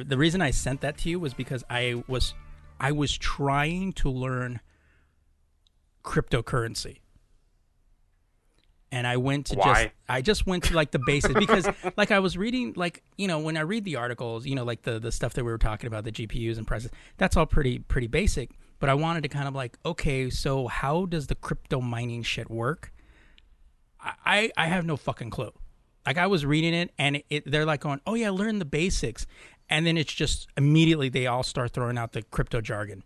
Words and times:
I, 0.00 0.02
the 0.02 0.18
reason 0.18 0.40
I 0.40 0.50
sent 0.50 0.80
that 0.82 0.98
to 0.98 1.10
you 1.10 1.18
was 1.18 1.34
because 1.34 1.64
I 1.68 2.02
was 2.08 2.34
I 2.80 2.92
was 2.92 3.16
trying 3.16 3.92
to 3.94 4.10
learn 4.10 4.60
cryptocurrency. 6.04 6.98
And 8.92 9.08
I 9.08 9.16
went 9.16 9.46
to 9.46 9.56
just 9.56 9.88
I 10.08 10.22
just 10.22 10.46
went 10.46 10.64
to 10.64 10.74
like 10.74 10.92
the 10.92 11.00
basics 11.00 11.34
because 11.34 11.68
like 11.96 12.12
I 12.12 12.20
was 12.20 12.36
reading 12.36 12.74
like 12.76 13.02
you 13.16 13.26
know 13.26 13.40
when 13.40 13.56
I 13.56 13.62
read 13.62 13.84
the 13.84 13.96
articles 13.96 14.46
you 14.46 14.54
know 14.54 14.62
like 14.62 14.82
the 14.82 15.00
the 15.00 15.10
stuff 15.10 15.34
that 15.34 15.44
we 15.44 15.50
were 15.50 15.58
talking 15.58 15.88
about 15.88 16.04
the 16.04 16.12
GPUs 16.12 16.58
and 16.58 16.66
prices 16.66 16.92
that's 17.16 17.36
all 17.36 17.46
pretty 17.46 17.80
pretty 17.80 18.06
basic. 18.06 18.50
But 18.78 18.90
I 18.90 18.94
wanted 18.94 19.22
to 19.24 19.28
kind 19.28 19.48
of 19.48 19.54
like 19.54 19.78
okay 19.84 20.30
so 20.30 20.68
how 20.68 21.06
does 21.06 21.26
the 21.26 21.34
crypto 21.34 21.80
mining 21.80 22.22
shit 22.22 22.48
work? 22.48 22.92
I 24.00 24.12
I, 24.24 24.50
I 24.56 24.66
have 24.66 24.86
no 24.86 24.96
fucking 24.96 25.30
clue. 25.30 25.52
Like 26.06 26.18
I 26.18 26.26
was 26.26 26.44
reading 26.44 26.74
it 26.74 26.92
and 26.98 27.16
it, 27.16 27.26
it, 27.30 27.50
they're 27.50 27.64
like 27.64 27.80
going, 27.80 28.00
"Oh 28.06 28.14
yeah, 28.14 28.30
learn 28.30 28.58
the 28.58 28.66
basics," 28.66 29.26
and 29.68 29.86
then 29.86 29.96
it's 29.96 30.12
just 30.12 30.48
immediately 30.56 31.08
they 31.08 31.26
all 31.26 31.42
start 31.42 31.72
throwing 31.72 31.98
out 31.98 32.12
the 32.12 32.22
crypto 32.22 32.60
jargon, 32.60 33.02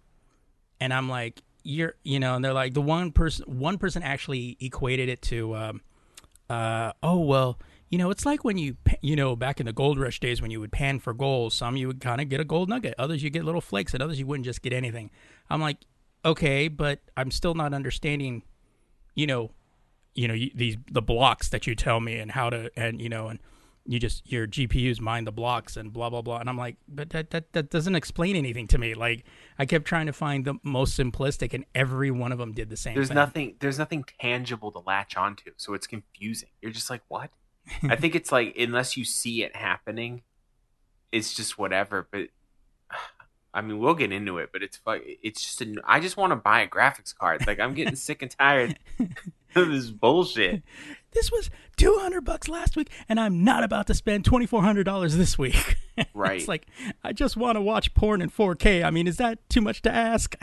and 0.80 0.92
I'm 0.92 1.08
like, 1.08 1.42
"You're," 1.62 1.94
you 2.02 2.20
know, 2.20 2.34
and 2.34 2.44
they're 2.44 2.52
like, 2.52 2.74
the 2.74 2.82
one 2.82 3.12
person, 3.12 3.44
one 3.58 3.78
person 3.78 4.02
actually 4.02 4.56
equated 4.60 5.08
it 5.08 5.22
to, 5.22 5.54
um, 5.56 5.80
uh, 6.48 6.92
"Oh 7.02 7.20
well." 7.20 7.58
You 7.90 7.96
know, 7.96 8.10
it's 8.10 8.26
like 8.26 8.44
when 8.44 8.58
you, 8.58 8.76
you 9.00 9.16
know, 9.16 9.34
back 9.34 9.60
in 9.60 9.66
the 9.66 9.72
gold 9.72 9.98
rush 9.98 10.20
days 10.20 10.42
when 10.42 10.50
you 10.50 10.60
would 10.60 10.70
pan 10.70 10.98
for 10.98 11.14
gold. 11.14 11.54
Some 11.54 11.74
you 11.74 11.86
would 11.86 12.02
kind 12.02 12.20
of 12.20 12.28
get 12.28 12.38
a 12.38 12.44
gold 12.44 12.68
nugget, 12.68 12.94
others 12.98 13.22
you 13.22 13.30
get 13.30 13.44
little 13.44 13.62
flakes, 13.62 13.94
and 13.94 14.02
others 14.02 14.18
you 14.18 14.26
wouldn't 14.26 14.44
just 14.44 14.60
get 14.60 14.74
anything. 14.74 15.10
I'm 15.48 15.62
like, 15.62 15.78
okay, 16.22 16.68
but 16.68 17.00
I'm 17.16 17.30
still 17.30 17.54
not 17.54 17.72
understanding, 17.72 18.42
you 19.14 19.26
know, 19.26 19.52
you 20.18 20.26
know 20.26 20.34
these 20.34 20.76
the 20.90 21.00
blocks 21.00 21.48
that 21.50 21.66
you 21.68 21.76
tell 21.76 22.00
me 22.00 22.18
and 22.18 22.32
how 22.32 22.50
to 22.50 22.70
and 22.76 23.00
you 23.00 23.08
know 23.08 23.28
and 23.28 23.38
you 23.90 23.98
just 23.98 24.30
your 24.30 24.46
GPUs 24.46 25.00
mine 25.00 25.24
the 25.24 25.32
blocks 25.32 25.76
and 25.76 25.92
blah 25.92 26.10
blah 26.10 26.20
blah 26.20 26.38
and 26.38 26.48
I'm 26.48 26.58
like 26.58 26.76
but 26.86 27.10
that 27.10 27.30
that 27.30 27.52
that 27.54 27.70
doesn't 27.70 27.94
explain 27.96 28.36
anything 28.36 28.66
to 28.68 28.78
me 28.78 28.92
like 28.94 29.24
I 29.58 29.64
kept 29.64 29.86
trying 29.86 30.06
to 30.06 30.12
find 30.12 30.44
the 30.44 30.54
most 30.62 30.96
simplistic 30.96 31.54
and 31.54 31.64
every 31.74 32.10
one 32.10 32.30
of 32.30 32.38
them 32.38 32.52
did 32.52 32.68
the 32.68 32.76
same 32.76 32.94
There's 32.94 33.08
thing. 33.08 33.14
nothing. 33.14 33.56
There's 33.60 33.78
nothing 33.78 34.04
tangible 34.20 34.70
to 34.72 34.78
latch 34.80 35.16
onto, 35.16 35.50
so 35.56 35.74
it's 35.74 35.86
confusing. 35.86 36.50
You're 36.62 36.70
just 36.70 36.90
like, 36.90 37.02
what? 37.08 37.30
I 37.82 37.96
think 37.96 38.14
it's 38.14 38.30
like 38.30 38.56
unless 38.58 38.96
you 38.96 39.04
see 39.04 39.42
it 39.42 39.56
happening, 39.56 40.22
it's 41.10 41.34
just 41.34 41.58
whatever. 41.58 42.06
But 42.10 42.28
I 43.54 43.62
mean, 43.62 43.78
we'll 43.78 43.94
get 43.94 44.12
into 44.12 44.38
it. 44.38 44.50
But 44.52 44.62
it's 44.62 44.78
it's 45.22 45.42
just. 45.42 45.60
A, 45.62 45.74
I 45.84 46.00
just 46.00 46.16
want 46.16 46.32
to 46.32 46.36
buy 46.36 46.60
a 46.60 46.68
graphics 46.68 47.16
card. 47.16 47.46
Like 47.46 47.58
I'm 47.58 47.74
getting 47.74 47.96
sick 47.96 48.22
and 48.22 48.30
tired 48.30 48.78
this 49.54 49.90
bullshit. 49.90 50.62
this 51.12 51.30
was 51.32 51.50
200 51.76 52.24
bucks 52.24 52.48
last 52.48 52.76
week 52.76 52.90
and 53.08 53.18
I'm 53.18 53.44
not 53.44 53.64
about 53.64 53.86
to 53.88 53.94
spend 53.94 54.24
$2400 54.24 55.14
this 55.14 55.38
week. 55.38 55.76
Right. 56.14 56.38
it's 56.38 56.46
like 56.46 56.64
I 57.02 57.12
just 57.12 57.36
want 57.36 57.56
to 57.56 57.60
watch 57.60 57.92
porn 57.92 58.22
in 58.22 58.30
4K. 58.30 58.84
I 58.84 58.90
mean, 58.90 59.08
is 59.08 59.16
that 59.16 59.40
too 59.48 59.60
much 59.60 59.82
to 59.82 59.90
ask? 59.92 60.36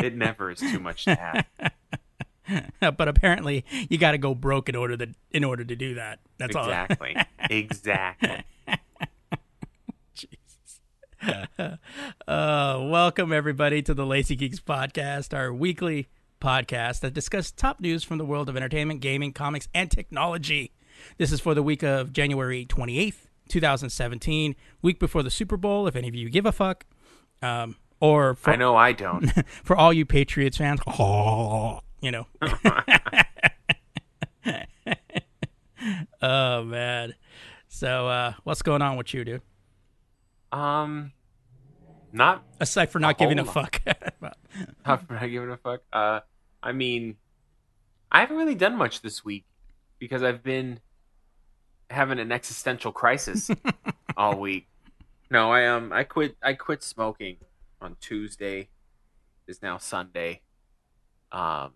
It 0.00 0.16
never 0.16 0.50
is 0.50 0.58
too 0.58 0.80
much 0.80 1.04
to 1.04 1.14
have. 1.14 2.96
but 2.96 3.06
apparently 3.06 3.64
you 3.88 3.96
got 3.98 4.10
to 4.10 4.18
go 4.18 4.34
broke 4.34 4.68
in 4.68 4.74
order 4.74 4.96
to 4.96 5.14
in 5.30 5.44
order 5.44 5.64
to 5.64 5.76
do 5.76 5.94
that. 5.94 6.18
That's 6.38 6.56
all. 6.56 6.64
Exactly. 6.64 7.16
exactly. 7.50 8.44
Jesus. 10.14 10.80
Uh, 12.26 12.80
welcome 12.82 13.32
everybody 13.32 13.80
to 13.80 13.94
the 13.94 14.04
Lazy 14.04 14.34
Geeks 14.34 14.58
podcast, 14.58 15.32
our 15.32 15.54
weekly 15.54 16.08
podcast 16.44 17.00
that 17.00 17.14
discusses 17.14 17.50
top 17.52 17.80
news 17.80 18.04
from 18.04 18.18
the 18.18 18.24
world 18.24 18.50
of 18.50 18.56
entertainment, 18.56 19.00
gaming, 19.00 19.32
comics, 19.32 19.66
and 19.74 19.90
technology. 19.90 20.72
This 21.16 21.32
is 21.32 21.40
for 21.40 21.54
the 21.54 21.62
week 21.62 21.82
of 21.82 22.12
January 22.12 22.66
28th, 22.66 23.28
2017, 23.48 24.54
week 24.82 25.00
before 25.00 25.22
the 25.22 25.30
Super 25.30 25.56
Bowl, 25.56 25.86
if 25.86 25.96
any 25.96 26.06
of 26.06 26.14
you 26.14 26.28
give 26.28 26.44
a 26.44 26.52
fuck. 26.52 26.84
Um, 27.40 27.76
or 27.98 28.34
for, 28.34 28.50
I 28.50 28.56
know 28.56 28.76
I 28.76 28.92
don't. 28.92 29.32
for 29.64 29.74
all 29.74 29.90
you 29.90 30.04
Patriots 30.04 30.58
fans, 30.58 30.80
oh, 30.86 31.80
you 32.02 32.10
know. 32.10 32.26
oh 36.20 36.62
man. 36.64 37.14
So 37.68 38.06
uh, 38.08 38.34
what's 38.44 38.60
going 38.60 38.82
on 38.82 38.98
with 38.98 39.14
you, 39.14 39.24
dude? 39.24 39.40
Um, 40.52 41.12
not 42.12 42.44
Aside 42.60 42.90
for 42.90 42.98
not 42.98 43.14
A 43.16 43.18
giving 43.18 43.38
a 43.38 43.44
lot. 43.44 43.54
fuck. 43.54 43.80
I'm 44.84 45.06
not 45.08 45.26
giving 45.26 45.50
a 45.50 45.56
fuck. 45.56 45.80
Uh, 45.90 46.20
I 46.64 46.72
mean, 46.72 47.16
I 48.10 48.20
haven't 48.20 48.36
really 48.38 48.54
done 48.54 48.76
much 48.76 49.02
this 49.02 49.24
week 49.24 49.44
because 49.98 50.22
I've 50.22 50.42
been 50.42 50.80
having 51.90 52.18
an 52.18 52.32
existential 52.32 52.90
crisis 52.90 53.50
all 54.16 54.38
week. 54.40 54.66
No, 55.30 55.52
I 55.52 55.66
um, 55.66 55.92
I 55.92 56.04
quit. 56.04 56.36
I 56.42 56.54
quit 56.54 56.82
smoking 56.82 57.36
on 57.80 57.96
Tuesday. 58.00 58.68
Is 59.46 59.60
now 59.62 59.76
Sunday. 59.78 60.40
Um, 61.30 61.72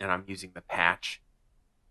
and 0.00 0.10
I'm 0.10 0.24
using 0.26 0.50
the 0.54 0.60
patch, 0.60 1.22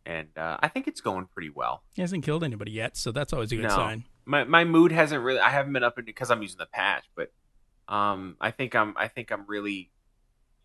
and 0.05 0.27
uh, 0.37 0.57
I 0.61 0.67
think 0.67 0.87
it's 0.87 1.01
going 1.01 1.25
pretty 1.33 1.49
well. 1.49 1.83
He 1.95 2.01
hasn't 2.03 2.23
killed 2.23 2.43
anybody 2.43 2.71
yet, 2.71 2.95
so 2.97 3.11
that's 3.11 3.33
always 3.33 3.51
a 3.51 3.55
good 3.55 3.63
No. 3.63 3.69
sign. 3.69 4.03
my 4.25 4.43
my 4.43 4.63
mood 4.63 4.91
hasn't 4.91 5.23
really 5.23 5.39
I 5.39 5.49
haven't 5.49 5.73
been 5.73 5.83
up 5.83 5.97
because 6.05 6.29
I'm 6.29 6.41
using 6.43 6.59
the 6.59 6.65
patch, 6.67 7.05
but 7.15 7.31
um 7.87 8.35
I 8.39 8.51
think 8.51 8.75
I'm 8.75 8.93
I 8.97 9.07
think 9.07 9.31
I'm 9.31 9.45
really 9.47 9.89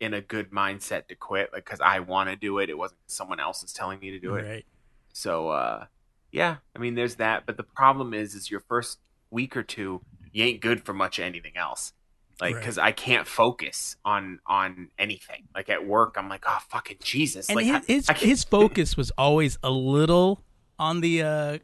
in 0.01 0.15
a 0.15 0.21
good 0.21 0.51
mindset 0.51 1.09
to 1.09 1.15
quit 1.15 1.53
like 1.53 1.65
cuz 1.65 1.81
I 1.81 2.01
want 2.01 2.31
to 2.31 2.37
do 2.37 2.59
it. 2.59 2.71
It 2.71 2.79
wasn't 2.79 3.01
someone 3.07 3.41
else 3.41 3.63
is 3.63 3.73
telling 3.73 3.99
me 3.99 4.11
to 4.13 4.19
do 4.21 4.35
it. 4.37 4.43
Right. 4.45 4.67
So 5.13 5.49
uh 5.51 5.87
yeah, 6.31 6.57
I 6.77 6.79
mean 6.79 6.95
there's 6.95 7.17
that, 7.17 7.47
but 7.47 7.57
the 7.57 7.63
problem 7.65 8.15
is 8.15 8.35
is 8.35 8.51
your 8.51 8.61
first 8.61 8.99
week 9.31 9.57
or 9.57 9.63
two 9.63 10.03
you 10.33 10.45
ain't 10.45 10.61
good 10.61 10.85
for 10.85 10.93
much 10.93 11.19
of 11.19 11.25
anything 11.25 11.57
else. 11.57 11.93
Like 12.41 12.55
Right. 12.57 12.65
cuz 12.65 12.79
I 12.79 12.93
can't 12.93 13.27
focus 13.27 13.97
on 14.05 14.39
on 14.47 14.91
anything. 14.99 15.49
Like 15.55 15.69
at 15.69 15.85
work 15.87 16.15
I'm 16.17 16.29
like, 16.29 16.45
"Oh 16.47 16.59
fucking 16.71 16.99
Jesus." 17.03 17.49
And 17.49 17.57
like 17.57 17.67
his 17.67 17.75
I- 17.75 17.93
his, 17.93 18.09
I 18.11 18.13
his 18.15 18.45
focus 18.45 18.97
was 18.97 19.11
always 19.19 19.59
a 19.65 19.71
little 19.71 20.45
on 20.79 21.01
the 21.01 21.23
uh, 21.23 21.59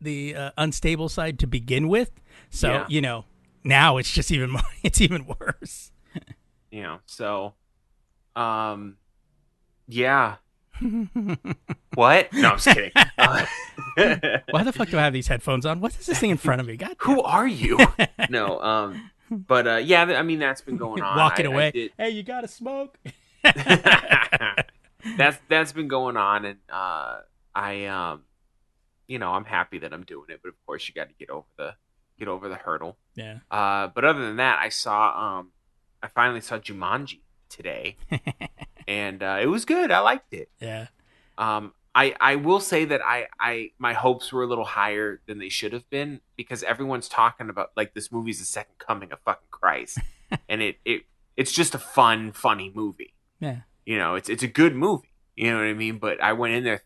the 0.00 0.34
uh, 0.34 0.50
unstable 0.56 1.08
side 1.10 1.38
to 1.40 1.46
begin 1.46 1.88
with. 1.88 2.10
So 2.50 2.68
Yeah. 2.70 2.86
you 2.88 3.02
know 3.02 3.26
now 3.64 3.98
it's 3.98 4.10
just 4.10 4.30
even 4.30 4.48
more. 4.56 4.62
It's 4.82 5.00
even 5.02 5.26
worse. 5.26 5.92
you 6.70 6.82
know 6.82 7.00
so 7.04 7.54
um 8.36 8.96
yeah 9.86 10.36
what 11.94 12.32
no 12.32 12.50
i'm 12.50 12.56
just 12.58 12.66
kidding 12.68 12.92
uh, 13.18 13.44
Why 14.50 14.62
the 14.62 14.72
fuck 14.72 14.88
do 14.90 14.96
I 14.98 15.02
have 15.02 15.12
these 15.12 15.26
headphones 15.26 15.66
on? 15.66 15.80
What 15.80 15.92
is 15.98 16.06
this 16.06 16.20
thing 16.20 16.30
in 16.30 16.36
front 16.36 16.60
of 16.60 16.66
me? 16.68 16.76
God, 16.76 16.94
Who 17.00 17.20
are 17.22 17.48
you? 17.48 17.78
no, 18.30 18.60
um, 18.62 19.10
but 19.28 19.66
uh, 19.66 19.76
yeah, 19.76 20.02
I 20.04 20.22
mean 20.22 20.38
that's 20.38 20.60
been 20.60 20.76
going 20.76 21.02
on. 21.02 21.16
walking 21.16 21.46
I- 21.46 21.50
I 21.50 21.52
away. 21.52 21.70
did- 21.72 21.92
Hey, 21.98 22.10
you 22.10 22.22
got 22.22 22.42
to 22.42 22.48
smoke? 22.48 22.96
that's 25.16 25.38
that's 25.48 25.72
been 25.72 25.88
going 25.88 26.16
on, 26.16 26.44
and 26.44 26.58
uh, 26.70 27.18
I 27.54 27.86
um, 27.86 28.22
you 29.06 29.18
know, 29.18 29.30
I'm 29.32 29.44
happy 29.44 29.78
that 29.80 29.92
I'm 29.92 30.04
doing 30.04 30.26
it, 30.28 30.40
but 30.42 30.48
of 30.50 30.54
course 30.66 30.88
you 30.88 30.94
got 30.94 31.08
to 31.08 31.14
get 31.18 31.30
over 31.30 31.46
the 31.56 31.74
get 32.18 32.28
over 32.28 32.48
the 32.48 32.54
hurdle. 32.56 32.96
yeah. 33.16 33.38
Uh, 33.50 33.88
but 33.88 34.04
other 34.04 34.24
than 34.24 34.36
that, 34.36 34.58
I 34.60 34.68
saw 34.68 35.38
um, 35.40 35.50
I 36.02 36.08
finally 36.08 36.40
saw 36.40 36.58
Jumanji 36.58 37.20
today, 37.48 37.96
and 38.88 39.22
uh, 39.22 39.38
it 39.40 39.46
was 39.46 39.64
good. 39.64 39.90
I 39.90 40.00
liked 40.00 40.32
it. 40.32 40.50
Yeah. 40.60 40.88
Um, 41.36 41.72
I 41.94 42.14
I 42.20 42.36
will 42.36 42.60
say 42.60 42.84
that 42.84 43.00
I 43.04 43.26
I 43.40 43.70
my 43.78 43.92
hopes 43.92 44.32
were 44.32 44.42
a 44.42 44.46
little 44.46 44.64
higher 44.64 45.20
than 45.26 45.38
they 45.38 45.48
should 45.48 45.72
have 45.72 45.88
been 45.90 46.20
because 46.36 46.62
everyone's 46.62 47.08
talking 47.08 47.50
about 47.50 47.70
like 47.76 47.94
this 47.94 48.12
movie's 48.12 48.38
the 48.38 48.44
second 48.44 48.78
coming 48.78 49.12
of 49.12 49.20
fucking 49.20 49.48
Christ, 49.50 49.98
and 50.48 50.62
it 50.62 50.76
it 50.84 51.02
it's 51.36 51.52
just 51.52 51.74
a 51.74 51.78
fun 51.78 52.32
funny 52.32 52.72
movie. 52.74 53.14
Yeah. 53.40 53.60
You 53.86 53.98
know, 53.98 54.16
it's 54.16 54.28
it's 54.28 54.42
a 54.42 54.48
good 54.48 54.74
movie. 54.74 55.12
You 55.36 55.52
know 55.52 55.58
what 55.58 55.66
I 55.66 55.74
mean? 55.74 55.98
But 55.98 56.22
I 56.22 56.32
went 56.32 56.54
in 56.54 56.64
there 56.64 56.82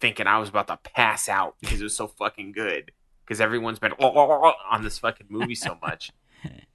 thinking 0.00 0.26
I 0.26 0.38
was 0.38 0.48
about 0.48 0.66
to 0.68 0.78
pass 0.82 1.28
out 1.28 1.56
because 1.60 1.80
it 1.80 1.84
was 1.84 1.96
so 1.96 2.06
fucking 2.06 2.52
good. 2.52 2.92
Because 3.24 3.40
everyone's 3.40 3.78
been 3.78 3.92
on 3.92 4.82
this 4.82 4.98
fucking 4.98 5.26
movie 5.28 5.54
so 5.54 5.78
much. 5.80 6.10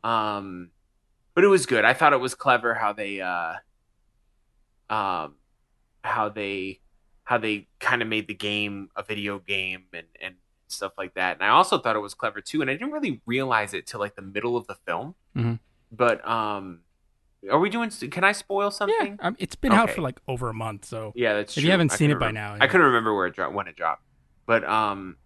Um, 0.04 0.72
but 1.36 1.44
it 1.44 1.48
was 1.48 1.66
good. 1.66 1.86
I 1.86 1.94
thought 1.94 2.14
it 2.14 2.20
was 2.20 2.36
clever 2.36 2.74
how 2.76 2.94
they, 2.94 3.22
uh, 3.22 3.54
um, 4.90 5.36
how 6.04 6.30
they, 6.30 6.80
how 7.24 7.38
they 7.38 7.68
kind 7.80 8.02
of 8.02 8.08
made 8.08 8.28
the 8.28 8.34
game 8.34 8.90
a 8.96 9.04
video 9.04 9.40
game 9.40 9.86
and 9.94 10.08
and 10.22 10.36
stuff 10.68 10.92
like 10.98 11.14
that. 11.14 11.38
And 11.38 11.44
I 11.46 11.50
also 11.50 11.78
thought 11.78 11.96
it 11.96 12.00
was 12.00 12.14
clever 12.14 12.42
too. 12.42 12.62
And 12.62 12.70
I 12.70 12.74
didn't 12.74 12.92
really 12.92 13.22
realize 13.26 13.74
it 13.74 13.86
till 13.88 14.00
like 14.00 14.16
the 14.16 14.22
middle 14.22 14.58
of 14.58 14.68
the 14.68 14.76
film. 14.88 15.16
Mhm. 15.36 15.60
But 15.92 16.28
um, 16.28 16.80
are 17.50 17.60
we 17.60 17.70
doing? 17.70 17.90
Can 17.92 18.24
I 18.24 18.32
spoil 18.32 18.66
Yeah. 18.66 18.70
something? 18.72 19.18
Um, 19.22 19.36
it's 19.40 19.56
been 19.56 19.72
out 19.72 19.92
for 19.92 20.02
like 20.02 20.20
over 20.28 20.50
a 20.50 20.54
month, 20.54 20.86
so 20.86 21.14
Yeah, 21.16 21.34
that's 21.34 21.52
If 21.56 21.62
true. 21.62 21.66
you 21.66 21.72
haven't 21.72 21.94
I 21.94 21.96
seen 21.96 22.10
it 22.12 22.20
by 22.20 22.28
remember- 22.28 22.58
now, 22.58 22.64
I 22.66 22.68
couldn't 22.68 22.88
remember 22.88 23.14
where 23.16 23.28
it 23.28 23.36
dropped 23.36 23.54
when 23.54 23.68
it 23.68 23.76
dropped. 23.76 24.04
But 24.46 24.64
um, 24.66 25.18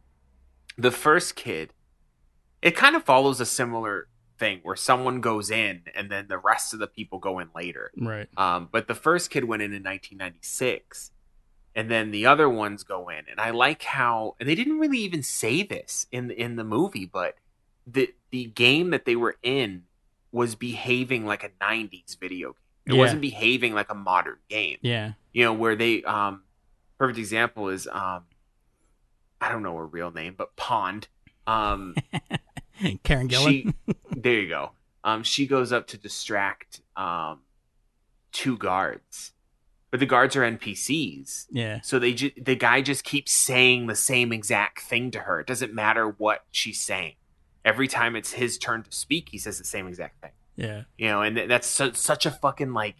the 0.77 0.91
first 0.91 1.35
kid, 1.35 1.73
it 2.61 2.75
kind 2.75 2.95
of 2.95 3.03
follows 3.03 3.39
a 3.39 3.45
similar 3.45 4.07
thing 4.37 4.59
where 4.63 4.75
someone 4.75 5.19
goes 5.21 5.49
in 5.49 5.81
and 5.95 6.09
then 6.11 6.27
the 6.27 6.37
rest 6.37 6.73
of 6.73 6.79
the 6.79 6.87
people 6.87 7.19
go 7.19 7.39
in 7.39 7.49
later. 7.55 7.91
right. 7.97 8.27
Um, 8.37 8.69
but 8.71 8.87
the 8.87 8.95
first 8.95 9.29
kid 9.31 9.43
went 9.45 9.61
in 9.61 9.73
in 9.73 9.83
1996, 9.83 11.11
and 11.75 11.89
then 11.91 12.11
the 12.11 12.25
other 12.25 12.49
ones 12.49 12.83
go 12.83 13.09
in. 13.09 13.25
And 13.29 13.39
I 13.39 13.49
like 13.51 13.83
how, 13.83 14.35
and 14.39 14.47
they 14.47 14.55
didn't 14.55 14.79
really 14.79 14.99
even 14.99 15.23
say 15.23 15.63
this 15.63 16.07
in 16.11 16.31
in 16.31 16.55
the 16.55 16.63
movie, 16.63 17.05
but 17.05 17.35
the 17.85 18.13
the 18.31 18.45
game 18.45 18.89
that 18.91 19.05
they 19.05 19.15
were 19.15 19.37
in 19.43 19.83
was 20.31 20.55
behaving 20.55 21.25
like 21.25 21.43
a 21.43 21.49
90s 21.63 22.19
video 22.19 22.49
game. 22.49 22.55
It 22.87 22.93
Yeah. 22.93 22.99
wasn't 22.99 23.21
behaving 23.21 23.73
like 23.73 23.89
a 23.89 23.95
modern 23.95 24.37
game 24.49 24.77
Yeah. 24.81 25.13
you 25.33 25.43
know 25.45 25.53
where 25.53 25.75
they 25.75 26.03
um 26.03 26.43
perfect 26.99 27.17
example 27.19 27.69
is 27.69 27.87
um 27.87 28.23
i 29.39 29.49
don't 29.51 29.63
know 29.63 29.75
her 29.77 29.85
real 29.85 30.11
name 30.11 30.35
but 30.37 30.55
pond 30.57 31.07
um 31.47 31.95
Karen 33.03 33.27
Gillan. 33.29 33.73
she 33.87 33.95
there 34.15 34.33
you 34.39 34.49
go 34.49 34.71
um 35.03 35.23
she 35.23 35.47
goes 35.47 35.71
up 35.71 35.87
to 35.87 35.97
distract 35.97 36.81
um 36.95 37.39
two 38.31 38.57
guards 38.57 39.31
but 39.91 39.99
the 39.99 40.05
guards 40.05 40.35
are 40.35 40.41
npcs 40.41 41.45
yeah. 41.49 41.79
so 41.81 41.97
they 41.99 42.13
ju- 42.13 42.31
the 42.41 42.55
guy 42.55 42.81
just 42.81 43.03
keeps 43.03 43.31
saying 43.31 43.87
the 43.87 43.95
same 43.95 44.31
exact 44.33 44.81
thing 44.81 45.11
to 45.11 45.19
her 45.19 45.39
it 45.39 45.47
doesn't 45.47 45.73
matter 45.73 46.07
what 46.17 46.43
she's 46.51 46.79
saying 46.79 47.13
every 47.65 47.87
time 47.87 48.15
it's 48.15 48.33
his 48.33 48.57
turn 48.57 48.83
to 48.83 48.91
speak 48.91 49.29
he 49.31 49.37
says 49.37 49.57
the 49.57 49.63
same 49.63 49.87
exact 49.87 50.21
thing 50.21 50.31
Yeah. 50.55 50.83
you 50.97 51.07
know, 51.07 51.21
and 51.21 51.35
th- 51.35 51.47
that's 51.49 51.67
su- 51.67 51.93
such 51.93 52.25
a 52.25 52.31
fucking 52.31 52.73
like 52.73 52.95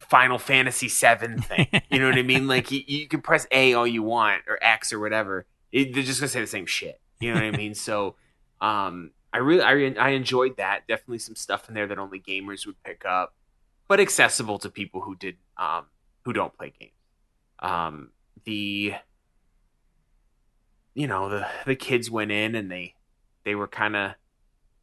Final 0.00 0.36
Fantasy 0.38 0.88
Seven 0.88 1.40
thing. 1.40 1.68
You 1.88 2.00
know 2.00 2.08
what 2.08 2.18
I 2.18 2.22
mean? 2.22 2.48
Like 2.48 2.72
you, 2.72 2.82
you 2.86 3.06
can 3.06 3.22
press 3.22 3.46
A 3.52 3.72
all 3.74 3.86
you 3.86 4.02
want 4.02 4.42
or 4.48 4.58
X 4.60 4.92
or 4.92 4.98
whatever. 4.98 5.46
It, 5.70 5.94
they're 5.94 6.02
just 6.02 6.18
gonna 6.20 6.28
say 6.28 6.40
the 6.40 6.46
same 6.48 6.66
shit. 6.66 7.00
You 7.20 7.28
know 7.32 7.34
what 7.36 7.44
I 7.44 7.50
mean? 7.56 7.74
So, 7.76 8.16
um, 8.62 9.10
I 9.32 9.38
really, 9.38 9.62
I, 9.62 9.94
I 9.98 10.10
enjoyed 10.10 10.56
that. 10.56 10.86
Definitely 10.86 11.18
some 11.18 11.36
stuff 11.36 11.68
in 11.68 11.74
there 11.74 11.86
that 11.86 11.98
only 11.98 12.20
gamers 12.20 12.64
would 12.66 12.82
pick 12.84 13.04
up, 13.04 13.34
but 13.88 14.00
accessible 14.00 14.58
to 14.60 14.70
people 14.70 15.02
who 15.02 15.16
did, 15.16 15.36
um, 15.58 15.86
who 16.24 16.32
don't 16.32 16.56
play 16.56 16.72
games. 16.78 16.92
Um, 17.58 18.10
the, 18.44 18.94
you 20.94 21.06
know, 21.06 21.28
the 21.28 21.46
the 21.66 21.76
kids 21.76 22.10
went 22.10 22.30
in 22.30 22.54
and 22.54 22.70
they, 22.70 22.94
they 23.44 23.54
were 23.54 23.68
kind 23.68 23.96
of, 23.96 24.14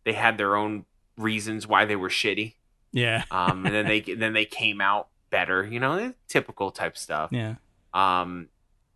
they 0.03 0.13
had 0.13 0.37
their 0.37 0.55
own 0.55 0.85
reasons 1.17 1.67
why 1.67 1.85
they 1.85 1.95
were 1.95 2.09
shitty. 2.09 2.55
Yeah. 2.91 3.23
Um, 3.31 3.65
and 3.65 3.75
then 3.75 3.85
they 3.85 3.99
then 4.17 4.33
they 4.33 4.45
came 4.45 4.81
out 4.81 5.09
better. 5.29 5.65
You 5.65 5.79
know, 5.79 6.13
typical 6.27 6.71
type 6.71 6.97
stuff. 6.97 7.29
Yeah. 7.31 7.55
Um, 7.93 8.49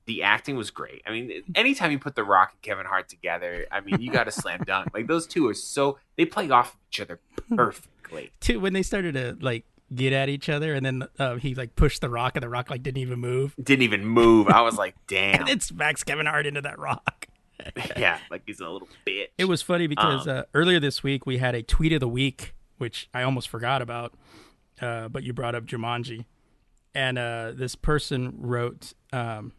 the 0.06 0.24
acting 0.24 0.56
was 0.58 0.70
great. 0.72 1.02
I 1.06 1.12
mean, 1.12 1.44
anytime 1.56 1.92
you 1.92 2.00
put 2.00 2.16
The 2.16 2.24
Rock 2.24 2.52
and 2.52 2.62
Kevin 2.62 2.86
Hart 2.86 3.08
together, 3.10 3.66
I 3.72 3.80
mean, 3.82 4.02
you 4.02 4.12
got 4.12 4.28
a 4.28 4.32
slam 4.32 4.62
dunk. 4.66 4.90
Like 4.94 5.08
those 5.08 5.26
two 5.28 5.48
are 5.48 5.54
so 5.54 5.98
they 6.18 6.26
play 6.26 6.50
off 6.50 6.74
of 6.74 6.80
each 6.92 7.00
other 7.02 7.20
perfectly. 7.56 8.32
Too 8.40 8.60
when 8.60 8.74
they 8.74 8.84
started 8.84 9.14
to 9.16 9.38
like 9.42 9.66
get 9.94 10.12
at 10.14 10.28
each 10.30 10.50
other, 10.50 10.74
and 10.74 10.86
then 10.86 11.04
uh, 11.20 11.36
he 11.36 11.56
like 11.56 11.76
pushed 11.76 12.02
the 12.02 12.10
rock, 12.10 12.36
and 12.36 12.44
the 12.44 12.50
rock 12.50 12.70
like 12.70 12.84
didn't 12.84 12.98
even 13.02 13.20
move. 13.20 13.56
Didn't 13.62 13.84
even 13.84 14.06
move. 14.06 14.48
I 14.50 14.62
was 14.62 14.76
like, 14.78 14.96
damn. 15.08 15.42
And 15.42 15.50
it 15.50 15.62
smacks 15.62 16.04
Kevin 16.04 16.26
Hart 16.26 16.46
into 16.46 16.62
that 16.62 16.80
rock. 16.80 17.28
yeah, 17.96 18.18
like 18.30 18.42
he's 18.46 18.60
a 18.60 18.68
little 18.70 18.90
bitch. 19.08 19.28
It 19.38 19.46
was 19.46 19.62
funny 19.62 19.88
because 19.88 20.28
Um, 20.28 20.38
uh, 20.40 20.44
earlier 20.54 20.80
this 20.80 21.02
week 21.04 21.26
we 21.26 21.38
had 21.38 21.56
a 21.56 21.64
tweet 21.64 21.94
of 21.94 22.00
the 22.02 22.08
week, 22.10 22.54
which 22.78 23.08
I 23.14 23.24
almost 23.24 23.48
forgot 23.48 23.82
about, 23.82 24.14
uh, 24.82 25.08
but 25.08 25.24
you 25.24 25.32
brought 25.32 25.56
up 25.56 25.64
Jumanji, 25.66 26.26
and 26.94 27.18
uh, 27.18 27.52
this 27.56 27.76
person 27.76 28.34
wrote, 28.38 28.94
um, 29.14 29.54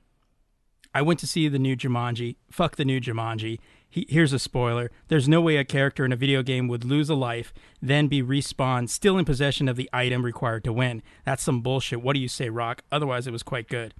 "I 0.95 1.03
went 1.03 1.21
to 1.21 1.27
see 1.27 1.49
the 1.49 1.59
new 1.59 1.77
Jumanji. 1.77 2.37
Fuck 2.51 2.77
the 2.77 2.85
new 2.85 3.01
Jumanji. 3.01 3.59
He, 3.91 4.07
here's 4.09 4.33
a 4.33 4.39
spoiler: 4.39 4.91
There's 5.09 5.29
no 5.29 5.41
way 5.41 5.57
a 5.57 5.65
character 5.65 6.05
in 6.05 6.13
a 6.13 6.17
video 6.17 6.43
game 6.43 6.69
would 6.69 6.85
lose 6.85 7.11
a 7.11 7.15
life, 7.15 7.53
then 7.83 8.09
be 8.09 8.23
respawned, 8.23 8.89
still 8.89 9.19
in 9.19 9.25
possession 9.25 9.69
of 9.69 9.77
the 9.77 9.91
item 9.93 10.25
required 10.25 10.65
to 10.65 10.73
win. 10.73 11.03
That's 11.25 11.43
some 11.43 11.61
bullshit. 11.61 12.03
What 12.03 12.15
do 12.15 12.21
you 12.21 12.29
say, 12.29 12.49
Rock? 12.49 12.83
Otherwise, 12.91 13.27
it 13.27 13.33
was 13.33 13.43
quite 13.43 13.69
good." 13.69 13.93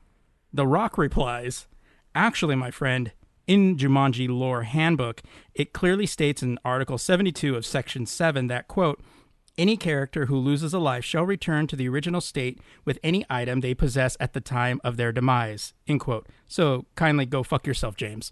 The 0.53 0.67
Rock 0.67 0.97
replies, 0.97 1.67
Actually, 2.15 2.55
my 2.55 2.71
friend, 2.71 3.11
in 3.47 3.77
Jumanji 3.77 4.29
Lore 4.29 4.63
Handbook, 4.63 5.21
it 5.55 5.73
clearly 5.73 6.07
states 6.07 6.43
in 6.43 6.59
Article 6.65 6.97
72 6.97 7.57
of 7.57 7.67
Section 7.67 8.07
7 8.07 8.47
that, 8.47 8.69
quote, 8.69 9.03
any 9.57 9.77
character 9.77 10.27
who 10.27 10.37
loses 10.37 10.75
a 10.75 10.79
life 10.79 11.05
shall 11.05 11.25
return 11.25 11.67
to 11.69 11.77
the 11.77 11.89
original 11.89 12.21
state 12.21 12.61
with 12.85 12.99
any 13.03 13.25
item 13.31 13.61
they 13.61 13.75
possess 13.75 14.17
at 14.21 14.33
the 14.33 14.41
time 14.41 14.81
of 14.85 14.97
their 14.97 15.13
demise, 15.13 15.75
end 15.87 16.01
quote. 16.01 16.27
So 16.49 16.87
kindly 16.97 17.27
go 17.27 17.43
fuck 17.43 17.67
yourself, 17.67 17.97
James. 17.97 18.31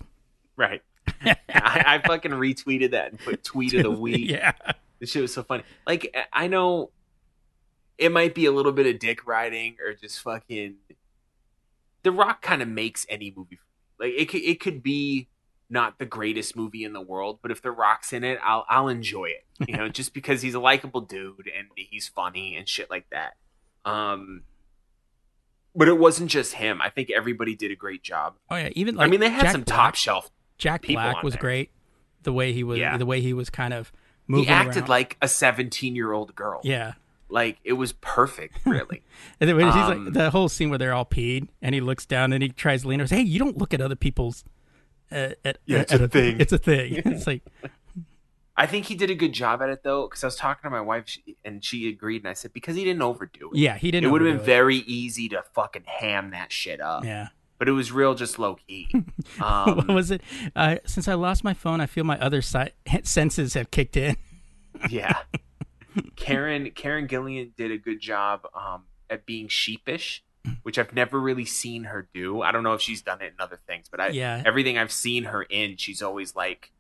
right. 0.57 0.83
I, 1.25 1.37
I 1.49 2.03
fucking 2.07 2.31
retweeted 2.31 2.93
that 2.93 3.11
and 3.11 3.19
put 3.21 3.43
tweet 3.43 3.75
of 3.75 3.83
the 3.83 3.91
week. 4.01 4.31
yeah. 4.31 4.53
This 5.01 5.11
shit 5.11 5.23
was 5.23 5.35
so 5.35 5.43
funny. 5.43 5.65
Like 5.87 6.17
I 6.33 6.47
know 6.47 6.91
it 7.99 8.13
might 8.13 8.35
be 8.37 8.47
a 8.47 8.53
little 8.53 8.71
bit 8.73 8.87
of 8.87 9.01
dick 9.01 9.27
riding 9.27 9.77
or 9.85 9.95
just 9.95 10.21
fucking. 10.23 10.77
The 12.05 12.13
Rock 12.13 12.41
kind 12.41 12.63
of 12.63 12.69
makes 12.69 13.05
any 13.09 13.33
movie. 13.37 13.59
Like 13.99 14.13
it 14.17 14.29
could 14.29 14.43
it 14.43 14.61
could 14.61 14.81
be 14.83 15.29
not 15.73 15.99
the 15.99 16.07
greatest 16.07 16.55
movie 16.55 16.85
in 16.85 16.93
the 16.93 17.01
world, 17.01 17.39
but 17.43 17.51
if 17.51 17.63
The 17.63 17.71
Rock's 17.73 18.13
in 18.13 18.23
it, 18.23 18.39
I'll 18.45 18.65
I'll 18.69 18.89
enjoy 18.89 19.31
it. 19.31 19.45
You 19.69 19.77
know, 19.77 19.89
just 20.01 20.13
because 20.15 20.43
he's 20.43 20.55
a 20.55 20.61
likable 20.61 21.01
dude 21.01 21.51
and 21.57 21.69
he's 21.75 22.07
funny 22.09 22.55
and 22.57 22.69
shit 22.69 22.91
like 22.91 23.07
that. 23.11 23.35
Um. 23.85 24.43
But 25.75 25.89
it 25.89 25.99
wasn't 25.99 26.31
just 26.31 26.53
him. 26.55 26.83
I 26.83 26.91
think 26.91 27.11
everybody 27.11 27.57
did 27.57 27.71
a 27.71 27.75
great 27.77 28.03
job. 28.03 28.35
Oh 28.51 28.57
yeah, 28.57 28.69
even 28.73 28.95
like 28.97 29.07
I 29.07 29.11
mean, 29.11 29.21
they 29.21 29.31
had 29.31 29.43
Jack 29.45 29.53
some 29.53 29.63
Black, 29.63 29.77
top 29.79 29.95
shelf. 29.95 30.31
Jack 30.59 30.87
Black 30.87 31.23
was 31.23 31.33
there. 31.35 31.41
great. 31.41 31.71
The 32.25 32.33
way 32.33 32.53
he 32.53 32.63
was, 32.63 32.79
Yeah. 32.79 32.97
the 32.99 33.07
way 33.07 33.21
he 33.23 33.33
was 33.33 33.49
kind 33.51 33.73
of 33.73 33.91
moving. 34.27 34.45
He 34.45 34.51
acted 34.51 34.83
around. 34.83 34.89
like 34.91 35.17
a 35.23 35.29
seventeen-year-old 35.29 36.35
girl. 36.35 36.61
yeah. 36.63 36.93
like 37.31 37.57
it 37.65 37.73
was 37.73 37.95
perfect. 37.95 38.59
Really. 38.67 39.03
And 39.41 39.49
then 39.49 39.57
when 39.57 39.67
he's 39.67 39.75
Um, 39.75 40.05
like 40.05 40.13
the 40.15 40.31
whole 40.31 40.51
scene 40.51 40.69
where 40.69 40.79
they're 40.79 40.93
all 40.93 41.07
peed, 41.07 41.49
and 41.63 41.75
he 41.75 41.81
looks 41.81 42.05
down 42.05 42.35
and 42.35 42.43
he 42.43 42.51
tries 42.51 42.83
to 42.83 42.89
lean 42.89 43.01
over. 43.01 43.13
Hey, 43.15 43.23
you 43.23 43.39
don't 43.39 43.57
look 43.57 43.73
at 43.73 43.81
other 43.81 43.97
people's. 43.97 44.45
Uh, 45.15 45.35
at, 45.45 45.59
Yeah, 45.67 45.79
at- 45.81 45.93
it's 45.93 46.03
a 46.03 46.09
thing. 46.09 46.41
It's 46.41 46.53
a 46.53 46.59
thing. 46.59 46.95
it's 47.05 47.27
like 47.27 47.43
I 48.57 48.67
think 48.67 48.87
he 48.87 48.95
did 48.95 49.11
a 49.11 49.15
good 49.15 49.33
job 49.33 49.63
at 49.63 49.71
it 49.71 49.83
though, 49.83 50.07
because 50.09 50.23
I 50.23 50.27
was 50.27 50.37
talking 50.37 50.63
to 50.69 50.71
my 50.71 50.81
wife 50.83 51.05
she, 51.07 51.37
and 51.45 51.65
she 51.65 51.89
agreed, 51.89 52.23
and 52.23 52.29
I 52.29 52.35
said 52.35 52.53
because 52.53 52.77
he 52.77 52.85
didn't 52.85 53.03
overdo 53.03 53.51
it. 53.53 53.57
yeah, 53.59 53.77
he 53.79 53.91
didn't. 53.91 54.09
it 54.09 54.13
would 54.13 54.21
have 54.21 54.29
been 54.29 54.37
overdo 54.37 54.47
very 54.47 54.77
easy 54.79 55.29
to 55.31 55.43
fucking 55.55 55.85
ham 55.87 56.31
that 56.33 56.53
shit 56.53 56.81
up, 56.81 57.03
Yeah. 57.05 57.29
but 57.59 57.67
it 57.69 57.73
was 57.73 57.91
real, 57.93 58.15
just 58.15 58.39
low 58.39 58.57
key. 58.57 58.89
what 59.39 59.89
Um, 59.89 59.95
was 59.95 60.11
it? 60.11 60.21
Uh, 60.55 60.77
since 60.85 61.09
I 61.09 61.15
lost 61.15 61.45
my 61.45 61.55
phone, 61.55 61.81
I 61.81 61.87
feel 61.87 62.05
my 62.05 62.19
other 62.21 62.43
si- 62.43 62.73
senses 63.05 63.55
have 63.55 63.71
kicked 63.71 63.97
in. 63.97 64.17
yeah, 64.91 65.21
Karen 66.17 66.71
Karen 66.73 67.07
Gillan 67.09 67.53
did 67.57 67.71
a 67.71 67.79
good 67.79 68.01
job 68.01 68.43
um, 68.55 68.85
at 69.11 69.25
being 69.27 69.49
sheepish 69.49 70.23
which 70.63 70.79
I've 70.79 70.93
never 70.93 71.21
really 71.21 71.45
seen 71.45 71.85
her 71.85 72.09
do. 72.15 72.43
I 72.43 72.53
don't 72.53 72.63
know 72.63 72.75
if 72.75 72.81
she's 72.81 73.03
done 73.03 73.21
it 73.21 73.27
in 73.27 73.41
other 73.41 73.61
things, 73.67 73.89
but 73.91 74.01
I 74.01 74.09
Yeah. 74.09 74.43
everything 74.45 74.79
I've 74.79 74.93
seen 74.93 75.25
her 75.25 75.43
in, 75.43 75.77
she's 75.77 76.03
always 76.03 76.35
like, 76.37 76.73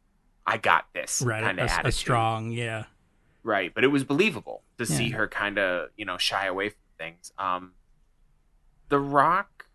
"I 0.46 0.56
got 0.56 0.86
this," 0.94 1.22
right, 1.22 1.42
kind 1.42 1.58
a, 1.60 1.64
of 1.64 1.68
a 1.70 1.72
attitude. 1.72 1.94
strong, 1.94 2.50
yeah, 2.52 2.84
right? 3.42 3.72
But 3.74 3.84
it 3.84 3.88
was 3.88 4.04
believable 4.04 4.62
to 4.78 4.86
see 4.86 5.10
her 5.10 5.28
kind 5.28 5.58
of 5.58 5.90
you 5.96 6.04
know 6.04 6.18
shy 6.18 6.46
away 6.46 6.70
from 6.70 6.78
things. 6.98 7.32
Um, 7.38 7.72
the 8.88 8.98
Rock, 8.98 9.66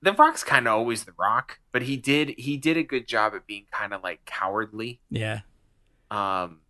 the 0.00 0.12
Rock's 0.12 0.44
kind 0.44 0.66
of 0.68 0.74
always 0.74 1.04
the 1.04 1.12
Rock, 1.18 1.58
but 1.72 1.82
he 1.82 1.96
did 1.96 2.30
he 2.38 2.56
did 2.56 2.76
a 2.76 2.82
good 2.82 3.06
job 3.08 3.34
at 3.34 3.46
being 3.46 3.66
kind 3.72 3.92
of 3.92 4.02
like 4.02 4.24
cowardly. 4.24 5.00
yeah, 5.10 5.40
Um, 6.10 6.60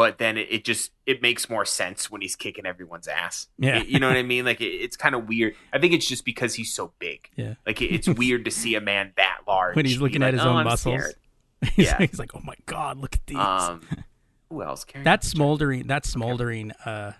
but 0.00 0.16
then 0.16 0.38
it, 0.38 0.48
it 0.50 0.64
just 0.64 0.92
it 1.04 1.20
makes 1.20 1.50
more 1.50 1.66
sense 1.66 2.10
when 2.10 2.22
he's 2.22 2.34
kicking 2.36 2.64
everyone's 2.64 3.06
ass. 3.06 3.48
Yeah. 3.58 3.80
Y- 3.80 3.84
you 3.86 3.98
know 4.00 4.08
what 4.08 4.16
I 4.16 4.22
mean. 4.22 4.46
Like 4.46 4.62
it, 4.62 4.64
it's 4.70 4.96
kind 4.96 5.14
of 5.14 5.28
weird. 5.28 5.54
I 5.74 5.78
think 5.78 5.92
it's 5.92 6.06
just 6.06 6.24
because 6.24 6.54
he's 6.54 6.72
so 6.72 6.92
big. 6.98 7.28
yeah. 7.36 7.56
Like 7.66 7.82
it, 7.82 7.92
it's 7.94 8.08
weird 8.08 8.46
to 8.46 8.50
see 8.50 8.76
a 8.76 8.80
man 8.80 9.12
that 9.18 9.40
large 9.46 9.76
When 9.76 9.84
he's 9.84 10.00
looking 10.00 10.22
like, 10.22 10.28
at 10.28 10.34
his 10.34 10.42
"Oh, 10.42 10.48
own 10.48 10.56
I'm 10.56 10.64
muscles, 10.64 11.12
he's, 11.74 11.84
Yeah. 11.88 11.98
he's 11.98 12.18
like, 12.18 12.34
"Oh 12.34 12.40
my 12.42 12.54
god, 12.64 12.96
look 12.96 13.14
at 13.14 13.26
these." 13.26 13.36
Um, 13.36 13.82
who 14.48 14.62
else? 14.62 14.84
Karen? 14.84 15.04
that 15.04 15.22
smoldering, 15.22 15.88
that 15.88 16.06
smoldering. 16.06 16.70
Uh, 16.86 17.12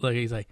look, 0.00 0.12
he's 0.12 0.32
like, 0.32 0.48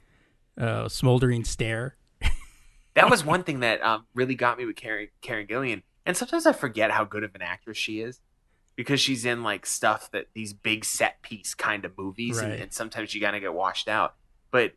uh, 0.58 0.88
smoldering 0.88 1.44
stare. 1.44 1.96
that 2.94 3.10
was 3.10 3.22
one 3.22 3.42
thing 3.42 3.60
that 3.60 3.82
um, 3.84 4.06
really 4.14 4.34
got 4.34 4.56
me 4.56 4.64
with 4.64 4.76
Karen, 4.76 5.08
Karen 5.20 5.46
Gillan. 5.46 5.82
And 6.06 6.16
sometimes 6.16 6.46
I 6.46 6.52
forget 6.54 6.90
how 6.90 7.04
good 7.04 7.22
of 7.22 7.34
an 7.34 7.42
actress 7.42 7.76
she 7.76 8.00
is 8.00 8.18
because 8.80 8.98
she's 8.98 9.26
in 9.26 9.42
like 9.42 9.66
stuff 9.66 10.10
that 10.12 10.28
these 10.32 10.54
big 10.54 10.86
set 10.86 11.20
piece 11.20 11.52
kind 11.52 11.84
of 11.84 11.92
movies, 11.98 12.38
and, 12.38 12.50
and 12.50 12.72
sometimes 12.72 13.14
you 13.14 13.20
gotta 13.20 13.38
get 13.38 13.52
washed 13.52 13.88
out. 13.88 14.14
But 14.50 14.72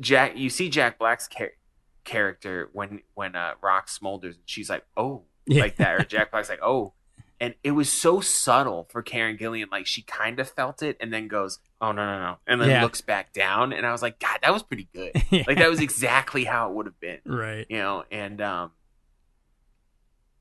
Jack, 0.00 0.36
you 0.36 0.48
see 0.48 0.68
Jack 0.68 0.96
Black's 0.96 1.26
char- 1.26 1.56
character 2.04 2.70
when 2.72 3.00
when 3.14 3.34
uh, 3.34 3.54
Rock 3.60 3.88
smolders, 3.88 4.34
and 4.36 4.44
she's 4.46 4.70
like, 4.70 4.84
"Oh," 4.96 5.22
Yeah. 5.46 5.62
like 5.62 5.76
that, 5.78 5.94
or 6.00 6.04
Jack 6.04 6.30
Black's 6.30 6.48
like, 6.48 6.62
"Oh." 6.62 6.92
And 7.38 7.54
it 7.62 7.72
was 7.72 7.92
so 7.92 8.20
subtle 8.22 8.86
for 8.90 9.02
Karen 9.02 9.36
Gillan, 9.36 9.70
like 9.70 9.86
she 9.86 10.00
kind 10.02 10.38
of 10.40 10.48
felt 10.48 10.82
it, 10.82 10.96
and 11.00 11.12
then 11.12 11.26
goes, 11.28 11.58
"Oh 11.80 11.90
no, 11.92 12.06
no, 12.06 12.18
no," 12.20 12.36
and 12.46 12.60
then 12.60 12.70
Yeah. 12.70 12.82
looks 12.82 13.00
back 13.00 13.32
down, 13.32 13.72
and 13.72 13.84
I 13.84 13.90
was 13.92 14.00
like, 14.02 14.18
"God, 14.20 14.38
that 14.42 14.52
was 14.52 14.62
pretty 14.62 14.88
good." 14.94 15.12
Yeah. 15.30 15.42
Like 15.48 15.58
that 15.58 15.68
was 15.68 15.80
exactly 15.80 16.44
how 16.44 16.70
it 16.70 16.74
would 16.76 16.86
have 16.86 17.00
been 17.00 17.18
right. 17.26 17.66
you 17.68 17.78
know, 17.78 18.04
and 18.12 18.40
um, 18.40 18.70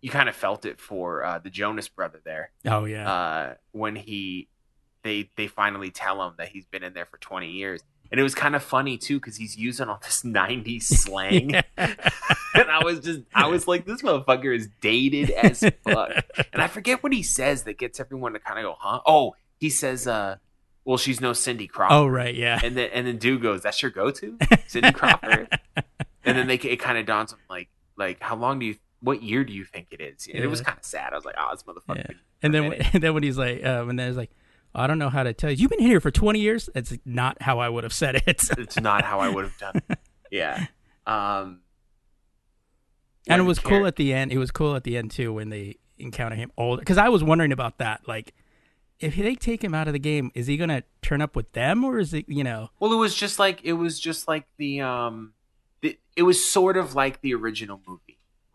you 0.06 0.12
kind 0.12 0.30
of 0.30 0.36
felt 0.36 0.66
it 0.66 0.80
for 0.80 1.24
uh, 1.24 1.40
the 1.40 1.50
Jonas 1.50 1.88
brother 1.90 2.22
there 2.24 2.52
Oh 2.64 2.86
yeah. 2.86 3.12
uh, 3.12 3.54
when 3.72 3.96
he 3.96 4.50
they 5.02 5.32
they 5.36 5.48
finally 5.48 5.90
tell 5.90 6.22
him 6.28 6.34
that 6.38 6.50
he's 6.50 6.68
been 6.68 6.84
in 6.84 6.94
there 6.94 7.08
for 7.08 7.18
20 7.18 7.50
years. 7.50 7.82
And 8.12 8.20
it 8.20 8.24
was 8.24 8.36
kind 8.36 8.56
of 8.56 8.62
funny 8.62 9.00
too 9.00 9.20
because 9.20 9.36
he's 9.36 9.58
using 9.58 9.90
all 9.90 10.00
this 10.04 10.22
90s 10.26 10.84
slang. 10.84 11.56
and 11.78 11.96
I 12.70 12.84
was 12.84 13.00
just, 13.00 13.22
I 13.34 13.48
was 13.48 13.68
like, 13.68 13.86
this 13.88 14.04
motherfucker 14.04 14.56
is 14.56 14.70
dated 14.80 15.32
as 15.32 15.62
fuck. 15.84 16.12
And 16.54 16.62
I 16.62 16.68
forget 16.68 17.02
what 17.02 17.12
he 17.14 17.24
says 17.24 17.64
that 17.64 17.80
gets 17.80 18.00
everyone 18.00 18.34
to 18.34 18.40
kind 18.40 18.60
of 18.60 18.64
go, 18.64 18.76
huh? 18.80 19.02
Oh, 19.08 19.36
he 19.58 19.72
says, 19.72 20.06
uh, 20.06 20.36
well, 20.86 20.98
she's 20.98 21.20
no 21.20 21.34
Cindy 21.34 21.66
Crawford. 21.66 21.96
oh 21.98 22.06
right. 22.06 22.36
Yeah. 22.36 22.60
And 22.64 22.78
then 22.78 22.92
and 22.94 23.08
then 23.08 23.18
dude 23.18 23.42
goes, 23.42 23.64
"That's 23.64 23.82
your 23.82 23.90
go-to, 23.90 24.38
Cindy 24.68 24.92
Crawford." 24.92 25.50
and 26.24 26.38
then 26.38 26.46
they 26.46 26.56
it 26.58 26.78
kind 26.80 27.00
of 27.00 27.08
dawns 27.08 27.34
on 27.34 27.40
like 27.50 27.70
like 27.98 28.22
how 28.22 28.36
long 28.36 28.60
do 28.60 28.68
you 28.68 28.76
what 29.02 29.22
year 29.24 29.44
do 29.44 29.54
you 29.54 29.64
think 29.66 29.88
it 29.92 30.02
is? 30.02 30.28
And 30.34 30.44
it 30.44 30.48
was 30.48 30.62
kind 30.62 30.78
of 30.78 30.86
sad. 30.86 31.14
I 31.14 31.16
was 31.16 31.26
like, 31.26 31.36
"Oh, 31.38 31.50
this 31.52 31.64
motherfucker." 31.64 31.98
Yeah. 32.10 32.16
And 32.42 32.54
then, 32.54 32.70
minute. 32.70 32.88
and 32.94 33.04
then 33.04 33.14
when 33.14 33.24
he's 33.24 33.38
like, 33.38 33.64
uh, 33.64 33.84
when 33.84 33.96
there's 33.96 34.18
like, 34.18 34.32
I 34.74 34.88
don't 34.88 35.00
know 35.00 35.10
how 35.10 35.24
to 35.24 35.34
tell 35.34 35.50
you. 35.52 35.58
You've 35.58 35.70
been 35.72 35.80
here 35.80 36.00
for 36.00 36.12
20 36.12 36.40
years. 36.40 36.70
It's 36.76 36.94
not 37.06 37.42
how 37.42 37.60
I 37.60 37.70
would 37.70 37.84
have 37.84 37.94
said 37.94 38.16
it. 38.16 38.24
It's 38.58 38.80
not 38.80 39.04
how 39.04 39.20
I 39.20 39.30
would 39.30 39.46
have 39.46 39.58
done. 39.58 39.82
it. 39.90 40.00
Yeah. 40.32 40.66
Um. 41.08 41.62
and 43.28 43.40
it 43.42 43.46
was 43.46 43.60
Karen- 43.60 43.80
cool 43.80 43.88
at 43.88 43.96
the 43.96 44.12
end. 44.14 44.32
It 44.34 44.38
was 44.38 44.52
cool 44.52 44.76
at 44.76 44.84
the 44.84 44.98
end 44.98 45.12
too 45.12 45.32
when 45.34 45.50
they 45.50 45.78
encounter 45.98 46.36
him 46.36 46.52
older. 46.58 46.80
Because 46.82 46.98
I 46.98 47.10
was 47.10 47.24
wondering 47.24 47.52
about 47.52 47.78
that. 47.78 48.02
Like, 48.08 48.34
if 49.00 49.16
they 49.16 49.36
take 49.36 49.64
him 49.64 49.74
out 49.74 49.88
of 49.88 49.94
the 49.94 50.00
game, 50.00 50.32
is 50.34 50.48
he 50.48 50.58
gonna 50.58 50.84
turn 51.02 51.22
up 51.22 51.36
with 51.36 51.52
them, 51.54 51.84
or 51.84 52.00
is 52.00 52.14
it, 52.14 52.26
you 52.28 52.44
know? 52.44 52.70
Well, 52.80 52.92
it 52.92 52.98
was 52.98 53.16
just 53.16 53.40
like 53.40 53.62
it 53.64 53.74
was 53.74 54.00
just 54.00 54.28
like 54.28 54.46
the 54.58 54.82
um, 54.82 55.34
the, 55.82 55.98
it 56.16 56.24
was 56.24 56.44
sort 56.44 56.76
of 56.76 56.96
like 56.96 57.22
the 57.22 57.34
original 57.36 57.82
movie, 57.88 58.05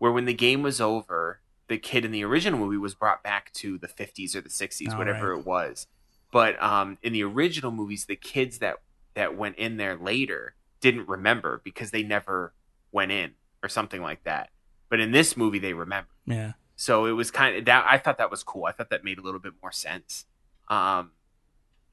where 0.00 0.10
when 0.10 0.24
the 0.24 0.34
game 0.34 0.62
was 0.62 0.80
over, 0.80 1.40
the 1.68 1.78
kid 1.78 2.04
in 2.04 2.10
the 2.10 2.24
original 2.24 2.58
movie 2.58 2.76
was 2.76 2.96
brought 2.96 3.22
back 3.22 3.52
to 3.52 3.78
the 3.78 3.86
fifties 3.86 4.34
or 4.34 4.40
the 4.40 4.50
sixties, 4.50 4.92
Oh, 4.92 4.98
whatever 4.98 5.32
right. 5.32 5.38
it 5.40 5.46
was. 5.46 5.86
But 6.32 6.60
um, 6.62 6.98
in 7.02 7.12
the 7.12 7.22
original 7.22 7.70
movies, 7.70 8.06
the 8.06 8.16
kids 8.16 8.58
that 8.58 8.76
that 9.14 9.36
went 9.36 9.56
in 9.56 9.76
there 9.76 9.96
later 9.96 10.54
didn't 10.80 11.06
remember 11.08 11.60
because 11.64 11.90
they 11.92 12.02
never 12.02 12.52
went 12.90 13.12
in 13.12 13.32
or 13.62 13.68
something 13.68 14.02
like 14.02 14.24
that. 14.24 14.50
But 14.88 14.98
in 15.00 15.12
this 15.12 15.36
movie, 15.36 15.58
they 15.60 15.74
remember. 15.74 16.08
Yeah. 16.26 16.52
So 16.74 17.04
it 17.06 17.12
was 17.12 17.30
kind 17.30 17.56
of 17.56 17.64
that. 17.66 17.84
I 17.88 17.98
thought 17.98 18.18
that 18.18 18.30
was 18.30 18.42
cool. 18.42 18.64
I 18.64 18.72
thought 18.72 18.90
that 18.90 19.04
made 19.04 19.18
a 19.18 19.22
little 19.22 19.38
bit 19.40 19.52
more 19.62 19.70
sense. 19.72 20.24
Um, 20.68 21.10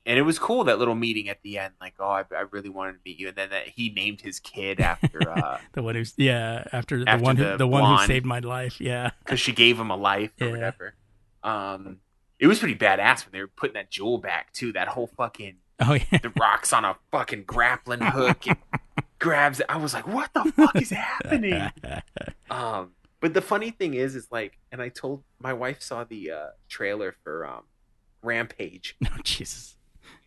and 0.07 0.17
it 0.17 0.23
was 0.23 0.39
cool 0.39 0.63
that 0.63 0.79
little 0.79 0.95
meeting 0.95 1.29
at 1.29 1.41
the 1.43 1.59
end. 1.59 1.73
Like, 1.79 1.93
oh, 1.99 2.07
I, 2.09 2.23
I 2.35 2.45
really 2.51 2.69
wanted 2.69 2.93
to 2.93 2.99
meet 3.05 3.19
you, 3.19 3.27
and 3.27 3.37
then 3.37 3.49
that 3.51 3.67
he 3.67 3.89
named 3.91 4.21
his 4.21 4.39
kid 4.39 4.79
after 4.79 5.29
uh, 5.29 5.59
The 5.73 5.83
one 5.83 5.93
who's 5.93 6.13
yeah 6.17 6.63
after 6.73 7.03
the 7.03 7.09
After 7.09 7.23
one 7.23 7.35
who, 7.37 7.43
the 7.43 7.57
the, 7.57 7.67
one 7.67 7.97
who 7.97 8.03
saved 8.07 8.25
my 8.25 8.39
life. 8.39 8.81
Yeah. 8.81 9.11
because 9.23 9.39
she 9.39 9.51
gave 9.51 9.79
him 9.79 9.91
a 9.91 9.95
life 9.97 10.31
or 10.41 10.47
Yeah. 10.47 10.51
whatever. 10.53 10.95
Um, 11.43 11.99
it 12.39 12.47
was 12.47 12.57
pretty 12.59 12.75
badass 12.75 13.25
when 13.25 13.31
they 13.33 13.39
were 13.41 13.47
putting 13.47 13.73
that 13.75 13.91
jewel 13.91 14.17
back 14.17 14.51
too. 14.53 14.71
That 14.73 14.87
whole 14.87 15.07
fucking 15.07 15.57
Oh 15.79 15.93
yeah. 15.93 16.17
the 16.23 16.31
rocks 16.39 16.73
on 16.73 16.85
a 16.85 16.95
fucking 17.11 17.43
grappling 17.43 18.01
hook 18.01 18.47
and 18.47 18.57
grabs 19.19 19.59
it. 19.59 19.65
I 19.69 19.77
was 19.77 19.93
like, 19.93 20.07
what 20.07 20.33
the 20.33 20.51
fuck 20.55 20.75
is 20.81 20.89
happening? 20.89 21.69
Um, 22.49 22.91
but 23.19 23.33
the 23.33 23.41
funny 23.41 23.71
thing 23.71 23.93
is, 23.93 24.15
is 24.15 24.27
like, 24.31 24.57
and 24.71 24.81
I 24.81 24.89
told 24.89 25.23
my 25.39 25.51
wife 25.53 25.81
saw 25.81 26.03
the 26.05 26.31
uh, 26.31 26.45
trailer 26.69 27.15
for 27.23 27.45
um, 27.45 27.63
Rampage, 28.23 28.95
oh 29.05 29.17
Jesus. 29.23 29.75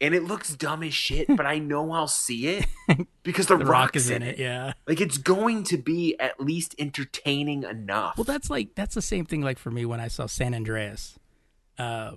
And 0.00 0.14
it 0.14 0.22
looks 0.24 0.54
dumb 0.54 0.82
as 0.82 0.94
shit, 0.94 1.26
but 1.36 1.46
I 1.46 1.58
know 1.58 1.92
I'll 1.92 2.08
see 2.08 2.46
it 2.48 2.66
because 3.22 3.46
the, 3.46 3.56
The 3.56 3.64
rock 3.64 3.72
Rock 3.80 3.96
is 3.96 4.10
in 4.10 4.22
it. 4.22 4.38
Yeah. 4.38 4.72
Like 4.86 5.00
it's 5.00 5.18
going 5.18 5.62
to 5.64 5.76
be 5.78 6.18
at 6.18 6.40
least 6.40 6.74
entertaining 6.78 7.64
enough. 7.64 8.16
Well, 8.16 8.24
that's 8.24 8.48
like 8.50 8.74
that's 8.74 8.94
the 8.94 9.02
same 9.02 9.24
thing 9.26 9.42
like 9.42 9.58
for 9.58 9.70
me 9.70 9.84
when 9.84 10.00
I 10.00 10.08
saw 10.08 10.26
San 10.26 10.54
Andreas. 10.54 11.18
Uh, 11.78 12.12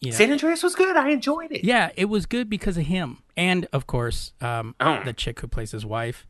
you 0.00 0.10
know, 0.12 0.16
San 0.16 0.30
Andreas 0.30 0.62
was 0.62 0.74
good. 0.76 0.96
I 0.96 1.10
enjoyed 1.10 1.50
it. 1.50 1.64
yeah, 1.64 1.90
it 1.96 2.04
was 2.06 2.24
good 2.26 2.48
because 2.48 2.76
of 2.76 2.86
him, 2.86 3.22
and 3.36 3.66
of 3.72 3.86
course, 3.88 4.32
um, 4.40 4.74
Oh. 4.80 5.02
the 5.04 5.12
chick 5.12 5.40
who 5.40 5.48
plays 5.48 5.72
his 5.72 5.84
wife. 5.84 6.26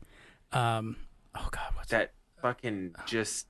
Um, 0.51 0.95
oh 1.35 1.47
God, 1.51 1.71
what's 1.75 1.89
That 1.89 2.13
fucking 2.41 2.95
just 3.05 3.45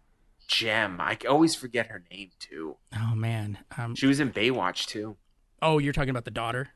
gem. 0.47 0.99
I 0.99 1.17
always 1.29 1.55
forget 1.55 1.87
her 1.87 2.03
name 2.11 2.31
too. 2.39 2.75
Oh 2.93 3.15
man. 3.15 3.59
Um, 3.77 3.95
She 3.95 4.07
was 4.07 4.19
in 4.19 4.31
Baywatch 4.33 4.87
too. 4.87 5.15
oh, 5.61 5.77
you're 5.77 5.93
talking 5.93 6.09
about 6.09 6.25
the 6.25 6.31
daughter. 6.31 6.69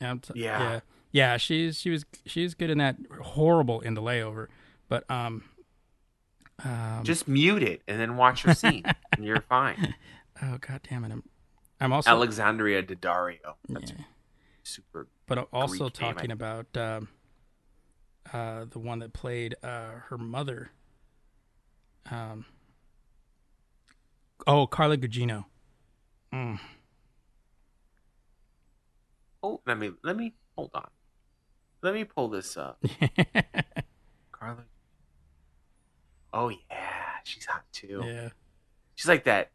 Yeah. 0.00 0.16
Yeah. 0.34 0.80
yeah. 1.12 1.36
She's 1.36 1.78
she 1.80 1.90
was 1.90 2.04
she's 2.24 2.54
good 2.54 2.70
in 2.70 2.78
that 2.78 2.96
horrible 3.22 3.80
in 3.80 3.94
the 3.94 4.02
layover, 4.02 4.48
but 4.88 5.08
um, 5.10 5.44
um 6.64 7.00
Just 7.02 7.28
mute 7.28 7.62
it 7.62 7.82
and 7.88 8.00
then 8.00 8.16
watch 8.16 8.42
her 8.42 8.54
scene, 8.54 8.84
and 9.16 9.24
you're 9.24 9.40
fine. 9.42 9.94
oh 10.42 10.58
God 10.60 10.80
damn 10.88 11.04
it, 11.04 11.12
I'm 11.12 11.22
I'm 11.80 11.92
also 11.92 12.10
Alexandria 12.10 12.82
Daddario. 12.82 13.54
That's 13.68 13.90
yeah. 13.90 14.04
super. 14.62 15.08
but 15.26 15.48
also 15.52 15.84
Greek 15.90 16.00
name, 16.00 16.14
talking 16.14 16.30
about 16.30 16.76
um, 16.76 17.08
uh, 18.32 18.64
the 18.70 18.78
one 18.78 19.00
that 19.00 19.12
played 19.12 19.54
uh, 19.62 19.90
her 20.08 20.18
mother. 20.18 20.70
Um, 22.10 22.44
oh, 24.46 24.66
Carla 24.66 24.96
Gugino. 24.96 25.44
Mm. 26.32 26.58
Oh, 29.46 29.60
let 29.64 29.78
me 29.78 29.92
let 30.02 30.16
me 30.16 30.34
hold 30.56 30.70
on. 30.74 30.88
Let 31.82 31.94
me 31.94 32.02
pull 32.02 32.28
this 32.28 32.56
up. 32.56 32.82
Carla. 34.32 34.64
Oh 36.32 36.48
yeah, 36.48 37.10
she's 37.22 37.44
hot 37.46 37.62
too. 37.72 38.02
yeah. 38.04 38.30
She's 38.96 39.08
like 39.08 39.24
that. 39.24 39.52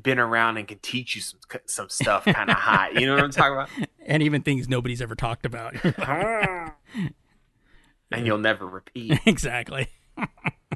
Been 0.00 0.18
around 0.18 0.56
and 0.56 0.66
can 0.66 0.78
teach 0.80 1.14
you 1.14 1.22
some 1.22 1.38
some 1.66 1.88
stuff, 1.88 2.24
kind 2.24 2.50
of 2.50 2.56
hot. 2.56 2.94
You 2.94 3.06
know 3.06 3.14
what 3.14 3.22
I'm 3.22 3.30
talking 3.30 3.52
about? 3.52 3.68
And 4.06 4.22
even 4.22 4.42
things 4.42 4.68
nobody's 4.68 5.00
ever 5.00 5.14
talked 5.14 5.46
about. 5.46 5.82
about? 5.82 6.74
and 8.10 8.26
you'll 8.26 8.36
never 8.36 8.66
repeat. 8.66 9.18
exactly. 9.24 9.88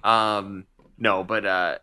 Um, 0.03 0.65
no, 0.97 1.25
but 1.25 1.45
uh, 1.45 1.79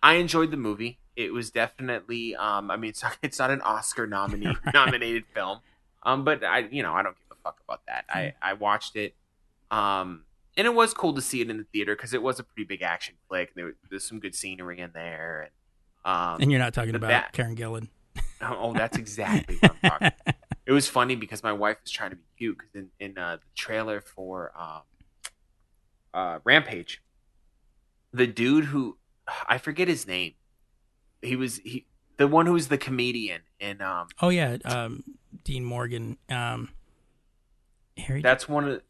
I 0.00 0.14
enjoyed 0.14 0.52
the 0.52 0.56
movie. 0.56 1.00
It 1.18 1.32
was 1.32 1.50
definitely. 1.50 2.36
Um, 2.36 2.70
I 2.70 2.76
mean, 2.76 2.90
it's 2.90 3.02
not, 3.02 3.18
it's 3.22 3.38
not 3.40 3.50
an 3.50 3.60
Oscar 3.62 4.06
nominee 4.06 4.56
nominated 4.72 5.24
film. 5.34 5.58
Um, 6.04 6.24
but 6.24 6.44
I, 6.44 6.60
you 6.70 6.82
know, 6.84 6.94
I 6.94 7.02
don't 7.02 7.16
give 7.16 7.36
a 7.36 7.42
fuck 7.42 7.60
about 7.68 7.82
that. 7.86 8.04
I 8.08 8.34
I 8.40 8.52
watched 8.52 8.94
it. 8.94 9.14
Um, 9.70 10.24
and 10.56 10.66
it 10.66 10.74
was 10.74 10.94
cool 10.94 11.12
to 11.14 11.20
see 11.20 11.40
it 11.40 11.50
in 11.50 11.58
the 11.58 11.66
theater 11.72 11.94
because 11.96 12.14
it 12.14 12.22
was 12.22 12.38
a 12.38 12.44
pretty 12.44 12.64
big 12.64 12.82
action 12.82 13.16
flick. 13.28 13.54
There 13.54 13.66
was, 13.66 13.74
there's 13.90 14.04
some 14.04 14.20
good 14.20 14.34
scenery 14.34 14.78
in 14.78 14.92
there, 14.94 15.50
and 16.04 16.14
um, 16.14 16.40
And 16.40 16.50
you're 16.52 16.60
not 16.60 16.72
talking 16.72 16.94
about 16.94 17.08
bat- 17.08 17.32
Karen 17.32 17.56
Gillan. 17.56 17.88
oh, 18.40 18.72
that's 18.72 18.96
exactly 18.96 19.56
what 19.56 19.72
I'm 19.82 19.90
talking. 19.90 20.12
about. 20.24 20.36
It 20.66 20.72
was 20.72 20.86
funny 20.88 21.16
because 21.16 21.42
my 21.42 21.52
wife 21.52 21.78
was 21.82 21.90
trying 21.90 22.10
to 22.10 22.16
be 22.16 22.22
cute 22.38 22.58
because 22.58 22.74
in 22.74 22.90
in 23.00 23.18
uh, 23.18 23.36
the 23.36 23.42
trailer 23.56 24.00
for 24.00 24.52
um, 24.56 24.82
uh, 26.14 26.38
Rampage. 26.44 27.02
The 28.12 28.26
dude 28.26 28.66
who 28.66 28.98
I 29.48 29.58
forget 29.58 29.88
his 29.88 30.06
name. 30.06 30.34
He 31.22 31.36
was 31.36 31.58
he 31.58 31.86
the 32.16 32.28
one 32.28 32.46
who 32.46 32.52
was 32.52 32.68
the 32.68 32.78
comedian 32.78 33.42
in 33.60 33.80
um 33.80 34.08
Oh 34.20 34.28
yeah, 34.28 34.58
um, 34.64 35.04
Dean 35.44 35.64
Morgan. 35.64 36.18
Um, 36.28 36.70
Harry. 37.96 38.22
that's 38.22 38.48
one 38.48 38.68
of 38.68 38.82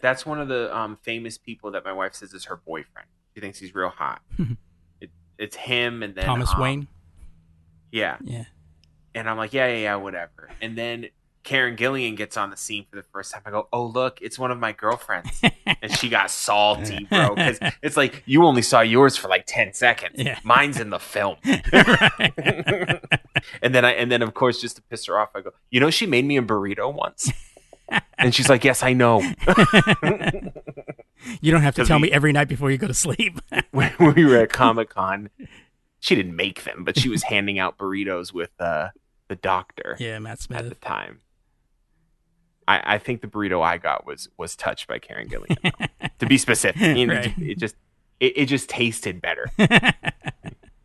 that's 0.00 0.24
one 0.24 0.40
of 0.40 0.48
the 0.48 0.74
um 0.76 0.98
famous 1.02 1.36
people 1.36 1.70
that 1.72 1.84
my 1.84 1.92
wife 1.92 2.14
says 2.14 2.32
is 2.32 2.44
her 2.44 2.56
boyfriend. 2.56 3.08
She 3.34 3.40
thinks 3.40 3.58
he's 3.58 3.74
real 3.74 3.88
hot. 3.88 4.22
it, 5.00 5.10
it's 5.38 5.56
him 5.56 6.02
and 6.02 6.14
then 6.14 6.24
Thomas 6.24 6.52
um, 6.54 6.60
Wayne. 6.60 6.88
Yeah. 7.90 8.16
Yeah. 8.22 8.44
And 9.14 9.30
I'm 9.30 9.36
like, 9.36 9.52
yeah, 9.52 9.68
yeah, 9.68 9.76
yeah, 9.76 9.96
whatever. 9.96 10.50
And 10.60 10.76
then 10.76 11.06
Karen 11.44 11.76
Gillan 11.76 12.16
gets 12.16 12.36
on 12.36 12.50
the 12.50 12.56
scene 12.56 12.86
for 12.90 12.96
the 12.96 13.02
first 13.02 13.32
time. 13.32 13.42
I 13.44 13.50
go, 13.50 13.68
oh, 13.72 13.84
look, 13.86 14.20
it's 14.22 14.38
one 14.38 14.50
of 14.50 14.58
my 14.58 14.72
girlfriends. 14.72 15.40
and 15.82 15.92
she 15.96 16.08
got 16.08 16.30
salty, 16.30 17.04
bro. 17.04 17.34
Because 17.34 17.58
it's 17.82 17.96
like, 17.96 18.22
you 18.26 18.44
only 18.44 18.62
saw 18.62 18.80
yours 18.80 19.16
for 19.16 19.28
like 19.28 19.44
10 19.46 19.74
seconds. 19.74 20.14
Yeah. 20.16 20.38
Mine's 20.42 20.80
in 20.80 20.90
the 20.90 20.98
film. 20.98 21.36
And 23.60 23.74
then 23.74 23.84
I, 23.84 23.90
and 23.92 24.10
then 24.10 24.22
of 24.22 24.32
course, 24.32 24.58
just 24.60 24.76
to 24.76 24.82
piss 24.82 25.04
her 25.06 25.18
off, 25.18 25.30
I 25.34 25.42
go, 25.42 25.50
you 25.70 25.78
know, 25.78 25.90
she 25.90 26.06
made 26.06 26.24
me 26.24 26.38
a 26.38 26.42
burrito 26.42 26.92
once. 26.92 27.30
and 28.16 28.34
she's 28.34 28.48
like, 28.48 28.64
yes, 28.64 28.82
I 28.82 28.94
know. 28.94 29.20
you 31.40 31.52
don't 31.52 31.60
have 31.62 31.74
to 31.74 31.84
tell 31.84 31.98
we- 31.98 32.04
me 32.08 32.12
every 32.12 32.32
night 32.32 32.48
before 32.48 32.70
you 32.70 32.78
go 32.78 32.86
to 32.86 32.94
sleep. 32.94 33.38
when 33.72 33.92
we 34.14 34.24
were 34.24 34.38
at 34.38 34.50
Comic 34.50 34.90
Con, 34.90 35.28
she 36.00 36.14
didn't 36.14 36.36
make 36.36 36.64
them, 36.64 36.84
but 36.84 36.98
she 36.98 37.08
was 37.10 37.24
handing 37.24 37.58
out 37.58 37.76
burritos 37.76 38.32
with 38.32 38.50
uh, 38.58 38.88
the 39.28 39.36
doctor. 39.36 39.96
yeah, 39.98 40.18
Matt 40.18 40.40
Smith 40.40 40.60
at 40.60 40.68
the 40.70 40.74
time. 40.76 41.20
I, 42.66 42.94
I 42.94 42.98
think 42.98 43.20
the 43.20 43.26
burrito 43.28 43.62
I 43.62 43.78
got 43.78 44.06
was 44.06 44.28
was 44.38 44.56
touched 44.56 44.86
by 44.88 44.98
Karen 44.98 45.28
Gillan. 45.28 45.56
to 46.18 46.26
be 46.26 46.38
specific, 46.38 46.96
You 46.96 47.06
know, 47.06 47.14
Right. 47.14 47.34
it 47.38 47.58
just 47.58 47.76
it, 48.20 48.32
it 48.36 48.46
just 48.46 48.68
tasted 48.68 49.20
better. 49.20 49.46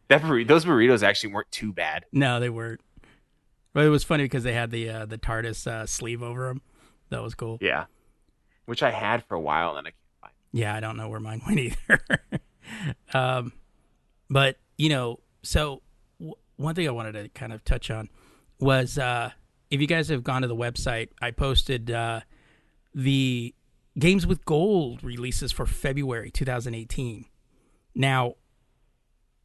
That 0.10 0.24
burrito, 0.24 0.48
those 0.48 0.66
burritos 0.66 1.04
actually 1.04 1.34
weren't 1.34 1.52
too 1.52 1.72
bad. 1.72 2.04
no, 2.12 2.40
they 2.40 2.50
weren't. 2.50 2.82
But 3.74 3.86
it 3.86 3.90
was 3.90 4.04
funny 4.04 4.24
because 4.24 4.42
they 4.44 4.54
had 4.54 4.72
the 4.72 4.90
uh, 4.90 5.06
the 5.06 5.20
TARDIS 5.20 5.68
uh, 5.68 5.86
sleeve 5.86 6.24
over 6.24 6.48
them. 6.48 6.62
That 7.10 7.22
was 7.22 7.36
cool. 7.36 7.60
Yeah, 7.62 7.86
which 8.66 8.82
I 8.82 8.90
had 8.90 9.24
for 9.26 9.36
a 9.36 9.40
while, 9.40 9.78
and 9.78 9.86
I 9.86 9.92
can't 9.92 9.96
find. 10.22 10.34
Yeah, 10.52 10.74
I 10.76 10.80
don't 10.80 10.98
know 10.98 11.10
where 11.10 11.20
mine 11.20 11.44
went 11.48 11.60
either. 11.60 12.00
um, 13.14 13.54
but 14.32 14.58
you 14.80 14.90
know, 14.90 15.20
so 15.44 15.84
w- 16.20 16.36
one 16.56 16.74
thing 16.74 16.88
I 16.88 16.92
wanted 16.92 17.12
to 17.14 17.30
kind 17.30 17.54
of 17.54 17.64
touch 17.64 17.92
on 17.92 18.10
was 18.60 18.98
uh, 18.98 19.30
if 19.70 19.80
you 19.80 19.88
guys 19.88 20.10
have 20.10 20.24
gone 20.24 20.42
to 20.42 20.48
the 20.48 20.56
website, 20.56 21.10
I 21.22 21.32
posted 21.32 21.92
uh, 21.92 22.22
the 22.94 23.54
games 23.98 24.26
with 24.26 24.46
gold 24.46 25.04
releases 25.04 25.52
for 25.52 25.66
February 25.66 26.32
2018. 26.32 27.26
Now, 27.96 28.36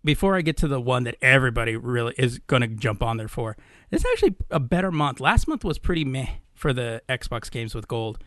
before 0.04 0.36
I 0.36 0.42
get 0.42 0.56
to 0.58 0.68
the 0.68 0.80
one 0.80 1.04
that 1.04 1.16
everybody 1.22 1.76
really 1.76 2.14
is 2.18 2.38
going 2.40 2.62
to 2.62 2.68
jump 2.68 3.02
on 3.02 3.16
there 3.16 3.28
for, 3.28 3.56
it's 3.90 4.04
actually 4.04 4.36
a 4.50 4.60
better 4.60 4.90
month. 4.90 5.20
Last 5.20 5.48
month 5.48 5.64
was 5.64 5.78
pretty 5.78 6.04
meh 6.04 6.26
for 6.54 6.72
the 6.72 7.02
Xbox 7.08 7.50
games 7.50 7.74
with 7.74 7.88
gold. 7.88 8.18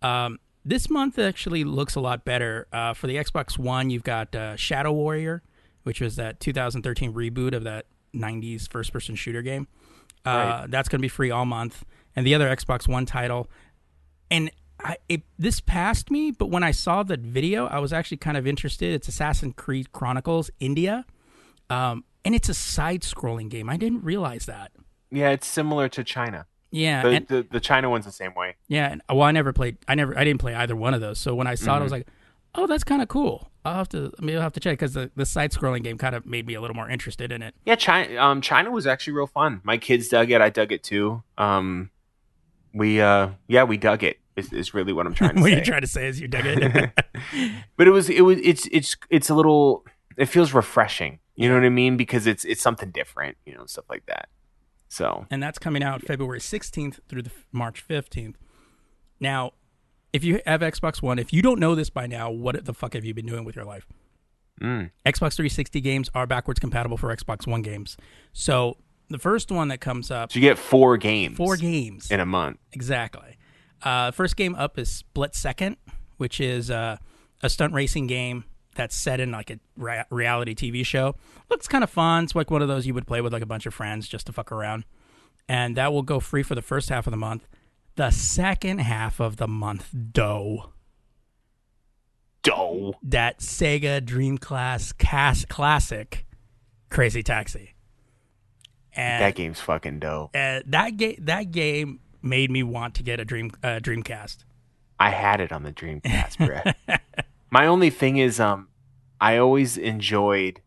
Um, 0.00 0.38
this 0.64 0.88
month 0.88 1.18
actually 1.18 1.64
looks 1.64 1.94
a 1.94 2.00
lot 2.00 2.24
better. 2.24 2.66
Uh, 2.72 2.94
for 2.94 3.06
the 3.06 3.16
Xbox 3.16 3.58
One, 3.58 3.90
you've 3.90 4.04
got 4.04 4.34
uh, 4.34 4.56
Shadow 4.56 4.92
Warrior, 4.92 5.42
which 5.82 6.00
was 6.00 6.16
that 6.16 6.40
2013 6.40 7.12
reboot 7.12 7.54
of 7.54 7.64
that 7.64 7.86
90s 8.14 8.68
first 8.68 8.92
person 8.92 9.14
shooter 9.14 9.42
game. 9.42 9.66
Uh, 10.24 10.30
Right. 10.30 10.70
That's 10.70 10.88
going 10.88 10.98
to 11.00 11.02
be 11.02 11.08
free 11.08 11.30
all 11.30 11.44
month. 11.44 11.84
And 12.16 12.26
the 12.26 12.34
other 12.34 12.48
Xbox 12.54 12.86
One 12.88 13.06
title. 13.06 13.48
And 14.30 14.50
I, 14.80 14.96
it, 15.08 15.22
this 15.38 15.60
passed 15.60 16.10
me, 16.10 16.30
but 16.30 16.50
when 16.50 16.62
I 16.62 16.70
saw 16.70 17.02
the 17.02 17.16
video, 17.16 17.66
I 17.66 17.78
was 17.78 17.92
actually 17.92 18.16
kind 18.18 18.36
of 18.36 18.46
interested. 18.46 18.92
It's 18.92 19.08
Assassin's 19.08 19.54
Creed 19.56 19.92
Chronicles 19.92 20.50
India. 20.60 21.04
Um, 21.70 22.04
and 22.24 22.34
it's 22.34 22.48
a 22.48 22.54
side 22.54 23.02
scrolling 23.02 23.48
game. 23.48 23.68
I 23.68 23.76
didn't 23.76 24.04
realize 24.04 24.46
that. 24.46 24.72
Yeah, 25.10 25.30
it's 25.30 25.46
similar 25.46 25.88
to 25.90 26.04
China. 26.04 26.46
Yeah. 26.70 27.02
The, 27.02 27.08
and, 27.08 27.28
the 27.28 27.46
the 27.48 27.60
China 27.60 27.88
one's 27.88 28.04
the 28.04 28.12
same 28.12 28.34
way. 28.34 28.56
yeah. 28.68 28.90
And, 28.90 29.02
well, 29.08 29.22
I 29.22 29.30
never 29.30 29.52
played, 29.52 29.76
I 29.86 29.94
never, 29.94 30.18
I 30.18 30.24
didn't 30.24 30.40
play 30.40 30.54
either 30.54 30.74
one 30.74 30.92
of 30.92 31.00
those. 31.00 31.20
So 31.20 31.34
when 31.34 31.46
I 31.46 31.54
saw 31.54 31.76
it, 31.76 31.80
I 31.80 31.82
was 31.82 31.92
like, 31.92 32.08
oh, 32.54 32.66
that's 32.66 32.84
kind 32.84 33.02
of 33.02 33.08
cool. 33.08 33.50
I'll 33.64 33.76
have 33.76 33.88
to, 33.90 34.12
maybe 34.20 34.36
I'll 34.36 34.42
have 34.42 34.52
to 34.52 34.60
check 34.60 34.74
because 34.78 34.92
the, 34.92 35.10
the 35.16 35.24
side 35.24 35.52
scrolling 35.52 35.82
game 35.82 35.96
kind 35.96 36.14
of 36.14 36.26
made 36.26 36.46
me 36.46 36.54
a 36.54 36.60
little 36.60 36.76
more 36.76 36.88
interested 36.90 37.32
in 37.32 37.42
it. 37.42 37.54
Yeah, 37.64 37.76
China. 37.76 38.18
Um, 38.18 38.40
China 38.40 38.70
was 38.70 38.86
actually 38.86 39.14
real 39.14 39.26
fun. 39.26 39.60
My 39.64 39.78
kids 39.78 40.08
dug 40.08 40.30
it. 40.30 40.40
I 40.40 40.50
dug 40.50 40.70
it 40.70 40.82
too. 40.82 41.22
Um, 41.38 41.90
we 42.74 43.00
uh, 43.00 43.30
yeah, 43.48 43.64
we 43.64 43.76
dug 43.76 44.02
it. 44.02 44.18
Is, 44.36 44.52
is 44.52 44.74
really 44.74 44.92
what 44.92 45.06
I'm 45.06 45.14
trying 45.14 45.36
to 45.36 45.40
what 45.40 45.48
say. 45.48 45.54
you're 45.54 45.64
trying 45.64 45.80
to 45.82 45.86
say 45.86 46.08
is 46.08 46.20
you 46.20 46.28
dug 46.28 46.44
it. 46.44 46.92
but 47.76 47.86
it 47.86 47.90
was 47.90 48.10
it 48.10 48.22
was 48.22 48.38
it's 48.42 48.66
it's 48.72 48.96
it's 49.08 49.30
a 49.30 49.34
little 49.34 49.84
it 50.16 50.26
feels 50.26 50.52
refreshing 50.52 51.18
you 51.36 51.48
know 51.48 51.54
what 51.56 51.64
i 51.64 51.68
mean 51.68 51.96
because 51.96 52.26
it's 52.26 52.44
it's 52.44 52.62
something 52.62 52.90
different 52.92 53.36
you 53.44 53.52
know 53.52 53.66
stuff 53.66 53.84
like 53.88 54.06
that 54.06 54.28
so 54.88 55.26
and 55.28 55.42
that's 55.42 55.58
coming 55.58 55.82
out 55.82 56.02
February 56.02 56.38
16th 56.38 57.00
through 57.08 57.22
the 57.22 57.30
March 57.50 57.86
15th. 57.86 58.34
Now, 59.18 59.52
if 60.14 60.22
you 60.22 60.40
have 60.46 60.60
Xbox 60.60 61.02
One, 61.02 61.18
if 61.18 61.32
you 61.32 61.42
don't 61.42 61.58
know 61.58 61.74
this 61.74 61.90
by 61.90 62.06
now, 62.06 62.30
what 62.30 62.64
the 62.64 62.72
fuck 62.72 62.94
have 62.94 63.04
you 63.04 63.12
been 63.12 63.26
doing 63.26 63.44
with 63.44 63.56
your 63.56 63.64
life? 63.64 63.86
mm, 64.62 64.88
Xbox 65.04 65.34
360 65.34 65.80
games 65.80 66.08
are 66.14 66.28
backwards 66.28 66.60
compatible 66.60 66.96
for 66.96 67.14
Xbox 67.14 67.46
One 67.48 67.60
games. 67.60 67.96
So 68.32 68.76
the 69.10 69.18
first 69.18 69.50
one 69.50 69.68
that 69.68 69.80
comes 69.80 70.12
up, 70.12 70.30
so 70.30 70.38
you 70.38 70.40
get 70.40 70.56
four 70.56 70.96
games 70.96 71.36
four 71.36 71.56
games 71.56 72.10
in 72.12 72.20
a 72.20 72.26
month 72.26 72.58
exactly. 72.72 73.36
Uh, 73.82 74.12
first 74.12 74.36
game 74.36 74.54
up 74.54 74.78
is 74.78 74.88
Split 74.88 75.34
Second, 75.34 75.76
which 76.16 76.40
is 76.40 76.70
uh, 76.70 76.96
a 77.42 77.50
stunt 77.50 77.74
racing 77.74 78.06
game 78.06 78.44
that's 78.76 78.94
set 78.94 79.18
in 79.18 79.32
like 79.32 79.50
a 79.50 79.58
rea- 79.76 80.04
reality 80.10 80.54
TV 80.54 80.86
show. 80.86 81.16
Looks 81.50 81.66
kind 81.66 81.82
of 81.82 81.90
fun. 81.90 82.24
It's 82.24 82.34
like 82.36 82.52
one 82.52 82.62
of 82.62 82.68
those 82.68 82.86
you 82.86 82.94
would 82.94 83.06
play 83.06 83.20
with 83.20 83.32
like 83.32 83.42
a 83.42 83.46
bunch 83.46 83.66
of 83.66 83.74
friends 83.74 84.08
just 84.08 84.26
to 84.26 84.32
fuck 84.32 84.52
around. 84.52 84.84
And 85.48 85.76
that 85.76 85.92
will 85.92 86.02
go 86.02 86.20
free 86.20 86.44
for 86.44 86.54
the 86.54 86.62
first 86.62 86.88
half 86.88 87.06
of 87.06 87.10
the 87.10 87.16
month. 87.16 87.46
The 87.96 88.10
second 88.10 88.78
half 88.78 89.20
of 89.20 89.36
the 89.36 89.46
month, 89.46 89.90
dough. 90.12 90.72
dough 92.42 92.94
That 93.02 93.38
Sega 93.38 94.00
Dreamcast 94.00 94.98
cast 94.98 95.48
classic, 95.48 96.26
Crazy 96.90 97.22
Taxi. 97.22 97.74
And 98.96 99.22
that 99.22 99.34
game's 99.34 99.60
fucking 99.60 99.98
dope 99.98 100.30
uh, 100.36 100.60
that 100.66 100.96
game 100.96 101.16
that 101.22 101.50
game 101.50 101.98
made 102.22 102.48
me 102.50 102.62
want 102.62 102.94
to 102.94 103.02
get 103.02 103.18
a 103.18 103.24
dream 103.24 103.50
uh, 103.62 103.80
Dreamcast. 103.82 104.44
i 105.00 105.10
had 105.10 105.40
it 105.40 105.50
on 105.50 105.64
the 105.64 105.72
dreamcast 105.72 106.36
bruh. 106.36 107.00
my 107.50 107.66
only 107.66 107.90
thing 107.90 108.18
is 108.18 108.38
um 108.38 108.68
i 109.20 109.36
always 109.36 109.76
enjoyed 109.76 110.60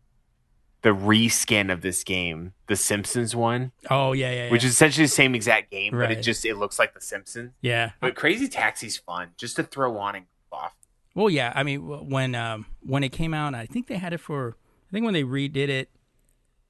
the 0.82 0.90
reskin 0.90 1.72
of 1.72 1.80
this 1.82 2.04
game 2.04 2.52
the 2.68 2.76
simpsons 2.76 3.34
one 3.34 3.72
Oh 3.90 4.12
yeah, 4.12 4.30
yeah, 4.30 4.44
yeah. 4.44 4.50
which 4.50 4.64
is 4.64 4.70
essentially 4.72 5.04
the 5.04 5.12
same 5.12 5.34
exact 5.34 5.70
game 5.70 5.90
but 5.92 5.98
Right. 5.98 6.10
it 6.12 6.22
just 6.22 6.44
it 6.44 6.56
looks 6.56 6.78
like 6.78 6.94
the 6.94 7.00
simpsons 7.00 7.52
yeah. 7.60 7.90
but 8.00 8.14
crazy 8.14 8.48
taxi's 8.48 8.96
fun 8.96 9.30
just 9.36 9.56
to 9.56 9.62
throw 9.64 9.98
on 9.98 10.14
and 10.14 10.26
off 10.52 10.74
Well, 11.14 11.30
yeah. 11.30 11.52
I 11.54 11.62
mean, 11.64 11.80
when 12.08 12.34
um, 12.34 12.66
when 12.80 13.02
it 13.02 13.10
came 13.10 13.34
out, 13.34 13.54
I 13.54 13.66
think 13.66 13.88
they 13.88 13.96
had 13.96 14.12
it 14.12 14.18
for. 14.20 14.56
I 14.88 14.90
think 14.92 15.04
when 15.04 15.14
they 15.14 15.24
redid 15.24 15.68
it, 15.68 15.90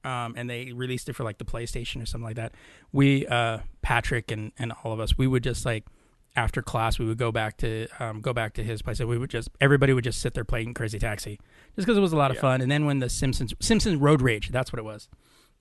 um, 0.03 0.33
and 0.35 0.49
they 0.49 0.73
released 0.73 1.07
it 1.07 1.13
for 1.13 1.23
like 1.23 1.37
the 1.37 1.45
PlayStation 1.45 2.01
or 2.01 2.05
something 2.05 2.25
like 2.25 2.35
that. 2.37 2.53
We, 2.91 3.27
uh, 3.27 3.59
Patrick 3.81 4.31
and 4.31 4.51
and 4.57 4.73
all 4.83 4.91
of 4.91 4.99
us, 4.99 5.17
we 5.17 5.27
would 5.27 5.43
just 5.43 5.65
like 5.65 5.85
after 6.35 6.61
class, 6.61 6.99
we 6.99 7.05
would 7.05 7.17
go 7.17 7.31
back 7.31 7.57
to 7.57 7.87
um, 7.99 8.21
go 8.21 8.33
back 8.33 8.53
to 8.53 8.63
his 8.63 8.81
place, 8.81 8.99
and 8.99 9.09
we 9.09 9.17
would 9.17 9.29
just 9.29 9.49
everybody 9.59 9.93
would 9.93 10.03
just 10.03 10.21
sit 10.21 10.33
there 10.33 10.43
playing 10.45 10.73
Crazy 10.73 10.99
Taxi, 10.99 11.39
just 11.75 11.85
because 11.85 11.97
it 11.97 12.01
was 12.01 12.13
a 12.13 12.17
lot 12.17 12.31
of 12.31 12.35
Yeah. 12.37 12.41
fun. 12.41 12.61
And 12.61 12.69
then 12.71 12.85
when 12.85 12.99
the 12.99 13.09
Simpsons 13.09 13.53
Simpsons 13.59 13.95
Road 13.97 14.21
Rage, 14.21 14.49
that's 14.49 14.71
what 14.71 14.79
it 14.79 14.85
was. 14.85 15.09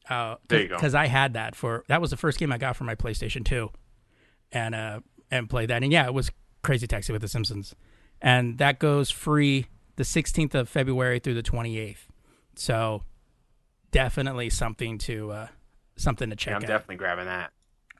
Uh, 0.08 0.36
There 0.48 0.62
you 0.62 0.68
go. 0.68 0.76
Because 0.76 0.94
I 0.94 1.06
had 1.06 1.32
that 1.34 1.54
for 1.54 1.84
that 1.88 2.00
was 2.00 2.10
the 2.10 2.16
first 2.16 2.38
game 2.38 2.52
I 2.52 2.58
got 2.58 2.76
for 2.76 2.84
my 2.84 2.94
PlayStation 2.94 3.44
Two, 3.44 3.70
and 4.52 4.74
uh 4.74 5.00
and 5.30 5.48
played 5.50 5.70
that. 5.70 5.82
And 5.82 5.92
yeah, 5.92 6.06
it 6.06 6.14
was 6.14 6.30
Crazy 6.62 6.86
Taxi 6.86 7.12
with 7.12 7.22
the 7.22 7.28
Simpsons, 7.28 7.74
and 8.20 8.58
that 8.58 8.78
goes 8.78 9.10
free 9.10 9.66
the 9.96 10.04
16th 10.04 10.54
of 10.54 10.68
February 10.68 11.18
through 11.18 11.34
the 11.34 11.42
28th. 11.42 12.06
So 12.54 13.02
definitely 13.90 14.50
something 14.50 14.98
to 14.98 15.30
uh 15.32 15.46
something 15.96 16.30
to 16.30 16.36
check 16.36 16.52
yeah, 16.52 16.56
i'm 16.58 16.62
out. 16.64 16.68
definitely 16.68 16.96
grabbing 16.96 17.24
that 17.24 17.50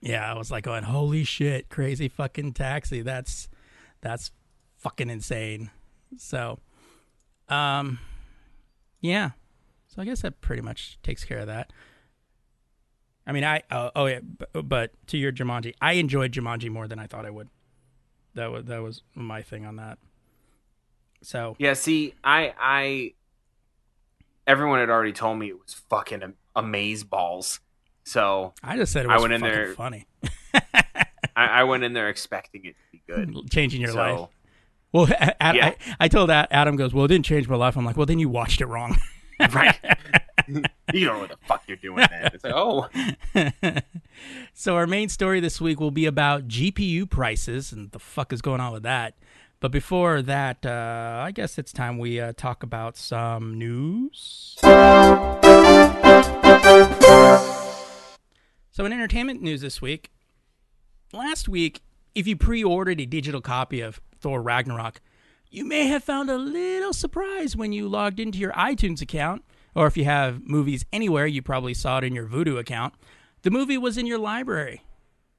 yeah, 0.01 0.31
I 0.31 0.37
was 0.37 0.51
like 0.51 0.65
going, 0.65 0.85
holy 0.85 1.25
shit, 1.25 1.69
crazy 1.69 2.09
fucking 2.09 2.53
taxi. 2.53 3.03
That's 3.03 3.49
that's 4.01 4.31
fucking 4.77 5.11
insane. 5.11 5.71
So, 6.17 6.59
um, 7.49 7.99
yeah. 9.01 9.31
So 9.89 10.03
I 10.03 10.05
guess 10.05 10.23
that 10.23 10.41
pretty 10.41 10.63
much 10.63 10.99
takes 11.03 11.25
care 11.25 11.39
of 11.39 11.47
that. 11.47 11.73
I 13.27 13.33
mean, 13.33 13.45
I 13.45 13.63
oh, 13.71 13.91
oh 13.95 14.07
yeah, 14.07 14.21
but, 14.23 14.69
but 14.69 15.07
to 15.09 15.19
your 15.19 15.33
Jumanji, 15.33 15.75
I 15.81 15.95
enjoyed 15.95 16.33
Jumanji 16.33 16.71
more 16.71 16.89
than 16.89 16.99
I 16.99 17.07
thought 17.07 17.27
I 17.27 17.31
would. 17.31 17.49
That 18.35 18.51
was 18.51 18.65
that 18.67 18.83
was 18.83 19.03
my 19.15 19.43
thing 19.43 19.67
on 19.67 19.77
that. 19.77 19.99
So 21.23 21.57
Yeah, 21.59 21.75
see, 21.75 22.15
I 22.23 22.55
I 22.59 23.15
everyone 24.47 24.79
had 24.79 24.89
already 24.89 25.13
told 25.13 25.39
me 25.39 25.49
it 25.49 25.59
was 25.61 25.75
fucking 25.75 26.23
am- 26.23 26.37
amaze 26.55 27.05
balls. 27.05 27.61
So 28.09 28.55
I 28.62 28.77
just 28.79 28.90
said 28.90 29.05
it 29.05 29.11
I 29.11 29.18
went 29.18 29.35
in 29.35 29.42
there- 29.42 29.75
funny, 29.75 30.07
I, 30.55 31.05
I 31.37 31.64
went 31.64 31.85
in 31.85 31.92
there 31.92 32.09
expecting 32.09 32.64
it 32.64 32.75
to 32.75 32.92
be 32.92 33.03
good. 33.07 33.51
changing 33.51 33.83
your 33.83 33.90
so, 33.90 33.97
life. 33.99 34.29
Well, 34.92 35.09
Ad, 35.40 35.55
Yeah. 35.57 35.66
I, 35.66 35.77
I 36.01 36.09
told 36.09 36.31
Ad, 36.31 36.49
Adam 36.51 36.77
goes, 36.77 36.94
well, 36.94 37.05
it 37.05 37.09
didn't 37.09 37.27
change 37.27 37.49
my 37.49 37.57
life. 37.57 37.77
I'm 37.77 37.85
like, 37.85 37.99
well, 37.99 38.07
then 38.07 38.18
you 38.18 38.31
watched 38.31 38.62
it 38.62 38.66
wrong. 38.66 38.97
right. 39.53 39.77
you 40.49 41.05
don't 41.05 41.16
know 41.16 41.18
what 41.18 41.29
the 41.29 41.37
fuck 41.47 41.64
you're 41.66 41.77
doing 41.77 42.07
then. 42.11 42.31
It's 42.33 42.42
like, 42.42 42.55
oh, 42.57 42.88
so 44.55 44.77
our 44.77 44.87
main 44.87 45.11
story 45.11 45.40
this 45.40 45.61
week 45.61 45.79
will 45.79 45.90
be 45.90 46.07
about 46.07 46.49
GPU 46.49 47.11
prices 47.11 47.73
and 47.73 47.90
the 47.90 47.99
fuck 47.99 48.33
is 48.33 48.40
going 48.40 48.62
on 48.62 48.73
with 48.73 48.85
that. 48.85 49.16
But 49.61 49.71
before 49.71 50.23
that, 50.23 50.64
uh, 50.64 51.21
I 51.23 51.31
guess 51.33 51.59
it's 51.59 51.75
time 51.75 51.99
we 51.99 52.21
uh, 52.21 52.33
talk 52.35 52.62
about 52.62 52.97
some 52.97 53.59
news. 53.59 54.57
So, 58.79 58.85
in 58.85 58.93
entertainment 58.93 59.43
news 59.43 59.61
this 59.61 59.83
week, 59.83 60.12
last 61.12 61.49
week, 61.49 61.81
if 62.14 62.29
you 62.29 62.37
pre 62.37 62.62
ordered 62.62 63.01
a 63.01 63.07
digital 63.07 63.41
copy 63.41 63.81
of 63.81 64.01
Thor 64.21 64.41
Ragnarok, 64.41 65.01
you 65.51 65.64
may 65.64 65.88
have 65.88 66.05
found 66.05 66.31
a 66.31 66.38
little 66.38 66.93
surprise 66.93 67.57
when 67.57 67.73
you 67.73 67.88
logged 67.88 68.21
into 68.21 68.38
your 68.38 68.53
iTunes 68.53 69.03
account, 69.03 69.43
or 69.75 69.88
if 69.88 69.97
you 69.97 70.05
have 70.05 70.47
movies 70.47 70.85
anywhere, 70.93 71.27
you 71.27 71.43
probably 71.43 71.75
saw 71.75 71.99
it 71.99 72.05
in 72.05 72.14
your 72.14 72.29
Vudu 72.29 72.57
account. 72.57 72.95
The 73.43 73.51
movie 73.51 73.79
was 73.79 73.99
in 73.99 74.07
your 74.07 74.21
library. 74.21 74.85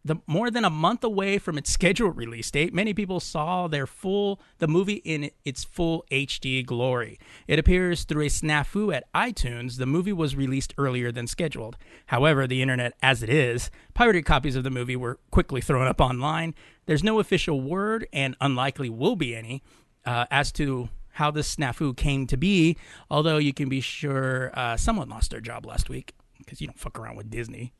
The 0.05 0.15
more 0.27 0.49
than 0.49 0.63
a 0.63 0.69
month 0.69 1.03
away 1.03 1.37
from 1.37 1.57
its 1.57 1.69
scheduled 1.79 2.15
release 2.15 2.49
date, 2.49 2.73
many 2.73 2.93
people 2.93 3.19
saw 3.19 3.67
their 3.67 3.85
full 3.85 4.39
the 4.59 4.67
movie 4.67 5.01
in 5.05 5.31
its 5.43 5.63
full 5.63 6.05
HD 6.11 6.65
glory. 6.65 7.19
It 7.47 7.59
appears 7.59 8.03
through 8.05 8.23
a 8.23 8.29
snafu 8.29 8.95
at 8.95 9.11
iTunes. 9.13 9.77
The 9.77 9.85
movie 9.85 10.13
was 10.13 10.35
released 10.35 10.73
earlier 10.77 11.11
than 11.11 11.27
scheduled. 11.27 11.77
However, 12.07 12.47
the 12.47 12.61
internet 12.61 12.93
as 13.01 13.21
it 13.23 13.29
is, 13.29 13.69
pirated 13.93 14.25
copies 14.25 14.55
of 14.55 14.63
the 14.63 14.69
movie 14.69 14.95
were 14.95 15.19
quickly 15.31 15.61
thrown 15.61 15.87
up 15.87 15.99
online. 15.99 16.55
There's 16.85 17.03
no 17.03 17.19
official 17.19 17.61
word, 17.61 18.07
and 18.13 18.35
unlikely 18.41 18.89
will 18.89 19.15
be 19.15 19.35
any, 19.35 19.61
uh, 20.05 20.25
as 20.31 20.51
to 20.53 20.89
how 21.13 21.29
this 21.29 21.53
snafu 21.53 21.95
came 21.95 22.25
to 22.27 22.37
be. 22.37 22.77
Although 23.11 23.37
you 23.37 23.53
can 23.53 23.69
be 23.69 23.81
sure 23.81 24.51
uh, 24.53 24.77
someone 24.77 25.09
lost 25.09 25.31
their 25.31 25.41
job 25.41 25.65
last 25.65 25.89
week 25.89 26.13
because 26.37 26.61
you 26.61 26.67
don't 26.67 26.79
fuck 26.79 26.97
around 26.97 27.17
with 27.17 27.29
Disney. 27.29 27.73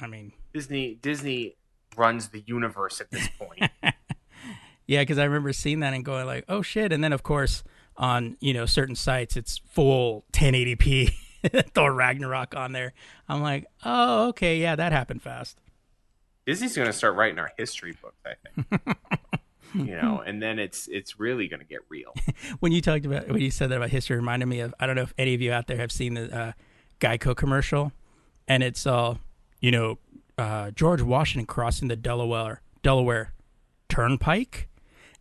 I 0.00 0.06
mean, 0.06 0.32
Disney 0.52 0.94
Disney 0.94 1.56
runs 1.96 2.28
the 2.28 2.42
universe 2.46 3.00
at 3.00 3.10
this 3.10 3.28
point. 3.38 3.70
Yeah, 4.90 5.02
because 5.02 5.18
I 5.18 5.24
remember 5.24 5.52
seeing 5.52 5.78
that 5.80 5.94
and 5.94 6.04
going 6.04 6.26
like, 6.26 6.44
"Oh 6.48 6.62
shit!" 6.62 6.92
And 6.92 7.04
then 7.04 7.12
of 7.12 7.22
course 7.22 7.62
on 7.96 8.36
you 8.40 8.52
know 8.52 8.66
certain 8.66 8.96
sites 8.96 9.36
it's 9.36 9.58
full 9.68 10.24
1080p 10.32 11.12
Thor 11.74 11.92
Ragnarok 11.92 12.56
on 12.56 12.72
there. 12.72 12.92
I'm 13.28 13.40
like, 13.40 13.66
"Oh 13.84 14.30
okay, 14.30 14.58
yeah, 14.58 14.74
that 14.74 14.90
happened 14.90 15.22
fast." 15.22 15.60
Disney's 16.44 16.74
going 16.74 16.88
to 16.88 16.92
start 16.92 17.14
writing 17.14 17.38
our 17.38 17.52
history 17.56 17.96
books, 18.02 18.18
I 18.26 18.34
think. 18.42 18.96
you 19.74 19.94
know, 19.94 20.24
and 20.26 20.42
then 20.42 20.58
it's 20.58 20.88
it's 20.88 21.20
really 21.20 21.46
going 21.46 21.60
to 21.60 21.66
get 21.66 21.82
real. 21.88 22.12
When 22.58 22.72
you 22.72 22.80
talked 22.80 23.06
about 23.06 23.28
when 23.28 23.40
you 23.40 23.52
said 23.52 23.70
that 23.70 23.76
about 23.76 23.90
history, 23.90 24.14
it 24.14 24.18
reminded 24.18 24.46
me 24.46 24.58
of 24.58 24.74
I 24.80 24.86
don't 24.86 24.96
know 24.96 25.02
if 25.02 25.14
any 25.16 25.34
of 25.34 25.40
you 25.40 25.52
out 25.52 25.68
there 25.68 25.76
have 25.76 25.92
seen 25.92 26.14
the 26.14 26.36
uh, 26.36 26.52
Geico 26.98 27.36
commercial, 27.36 27.92
and 28.48 28.64
it's 28.64 28.88
all 28.88 29.20
you 29.60 29.70
know 29.70 29.98
uh, 30.38 30.70
George 30.70 31.02
Washington 31.02 31.46
crossing 31.46 31.88
the 31.88 31.96
Delaware 31.96 32.62
Delaware 32.82 33.32
Turnpike, 33.88 34.68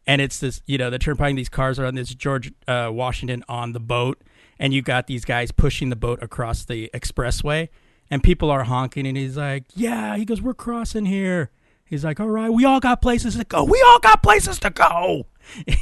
and 0.08 0.22
it's 0.22 0.40
this 0.40 0.62
you 0.66 0.78
know 0.78 0.90
the 0.90 1.00
turnpike. 1.00 1.36
These 1.36 1.50
cars 1.50 1.78
are 1.80 1.86
on 1.86 1.96
this 1.96 2.14
George 2.14 2.52
uh, 2.68 2.90
Washington 2.92 3.44
on 3.50 3.74
the 3.74 3.80
boat, 3.80 4.22
and 4.58 4.74
you 4.74 4.82
got 4.82 5.08
these 5.08 5.26
guys 5.26 5.52
pushing 5.52 5.90
the 5.90 5.96
boat 5.96 6.22
across 6.22 6.66
the 6.66 6.90
expressway, 6.94 7.70
and 8.10 8.24
people 8.24 8.50
are 8.50 8.64
honking, 8.64 9.06
and 9.08 9.18
he's 9.18 9.38
like, 9.38 9.66
"Yeah," 9.76 10.16
he 10.18 10.26
goes, 10.26 10.42
"We're 10.42 10.54
crossing 10.54 11.06
here." 11.06 11.52
He's 11.86 12.06
like, 12.06 12.20
"All 12.20 12.30
right, 12.30 12.50
we 12.50 12.66
all 12.66 12.80
got 12.80 13.02
places 13.02 13.36
to 13.36 13.44
go. 13.44 13.64
We 13.64 13.84
all 13.88 14.00
got 14.00 14.22
places 14.24 14.60
to 14.60 14.70
go." 14.70 15.26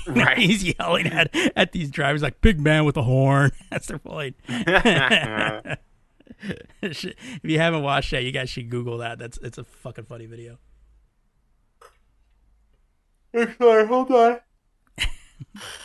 Right. 0.08 0.38
he's 0.38 0.64
yelling 0.64 1.08
at 1.08 1.36
at 1.58 1.74
these 1.74 1.92
drivers 1.92 2.22
like, 2.22 2.40
"Big 2.40 2.58
man 2.60 2.86
with 2.86 2.96
a 2.96 3.04
horn." 3.04 3.52
That's 3.70 3.88
their 3.88 4.00
point. 4.00 4.38
if 6.82 7.06
you 7.44 7.60
haven't 7.60 7.84
watched 7.84 8.12
that, 8.12 8.24
you 8.24 8.32
guys 8.32 8.50
should 8.50 8.70
Google 8.70 9.00
that. 9.00 9.20
That's 9.20 9.38
it's 9.40 9.58
a 9.58 9.64
fucking 9.64 10.06
funny 10.06 10.26
video. 10.26 10.58
Sorry, 13.58 13.86
hold 13.86 14.12
on. 14.12 14.40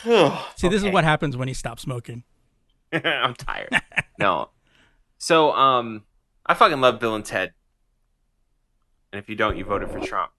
See, 0.55 0.69
this 0.69 0.83
is 0.83 0.91
what 0.91 1.03
happens 1.03 1.37
when 1.37 1.47
you 1.47 1.53
stop 1.53 1.79
smoking. 1.79 2.23
I'm 2.93 3.33
tired. 3.35 3.69
No. 4.19 4.49
So, 5.17 5.51
um, 5.51 6.03
I 6.45 6.53
fucking 6.53 6.81
love 6.81 6.99
Bill 6.99 7.15
and 7.15 7.25
Ted. 7.25 7.53
And 9.11 9.19
if 9.19 9.29
you 9.29 9.35
don't, 9.35 9.57
you 9.57 9.65
voted 9.65 9.89
for 9.89 9.99
Trump. 9.99 10.31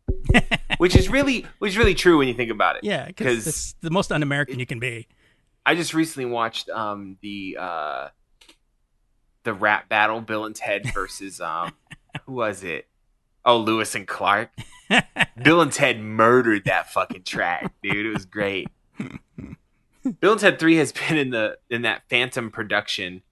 which 0.79 0.97
is 0.97 1.09
really, 1.09 1.47
which 1.59 1.73
is 1.73 1.79
really 1.79 1.95
true 1.95 2.19
when 2.19 2.29
you 2.29 2.35
think 2.35 2.51
about 2.51 2.77
it. 2.77 2.85
Yeah, 2.85 3.07
because 3.07 3.47
it's 3.47 3.75
the 3.81 3.91
most 3.91 4.11
un-American 4.11 4.59
you 4.59 4.67
can 4.67 4.81
be. 4.81 5.07
I 5.67 5.75
just 5.75 5.95
recently 5.95 6.27
watched 6.27 6.69
um 6.69 7.17
the 7.23 7.57
uh 7.59 8.09
the 9.45 9.55
rap 9.55 9.89
battle 9.89 10.21
Bill 10.21 10.45
and 10.45 10.57
Ted 10.57 10.91
versus 10.95 11.41
um 11.41 11.73
who 12.27 12.33
was 12.33 12.63
it? 12.63 12.89
Oh, 13.45 13.59
Lewis 13.59 13.95
and 13.95 14.07
Clark. 14.09 14.51
Bill 15.43 15.61
and 15.61 15.73
Ted 15.73 16.01
murdered 16.01 16.65
that 16.65 16.91
fucking 16.91 17.25
track, 17.25 17.73
dude. 17.83 18.07
It 18.07 18.13
was 18.13 18.25
great. 18.25 18.69
Bill 20.21 20.33
and 20.33 20.41
Ted 20.41 20.59
3 20.59 20.77
has 20.77 20.93
been 20.93 21.17
in 21.17 21.31
the 21.31 21.59
in 21.71 21.83
that 21.83 22.03
phantom 22.09 22.51
production 22.51 23.23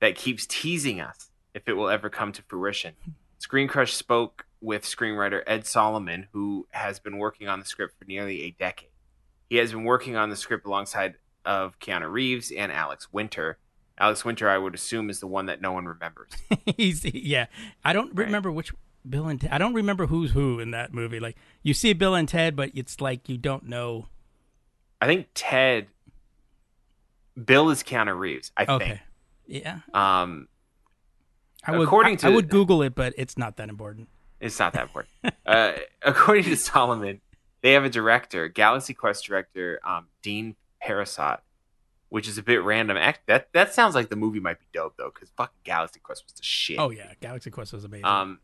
that 0.00 0.14
keeps 0.14 0.46
teasing 0.46 1.00
us 1.00 1.30
if 1.54 1.68
it 1.68 1.74
will 1.74 1.88
ever 1.88 2.10
come 2.10 2.32
to 2.32 2.42
fruition. 2.42 2.94
Screen 3.38 3.68
Crush 3.68 3.94
spoke 3.94 4.46
with 4.60 4.84
screenwriter 4.84 5.42
Ed 5.46 5.66
Solomon, 5.66 6.28
who 6.32 6.66
has 6.70 6.98
been 6.98 7.18
working 7.18 7.48
on 7.48 7.58
the 7.58 7.66
script 7.66 7.98
for 7.98 8.04
nearly 8.04 8.42
a 8.42 8.50
decade. 8.52 8.90
He 9.50 9.56
has 9.56 9.72
been 9.72 9.84
working 9.84 10.16
on 10.16 10.30
the 10.30 10.36
script 10.36 10.66
alongside 10.66 11.16
of 11.44 11.78
Keanu 11.80 12.10
Reeves 12.10 12.50
and 12.50 12.70
Alex 12.70 13.12
Winter. 13.12 13.58
Alex 14.02 14.24
Winter, 14.24 14.50
I 14.50 14.58
would 14.58 14.74
assume, 14.74 15.08
is 15.10 15.20
the 15.20 15.26
one 15.28 15.46
that 15.46 15.60
no 15.60 15.72
one 15.72 15.86
remembers. 15.86 16.30
He's 16.76 17.04
yeah. 17.04 17.46
I 17.84 17.92
don't 17.92 18.08
Right. 18.08 18.26
remember 18.26 18.50
which 18.50 18.72
Bill 19.08 19.28
and 19.28 19.40
Ted. 19.40 19.50
I 19.52 19.58
don't 19.58 19.74
remember 19.74 20.06
who's 20.08 20.32
who 20.32 20.58
in 20.60 20.72
that 20.72 20.92
movie. 20.92 21.20
Like 21.20 21.36
you 21.62 21.72
see 21.72 21.92
Bill 21.92 22.14
and 22.16 22.28
Ted, 22.28 22.56
but 22.56 22.70
it's 22.74 23.00
like 23.00 23.28
you 23.28 23.38
don't 23.38 23.64
know. 23.68 24.08
I 25.00 25.06
think 25.06 25.28
Ted, 25.34 25.86
Bill 27.42 27.70
is 27.70 27.82
Keanu 27.82 28.18
Reeves. 28.18 28.52
I 28.56 28.64
Okay. 28.68 28.86
think. 28.88 29.00
Yeah, 29.46 29.80
Um, 29.92 30.48
I 31.64 31.72
would. 31.76 31.82
According 31.86 32.12
I, 32.14 32.16
to- 32.16 32.26
I 32.26 32.30
would 32.30 32.48
Google 32.48 32.82
it, 32.82 32.94
but 32.94 33.12
it's 33.16 33.36
not 33.36 33.56
that 33.56 33.68
important. 33.68 34.08
It's 34.40 34.58
not 34.58 34.72
that 34.74 34.82
important. 34.82 35.12
uh, 35.46 35.72
according 36.02 36.44
to 36.44 36.56
Solomon, 36.56 37.20
they 37.60 37.72
have 37.72 37.84
a 37.84 37.90
director, 37.90 38.48
Galaxy 38.48 38.94
Quest 38.94 39.24
director 39.24 39.78
um, 39.84 40.06
Dean 40.22 40.56
Parisot, 40.84 41.40
which 42.12 42.28
is 42.28 42.36
a 42.36 42.42
bit 42.42 42.62
random. 42.62 42.98
Act 42.98 43.26
that 43.26 43.48
that 43.54 43.72
sounds 43.72 43.94
like 43.94 44.10
the 44.10 44.16
movie 44.16 44.38
might 44.38 44.60
be 44.60 44.66
dope 44.70 44.98
though, 44.98 45.10
because 45.14 45.30
fucking 45.34 45.62
Galaxy 45.64 45.98
Quest 45.98 46.24
was 46.26 46.34
the 46.34 46.42
shit. 46.42 46.78
Oh 46.78 46.90
yeah, 46.90 47.14
Galaxy 47.22 47.50
Quest 47.50 47.72
was 47.72 47.84
amazing. 47.84 48.04
Um, 48.04 48.40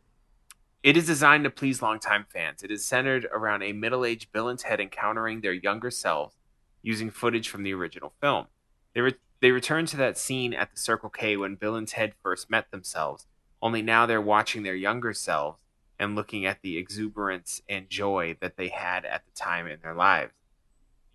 it 0.82 0.96
is 0.96 1.04
designed 1.04 1.44
to 1.44 1.50
please 1.50 1.82
longtime 1.82 2.24
fans. 2.32 2.62
It 2.62 2.70
is 2.70 2.82
centered 2.82 3.26
around 3.30 3.62
a 3.62 3.74
middle-aged 3.74 4.32
Bill 4.32 4.48
and 4.48 4.58
Ted 4.58 4.80
encountering 4.80 5.42
their 5.42 5.52
younger 5.52 5.90
selves 5.90 6.34
using 6.80 7.10
footage 7.10 7.50
from 7.50 7.62
the 7.62 7.74
original 7.74 8.14
film. 8.22 8.46
They 8.94 9.02
re- 9.02 9.14
they 9.40 9.50
return 9.50 9.84
to 9.86 9.98
that 9.98 10.16
scene 10.16 10.54
at 10.54 10.72
the 10.72 10.80
Circle 10.80 11.10
K 11.10 11.36
when 11.36 11.56
Bill 11.56 11.74
and 11.74 11.86
Ted 11.86 12.14
first 12.22 12.48
met 12.48 12.70
themselves. 12.70 13.26
Only 13.60 13.82
now 13.82 14.06
they're 14.06 14.18
watching 14.18 14.62
their 14.62 14.76
younger 14.76 15.12
selves 15.12 15.60
and 15.98 16.14
looking 16.14 16.46
at 16.46 16.62
the 16.62 16.78
exuberance 16.78 17.60
and 17.68 17.90
joy 17.90 18.38
that 18.40 18.56
they 18.56 18.68
had 18.68 19.04
at 19.04 19.26
the 19.26 19.32
time 19.32 19.66
in 19.66 19.80
their 19.82 19.94
lives. 19.94 20.32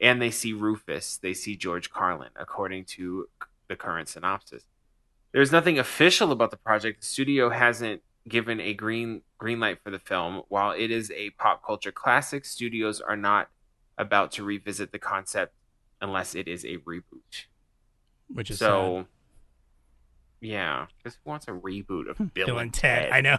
And 0.04 0.22
they 0.22 0.30
see 0.32 0.54
Rufus, 0.54 1.18
they 1.18 1.34
see 1.34 1.56
George 1.56 1.90
Carlin, 1.90 2.30
according 2.36 2.86
to 2.86 3.30
the 3.70 3.76
current 3.76 4.10
synopsis. 4.10 4.66
There's 5.32 5.52
nothing 5.52 5.80
official 5.80 6.32
about 6.32 6.52
the 6.52 6.58
project. 6.58 7.02
The 7.02 7.08
studio 7.08 7.50
hasn't 7.50 8.02
given 8.28 8.60
a 8.60 8.74
green 8.74 9.22
green 9.38 9.60
light 9.60 9.80
for 9.84 9.92
the 9.92 10.00
film. 10.00 10.44
While 10.50 10.72
it 10.72 10.92
is 10.92 11.10
a 11.12 11.32
pop 11.32 11.66
culture 11.66 11.92
classic, 11.92 12.46
studios 12.46 13.02
are 13.02 13.18
not 13.18 13.50
about 13.98 14.32
to 14.34 14.44
revisit 14.44 14.92
the 14.92 15.00
concept 15.00 15.54
unless 16.02 16.36
it 16.36 16.48
is 16.48 16.66
a 16.66 16.78
reboot. 16.80 17.46
which 18.28 18.52
is 18.52 18.60
so, 18.60 19.00
sad. 19.00 19.06
yeah, 20.42 20.86
because 20.98 21.18
who 21.24 21.30
wants 21.30 21.48
a 21.48 21.52
reboot 21.52 22.10
of 22.10 22.18
hmm, 22.18 22.26
Bill, 22.26 22.48
Bill 22.48 22.60
and 22.60 22.74
Ted. 22.74 23.12
I 23.12 23.22
know. 23.22 23.38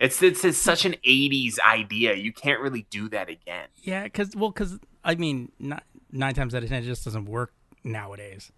It's, 0.00 0.22
it's 0.22 0.44
it's 0.44 0.58
such 0.58 0.84
an 0.84 0.96
'80s 1.04 1.58
idea. 1.66 2.14
You 2.14 2.32
can't 2.32 2.60
really 2.60 2.86
do 2.90 3.08
that 3.08 3.30
again. 3.30 3.68
yeah, 3.82 4.04
because 4.04 4.36
well, 4.36 4.50
because 4.50 4.78
I 5.08 5.14
mean, 5.16 5.50
not, 5.58 5.82
nine 6.12 6.34
times 6.34 6.54
out 6.54 6.62
of 6.62 6.68
ten, 6.68 6.82
it 6.82 6.86
just 6.86 7.04
doesn't 7.04 7.24
work 7.24 7.52
nowadays. 7.82 8.52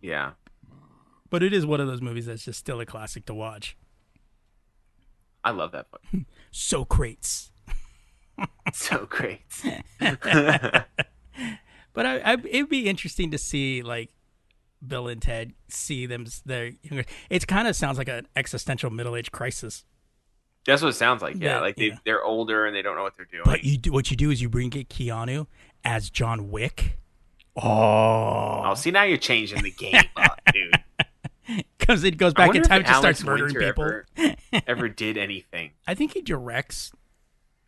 Yeah, 0.00 0.32
But 1.30 1.42
it 1.42 1.52
is 1.52 1.64
one 1.64 1.80
of 1.80 1.86
those 1.86 2.00
movies 2.02 2.26
that's 2.26 2.44
just 2.44 2.58
still 2.58 2.80
a 2.80 2.86
classic 2.86 3.24
to 3.26 3.34
watch. 3.34 3.76
I 5.44 5.50
love 5.50 5.72
that 5.72 5.90
book. 5.90 6.02
Socrates. 6.50 7.50
so 8.72 9.06
great. 9.06 9.42
But 11.92 12.06
I, 12.06 12.18
I, 12.18 12.32
it'd 12.32 12.68
be 12.68 12.88
interesting 12.88 13.30
to 13.30 13.38
see 13.38 13.80
like 13.82 14.10
Bill 14.84 15.06
and 15.06 15.22
Ted 15.22 15.52
see 15.68 16.06
them 16.06 16.26
their 16.44 16.72
younger. 16.82 17.04
It 17.30 17.46
kind 17.46 17.68
of 17.68 17.76
sounds 17.76 17.98
like 17.98 18.08
an 18.08 18.26
existential 18.34 18.90
middle 18.90 19.14
age 19.14 19.30
crisis. 19.30 19.84
That's 20.66 20.82
what 20.82 20.88
it 20.88 20.94
sounds 20.94 21.22
like. 21.22 21.36
Yeah, 21.36 21.56
Yeah, 21.56 21.60
like 21.60 21.76
they 21.76 21.86
yeah. 21.86 21.98
they're 22.04 22.24
older 22.24 22.66
and 22.66 22.74
they 22.74 22.82
don't 22.82 22.96
know 22.96 23.04
what 23.04 23.16
they're 23.16 23.26
doing. 23.26 23.44
But 23.44 23.62
you 23.62 23.78
do 23.78 23.92
what 23.92 24.10
you 24.10 24.16
do 24.16 24.30
is 24.30 24.42
you 24.42 24.48
bring 24.48 24.72
it 24.72 24.88
Keanu 24.88 25.46
as 25.84 26.10
John 26.10 26.50
Wick. 26.50 26.98
Oh, 27.56 28.62
oh, 28.64 28.74
see 28.74 28.90
now 28.90 29.04
you're 29.04 29.16
changing 29.16 29.62
the 29.62 29.70
game 29.70 30.02
up, 30.16 30.40
dude. 30.52 30.74
because 31.78 32.04
it 32.04 32.16
goes 32.16 32.34
back 32.34 32.54
in 32.54 32.62
time 32.62 32.78
and 32.78 32.86
just 32.86 33.04
Alex 33.04 33.18
starts 33.20 33.24
murdering 33.24 33.54
Winter 33.54 33.72
people. 33.72 34.02
Ever, 34.16 34.62
ever 34.66 34.88
did 34.88 35.16
anything? 35.16 35.72
I 35.86 35.94
think 35.94 36.14
he 36.14 36.22
directs, 36.22 36.92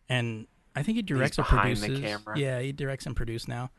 and 0.09 0.47
I 0.75 0.83
think 0.83 0.97
he 0.97 1.01
directs 1.01 1.39
or 1.39 1.43
behind 1.43 1.77
the 1.77 1.87
produces. 1.87 2.05
camera. 2.05 2.39
Yeah, 2.39 2.59
he 2.59 2.71
directs 2.71 3.05
and 3.05 3.15
produces 3.15 3.47
now. 3.47 3.71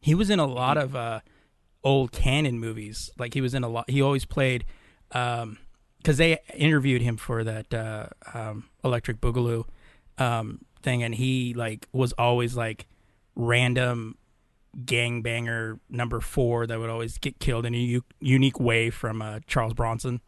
He 0.00 0.14
was 0.14 0.30
in 0.30 0.40
a 0.40 0.46
lot 0.46 0.76
of 0.76 0.96
uh, 0.96 1.20
old 1.84 2.12
Cannon 2.12 2.58
movies. 2.58 3.10
Like 3.18 3.34
he 3.34 3.40
was 3.40 3.54
in 3.54 3.62
a 3.62 3.68
lot. 3.68 3.88
He 3.88 4.02
always 4.02 4.24
played, 4.24 4.64
because 5.08 6.16
they 6.16 6.38
interviewed 6.54 7.02
him 7.02 7.16
for 7.16 7.44
that 7.44 7.72
uh, 7.72 8.06
um, 8.34 8.68
Electric 8.84 9.20
Boogaloo 9.20 9.64
um, 10.18 10.64
thing, 10.82 11.02
and 11.02 11.14
he 11.14 11.54
like 11.54 11.88
was 11.92 12.12
always 12.14 12.56
like 12.56 12.86
random 13.34 14.16
gangbanger 14.84 15.78
number 15.90 16.20
four 16.20 16.66
that 16.66 16.78
would 16.78 16.90
always 16.90 17.18
get 17.18 17.38
killed 17.38 17.66
in 17.66 17.74
a 17.74 17.78
u- 17.78 18.04
unique 18.20 18.58
way 18.58 18.90
from 18.90 19.20
uh, 19.20 19.40
Charles 19.46 19.74
Bronson. 19.74 20.20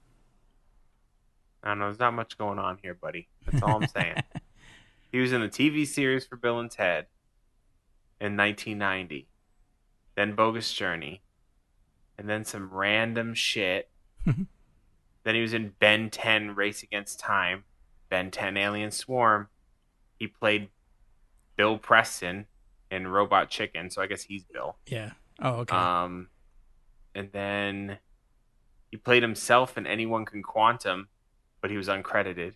I 1.63 1.69
don't 1.69 1.79
know. 1.79 1.87
There's 1.87 1.99
not 1.99 2.13
much 2.13 2.37
going 2.37 2.59
on 2.59 2.79
here, 2.83 2.95
buddy. 2.95 3.29
That's 3.47 3.63
all 3.63 3.83
I'm 3.83 3.89
saying. 3.89 4.17
he 5.13 5.19
was 5.19 5.33
in 5.33 5.41
the 5.41 5.49
TV 5.49 5.87
series 5.87 6.27
for 6.27 6.37
Bill 6.37 6.59
and 6.61 6.71
Ted 6.71 7.07
in 8.21 8.37
1990, 8.37 9.27
then 10.15 10.35
Bogus 10.35 10.73
Journey, 10.73 11.23
and 12.19 12.29
then 12.29 12.45
some 12.45 12.69
random 12.71 13.33
shit. 13.33 13.89
then 14.27 15.35
he 15.35 15.41
was 15.41 15.55
in 15.55 15.73
Ben 15.79 16.11
10 16.11 16.55
Race 16.55 16.83
Against 16.83 17.19
Time, 17.19 17.65
Ben 18.11 18.31
10 18.31 18.59
Alien 18.59 18.91
Swarm. 18.91 19.49
He 20.25 20.29
played 20.29 20.71
Bill 21.57 21.77
Preston 21.77 22.47
in 22.91 23.07
Robot 23.07 23.51
Chicken, 23.51 23.91
so 23.91 24.01
I 24.01 24.07
guess 24.07 24.23
he's 24.23 24.43
Bill. 24.43 24.77
Yeah. 24.87 25.11
Oh, 25.39 25.57
okay. 25.57 25.77
Um, 25.77 26.29
and 27.15 27.31
then 27.31 27.99
he 28.91 28.97
played 28.97 29.23
himself 29.23 29.77
in 29.77 29.87
Anyone 29.87 30.25
Can 30.25 30.43
Quantum, 30.43 31.09
but 31.61 31.71
he 31.71 31.77
was 31.77 31.89
uncredited. 31.89 32.55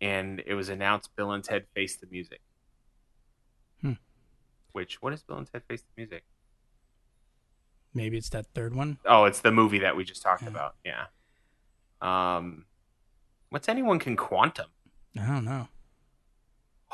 And 0.00 0.40
it 0.46 0.54
was 0.54 0.68
announced 0.68 1.16
Bill 1.16 1.32
and 1.32 1.42
Ted 1.42 1.66
Face 1.74 1.96
the 1.96 2.06
Music. 2.06 2.40
Hmm. 3.80 3.94
Which, 4.70 5.02
what 5.02 5.12
is 5.12 5.22
Bill 5.24 5.38
and 5.38 5.50
Ted 5.50 5.64
Face 5.68 5.80
the 5.82 5.88
Music? 5.96 6.22
Maybe 7.92 8.18
it's 8.18 8.28
that 8.28 8.46
third 8.54 8.72
one. 8.76 8.98
Oh, 9.04 9.24
it's 9.24 9.40
the 9.40 9.50
movie 9.50 9.80
that 9.80 9.96
we 9.96 10.04
just 10.04 10.22
talked 10.22 10.42
Yeah. 10.42 10.48
about. 10.48 10.76
Yeah. 10.84 11.06
Um, 12.00 12.66
what's 13.48 13.68
Anyone 13.68 13.98
Can 13.98 14.14
Quantum? 14.14 14.66
I 15.18 15.26
don't 15.26 15.44
know. 15.44 15.66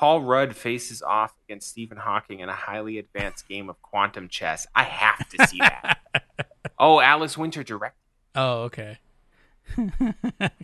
Paul 0.00 0.22
Rudd 0.22 0.56
faces 0.56 1.02
off 1.02 1.34
against 1.44 1.68
Stephen 1.68 1.98
Hawking 1.98 2.40
in 2.40 2.48
a 2.48 2.54
highly 2.54 2.96
advanced 2.96 3.46
game 3.46 3.68
of 3.68 3.82
quantum 3.82 4.28
chess. 4.28 4.66
I 4.74 4.84
have 4.84 5.28
to 5.28 5.46
see 5.46 5.58
that. 5.58 5.98
oh, 6.78 7.00
Alex 7.00 7.36
Winter 7.36 7.62
directed. 7.62 7.98
Oh, 8.34 8.62
okay. 8.62 8.96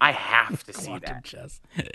I 0.01 0.12
have 0.12 0.64
to 0.64 0.72
see 0.72 0.87
Quantum 0.87 1.14
that. 1.16 1.25
chess. 1.25 1.61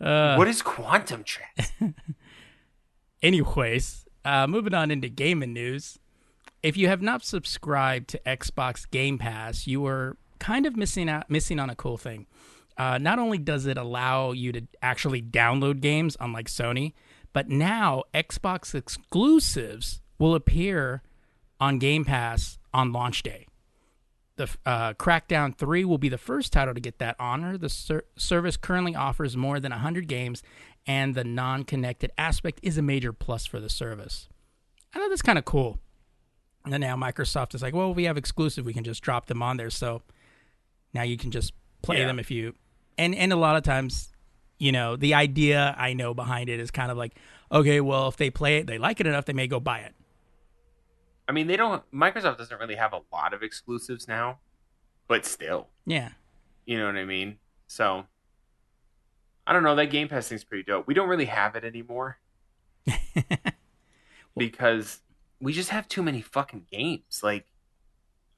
Uh, 0.00 0.34
what 0.34 0.48
is 0.48 0.60
quantum 0.60 1.22
chess? 1.22 1.72
anyways, 3.22 4.04
uh, 4.24 4.44
moving 4.44 4.74
on 4.74 4.90
into 4.90 5.08
gaming 5.08 5.52
news. 5.52 6.00
If 6.64 6.76
you 6.76 6.88
have 6.88 7.00
not 7.00 7.24
subscribed 7.24 8.08
to 8.08 8.20
Xbox 8.26 8.90
Game 8.90 9.18
Pass, 9.18 9.68
you 9.68 9.86
are 9.86 10.16
kind 10.40 10.66
of 10.66 10.76
missing 10.76 11.08
out, 11.08 11.30
missing 11.30 11.60
on 11.60 11.70
a 11.70 11.76
cool 11.76 11.96
thing. 11.96 12.26
Uh, 12.76 12.98
not 12.98 13.18
only 13.18 13.38
does 13.38 13.66
it 13.66 13.78
allow 13.78 14.32
you 14.32 14.52
to 14.52 14.66
actually 14.82 15.22
download 15.22 15.80
games, 15.80 16.16
unlike 16.20 16.48
Sony, 16.48 16.92
but 17.32 17.48
now 17.48 18.02
Xbox 18.12 18.74
exclusives 18.74 20.00
will 20.18 20.34
appear 20.34 21.02
on 21.60 21.78
Game 21.78 22.04
Pass 22.04 22.58
on 22.72 22.92
launch 22.92 23.22
day. 23.22 23.46
The 24.36 24.48
uh, 24.66 24.94
Crackdown 24.94 25.56
3 25.56 25.84
will 25.84 25.98
be 25.98 26.08
the 26.08 26.18
first 26.18 26.52
title 26.52 26.74
to 26.74 26.80
get 26.80 26.98
that 26.98 27.14
honor. 27.20 27.56
The 27.56 27.68
ser- 27.68 28.04
service 28.16 28.56
currently 28.56 28.96
offers 28.96 29.36
more 29.36 29.60
than 29.60 29.70
100 29.70 30.08
games, 30.08 30.42
and 30.86 31.14
the 31.14 31.22
non 31.22 31.62
connected 31.62 32.10
aspect 32.18 32.58
is 32.62 32.76
a 32.76 32.82
major 32.82 33.12
plus 33.12 33.46
for 33.46 33.60
the 33.60 33.68
service. 33.70 34.28
I 34.92 34.98
thought 34.98 35.08
that's 35.10 35.22
kind 35.22 35.38
of 35.38 35.44
cool. 35.44 35.78
And 36.64 36.80
now 36.80 36.96
Microsoft 36.96 37.54
is 37.54 37.62
like, 37.62 37.74
well, 37.74 37.94
we 37.94 38.04
have 38.04 38.16
exclusive, 38.16 38.64
we 38.66 38.72
can 38.72 38.84
just 38.84 39.02
drop 39.02 39.26
them 39.26 39.42
on 39.42 39.56
there. 39.56 39.70
So 39.70 40.02
now 40.92 41.02
you 41.02 41.16
can 41.16 41.30
just 41.30 41.52
play 41.82 41.98
Yeah. 42.00 42.06
them 42.06 42.18
if 42.18 42.30
you. 42.30 42.54
And, 42.98 43.14
and 43.14 43.32
a 43.32 43.36
lot 43.36 43.56
of 43.56 43.62
times, 43.62 44.12
you 44.58 44.72
know, 44.72 44.96
the 44.96 45.14
idea 45.14 45.74
I 45.78 45.94
know 45.94 46.14
behind 46.14 46.48
it 46.48 46.60
is 46.60 46.70
kind 46.70 46.90
of 46.90 46.96
like, 46.96 47.14
okay, 47.50 47.80
well, 47.80 48.08
if 48.08 48.16
they 48.16 48.30
play 48.30 48.58
it, 48.58 48.66
they 48.66 48.78
like 48.78 49.00
it 49.00 49.06
enough, 49.06 49.24
they 49.24 49.32
may 49.32 49.46
go 49.46 49.60
buy 49.60 49.80
it. 49.80 49.94
I 51.28 51.32
mean, 51.32 51.46
they 51.46 51.56
don't. 51.56 51.82
Microsoft 51.92 52.38
doesn't 52.38 52.58
really 52.58 52.74
have 52.74 52.92
a 52.92 53.00
lot 53.12 53.32
of 53.32 53.42
exclusives 53.42 54.06
now, 54.06 54.38
but 55.08 55.24
still, 55.24 55.68
Yeah. 55.86 56.10
you 56.66 56.78
know 56.78 56.86
what 56.86 56.96
I 56.96 57.04
mean. 57.04 57.38
So, 57.66 58.04
I 59.46 59.52
don't 59.54 59.62
know. 59.62 59.74
That 59.74 59.86
Game 59.86 60.08
Pass 60.08 60.28
thing's 60.28 60.44
pretty 60.44 60.64
dope. 60.64 60.86
We 60.86 60.94
don't 60.94 61.08
really 61.08 61.24
have 61.24 61.56
it 61.56 61.64
anymore 61.64 62.18
because 64.36 65.00
we 65.40 65.52
just 65.52 65.70
have 65.70 65.88
too 65.88 66.02
many 66.02 66.20
fucking 66.20 66.66
games. 66.70 67.20
Like, 67.22 67.46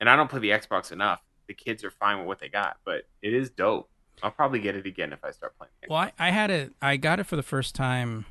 and 0.01 0.09
I 0.09 0.17
don't 0.17 0.31
play 0.31 0.41
the 0.41 0.51
Xbox 0.51 0.93
enough. 0.93 1.21
The 1.49 1.55
kids 1.55 1.85
are 1.85 1.91
fine 1.91 2.19
with 2.19 2.27
what 2.27 2.39
they 2.41 2.49
got, 2.49 2.79
but 2.85 3.03
it 3.23 3.33
is 3.33 3.51
dope. 3.51 3.89
I'll 4.23 4.31
probably 4.31 4.61
get 4.61 4.75
it 4.75 4.87
again 4.87 5.13
if 5.13 5.25
I 5.25 5.31
start 5.31 5.57
playing. 5.59 5.71
It. 5.83 5.91
Well, 5.91 5.99
I, 5.99 6.13
I 6.19 6.31
had 6.31 6.51
it. 6.51 6.73
I 6.81 6.97
got 6.97 7.21
it 7.21 7.25
for 7.25 7.37
the 7.37 7.43
first 7.43 7.75
time 7.75 8.27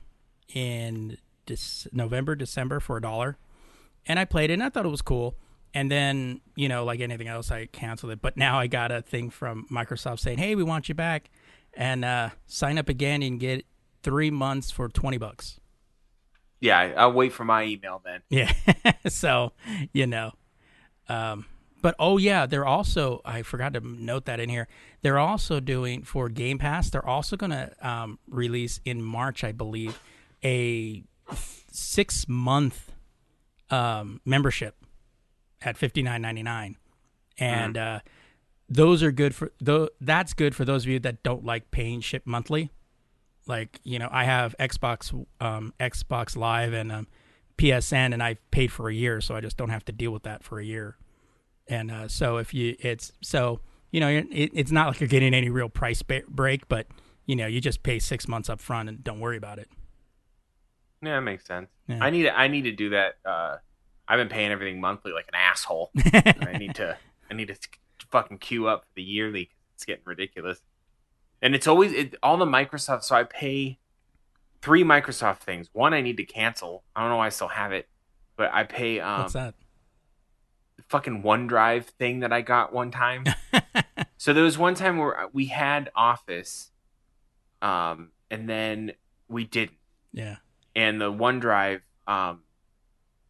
in 0.54 1.18
Dec- 1.46 1.94
November, 1.94 2.36
December 2.36 2.80
for 2.80 2.98
a 2.98 3.02
dollar, 3.02 3.38
and 4.06 4.20
I 4.20 4.26
played 4.26 4.50
it. 4.50 4.54
and 4.54 4.64
I 4.64 4.70
thought 4.70 4.86
it 4.86 4.90
was 4.90 5.02
cool. 5.02 5.36
And 5.74 5.92
then, 5.92 6.40
you 6.56 6.70
know, 6.70 6.86
like 6.86 7.02
anything 7.02 7.28
else, 7.28 7.52
I 7.52 7.66
canceled 7.66 8.14
it. 8.14 8.22
But 8.22 8.38
now 8.38 8.58
I 8.58 8.68
got 8.68 8.92
a 8.92 9.02
thing 9.02 9.30
from 9.30 9.68
Microsoft 9.70 10.20
saying, 10.20 10.38
"Hey, 10.38 10.56
we 10.56 10.64
want 10.64 10.88
you 10.88 10.96
back, 10.96 11.30
and 11.74 12.06
uh, 12.06 12.30
sign 12.48 12.78
up 12.78 12.88
again 12.88 13.22
and 13.22 13.40
get 13.40 13.66
three 14.02 14.32
months 14.32 14.72
for 14.72 14.88
twenty 14.88 15.18
bucks." 15.18 15.60
Yeah, 16.62 16.94
I'll 16.98 17.12
wait 17.12 17.34
for 17.34 17.44
my 17.44 17.64
email 17.64 18.02
then. 18.04 18.22
Yeah. 18.30 18.52
so, 19.08 19.52
you 19.94 20.08
know. 20.08 20.32
Um, 21.08 21.46
but 21.86 21.94
oh 22.00 22.18
yeah, 22.18 22.48
they're 22.48 22.66
also 22.66 23.22
I 23.24 23.44
forgot 23.44 23.74
to 23.74 23.80
note 23.80 24.26
that 24.26 24.40
in 24.40 24.50
here. 24.50 24.68
They're 25.04 25.20
also 25.20 25.60
doing 25.60 26.02
for 26.02 26.30
Game 26.30 26.58
Pass. 26.58 26.90
They're 26.90 27.06
also 27.06 27.38
going 27.38 27.52
to 27.52 27.72
um, 27.80 28.18
release 28.28 28.82
in 28.86 29.04
March, 29.04 29.44
I 29.44 29.52
believe, 29.52 30.00
a 30.44 31.04
six 31.72 32.28
month 32.28 32.92
um, 33.70 34.20
membership 34.26 34.84
at 35.62 35.78
fifty 35.78 36.02
nine 36.02 36.24
ninety 36.24 36.42
nine, 36.42 36.78
and 37.38 37.78
uh, 37.78 38.00
those 38.68 39.04
are 39.04 39.12
good 39.12 39.36
for 39.36 39.52
though. 39.62 39.90
That's 40.02 40.34
good 40.34 40.56
for 40.56 40.66
those 40.66 40.86
of 40.86 40.90
you 40.90 40.98
that 41.02 41.22
don't 41.22 41.46
like 41.46 41.70
paying 41.70 42.02
ship 42.02 42.24
monthly 42.26 42.72
like 43.48 43.80
you 43.84 44.00
know 44.00 44.10
i 44.12 44.24
have 44.24 44.56
xbox 44.60 45.14
um 45.40 45.72
xbox 45.80 46.36
live 46.36 46.74
and 46.74 46.92
um 46.92 47.06
psn 47.60 48.12
and 48.12 48.24
I've 48.24 48.40
paid 48.50 48.72
for 48.72 48.90
a 48.90 48.94
year 48.94 49.22
so 49.22 49.36
i 49.36 49.40
just 49.40 49.56
don't 49.56 49.70
have 49.70 49.86
to 49.86 49.92
deal 49.92 50.10
with 50.10 50.24
that 50.24 50.44
for 50.44 50.60
a 50.60 50.66
year 50.66 50.98
and 51.68 51.92
uh 51.92 52.08
so 52.08 52.38
if 52.38 52.54
you 52.54 52.76
it's 52.80 53.12
so 53.22 53.60
you 53.92 54.00
know 54.00 54.08
it, 54.10 54.28
it's 54.32 54.72
not 54.72 54.88
like 54.88 55.00
you're 55.00 55.08
getting 55.08 55.34
any 55.34 55.50
real 55.50 55.70
price 55.70 56.02
ba- 56.02 56.24
break 56.28 56.68
but 56.68 56.88
you 57.26 57.36
know 57.36 57.48
you 57.48 57.60
just 57.62 57.82
pay 57.84 57.98
six 58.00 58.28
months 58.28 58.50
up 58.50 58.60
front 58.62 58.90
and 58.90 59.04
don't 59.04 59.20
worry 59.20 59.38
about 59.38 59.58
it 59.60 59.70
Yeah, 61.02 61.16
that 61.16 61.22
makes 61.22 61.46
sense. 61.46 61.70
Yeah. 61.88 62.04
I 62.04 62.10
need 62.10 62.24
to, 62.24 62.38
I 62.38 62.48
need 62.48 62.64
to 62.64 62.72
do 62.72 62.90
that. 62.90 63.16
Uh, 63.24 63.58
I've 64.08 64.18
been 64.18 64.30
paying 64.30 64.52
everything 64.52 64.80
monthly 64.82 65.12
like 65.12 65.28
an 65.28 65.36
asshole. 65.36 65.92
I 66.14 66.58
need 66.58 66.76
to 66.76 66.98
I 67.30 67.34
need 67.34 67.48
to 67.50 67.58
fucking 68.12 68.38
queue 68.40 68.68
up 68.68 68.82
for 68.86 68.92
the 68.96 69.04
yearly. 69.04 69.50
It's 69.76 69.86
getting 69.86 70.04
ridiculous. 70.06 70.62
And 71.42 71.54
it's 71.54 71.68
always 71.68 71.92
it, 71.92 72.16
all 72.24 72.38
the 72.38 72.46
Microsoft. 72.46 73.04
So 73.04 73.16
I 73.16 73.24
pay 73.24 73.78
three 74.62 74.84
Microsoft 74.84 75.40
things. 75.40 75.70
One 75.74 75.94
I 75.94 76.02
need 76.02 76.18
to 76.18 76.26
cancel. 76.26 76.84
I 76.96 77.02
don't 77.02 77.10
know 77.10 77.18
why 77.18 77.28
I 77.28 77.30
still 77.30 77.50
have 77.50 77.72
it, 77.72 77.88
but 78.38 78.52
I 78.54 78.64
pay 78.64 79.00
um, 79.00 79.22
what's 79.22 79.34
that 79.34 79.54
fucking 80.88 81.24
OneDrive 81.24 81.86
thing 81.86 82.20
that 82.22 82.32
I 82.34 82.42
got 82.42 82.74
one 82.74 82.92
time. 82.92 83.26
so 84.18 84.34
there 84.34 84.44
was 84.44 84.58
one 84.58 84.76
time 84.76 84.98
where 84.98 85.28
we 85.34 85.46
had 85.48 85.90
Office, 85.96 86.72
um, 87.62 88.10
and 88.30 88.50
then 88.50 88.94
we 89.28 89.44
didn't 89.46 89.78
yeah 90.14 90.38
and 90.76 91.00
the 91.02 91.12
OneDrive, 91.12 91.82
um, 92.08 92.42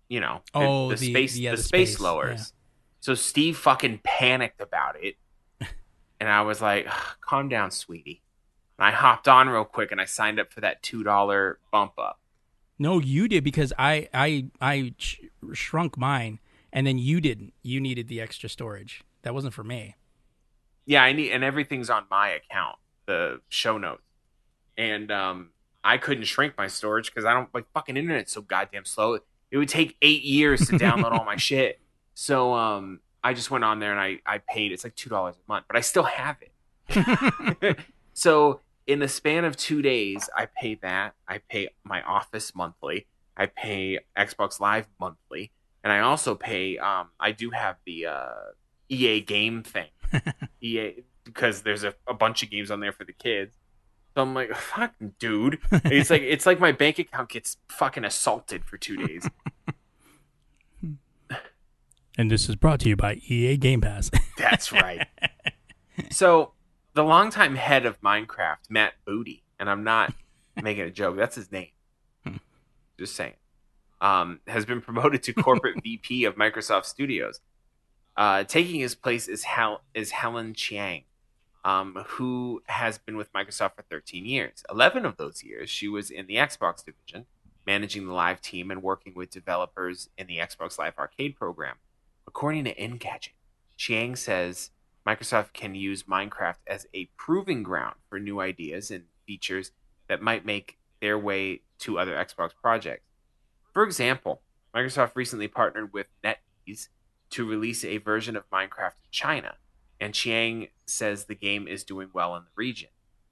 you 0.09 0.19
know, 0.19 0.41
the, 0.53 0.59
Oh, 0.59 0.89
the 0.89 0.95
the- 0.95 1.11
space, 1.11 1.37
yeah, 1.37 1.51
the, 1.51 1.57
the 1.57 1.63
space, 1.63 1.89
space, 1.93 1.99
lowers. 2.01 2.39
yeah. 2.39 2.61
So 3.01 3.13
Steve 3.13 3.55
fucking 3.57 3.99
panicked 4.03 4.59
about 4.61 4.95
it, 5.01 5.15
and 6.19 6.27
I 6.29 6.41
was 6.41 6.59
like, 6.61 6.87
"Calm 7.21 7.49
down, 7.49 7.69
sweetie." 7.71 8.23
And 8.79 8.85
I 8.87 8.91
hopped 8.91 9.27
on 9.27 9.47
real 9.47 9.63
quick, 9.63 9.91
and 9.91 10.01
I 10.01 10.05
signed 10.05 10.39
up 10.39 10.51
for 10.51 10.61
that 10.61 10.81
two 10.83 11.03
dollar 11.03 11.59
bump 11.71 11.93
up. 11.99 12.19
no 12.79 12.99
you 12.99 13.27
did 13.29 13.43
because 13.43 13.71
i 13.77 14.09
i 14.13 14.47
i 14.59 14.93
sh- 14.97 15.19
shrunk 15.53 15.97
mine 15.97 16.39
and 16.75 16.85
then 16.85 16.99
you 16.99 17.19
didn't 17.19 17.53
you 17.63 17.81
needed 17.81 18.07
the 18.07 18.21
extra 18.21 18.47
storage 18.47 19.03
that 19.23 19.33
wasn't 19.33 19.53
for 19.53 19.63
me 19.63 19.95
yeah, 20.85 21.03
I 21.03 21.13
need 21.13 21.31
and 21.31 21.43
everything's 21.43 21.89
on 21.89 22.05
my 22.09 22.29
account, 22.29 22.77
the 23.05 23.41
show 23.49 23.77
notes. 23.77 24.03
And 24.77 25.11
um 25.11 25.49
I 25.83 25.97
couldn't 25.97 26.25
shrink 26.25 26.53
my 26.57 26.67
storage 26.67 27.11
because 27.11 27.25
I 27.25 27.33
don't 27.33 27.53
like 27.53 27.65
fucking 27.73 27.97
internet's 27.97 28.31
so 28.31 28.41
goddamn 28.41 28.85
slow. 28.85 29.19
It 29.51 29.57
would 29.57 29.69
take 29.69 29.97
eight 30.01 30.23
years 30.23 30.67
to 30.67 30.73
download 30.73 31.11
all 31.11 31.25
my 31.25 31.35
shit. 31.37 31.79
So 32.13 32.53
um 32.53 32.99
I 33.23 33.33
just 33.33 33.49
went 33.49 33.63
on 33.63 33.79
there 33.79 33.91
and 33.91 33.99
I, 33.99 34.19
I 34.25 34.37
paid 34.37 34.71
it's 34.71 34.83
like 34.83 34.95
two 34.95 35.09
dollars 35.09 35.35
a 35.35 35.51
month, 35.51 35.65
but 35.67 35.75
I 35.75 35.81
still 35.81 36.03
have 36.03 36.37
it. 36.41 37.77
so 38.13 38.61
in 38.85 38.99
the 38.99 39.07
span 39.07 39.45
of 39.45 39.57
two 39.57 39.81
days, 39.81 40.29
I 40.35 40.45
pay 40.45 40.75
that. 40.83 41.15
I 41.27 41.39
pay 41.49 41.69
my 41.83 42.03
office 42.03 42.53
monthly. 42.53 43.07
I 43.35 43.47
pay 43.47 43.99
Xbox 44.15 44.59
Live 44.59 44.87
monthly, 44.99 45.51
and 45.85 45.93
I 45.93 45.99
also 45.99 46.33
pay. 46.33 46.79
Um, 46.79 47.09
I 47.19 47.31
do 47.31 47.51
have 47.51 47.77
the 47.85 48.07
uh, 48.07 48.33
EA 48.89 49.21
game 49.21 49.61
thing, 49.61 49.89
EA 50.61 51.03
because 51.23 51.61
there's 51.61 51.83
a, 51.83 51.93
a 52.07 52.13
bunch 52.13 52.41
of 52.41 52.49
games 52.49 52.71
on 52.71 52.79
there 52.79 52.91
for 52.91 53.05
the 53.05 53.13
kids. 53.13 53.55
So 54.15 54.23
I'm 54.23 54.33
like, 54.33 54.53
fucking 54.55 55.13
dude. 55.19 55.59
It's 55.71 56.09
like 56.09 56.23
it's 56.23 56.47
like 56.47 56.59
my 56.59 56.71
bank 56.71 56.97
account 56.97 57.29
gets 57.29 57.57
fucking 57.69 58.03
assaulted 58.03 58.65
for 58.65 58.77
two 58.77 59.07
days. 59.07 59.29
And 62.17 62.31
this 62.31 62.47
is 62.47 62.55
brought 62.55 62.79
to 62.79 62.87
you 62.87 62.95
by 62.95 63.15
EA 63.27 63.57
Game 63.57 63.81
Pass. 63.81 64.09
That's 64.37 64.71
right. 64.71 65.05
So 66.11 66.53
the 66.93 67.03
longtime 67.03 67.55
head 67.55 67.85
of 67.85 67.99
Minecraft, 67.99 68.69
Matt 68.69 68.93
Booty, 69.05 69.43
and 69.59 69.69
I'm 69.69 69.83
not 69.83 70.13
making 70.63 70.85
a 70.85 70.91
joke, 70.91 71.17
that's 71.17 71.35
his 71.35 71.51
name. 71.51 71.71
Just 72.97 73.17
saying. 73.17 73.33
Um, 74.01 74.41
has 74.47 74.65
been 74.65 74.81
promoted 74.81 75.23
to 75.23 75.33
corporate 75.33 75.75
VP 75.83 76.25
of 76.25 76.35
Microsoft 76.35 76.85
Studios. 76.85 77.39
Uh, 78.17 78.43
taking 78.43 78.79
his 78.79 78.95
place 78.95 79.27
is 79.27 79.45
is 79.93 80.11
Helen 80.11 80.53
Chiang, 80.53 81.03
um, 81.63 82.03
who 82.07 82.61
has 82.67 82.97
been 82.97 83.17
with 83.17 83.31
Microsoft 83.33 83.75
for 83.75 83.83
13 83.89 84.25
years. 84.25 84.63
11 84.69 85.05
of 85.05 85.17
those 85.17 85.43
years, 85.43 85.69
she 85.69 85.87
was 85.87 86.11
in 86.11 86.27
the 86.27 86.35
Xbox 86.35 86.83
division, 86.85 87.25
managing 87.65 88.05
the 88.05 88.13
live 88.13 88.41
team 88.41 88.71
and 88.71 88.83
working 88.83 89.13
with 89.15 89.31
developers 89.31 90.09
in 90.17 90.27
the 90.27 90.37
Xbox 90.37 90.77
Live 90.77 90.97
Arcade 90.97 91.35
program. 91.35 91.75
According 92.27 92.65
to 92.65 92.75
Engadget, 92.75 93.29
Chiang 93.77 94.15
says 94.15 94.71
Microsoft 95.05 95.53
can 95.53 95.75
use 95.75 96.03
Minecraft 96.03 96.57
as 96.67 96.87
a 96.93 97.09
proving 97.17 97.63
ground 97.63 97.95
for 98.09 98.19
new 98.19 98.39
ideas 98.39 98.91
and 98.91 99.03
features 99.27 99.71
that 100.07 100.21
might 100.21 100.45
make 100.45 100.77
their 101.01 101.17
way 101.17 101.61
to 101.79 101.99
other 101.99 102.13
Xbox 102.13 102.51
projects. 102.59 103.03
For 103.75 103.83
example, 103.83 104.41
Microsoft 104.73 105.11
recently 105.15 105.49
partnered 105.49 105.91
with 105.91 106.07
NetEase 106.23 106.87
to 107.31 107.45
release 107.45 107.83
a 107.83 107.97
version 107.97 108.37
of 108.37 108.49
Minecraft 108.49 108.95
in 109.03 109.11
China, 109.11 109.55
and 109.99 110.13
Chiang 110.13 110.69
says 110.85 111.25
the 111.25 111.35
game 111.35 111.67
is 111.67 111.83
doing 111.83 112.09
well 112.13 112.37
in 112.37 112.43
the 112.43 112.51
region. 112.55 112.87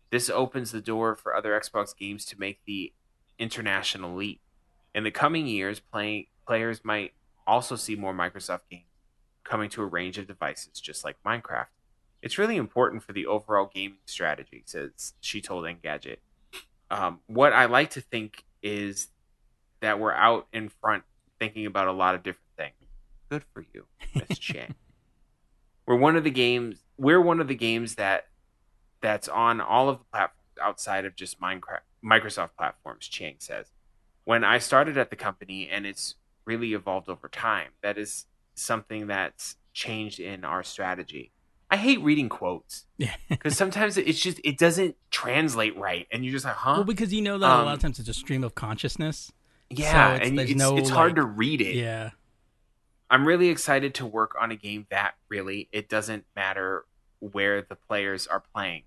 This 0.10 0.30
opens 0.30 0.74
the 0.74 0.82
door 0.82 1.16
for 1.16 1.34
other 1.34 1.58
Xbox 1.58 1.96
games 1.96 2.26
to 2.26 2.38
make 2.38 2.60
the 2.66 2.92
international 3.40 4.14
leap. 4.16 4.42
In 4.94 5.06
the 5.06 5.12
coming 5.12 5.48
years, 5.48 5.80
play, 5.80 6.28
players 6.46 6.82
might 6.84 7.14
also 7.48 7.78
see 7.78 7.96
more 7.96 8.14
Microsoft 8.14 8.68
games 8.70 8.84
coming 9.46 9.70
to 9.70 9.82
a 9.82 9.86
range 9.86 10.18
of 10.18 10.28
devices, 10.28 10.82
just 10.82 11.06
like 11.06 11.16
Minecraft. 11.26 11.68
It's 12.22 12.38
really 12.38 12.58
important 12.58 13.02
for 13.02 13.14
the 13.14 13.28
overall 13.28 13.72
gaming 13.74 14.00
strategy, 14.06 14.64
says 14.66 15.14
she 15.22 15.40
told 15.40 15.64
Engadget. 15.64 16.18
Um, 16.92 17.22
what 17.28 17.54
I 17.54 17.66
like 17.66 17.92
to 17.92 18.02
think 18.02 18.44
is 18.62 19.08
that 19.84 20.00
we're 20.00 20.14
out 20.14 20.48
in 20.52 20.70
front 20.70 21.04
thinking 21.40 21.66
about 21.66 21.88
a 21.88 21.92
lot 21.92 22.16
of 22.16 22.24
different 22.24 22.50
things. 22.58 22.74
Good 23.30 23.44
for 23.54 23.64
you, 23.74 23.86
Miss 24.16 24.38
Chang. 24.40 24.76
we're 25.86 25.96
one 25.98 26.16
of 26.16 26.24
the 26.24 26.32
games. 26.32 26.84
We're 26.98 27.22
one 27.22 27.40
of 27.40 27.48
the 27.48 27.56
games 27.56 27.96
that 27.96 28.28
that's 29.02 29.28
on 29.28 29.60
all 29.62 29.90
of 29.90 30.00
the 30.00 30.06
platforms 30.06 30.40
outside 30.62 31.04
of 31.06 31.16
just 31.16 31.40
Minecraft, 31.42 31.82
Microsoft 32.04 32.52
platforms. 32.58 33.08
Chang 33.08 33.36
says. 33.40 33.68
When 34.26 34.44
I 34.46 34.58
started 34.58 34.98
at 34.98 35.10
the 35.10 35.18
company, 35.18 35.68
and 35.70 35.86
it's 35.86 36.16
really 36.46 36.74
evolved 36.74 37.10
over 37.10 37.28
time. 37.28 37.70
That 37.82 37.98
is 37.98 38.26
something 38.56 39.08
that's 39.08 39.58
changed 39.74 40.20
in 40.20 40.46
our 40.46 40.64
strategy. 40.64 41.32
I 41.70 41.76
hate 41.78 42.02
reading 42.02 42.30
quotes 42.30 42.86
because 43.30 43.58
sometimes 43.58 43.98
it's 43.98 44.20
just 44.22 44.40
it 44.44 44.58
doesn't 44.58 44.96
translate 45.10 45.76
right, 45.78 46.08
and 46.12 46.24
you're 46.24 46.32
just 46.34 46.46
like, 46.46 46.54
huh? 46.56 46.74
well, 46.78 46.84
because 46.84 47.12
you 47.14 47.22
know 47.22 47.38
that 47.38 47.46
a 47.48 47.50
lot 47.50 47.68
Um, 47.68 47.74
of 47.74 47.80
times 47.80 48.00
it's 48.00 48.08
a 48.10 48.14
stream 48.14 48.44
of 48.44 48.54
consciousness. 48.56 49.32
Yeah, 49.80 50.16
it's- 50.16 50.30
and 50.30 50.40
it's, 50.40 50.56
no, 50.56 50.78
it's 50.78 50.90
hard 50.90 51.12
like- 51.12 51.16
to 51.18 51.24
read 51.26 51.62
it. 51.62 51.76
Yeah. 51.76 52.12
I'm 53.10 53.28
really 53.28 53.50
excited 53.50 53.94
to 53.96 54.06
work 54.06 54.36
on 54.40 54.52
a 54.52 54.56
game 54.56 54.88
that 54.90 55.16
really 55.30 55.70
it 55.72 55.88
doesn't 55.88 56.26
matter 56.36 56.86
where 57.20 57.62
the 57.62 57.76
players 57.76 58.26
are 58.28 58.40
playing. 58.54 58.84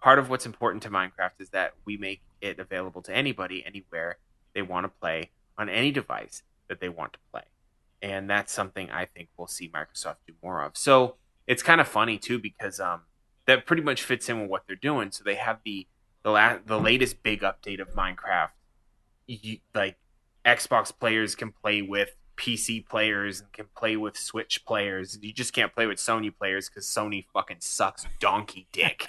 Part 0.00 0.18
of 0.18 0.28
what's 0.30 0.46
important 0.46 0.82
to 0.84 0.90
Minecraft 0.90 1.40
is 1.40 1.50
that 1.50 1.74
we 1.84 1.96
make 1.96 2.22
it 2.40 2.58
available 2.58 3.02
to 3.02 3.14
anybody, 3.14 3.64
anywhere 3.66 4.18
they 4.54 4.62
want 4.62 4.84
to 4.84 4.88
play 4.88 5.30
on 5.58 5.68
any 5.68 5.90
device 5.90 6.42
that 6.68 6.80
they 6.80 6.88
want 6.88 7.12
to 7.14 7.18
play. 7.30 7.42
And 8.02 8.28
that's 8.28 8.52
something 8.52 8.90
I 8.90 9.04
think 9.06 9.28
we'll 9.36 9.46
see 9.46 9.68
Microsoft 9.68 10.16
do 10.26 10.34
more 10.42 10.62
of. 10.62 10.76
So 10.76 11.16
it's 11.46 11.62
kind 11.62 11.80
of 11.80 11.88
funny 11.88 12.16
too 12.18 12.38
because 12.38 12.80
um, 12.80 13.02
that 13.46 13.66
pretty 13.66 13.82
much 13.82 14.02
fits 14.02 14.28
in 14.28 14.40
with 14.40 14.50
what 14.50 14.64
they're 14.66 14.76
doing. 14.76 15.10
So 15.10 15.22
they 15.24 15.34
have 15.36 15.60
the 15.64 15.86
the 16.22 16.30
la- 16.30 16.58
the 16.64 16.80
latest 16.80 17.22
big 17.22 17.42
update 17.42 17.80
of 17.80 17.94
Minecraft. 17.94 18.50
You, 19.26 19.58
like 19.74 19.96
Xbox 20.44 20.92
players 20.96 21.34
can 21.34 21.52
play 21.52 21.82
with 21.82 22.10
PC 22.36 22.86
players 22.86 23.40
and 23.40 23.52
can 23.52 23.66
play 23.76 23.96
with 23.96 24.16
Switch 24.16 24.64
players. 24.64 25.18
You 25.20 25.32
just 25.32 25.52
can't 25.52 25.72
play 25.72 25.86
with 25.86 25.98
Sony 25.98 26.36
players 26.36 26.68
because 26.68 26.86
Sony 26.86 27.24
fucking 27.32 27.58
sucks 27.60 28.06
donkey 28.20 28.66
dick. 28.72 29.06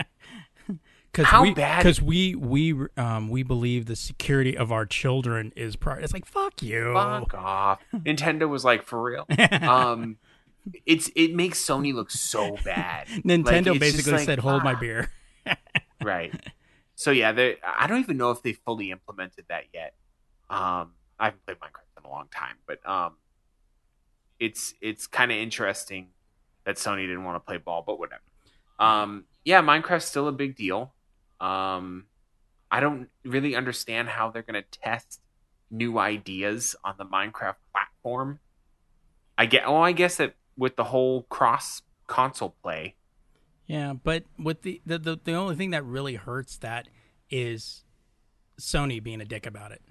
Cause 1.15 1.28
How 1.28 1.43
we, 1.43 1.54
Because 1.54 2.01
we 2.01 2.36
we 2.36 2.75
um 2.97 3.30
we 3.30 3.41
believe 3.41 3.86
the 3.86 3.95
security 3.95 4.58
of 4.58 4.73
our 4.73 4.86
children 4.86 5.54
is 5.56 5.78
prior. 5.78 6.01
It's 6.01 6.12
like 6.12 6.25
fuck 6.25 6.62
you. 6.62 6.93
Fuck 6.93 7.34
off. 7.34 7.80
Nintendo 7.95 8.49
was 8.49 8.65
like, 8.65 8.84
for 8.84 9.01
real. 9.01 9.25
Um, 9.62 10.17
it's 10.86 11.10
it 11.15 11.34
makes 11.34 11.63
Sony 11.63 11.93
look 11.93 12.12
so 12.12 12.58
bad. 12.65 13.08
Nintendo 13.08 13.71
Like, 13.71 13.80
basically 13.80 14.13
like, 14.13 14.25
said, 14.25 14.39
"Hold 14.39 14.63
my 14.63 14.73
ah. 14.73 14.80
beer." 14.80 15.10
right. 16.04 16.34
So 16.95 17.12
yeah, 17.12 17.54
I 17.78 17.88
don't 17.88 17.99
even 17.99 18.17
know 18.17 18.32
if 18.32 18.41
they 18.41 18.54
fully 18.54 18.91
implemented 18.91 19.45
that 19.47 19.65
yet. 19.73 19.93
Um, 20.49 20.93
I 21.19 21.25
haven't 21.25 21.45
played 21.45 21.58
Minecraft 21.58 21.99
in 21.99 22.05
a 22.05 22.10
long 22.10 22.27
time, 22.34 22.55
but 22.67 22.86
um, 22.88 23.15
it's 24.39 24.73
it's 24.81 25.08
kind 25.08 25.31
of 25.31 25.38
interesting 25.38 26.10
that 26.65 26.75
Sony 26.77 27.01
didn't 27.08 27.23
want 27.23 27.36
to 27.36 27.39
play 27.39 27.58
ball, 27.58 27.84
but 27.86 27.99
whatever. 27.99 28.21
Um, 28.79 29.25
yeah, 29.43 29.62
Minecraft's 29.62 30.05
still 30.05 30.27
a 30.27 30.31
big 30.31 30.55
deal. 30.55 30.93
Um, 31.39 32.05
I 32.71 32.79
don't 32.79 33.10
really 33.23 33.55
understand 33.55 34.10
how 34.10 34.31
they're 34.31 34.41
going 34.41 34.62
to 34.62 34.79
test 34.79 35.21
new 35.71 35.97
ideas 35.99 36.75
on 36.84 36.95
the 36.97 37.05
Minecraft 37.05 37.55
platform. 37.71 38.39
I 39.38 39.45
get. 39.45 39.63
Oh, 39.65 39.81
I 39.81 39.91
guess 39.91 40.17
that 40.17 40.36
with 40.58 40.75
the 40.75 40.86
whole 40.86 41.23
cross 41.23 41.81
console 42.08 42.55
play, 42.63 42.95
Yeah, 43.67 43.93
but 43.93 44.23
with 44.38 44.62
the, 44.63 44.81
the 44.86 44.97
the 44.97 45.19
the 45.23 45.34
only 45.34 45.55
thing 45.55 45.71
that 45.71 45.84
really 45.86 46.15
hurts 46.15 46.58
that 46.58 46.88
is 47.29 47.84
Sony 48.60 49.01
being 49.01 49.21
a 49.21 49.25
dick 49.25 49.45
about 49.45 49.71
it. 49.71 49.81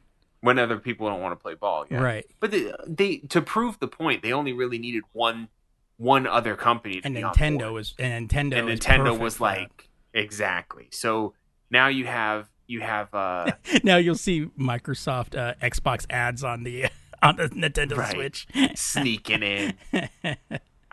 When 0.45 0.59
other 0.59 0.77
people 0.79 1.09
don't 1.09 1.23
want 1.23 1.33
to 1.33 1.43
play 1.43 1.55
ball. 1.55 1.87
Yeah. 1.91 2.03
Right. 2.03 2.27
But 2.39 2.51
they, 2.51 2.71
they 2.87 3.17
to 3.31 3.41
prove 3.41 3.79
the 3.81 3.89
point, 3.89 4.23
they 4.23 4.33
only 4.33 4.53
really 4.53 4.79
needed 4.79 5.03
one 5.13 5.49
one 5.97 6.27
other 6.27 6.55
company 6.55 7.01
to 7.01 7.07
And 7.07 7.17
Nintendo 7.17 7.73
was 7.73 7.95
and 7.99 8.29
Nintendo 8.29 8.59
and 8.59 8.69
Nintendo 8.69 9.19
was 9.19 9.41
like 9.41 9.89
exactly. 10.13 10.89
So 10.93 11.33
now 11.71 11.89
you 11.89 12.05
have 12.05 12.51
you 12.67 12.81
have 12.83 13.15
uh 13.15 13.53
now 13.83 13.97
you'll 13.97 14.17
see 14.17 14.47
Microsoft 14.59 15.35
uh, 15.39 15.55
Xbox 15.63 16.05
ads 16.11 16.45
on 16.45 16.65
the 16.65 16.87
on 17.23 17.37
the 17.37 17.49
Nintendo 17.49 17.97
Right. 17.97 18.15
Switch. 18.15 18.47
sneaking 18.75 19.43
in. 19.43 19.75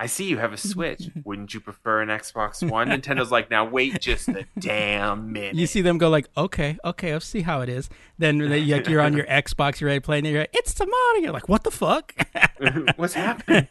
I 0.01 0.07
see 0.07 0.25
you 0.25 0.39
have 0.39 0.51
a 0.51 0.57
Switch. 0.57 1.11
Wouldn't 1.23 1.53
you 1.53 1.59
prefer 1.59 2.01
an 2.01 2.09
Xbox 2.09 2.67
One? 2.67 2.89
Nintendo's 2.89 3.31
like, 3.31 3.51
now 3.51 3.65
wait 3.65 4.01
just 4.01 4.29
a 4.29 4.47
damn 4.59 5.31
minute. 5.31 5.53
You 5.53 5.67
see 5.67 5.81
them 5.81 5.99
go 5.99 6.09
like, 6.09 6.27
okay, 6.35 6.75
okay, 6.83 7.13
I'll 7.13 7.19
see 7.19 7.41
how 7.41 7.61
it 7.61 7.69
is. 7.69 7.87
Then 8.17 8.39
they, 8.39 8.65
like, 8.65 8.87
you're 8.87 8.99
on 8.99 9.13
your 9.13 9.25
Xbox, 9.27 9.79
you're 9.79 9.89
ready 9.89 9.99
to 9.99 10.03
play, 10.03 10.17
and 10.17 10.25
you're 10.25 10.39
like, 10.39 10.55
it's 10.55 10.73
Tamara. 10.73 11.21
You're 11.21 11.31
like, 11.31 11.47
what 11.47 11.63
the 11.63 11.69
fuck? 11.69 12.15
What's 12.95 13.13
happening? 13.13 13.67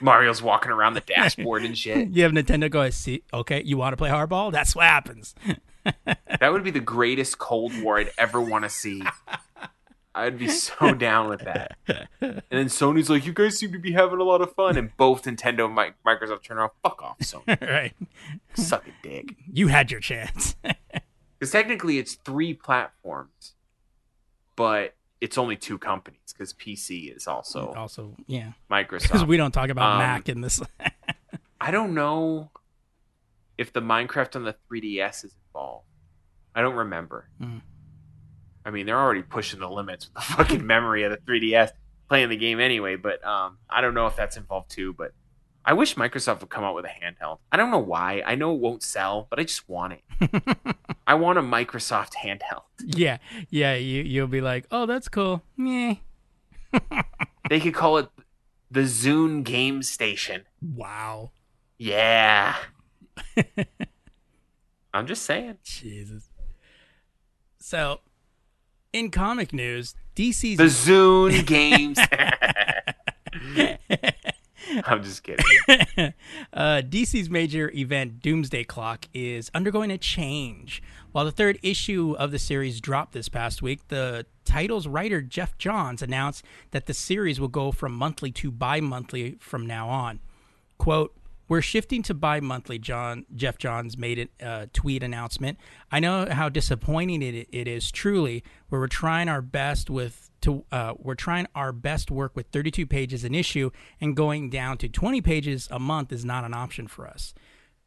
Mario's 0.00 0.40
walking 0.40 0.72
around 0.72 0.94
the 0.94 1.00
dashboard 1.02 1.62
and 1.62 1.76
shit. 1.76 2.08
you 2.08 2.22
have 2.22 2.32
Nintendo 2.32 2.70
go, 2.70 2.88
see, 2.88 3.22
okay, 3.34 3.62
you 3.66 3.76
want 3.76 3.92
to 3.92 3.98
play 3.98 4.08
hardball? 4.08 4.50
That's 4.50 4.74
what 4.74 4.86
happens. 4.86 5.34
That 6.40 6.54
would 6.54 6.64
be 6.64 6.70
the 6.70 6.80
greatest 6.80 7.36
Cold 7.36 7.78
War 7.82 7.98
I'd 7.98 8.12
ever 8.16 8.40
want 8.40 8.64
to 8.64 8.70
see. 8.70 9.02
I'd 10.14 10.38
be 10.38 10.48
so 10.48 10.92
down 10.94 11.28
with 11.30 11.40
that. 11.40 11.76
And 12.20 12.42
then 12.50 12.66
Sony's 12.66 13.08
like, 13.08 13.24
"You 13.24 13.32
guys 13.32 13.58
seem 13.58 13.72
to 13.72 13.78
be 13.78 13.92
having 13.92 14.18
a 14.20 14.24
lot 14.24 14.42
of 14.42 14.54
fun," 14.54 14.76
and 14.76 14.94
both 14.96 15.22
Nintendo 15.24 15.64
and 15.66 15.94
Microsoft 16.06 16.42
turn 16.42 16.58
around, 16.58 16.70
"Fuck 16.82 17.02
off, 17.02 17.18
Sony, 17.20 17.58
right. 17.70 17.94
suck 18.54 18.86
a 18.86 18.92
dick." 19.02 19.34
You 19.52 19.68
had 19.68 19.90
your 19.90 20.00
chance. 20.00 20.56
Because 21.38 21.50
technically, 21.50 21.98
it's 21.98 22.14
three 22.14 22.54
platforms, 22.54 23.54
but 24.54 24.94
it's 25.20 25.36
only 25.36 25.56
two 25.56 25.76
companies 25.76 26.20
because 26.32 26.52
PC 26.52 27.16
is 27.16 27.26
also 27.26 27.72
also, 27.76 28.14
yeah. 28.28 28.52
Microsoft. 28.70 29.02
Because 29.02 29.24
we 29.24 29.36
don't 29.36 29.50
talk 29.50 29.68
about 29.68 29.94
Um, 29.94 29.98
Mac 29.98 30.28
in 30.28 30.40
this. 30.40 30.62
I 31.60 31.72
don't 31.72 31.94
know 31.94 32.52
if 33.58 33.72
the 33.72 33.80
Minecraft 33.80 34.36
on 34.36 34.44
the 34.44 34.54
3DS 34.70 35.24
is 35.24 35.34
involved. 35.48 35.86
I 36.54 36.62
don't 36.62 36.76
remember. 36.76 37.28
Mm. 37.40 37.62
I 38.64 38.70
mean, 38.70 38.86
they're 38.86 38.98
already 38.98 39.22
pushing 39.22 39.60
the 39.60 39.70
limits 39.70 40.06
with 40.06 40.14
the 40.14 40.20
fucking 40.36 40.66
memory 40.66 41.02
of 41.04 41.12
the 41.12 41.18
3DS 41.18 41.70
playing 42.08 42.28
the 42.28 42.36
game 42.36 42.60
anyway, 42.60 42.96
but 42.96 43.24
um, 43.26 43.58
I 43.70 43.80
don't 43.80 43.94
know 43.94 44.06
if 44.06 44.16
that's 44.16 44.36
involved 44.36 44.70
too, 44.70 44.92
but 44.92 45.12
I 45.64 45.74
wish 45.74 45.94
Microsoft 45.94 46.40
would 46.40 46.50
come 46.50 46.64
out 46.64 46.74
with 46.74 46.84
a 46.84 46.88
handheld. 46.88 47.38
I 47.50 47.56
don't 47.56 47.70
know 47.70 47.78
why. 47.78 48.22
I 48.26 48.34
know 48.34 48.54
it 48.54 48.60
won't 48.60 48.82
sell, 48.82 49.28
but 49.30 49.38
I 49.38 49.44
just 49.44 49.68
want 49.68 49.94
it. 49.94 50.42
I 51.06 51.14
want 51.14 51.38
a 51.38 51.42
Microsoft 51.42 52.14
handheld. 52.22 52.62
Yeah, 52.84 53.18
yeah. 53.48 53.74
You 53.74 54.02
you'll 54.02 54.26
be 54.26 54.40
like, 54.40 54.66
oh, 54.72 54.86
that's 54.86 55.08
cool. 55.08 55.42
Meh. 55.56 55.94
They 57.48 57.60
could 57.60 57.74
call 57.74 57.98
it 57.98 58.08
the 58.70 58.80
Zune 58.80 59.44
Game 59.44 59.84
Station. 59.84 60.42
Wow. 60.60 61.30
Yeah. 61.78 62.56
I'm 64.92 65.06
just 65.06 65.22
saying. 65.22 65.58
Jesus. 65.62 66.28
So, 67.60 68.00
in 68.92 69.10
comic 69.10 69.52
news, 69.52 69.94
DC's 70.16 70.58
The 70.58 70.64
Zune 70.64 71.46
Games. 71.46 71.98
I'm 74.84 75.02
just 75.02 75.22
kidding. 75.22 75.44
uh, 76.52 76.82
DC's 76.82 77.28
major 77.28 77.70
event, 77.74 78.20
Doomsday 78.20 78.64
Clock, 78.64 79.06
is 79.12 79.50
undergoing 79.54 79.90
a 79.90 79.98
change. 79.98 80.82
While 81.12 81.26
the 81.26 81.32
third 81.32 81.58
issue 81.62 82.14
of 82.18 82.30
the 82.30 82.38
series 82.38 82.80
dropped 82.80 83.12
this 83.12 83.28
past 83.28 83.60
week, 83.60 83.88
the 83.88 84.24
title's 84.44 84.86
writer, 84.86 85.20
Geoff 85.20 85.58
Johns, 85.58 86.00
announced 86.00 86.44
that 86.70 86.86
the 86.86 86.94
series 86.94 87.38
will 87.38 87.48
go 87.48 87.70
from 87.70 87.92
monthly 87.92 88.30
to 88.32 88.50
bi 88.50 88.80
monthly 88.80 89.36
from 89.40 89.66
now 89.66 89.88
on. 89.88 90.20
Quote, 90.78 91.14
we're 91.52 91.60
shifting 91.60 92.02
to 92.02 92.14
bi-monthly. 92.14 92.78
John 92.78 93.26
Geoff 93.36 93.58
Johns 93.58 93.98
made 93.98 94.30
a 94.40 94.46
uh, 94.46 94.66
tweet 94.72 95.02
announcement. 95.02 95.58
I 95.90 96.00
know 96.00 96.26
how 96.30 96.48
disappointing 96.48 97.20
it, 97.20 97.46
it 97.52 97.68
is. 97.68 97.90
Truly, 97.90 98.42
where 98.70 98.80
we're 98.80 98.86
trying 98.86 99.28
our 99.28 99.42
best 99.42 99.90
with 99.90 100.30
to 100.40 100.64
uh, 100.72 100.94
we're 100.96 101.14
trying 101.14 101.46
our 101.54 101.70
best 101.70 102.10
work 102.10 102.34
with 102.34 102.46
32 102.46 102.86
pages 102.86 103.22
an 103.22 103.34
issue, 103.34 103.70
and 104.00 104.16
going 104.16 104.48
down 104.48 104.78
to 104.78 104.88
20 104.88 105.20
pages 105.20 105.68
a 105.70 105.78
month 105.78 106.10
is 106.10 106.24
not 106.24 106.44
an 106.44 106.54
option 106.54 106.86
for 106.86 107.06
us. 107.06 107.34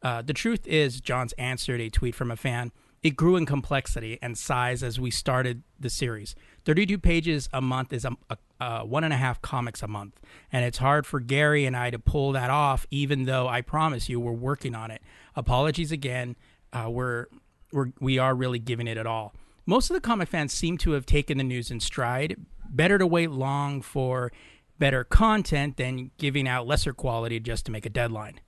Uh, 0.00 0.22
the 0.22 0.32
truth 0.32 0.64
is, 0.68 1.00
Johns 1.00 1.32
answered 1.32 1.80
a 1.80 1.90
tweet 1.90 2.14
from 2.14 2.30
a 2.30 2.36
fan. 2.36 2.70
It 3.02 3.16
grew 3.16 3.36
in 3.36 3.46
complexity 3.46 4.18
and 4.20 4.36
size 4.36 4.82
as 4.82 4.98
we 4.98 5.10
started 5.10 5.62
the 5.78 5.90
series. 5.90 6.34
32 6.64 6.98
pages 6.98 7.48
a 7.52 7.60
month 7.60 7.92
is 7.92 8.04
a, 8.04 8.16
a, 8.30 8.36
a, 8.60 8.84
one 8.84 9.04
and 9.04 9.12
a 9.12 9.16
half 9.16 9.40
comics 9.42 9.82
a 9.82 9.88
month. 9.88 10.20
And 10.52 10.64
it's 10.64 10.78
hard 10.78 11.06
for 11.06 11.20
Gary 11.20 11.66
and 11.66 11.76
I 11.76 11.90
to 11.90 11.98
pull 11.98 12.32
that 12.32 12.50
off, 12.50 12.86
even 12.90 13.24
though 13.24 13.46
I 13.46 13.60
promise 13.60 14.08
you 14.08 14.18
we're 14.18 14.32
working 14.32 14.74
on 14.74 14.90
it. 14.90 15.02
Apologies 15.36 15.92
again. 15.92 16.36
Uh, 16.72 16.90
we're, 16.90 17.26
we're, 17.72 17.92
we 18.00 18.18
are 18.18 18.34
really 18.34 18.58
giving 18.58 18.88
it 18.88 18.96
at 18.96 19.06
all. 19.06 19.34
Most 19.66 19.90
of 19.90 19.94
the 19.94 20.00
comic 20.00 20.28
fans 20.28 20.52
seem 20.52 20.78
to 20.78 20.92
have 20.92 21.06
taken 21.06 21.38
the 21.38 21.44
news 21.44 21.70
in 21.70 21.80
stride. 21.80 22.36
Better 22.68 22.98
to 22.98 23.06
wait 23.06 23.30
long 23.30 23.82
for 23.82 24.32
better 24.78 25.04
content 25.04 25.76
than 25.76 26.10
giving 26.18 26.48
out 26.48 26.66
lesser 26.66 26.92
quality 26.92 27.40
just 27.40 27.66
to 27.66 27.72
make 27.72 27.86
a 27.86 27.90
deadline. 27.90 28.40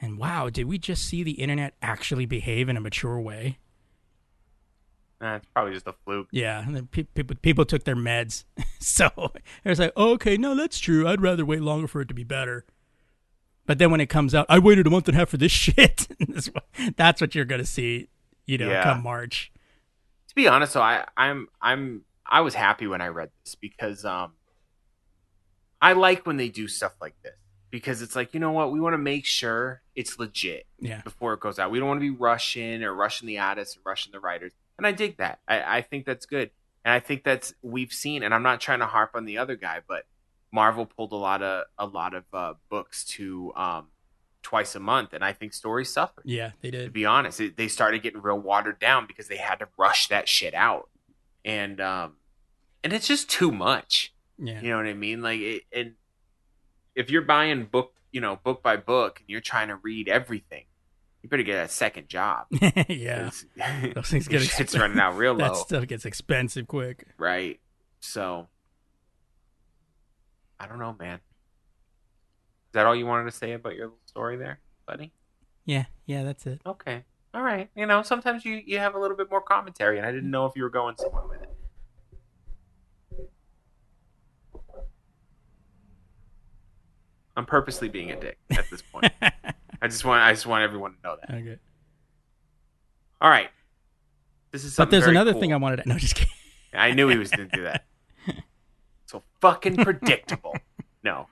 And 0.00 0.18
wow, 0.18 0.50
did 0.50 0.66
we 0.66 0.78
just 0.78 1.04
see 1.04 1.22
the 1.22 1.32
internet 1.32 1.74
actually 1.80 2.26
behave 2.26 2.68
in 2.68 2.76
a 2.76 2.80
mature 2.80 3.20
way? 3.20 3.58
Nah, 5.22 5.36
it's 5.36 5.46
probably 5.54 5.72
just 5.72 5.86
a 5.86 5.94
fluke. 6.04 6.26
Yeah, 6.32 6.62
and 6.66 6.74
then 6.76 6.88
pe- 6.88 7.04
people 7.04 7.36
people 7.40 7.64
took 7.64 7.84
their 7.84 7.94
meds, 7.96 8.42
so 8.80 9.08
it 9.64 9.68
was 9.68 9.78
like, 9.78 9.92
oh, 9.96 10.10
okay, 10.14 10.36
no, 10.36 10.54
that's 10.56 10.78
true. 10.80 11.06
I'd 11.06 11.20
rather 11.22 11.44
wait 11.46 11.62
longer 11.62 11.86
for 11.86 12.00
it 12.00 12.08
to 12.08 12.14
be 12.14 12.24
better. 12.24 12.64
But 13.64 13.78
then 13.78 13.92
when 13.92 14.00
it 14.00 14.06
comes 14.08 14.34
out, 14.34 14.46
I 14.48 14.58
waited 14.58 14.86
a 14.88 14.90
month 14.90 15.06
and 15.06 15.14
a 15.16 15.20
half 15.20 15.28
for 15.28 15.36
this 15.36 15.52
shit. 15.64 16.08
that's 16.96 17.20
what 17.20 17.34
you're 17.36 17.44
gonna 17.44 17.64
see, 17.64 18.08
you 18.46 18.58
know, 18.58 18.68
Yeah. 18.68 18.82
come 18.82 19.04
March. 19.04 19.52
To 20.28 20.34
be 20.34 20.48
honest, 20.48 20.72
so 20.72 20.80
I, 20.82 21.06
I'm 21.16 21.46
I'm 21.60 22.02
I 22.26 22.40
was 22.40 22.54
happy 22.54 22.88
when 22.88 23.00
I 23.00 23.06
read 23.06 23.30
this 23.44 23.54
because 23.54 24.04
um 24.04 24.32
I 25.80 25.92
like 25.92 26.26
when 26.26 26.36
they 26.36 26.48
do 26.48 26.66
stuff 26.68 26.94
like 27.00 27.14
this 27.22 27.34
because 27.70 28.02
it's 28.02 28.16
like 28.16 28.34
you 28.34 28.40
know 28.40 28.50
what 28.52 28.72
we 28.72 28.80
want 28.80 28.94
to 28.94 28.98
make 28.98 29.24
sure 29.26 29.82
it's 29.94 30.18
legit 30.18 30.66
Yeah, 30.80 31.02
before 31.02 31.34
it 31.34 31.40
goes 31.40 31.58
out. 31.60 31.70
We 31.70 31.78
don't 31.78 31.86
want 31.88 31.98
to 32.00 32.10
be 32.12 32.16
rushing 32.18 32.82
or 32.82 32.92
rushing 32.94 33.28
the 33.28 33.38
artists 33.38 33.76
or 33.76 33.80
rushing 33.84 34.10
the 34.12 34.18
writers. 34.20 34.52
And 34.78 34.86
I 34.86 34.92
dig 34.92 35.18
that. 35.18 35.40
I, 35.46 35.78
I 35.78 35.82
think 35.82 36.06
that's 36.06 36.26
good. 36.26 36.50
And 36.84 36.92
I 36.92 37.00
think 37.00 37.24
that's 37.24 37.54
we've 37.62 37.92
seen. 37.92 38.22
And 38.22 38.34
I'm 38.34 38.42
not 38.42 38.60
trying 38.60 38.80
to 38.80 38.86
harp 38.86 39.12
on 39.14 39.24
the 39.24 39.38
other 39.38 39.54
guy, 39.54 39.80
but 39.86 40.06
Marvel 40.50 40.86
pulled 40.86 41.12
a 41.12 41.16
lot 41.16 41.42
of 41.42 41.64
a 41.78 41.86
lot 41.86 42.14
of 42.14 42.24
uh, 42.32 42.54
books 42.68 43.04
to 43.04 43.52
um, 43.54 43.86
twice 44.42 44.74
a 44.74 44.80
month, 44.80 45.12
and 45.12 45.24
I 45.24 45.32
think 45.32 45.54
stories 45.54 45.90
suffered. 45.90 46.24
yeah, 46.26 46.50
they 46.60 46.70
did. 46.70 46.84
To 46.86 46.90
be 46.90 47.06
honest, 47.06 47.40
it, 47.40 47.56
they 47.56 47.68
started 47.68 48.02
getting 48.02 48.20
real 48.20 48.38
watered 48.38 48.78
down 48.78 49.06
because 49.06 49.28
they 49.28 49.36
had 49.38 49.60
to 49.60 49.68
rush 49.78 50.08
that 50.08 50.28
shit 50.28 50.52
out, 50.52 50.90
and 51.44 51.80
um, 51.80 52.16
and 52.84 52.92
it's 52.92 53.06
just 53.06 53.30
too 53.30 53.50
much. 53.50 54.12
Yeah, 54.38 54.60
You 54.60 54.70
know 54.70 54.76
what 54.78 54.86
I 54.86 54.94
mean? 54.94 55.22
Like, 55.22 55.40
it, 55.40 55.62
and 55.72 55.92
if 56.94 57.10
you're 57.10 57.22
buying 57.22 57.64
book, 57.64 57.94
you 58.10 58.20
know, 58.20 58.38
book 58.42 58.62
by 58.62 58.76
book, 58.76 59.20
and 59.20 59.28
you're 59.30 59.40
trying 59.40 59.68
to 59.68 59.76
read 59.76 60.08
everything, 60.08 60.64
you 61.22 61.28
better 61.28 61.44
get 61.44 61.64
a 61.64 61.68
second 61.68 62.08
job. 62.08 62.46
yeah. 62.88 63.30
Those 63.94 64.08
things 64.10 64.28
get 64.28 64.42
shit's 64.42 64.76
running 64.76 64.98
out 64.98 65.16
real 65.16 65.34
low. 65.34 65.48
That 65.48 65.56
stuff 65.56 65.86
gets 65.86 66.04
expensive 66.04 66.66
quick. 66.66 67.06
right? 67.16 67.60
So, 68.00 68.48
I 70.58 70.66
don't 70.66 70.80
know, 70.80 70.96
man. 70.98 71.16
Is 71.16 72.74
that 72.74 72.86
all 72.86 72.96
you 72.96 73.06
wanted 73.06 73.30
to 73.30 73.36
say 73.36 73.52
about 73.52 73.76
your 73.76 73.86
little 73.86 74.00
story 74.06 74.36
there, 74.36 74.58
buddy? 74.86 75.12
Yeah, 75.64 75.84
yeah, 76.06 76.24
that's 76.24 76.46
it. 76.46 76.60
Okay, 76.66 77.04
all 77.32 77.42
right. 77.42 77.70
You 77.76 77.86
know, 77.86 78.02
sometimes 78.02 78.44
you 78.44 78.60
you 78.64 78.78
have 78.78 78.96
a 78.96 78.98
little 78.98 79.16
bit 79.16 79.30
more 79.30 79.40
commentary, 79.40 79.98
and 79.98 80.06
I 80.06 80.10
didn't 80.10 80.30
know 80.30 80.46
if 80.46 80.56
you 80.56 80.64
were 80.64 80.70
going 80.70 80.96
somewhere 80.96 81.22
with 81.28 81.42
it. 81.42 81.50
I'm 87.36 87.46
purposely 87.46 87.88
being 87.88 88.10
a 88.10 88.18
dick 88.18 88.38
at 88.50 88.68
this 88.70 88.82
point. 88.82 89.12
I 89.82 89.88
just 89.88 90.04
want 90.04 90.22
I 90.22 90.32
just 90.32 90.46
want 90.46 90.62
everyone 90.62 90.92
to 90.94 90.98
know 91.02 91.16
that. 91.20 91.34
okay. 91.34 91.58
All 93.20 93.28
right. 93.28 93.50
This 94.52 94.64
is 94.64 94.76
But 94.76 94.90
there's 94.90 95.06
another 95.06 95.32
cool. 95.32 95.40
thing 95.40 95.52
I 95.52 95.56
wanted 95.56 95.82
to. 95.82 95.88
No, 95.88 95.98
just 95.98 96.14
kidding. 96.14 96.32
I 96.72 96.92
knew 96.92 97.08
he 97.08 97.18
was 97.18 97.30
going 97.30 97.48
to 97.50 97.56
do 97.56 97.62
that. 97.64 97.84
So 99.06 99.22
fucking 99.42 99.76
predictable. 99.76 100.56
No. 101.04 101.12
All 101.18 101.26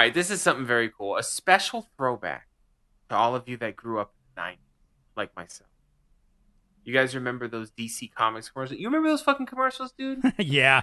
right, 0.00 0.12
this 0.12 0.30
is 0.30 0.42
something 0.42 0.66
very 0.66 0.90
cool. 0.90 1.16
A 1.16 1.22
special 1.22 1.88
throwback 1.96 2.46
to 3.08 3.16
all 3.16 3.34
of 3.34 3.48
you 3.48 3.56
that 3.58 3.74
grew 3.76 4.00
up 4.00 4.12
in 4.36 4.42
the 4.42 4.48
90s, 4.50 4.56
like 5.16 5.34
myself. 5.36 5.70
You 6.84 6.92
guys 6.92 7.14
remember 7.14 7.48
those 7.48 7.70
DC 7.70 8.12
Comics 8.12 8.50
commercials? 8.50 8.78
You 8.78 8.88
remember 8.88 9.08
those 9.08 9.22
fucking 9.22 9.46
commercials, 9.46 9.92
dude? 9.92 10.20
yeah. 10.38 10.82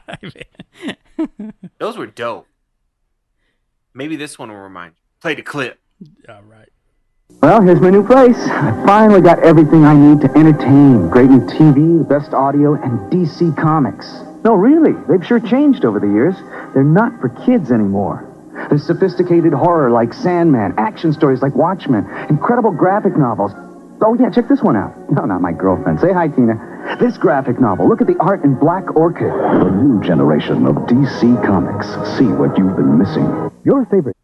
Those 1.78 1.98
were 1.98 2.08
dope. 2.08 2.48
Maybe 3.94 4.16
this 4.16 4.40
one 4.40 4.50
will 4.50 4.58
remind 4.58 4.94
you. 4.94 5.02
Play 5.20 5.36
the 5.36 5.44
clip. 5.44 5.81
All 6.30 6.42
right. 6.44 6.70
Well, 7.42 7.62
here's 7.62 7.80
my 7.80 7.90
new 7.90 8.06
place. 8.06 8.38
I 8.38 8.84
finally 8.86 9.22
got 9.22 9.40
everything 9.40 9.86
I 9.86 9.96
need 9.96 10.22
to 10.22 10.32
entertain. 10.38 11.10
Great 11.10 11.30
new 11.30 11.42
TV, 11.42 11.98
the 12.00 12.04
best 12.04 12.34
audio, 12.34 12.74
and 12.74 13.12
DC 13.12 13.56
Comics. 13.58 14.12
No, 14.44 14.56
really, 14.56 14.94
they've 15.08 15.26
sure 15.26 15.40
changed 15.40 15.86
over 15.86 16.00
the 16.00 16.08
years. 16.08 16.36
They're 16.74 16.84
not 16.84 17.20
for 17.22 17.30
kids 17.46 17.72
anymore. 17.72 18.28
There's 18.70 18.86
sophisticated 18.86 19.54
horror 19.54 19.92
like 19.92 20.14
Sandman, 20.14 20.74
action 20.78 21.14
stories 21.14 21.42
like 21.42 21.56
Watchmen, 21.56 22.06
incredible 22.30 22.72
graphic 22.72 23.18
novels. 23.18 23.52
Oh, 24.04 24.16
yeah, 24.20 24.30
check 24.32 24.48
this 24.48 24.62
one 24.62 24.76
out. 24.76 24.94
No, 25.12 25.26
not 25.26 25.42
my 25.42 25.52
girlfriend. 25.52 26.00
Say 26.00 26.14
hi, 26.14 26.30
Tina. 26.30 26.98
This 27.00 27.18
graphic 27.18 27.60
novel. 27.60 27.88
Look 27.88 28.02
at 28.02 28.08
the 28.08 28.18
art 28.20 28.44
in 28.44 28.56
Black 28.56 28.96
Orchid. 28.96 29.28
The 29.28 29.70
new 29.70 30.02
generation 30.02 30.66
of 30.66 30.76
DC 30.88 31.46
Comics. 31.46 31.88
See 32.18 32.26
what 32.26 32.58
you've 32.58 32.76
been 32.76 32.98
missing. 32.98 33.52
Your 33.64 33.86
favorite. 33.86 34.18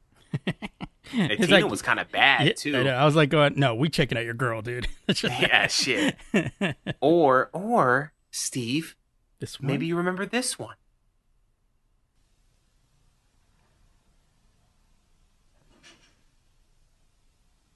And 1.13 1.31
Tina 1.39 1.47
like- 1.61 1.69
was 1.69 1.81
kind 1.81 1.99
of 1.99 2.11
bad, 2.11 2.45
Yeah, 2.47 2.53
too. 2.53 2.77
I, 2.77 2.83
know. 2.83 2.93
I 2.95 3.05
was 3.05 3.15
like 3.15 3.29
going, 3.29 3.53
no, 3.57 3.75
we 3.75 3.89
checking 3.89 4.17
out 4.17 4.25
your 4.25 4.33
girl, 4.33 4.61
dude. 4.61 4.87
Yeah, 5.23 5.67
shit. 5.67 6.15
Or, 7.01 7.49
or, 7.53 8.13
Steve, 8.31 8.95
this 9.39 9.59
one. 9.59 9.67
maybe 9.67 9.85
you 9.85 9.95
remember 9.95 10.25
this 10.25 10.57
one. 10.59 10.75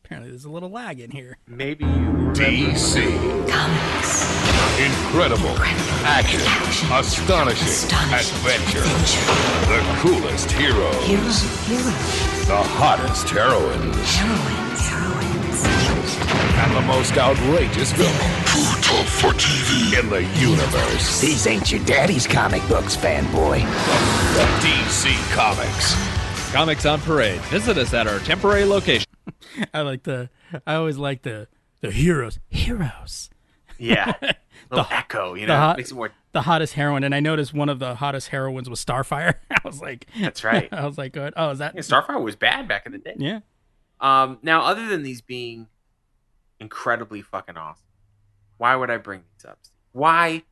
Apparently, 0.03 0.29
there's 0.31 0.45
a 0.45 0.49
little 0.49 0.69
lag 0.69 0.99
in 0.99 1.11
here. 1.11 1.37
Maybe 1.47 1.85
you 1.85 1.91
remember. 1.91 2.33
DC. 2.35 3.49
Comics. 3.49 4.41
Incredible. 4.79 5.55
Action. 6.03 6.41
Astonishing. 6.91 7.89
Adventure. 8.11 8.81
The 9.69 9.81
coolest 10.01 10.51
heroes. 10.51 12.40
The 12.51 12.57
hottest 12.57 13.29
heroines. 13.29 13.95
And 16.59 16.75
the 16.75 16.81
most 16.81 17.17
outrageous 17.17 17.93
villains. 17.93 18.17
Too 18.51 18.81
tough 18.81 19.07
for 19.07 19.31
TV. 19.39 19.97
In 19.97 20.09
the 20.09 20.23
universe. 20.37 21.21
These 21.21 21.47
ain't 21.47 21.71
your 21.71 21.81
daddy's 21.85 22.27
comic 22.27 22.61
books, 22.67 22.97
fanboy. 22.97 23.61
The 24.35 24.67
DC 24.67 25.33
Comics. 25.33 25.95
Comics 26.51 26.85
on 26.85 26.99
Parade. 26.99 27.39
Visit 27.43 27.77
us 27.77 27.93
at 27.93 28.05
our 28.05 28.19
temporary 28.19 28.65
location. 28.65 29.09
I 29.73 29.83
like 29.83 30.03
the. 30.03 30.29
I 30.67 30.75
always 30.75 30.97
like 30.97 31.21
the 31.21 31.47
the 31.79 31.89
heroes. 31.89 32.37
Heroes. 32.49 33.29
Yeah, 33.79 34.11
little 34.71 34.87
echo. 34.91 35.33
You 35.35 35.41
the 35.41 35.47
know, 35.53 35.57
hot- 35.57 35.77
makes 35.77 35.91
it 35.91 35.95
more. 35.95 36.11
The 36.31 36.41
hottest 36.43 36.73
heroine, 36.73 37.03
and 37.03 37.13
I 37.13 37.19
noticed 37.19 37.53
one 37.53 37.67
of 37.69 37.79
the 37.79 37.95
hottest 37.95 38.29
heroines 38.29 38.69
was 38.69 38.83
Starfire. 38.83 39.35
I 39.51 39.59
was 39.65 39.81
like, 39.81 40.07
That's 40.19 40.43
right. 40.43 40.69
I 40.73 40.85
was 40.85 40.97
like, 40.97 41.11
good. 41.13 41.33
Oh, 41.35 41.49
is 41.51 41.59
that? 41.59 41.75
Yeah, 41.75 41.81
Starfire 41.81 42.21
was 42.23 42.35
bad 42.35 42.67
back 42.67 42.85
in 42.85 42.91
the 42.93 42.97
day. 42.97 43.15
yeah. 43.17 43.39
Um, 43.99 44.39
now, 44.41 44.63
other 44.63 44.87
than 44.87 45.03
these 45.03 45.21
being 45.21 45.67
incredibly 46.59 47.21
fucking 47.21 47.57
awesome, 47.57 47.83
why 48.57 48.75
would 48.75 48.89
I 48.89 48.97
bring 48.97 49.21
these 49.35 49.45
up? 49.45 49.59
Why 49.91 50.43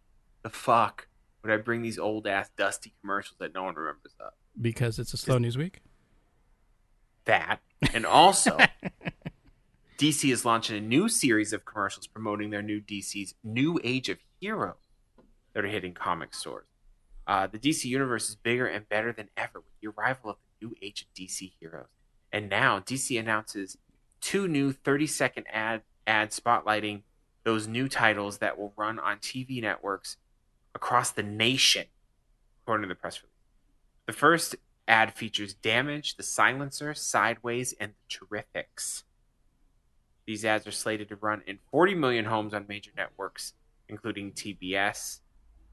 the 0.44 0.50
fuck 0.50 1.08
would 1.44 1.52
I 1.52 1.58
bring 1.58 1.82
these 1.82 1.98
old 1.98 2.28
ass 2.28 2.50
dusty 2.58 2.94
commercials 3.02 3.38
that 3.40 3.54
no 3.54 3.64
one 3.64 3.76
remembers 3.76 4.14
up? 4.24 4.38
Because 4.60 5.00
it's 5.00 5.14
a 5.14 5.18
slow 5.18 5.38
news 5.38 5.58
week. 5.58 5.80
That 7.26 7.60
and 7.94 8.06
also, 8.06 8.58
DC 10.00 10.32
is 10.32 10.46
launching 10.46 10.78
a 10.78 10.80
new 10.80 11.10
series 11.10 11.52
of 11.52 11.66
commercials 11.66 12.08
promoting 12.08 12.52
their 12.52 12.62
new 12.62 12.80
DC's 12.80 13.36
New 13.44 13.82
Age 13.84 14.08
of 14.08 14.18
Heroes 14.40 14.76
that 15.52 15.66
are 15.66 15.68
hitting 15.68 15.94
comic 15.94 16.34
stores. 16.34 16.68
Uh, 17.28 17.48
the 17.48 17.60
DC 17.60 17.84
universe 17.84 18.30
is 18.30 18.36
bigger 18.38 18.66
and 18.66 18.88
better 18.88 19.12
than 19.12 19.28
ever 19.36 19.60
with 19.60 19.74
the 19.82 19.90
arrival 19.90 20.30
of 20.30 20.38
the 20.38 20.68
new 20.68 20.76
age 20.82 21.02
of 21.02 21.14
DC 21.14 21.52
heroes. 21.60 21.90
And 22.32 22.48
now 22.48 22.80
DC 22.80 23.20
announces 23.20 23.78
two 24.22 24.48
new 24.48 24.72
30 24.72 25.06
second 25.06 25.48
ad 25.52 25.82
ads 26.08 26.40
spotlighting 26.40 27.02
those 27.44 27.68
new 27.68 27.90
titles 27.90 28.38
that 28.38 28.58
will 28.58 28.72
run 28.78 29.00
on 29.00 29.18
TV 29.18 29.62
networks 29.62 30.16
across 30.74 31.12
the 31.12 31.24
nation, 31.24 31.88
according 32.64 32.84
to 32.84 32.88
the 32.88 32.96
press 32.98 33.22
release. 33.22 33.34
The 34.06 34.14
first 34.14 34.56
ad 34.88 35.14
features 35.14 35.54
Damage, 35.56 36.16
The 36.16 36.24
Silencer, 36.24 36.94
Sideways, 36.94 37.74
and 37.82 37.92
The 37.92 38.16
Terrifics. 38.16 39.04
These 40.30 40.46
ads 40.46 40.68
are 40.68 40.72
slated 40.72 41.10
to 41.10 41.16
run 41.16 41.42
in 41.48 41.58
40 41.72 41.96
million 41.96 42.26
homes 42.26 42.54
on 42.54 42.68
major 42.70 42.92
networks, 42.96 43.54
including 43.88 44.32
TBS, 44.34 45.22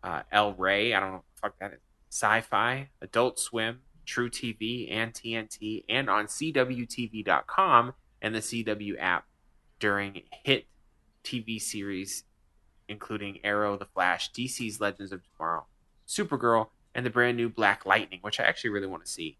uh, 0.02 0.22
El 0.32 0.54
Rey, 0.54 0.94
I 0.94 1.00
don't 1.00 1.12
know 1.12 1.24
fuck 1.34 1.58
that 1.58 1.74
is, 1.74 1.80
Syfy, 2.10 2.86
Adult 3.02 3.38
Swim, 3.38 3.80
truTV, 4.06 4.90
and 4.90 5.12
TNT, 5.12 5.84
and 5.90 6.08
on 6.08 6.24
CWTV.com 6.24 7.92
and 8.22 8.34
the 8.34 8.38
CW 8.38 8.94
app 8.98 9.26
during 9.78 10.22
hit 10.42 10.64
TV 11.22 11.60
series 11.60 12.24
including 12.88 13.40
Arrow, 13.44 13.76
The 13.76 13.84
Flash, 13.84 14.32
DC's 14.32 14.80
Legends 14.80 15.12
of 15.12 15.20
Tomorrow, 15.36 15.66
Supergirl, 16.08 16.68
and 16.94 17.04
the 17.04 17.10
brand 17.10 17.36
new 17.36 17.50
Black 17.50 17.84
Lightning, 17.84 18.20
which 18.22 18.40
I 18.40 18.44
actually 18.44 18.70
really 18.70 18.86
want 18.86 19.04
to 19.04 19.10
see. 19.10 19.36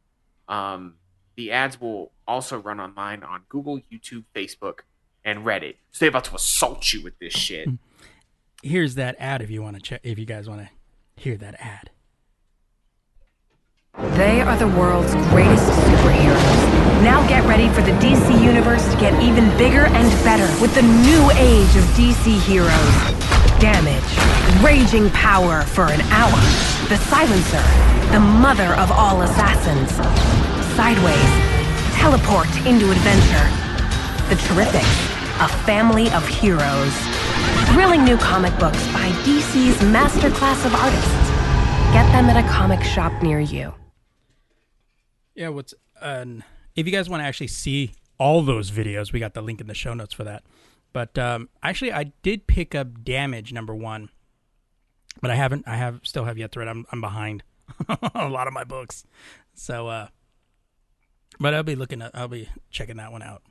Um, 0.47 0.97
the 1.37 1.53
ads 1.53 1.81
will 1.81 2.13
also 2.29 2.59
run 2.59 2.81
online 2.81 3.23
on 3.23 3.45
Google, 3.49 3.81
YouTube, 3.91 4.25
Facebook, 4.35 4.81
and 5.27 5.45
Reddit. 5.45 5.75
So 5.91 6.05
they're 6.05 6.09
about 6.09 6.25
to 6.25 6.37
assault 6.37 6.93
you 6.95 7.03
with 7.03 7.19
this 7.19 7.35
shit. 7.35 7.69
Here's 8.63 8.95
that 8.95 9.17
ad 9.19 9.43
if 9.43 9.51
you 9.51 9.61
want 9.61 9.77
to 9.77 9.83
check. 9.83 10.01
If 10.03 10.19
you 10.19 10.25
guys 10.25 10.49
want 10.49 10.63
to 10.63 10.71
hear 11.21 11.37
that 11.37 11.57
ad. 11.59 11.91
They 14.17 14.41
are 14.43 14.57
the 14.57 14.69
world's 14.69 15.15
greatest 15.31 15.65
superheroes. 15.65 17.03
Now 17.03 17.27
get 17.29 17.45
ready 17.45 17.69
for 17.71 17.81
the 17.83 17.93
DC 17.93 18.43
Universe 18.43 18.87
to 18.93 19.01
get 19.01 19.23
even 19.23 19.49
bigger 19.57 19.87
and 19.87 20.09
better 20.23 20.49
with 20.61 20.75
the 20.75 20.83
new 20.83 21.31
age 21.37 21.75
of 21.77 21.85
DC 21.97 22.39
heroes. 22.45 22.71
Damage, 23.59 24.05
raging 24.63 25.09
power 25.11 25.63
for 25.63 25.87
an 25.87 26.03
hour. 26.13 26.39
The 26.89 26.99
Silencer, 27.09 27.65
the 28.13 28.21
mother 28.21 28.75
of 28.75 28.93
all 28.93 29.23
assassins. 29.23 29.91
Sideways, 30.77 31.33
teleport 31.97 32.49
into 32.67 32.91
adventure. 32.91 33.49
The 34.29 34.35
Terrifics, 34.35 35.16
a 35.41 35.49
family 35.49 36.11
of 36.13 36.27
heroes. 36.27 36.95
Thrilling 37.73 38.05
new 38.05 38.17
comic 38.17 38.57
books 38.59 38.83
by 38.93 39.11
DC's 39.25 39.77
masterclass 39.79 40.65
of 40.65 40.75
artists. 40.75 41.31
Get 41.93 42.11
them 42.13 42.27
at 42.27 42.43
a 42.43 42.49
comic 42.49 42.83
shop 42.83 43.23
near 43.23 43.41
you. 43.41 43.75
Yeah, 45.35 45.49
what's 45.51 45.75
um, 46.01 46.43
if 46.75 46.87
you 46.87 46.93
guys 46.93 47.09
want 47.09 47.23
to 47.23 47.25
actually 47.27 47.49
see 47.49 47.93
all 48.19 48.43
those 48.43 48.71
videos, 48.71 49.13
we 49.13 49.21
got 49.21 49.35
the 49.35 49.43
link 49.43 49.61
in 49.61 49.67
the 49.67 49.75
show 49.75 49.93
notes 49.95 50.15
for 50.15 50.25
that. 50.25 50.43
But 50.93 51.19
um, 51.19 51.51
actually, 51.63 51.93
I 51.93 52.13
did 52.23 52.47
pick 52.47 52.75
up 52.75 53.05
Damage 53.05 53.53
number 53.53 53.75
one, 53.75 54.09
but 55.21 55.31
I 55.31 55.35
haven't. 55.35 55.69
I 55.69 55.77
have 55.77 56.01
still 56.05 56.25
have 56.25 56.39
yet 56.39 56.53
to 56.53 56.61
read. 56.61 56.69
I'm 56.69 56.87
I'm 56.91 57.03
behind 57.03 57.43
a 58.15 58.29
lot 58.29 58.47
of 58.47 58.55
my 58.55 58.65
books, 58.65 59.05
so. 59.55 59.89
uh 59.89 60.09
But 61.39 61.53
I'll 61.53 61.63
be 61.63 61.77
looking 61.77 62.01
at. 62.01 62.13
I'll 62.15 62.29
be 62.29 62.49
checking 62.71 62.97
that 62.97 63.13
one 63.13 63.23
out. 63.23 63.43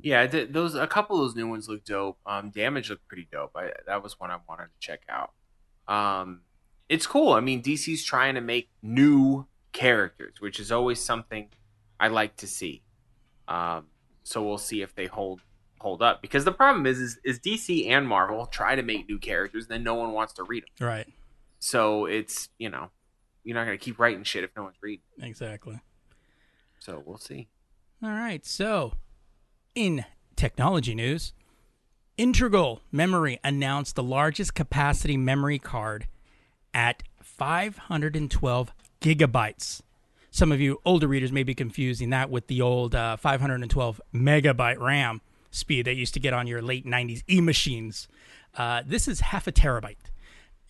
Yeah, 0.00 0.26
th- 0.26 0.50
those 0.52 0.74
a 0.74 0.86
couple 0.86 1.16
of 1.16 1.22
those 1.22 1.36
new 1.36 1.48
ones 1.48 1.68
look 1.68 1.84
dope. 1.84 2.18
Um, 2.24 2.50
Damage 2.50 2.90
looked 2.90 3.08
pretty 3.08 3.26
dope. 3.30 3.52
I, 3.56 3.72
that 3.86 4.02
was 4.02 4.18
one 4.20 4.30
I 4.30 4.38
wanted 4.48 4.64
to 4.66 4.78
check 4.80 5.02
out. 5.08 5.32
Um, 5.88 6.42
it's 6.88 7.06
cool. 7.06 7.32
I 7.32 7.40
mean, 7.40 7.62
DC's 7.62 8.04
trying 8.04 8.34
to 8.36 8.40
make 8.40 8.70
new 8.82 9.46
characters, 9.72 10.40
which 10.40 10.60
is 10.60 10.70
always 10.70 11.00
something 11.00 11.48
I 11.98 12.08
like 12.08 12.36
to 12.36 12.46
see. 12.46 12.82
Um, 13.48 13.86
so 14.22 14.42
we'll 14.42 14.58
see 14.58 14.82
if 14.82 14.94
they 14.94 15.06
hold 15.06 15.42
hold 15.80 16.02
up. 16.02 16.22
Because 16.22 16.44
the 16.44 16.52
problem 16.52 16.86
is, 16.86 16.98
is, 16.98 17.18
is 17.24 17.40
DC 17.40 17.88
and 17.88 18.06
Marvel 18.06 18.46
try 18.46 18.74
to 18.74 18.82
make 18.82 19.08
new 19.08 19.18
characters, 19.18 19.64
and 19.64 19.72
then 19.72 19.84
no 19.84 19.94
one 19.94 20.12
wants 20.12 20.32
to 20.34 20.44
read 20.44 20.64
them. 20.64 20.86
Right. 20.86 21.06
So 21.58 22.06
it's 22.06 22.50
you 22.58 22.70
know, 22.70 22.90
you're 23.42 23.56
not 23.56 23.64
gonna 23.64 23.78
keep 23.78 23.98
writing 23.98 24.22
shit 24.22 24.44
if 24.44 24.50
no 24.56 24.64
one's 24.64 24.76
reading. 24.80 25.02
Exactly. 25.20 25.80
So 26.78 27.02
we'll 27.04 27.18
see. 27.18 27.48
All 28.02 28.10
right. 28.10 28.44
So, 28.46 28.92
in 29.74 30.04
technology 30.36 30.94
news, 30.94 31.32
Integral 32.16 32.80
Memory 32.90 33.38
announced 33.44 33.94
the 33.94 34.02
largest 34.02 34.54
capacity 34.54 35.16
memory 35.16 35.58
card 35.58 36.08
at 36.74 37.02
512 37.22 38.72
gigabytes. 39.00 39.80
Some 40.30 40.52
of 40.52 40.60
you 40.60 40.80
older 40.84 41.06
readers 41.06 41.32
may 41.32 41.42
be 41.42 41.54
confusing 41.54 42.10
that 42.10 42.30
with 42.30 42.48
the 42.48 42.60
old 42.60 42.94
uh, 42.94 43.16
512 43.16 44.00
megabyte 44.12 44.78
RAM 44.78 45.20
speed 45.50 45.86
that 45.86 45.94
used 45.94 46.14
to 46.14 46.20
get 46.20 46.34
on 46.34 46.46
your 46.46 46.60
late 46.60 46.84
90s 46.84 47.22
e 47.28 47.40
machines. 47.40 48.08
Uh, 48.56 48.82
this 48.84 49.08
is 49.08 49.20
half 49.20 49.46
a 49.46 49.52
terabyte, 49.52 49.96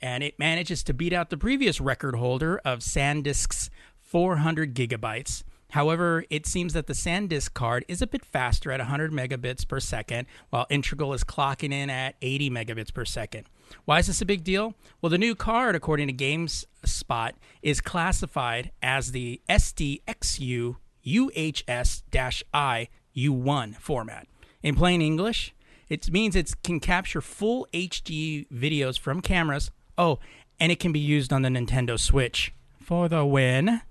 and 0.01 0.23
it 0.23 0.39
manages 0.39 0.83
to 0.83 0.95
beat 0.95 1.13
out 1.13 1.31
the 1.31 1.37
previous 1.37 1.81
record 1.81 2.15
holder 2.15 2.59
of 2.65 2.81
SanDisk's 2.81 3.71
400 4.01 4.75
gigabytes. 4.75 5.43
However, 5.73 6.25
it 6.31 6.47
seems 6.47 6.73
that 6.73 6.87
the 6.87 6.95
SanDisk 6.95 7.53
card 7.53 7.85
is 7.89 8.01
a 8.01 8.07
bit 8.07 8.25
faster 8.25 8.73
at 8.73 8.81
100 8.81 9.13
megabits 9.13 9.69
per 9.69 9.81
second, 9.81 10.27
while 10.51 10.67
Integral 10.71 11.13
is 11.13 11.25
clocking 11.25 11.73
in 11.73 11.91
at 11.91 12.17
80 12.23 12.51
megabits 12.51 12.93
per 12.93 13.05
second. 13.05 13.47
Why 13.85 13.99
is 13.99 14.07
this 14.07 14.23
a 14.23 14.27
big 14.27 14.45
deal? 14.45 14.75
Well, 15.03 15.11
the 15.11 15.19
new 15.19 15.35
card, 15.35 15.75
according 15.77 16.09
to 16.09 16.15
GameSpot, 16.15 17.33
is 17.63 17.83
classified 17.83 18.71
as 18.83 19.13
the 19.13 19.43
SDXC 19.49 20.77
UHS-I 21.07 22.89
U1 23.17 23.77
format. 23.77 24.27
In 24.63 24.75
plain 24.75 25.03
English, 25.03 25.55
it 25.89 26.11
means 26.11 26.35
it 26.35 26.63
can 26.63 26.81
capture 26.81 27.21
full 27.21 27.67
HD 27.73 28.47
videos 28.49 28.99
from 28.99 29.21
cameras. 29.21 29.71
Oh, 29.97 30.19
and 30.61 30.73
it 30.73 30.81
can 30.81 30.93
be 30.93 31.01
used 31.01 31.33
on 31.33 31.43
the 31.43 31.49
Nintendo 31.49 31.99
Switch 31.99 32.53
for 32.81 33.09
the 33.09 33.25
win. 33.25 33.83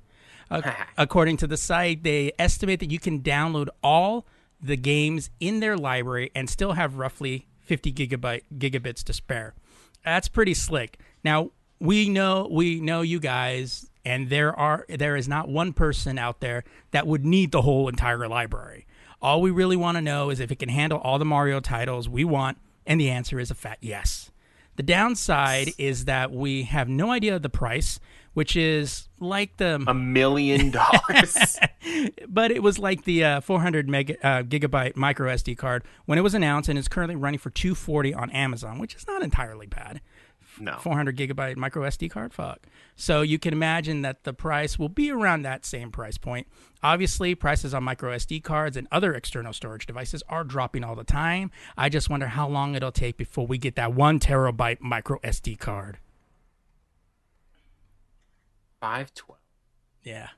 Ac- 0.51 0.69
according 0.97 1.37
to 1.37 1.47
the 1.47 1.57
site, 1.57 2.03
they 2.03 2.31
estimate 2.39 2.79
that 2.79 2.91
you 2.91 2.99
can 2.99 3.21
download 3.21 3.67
all 3.83 4.25
the 4.61 4.77
games 4.77 5.29
in 5.39 5.59
their 5.59 5.77
library 5.77 6.31
and 6.33 6.49
still 6.49 6.73
have 6.73 6.97
roughly 6.97 7.47
50 7.61 7.93
gigabyte 7.93 8.43
gigabits 8.57 9.03
to 9.03 9.13
spare. 9.13 9.53
That's 10.03 10.27
pretty 10.27 10.53
slick. 10.53 10.99
Now 11.23 11.51
we 11.79 12.09
know 12.09 12.47
we 12.49 12.79
know 12.79 13.01
you 13.01 13.19
guys, 13.19 13.89
and 14.05 14.29
there 14.29 14.57
are 14.57 14.85
there 14.89 15.15
is 15.15 15.27
not 15.27 15.49
one 15.49 15.73
person 15.73 16.17
out 16.17 16.39
there 16.39 16.63
that 16.91 17.05
would 17.05 17.25
need 17.25 17.51
the 17.51 17.61
whole 17.61 17.87
entire 17.89 18.27
library. 18.27 18.87
All 19.21 19.41
we 19.41 19.51
really 19.51 19.75
want 19.75 19.97
to 19.97 20.01
know 20.01 20.29
is 20.29 20.39
if 20.39 20.51
it 20.51 20.59
can 20.59 20.69
handle 20.69 20.99
all 20.99 21.19
the 21.19 21.25
Mario 21.25 21.59
titles 21.59 22.07
we 22.07 22.23
want, 22.23 22.57
and 22.85 22.99
the 22.99 23.09
answer 23.09 23.39
is 23.39 23.51
a 23.51 23.55
fat 23.55 23.79
yes. 23.81 24.31
The 24.75 24.83
downside 24.83 25.71
is 25.79 26.05
that 26.05 26.31
we 26.31 26.63
have 26.63 26.87
no 26.87 27.11
idea 27.11 27.35
of 27.35 27.41
the 27.41 27.49
price, 27.49 27.99
which 28.37 28.55
is 28.55 29.09
like 29.19 29.57
the 29.57 29.83
A 29.87 29.95
million 29.95 30.69
dollars. 30.69 31.57
but 32.27 32.51
it 32.51 32.61
was 32.61 32.77
like 32.77 33.03
the 33.03 33.23
uh, 33.23 33.41
400 33.41 33.89
mega, 33.89 34.13
uh, 34.23 34.43
gigabyte 34.43 34.95
micro 34.95 35.33
SD 35.33 35.57
card 35.57 35.83
when 36.05 36.19
it 36.19 36.21
was 36.21 36.35
announced, 36.35 36.69
and 36.69 36.77
it's 36.77 36.87
currently 36.87 37.15
running 37.15 37.39
for 37.39 37.49
240 37.49 38.13
on 38.13 38.29
Amazon, 38.29 38.77
which 38.77 38.93
is 38.93 39.07
not 39.07 39.23
entirely 39.23 39.65
bad. 39.65 40.01
no. 40.59 40.77
400 40.77 41.17
gigabyte 41.17 41.57
micro 41.57 41.81
SD 41.87 42.11
card, 42.11 42.31
fuck. 42.31 42.67
So 42.95 43.23
you 43.23 43.39
can 43.39 43.53
imagine 43.53 44.03
that 44.03 44.23
the 44.23 44.33
price 44.33 44.77
will 44.77 44.87
be 44.87 45.09
around 45.09 45.41
that 45.41 45.65
same 45.65 45.89
price 45.89 46.19
point. 46.19 46.45
Obviously, 46.83 47.33
prices 47.33 47.73
on 47.73 47.83
micro 47.85 48.15
SD 48.15 48.43
cards 48.43 48.77
and 48.77 48.87
other 48.91 49.15
external 49.15 49.51
storage 49.51 49.87
devices 49.87 50.21
are 50.29 50.43
dropping 50.43 50.83
all 50.83 50.93
the 50.93 51.03
time. 51.03 51.49
I 51.75 51.89
just 51.89 52.07
wonder 52.07 52.27
how 52.27 52.47
long 52.47 52.75
it'll 52.75 52.91
take 52.91 53.17
before 53.17 53.47
we 53.47 53.57
get 53.57 53.75
that 53.77 53.95
one 53.95 54.19
terabyte 54.19 54.79
micro 54.79 55.17
SD 55.21 55.57
card. 55.57 55.97
Five 58.79 59.13
twelve. 59.13 59.41
Yeah. 60.03 60.29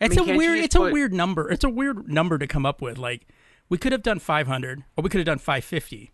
It's 0.00 0.16
mean, 0.16 0.30
a 0.30 0.36
weird. 0.36 0.58
It's 0.58 0.74
a 0.74 0.80
weird 0.80 1.12
number. 1.12 1.50
It's 1.50 1.64
a 1.64 1.68
weird 1.68 2.08
number 2.08 2.38
to 2.38 2.46
come 2.46 2.64
up 2.64 2.80
with. 2.80 2.98
Like, 2.98 3.26
we 3.68 3.78
could 3.78 3.92
have 3.92 4.02
done 4.02 4.18
500, 4.18 4.84
or 4.96 5.02
we 5.02 5.10
could 5.10 5.18
have 5.18 5.26
done 5.26 5.38
550. 5.38 6.12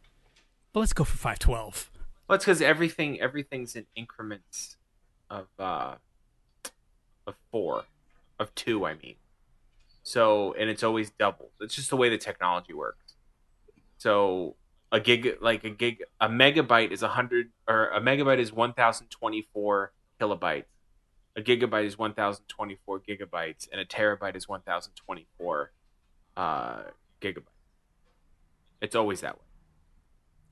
But 0.73 0.81
let's 0.81 0.93
go 0.93 1.05
for 1.05 1.17
512. 1.17 1.91
Well, 2.27 2.37
it's 2.37 2.45
because 2.45 2.63
everything 2.63 3.21
everything's 3.21 3.77
in 3.77 3.87
increments 3.95 4.77
of 5.31 5.47
uh 5.59 5.97
of 7.27 7.35
four, 7.53 7.85
of 8.39 8.55
two. 8.55 8.87
I 8.87 8.95
mean, 8.95 9.17
so 10.03 10.55
and 10.55 10.71
it's 10.71 10.83
always 10.83 11.11
doubled. 11.11 11.51
It's 11.61 11.75
just 11.75 11.91
the 11.91 11.97
way 11.97 12.09
the 12.09 12.19
technology 12.19 12.73
works. 12.73 13.15
So 13.99 14.57
a 14.91 15.01
gig, 15.01 15.37
like 15.41 15.65
a 15.65 15.71
gig, 15.71 16.03
a 16.21 16.29
megabyte 16.29 16.93
is 16.93 17.03
a 17.03 17.09
hundred, 17.09 17.51
or 17.69 17.89
a 17.89 18.01
megabyte 18.01 18.39
is 18.39 18.53
one 18.53 18.73
thousand 18.73 19.09
twenty 19.09 19.47
four 19.53 19.93
kilobytes. 20.19 20.65
A 21.37 21.41
gigabyte 21.43 21.85
is 21.87 21.99
one 21.99 22.15
thousand 22.15 22.45
twenty 22.49 22.79
four 22.87 23.01
gigabytes, 23.01 23.69
and 23.73 23.81
a 23.81 23.85
terabyte 23.85 24.37
is 24.37 24.49
one 24.49 24.61
thousand 24.61 24.93
twenty 24.95 25.27
four 25.39 25.73
uh, 26.37 26.83
gigabytes. 27.21 27.43
It's 28.81 28.95
always 28.95 29.21
that 29.23 29.35
way. 29.37 29.45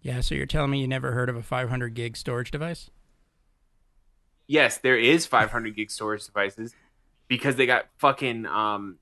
Yeah. 0.00 0.20
So 0.20 0.34
you're 0.34 0.46
telling 0.46 0.70
me 0.70 0.80
you 0.80 0.88
never 0.88 1.12
heard 1.12 1.28
of 1.28 1.36
a 1.36 1.42
500 1.42 1.94
gig 1.94 2.16
storage 2.16 2.50
device? 2.50 2.90
yes, 4.48 4.78
there 4.78 4.98
is 4.98 5.24
500 5.26 5.74
gig 5.76 5.90
storage 5.90 6.26
devices 6.26 6.74
because 7.28 7.56
they 7.56 7.64
got 7.66 7.86
fucking 7.98 8.44
um 8.46 8.98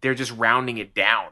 they're 0.00 0.14
just 0.14 0.32
rounding 0.32 0.78
it 0.78 0.94
down 0.94 1.30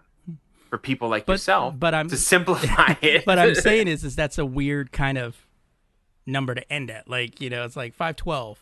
for 0.69 0.77
people 0.79 1.09
like 1.09 1.25
But- 1.27 1.35
yourself 1.35 1.75
but 1.79 1.95
I'm- 1.95 2.09
to 2.09 2.17
simplify 2.17 2.95
it. 3.03 3.25
But 3.25 3.39
I'm 3.39 3.55
saying 3.69 3.89
is, 3.89 4.05
is 4.05 4.17
that's 4.17 4.39
a 4.39 4.45
weird 4.47 4.91
kind 4.93 5.17
of 5.19 5.47
number 6.27 6.55
to 6.55 6.73
end 6.73 6.91
at. 6.91 7.09
Like, 7.09 7.41
you 7.41 7.49
know, 7.51 7.65
it's 7.65 7.77
like 7.77 7.95
512 7.95 8.59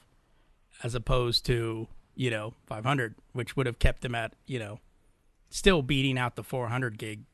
as 0.82 0.94
opposed 0.94 1.44
to, 1.46 1.86
you 2.14 2.30
know, 2.30 2.54
500, 2.66 3.14
which 3.32 3.56
would 3.56 3.66
have 3.66 3.78
kept 3.78 4.02
them 4.02 4.14
at, 4.14 4.34
you 4.46 4.58
know, 4.58 4.78
still 5.50 5.82
beating 5.82 6.18
out 6.18 6.36
the 6.36 6.42
400 6.42 6.98
gig. 6.98 7.24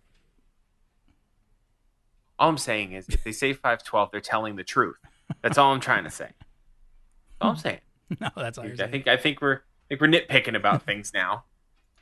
all 2.38 2.49
I'm 2.51 2.59
saying 2.59 2.92
is 2.92 3.09
if 3.09 3.24
they 3.24 3.32
say 3.32 3.53
512, 3.53 4.11
they're 4.12 4.20
telling 4.20 4.57
the 4.57 4.64
truth. 4.64 4.96
That's 5.42 5.59
all 5.59 5.72
I'm 5.72 5.80
trying 5.80 6.05
to 6.05 6.11
say. 6.11 6.26
That's 6.26 7.40
all 7.40 7.51
I'm 7.51 7.57
saying. 7.57 7.80
no, 8.20 8.28
that's 8.36 8.59
all 8.59 8.64
you're 8.64 8.74
I 8.74 8.76
saying. 8.76 8.90
think 8.92 9.09
I 9.09 9.16
think 9.16 9.40
we're 9.42 9.57
I 9.57 9.61
think 9.88 10.01
we're 10.01 10.07
nitpicking 10.09 10.57
about 10.57 10.82
things 10.84 11.12
now. 11.12 11.44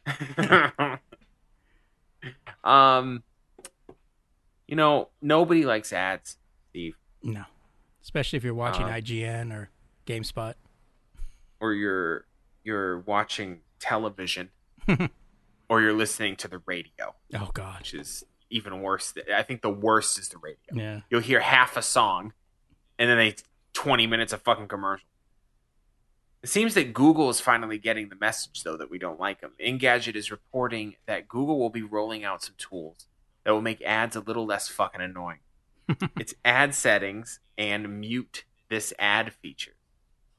um 2.64 3.22
you 4.68 4.74
know, 4.76 5.08
nobody 5.22 5.64
likes 5.64 5.92
ads, 5.92 6.38
Steve. 6.70 6.96
No. 7.22 7.44
Especially 8.02 8.36
if 8.36 8.42
you're 8.44 8.54
watching 8.54 8.84
Um, 8.84 8.90
IGN 8.90 9.52
or 9.52 9.70
GameSpot. 10.06 10.54
Or 11.60 11.72
you're 11.72 12.26
you're 12.64 12.98
watching 13.00 13.60
television 13.78 14.50
or 15.68 15.80
you're 15.80 15.92
listening 15.92 16.34
to 16.36 16.48
the 16.48 16.60
radio, 16.66 17.14
Oh, 17.34 17.50
God. 17.54 17.78
which 17.80 17.94
is 17.94 18.24
even 18.50 18.80
worse. 18.82 19.12
I 19.34 19.42
think 19.42 19.62
the 19.62 19.70
worst 19.70 20.18
is 20.18 20.28
the 20.28 20.38
radio. 20.38 20.58
Yeah. 20.72 21.00
You'll 21.10 21.20
hear 21.20 21.40
half 21.40 21.76
a 21.76 21.82
song 21.82 22.32
and 22.98 23.08
then 23.08 23.18
they 23.18 23.34
20 23.74 24.06
minutes 24.06 24.32
of 24.32 24.42
fucking 24.42 24.68
commercial. 24.68 25.06
It 26.42 26.48
seems 26.48 26.74
that 26.74 26.92
Google 26.92 27.28
is 27.30 27.40
finally 27.40 27.78
getting 27.78 28.08
the 28.08 28.16
message 28.16 28.62
though 28.64 28.76
that 28.76 28.90
we 28.90 28.98
don't 28.98 29.18
like 29.20 29.40
them. 29.40 29.52
Engadget 29.60 30.14
is 30.16 30.30
reporting 30.30 30.94
that 31.06 31.28
Google 31.28 31.58
will 31.58 31.70
be 31.70 31.82
rolling 31.82 32.24
out 32.24 32.42
some 32.42 32.54
tools 32.58 33.06
that 33.44 33.52
will 33.52 33.62
make 33.62 33.82
ads 33.82 34.16
a 34.16 34.20
little 34.20 34.44
less 34.46 34.68
fucking 34.68 35.00
annoying. 35.00 35.38
its 36.18 36.34
ad 36.44 36.74
settings 36.74 37.38
and 37.56 38.00
mute 38.00 38.44
this 38.68 38.92
ad 38.98 39.32
feature 39.32 39.75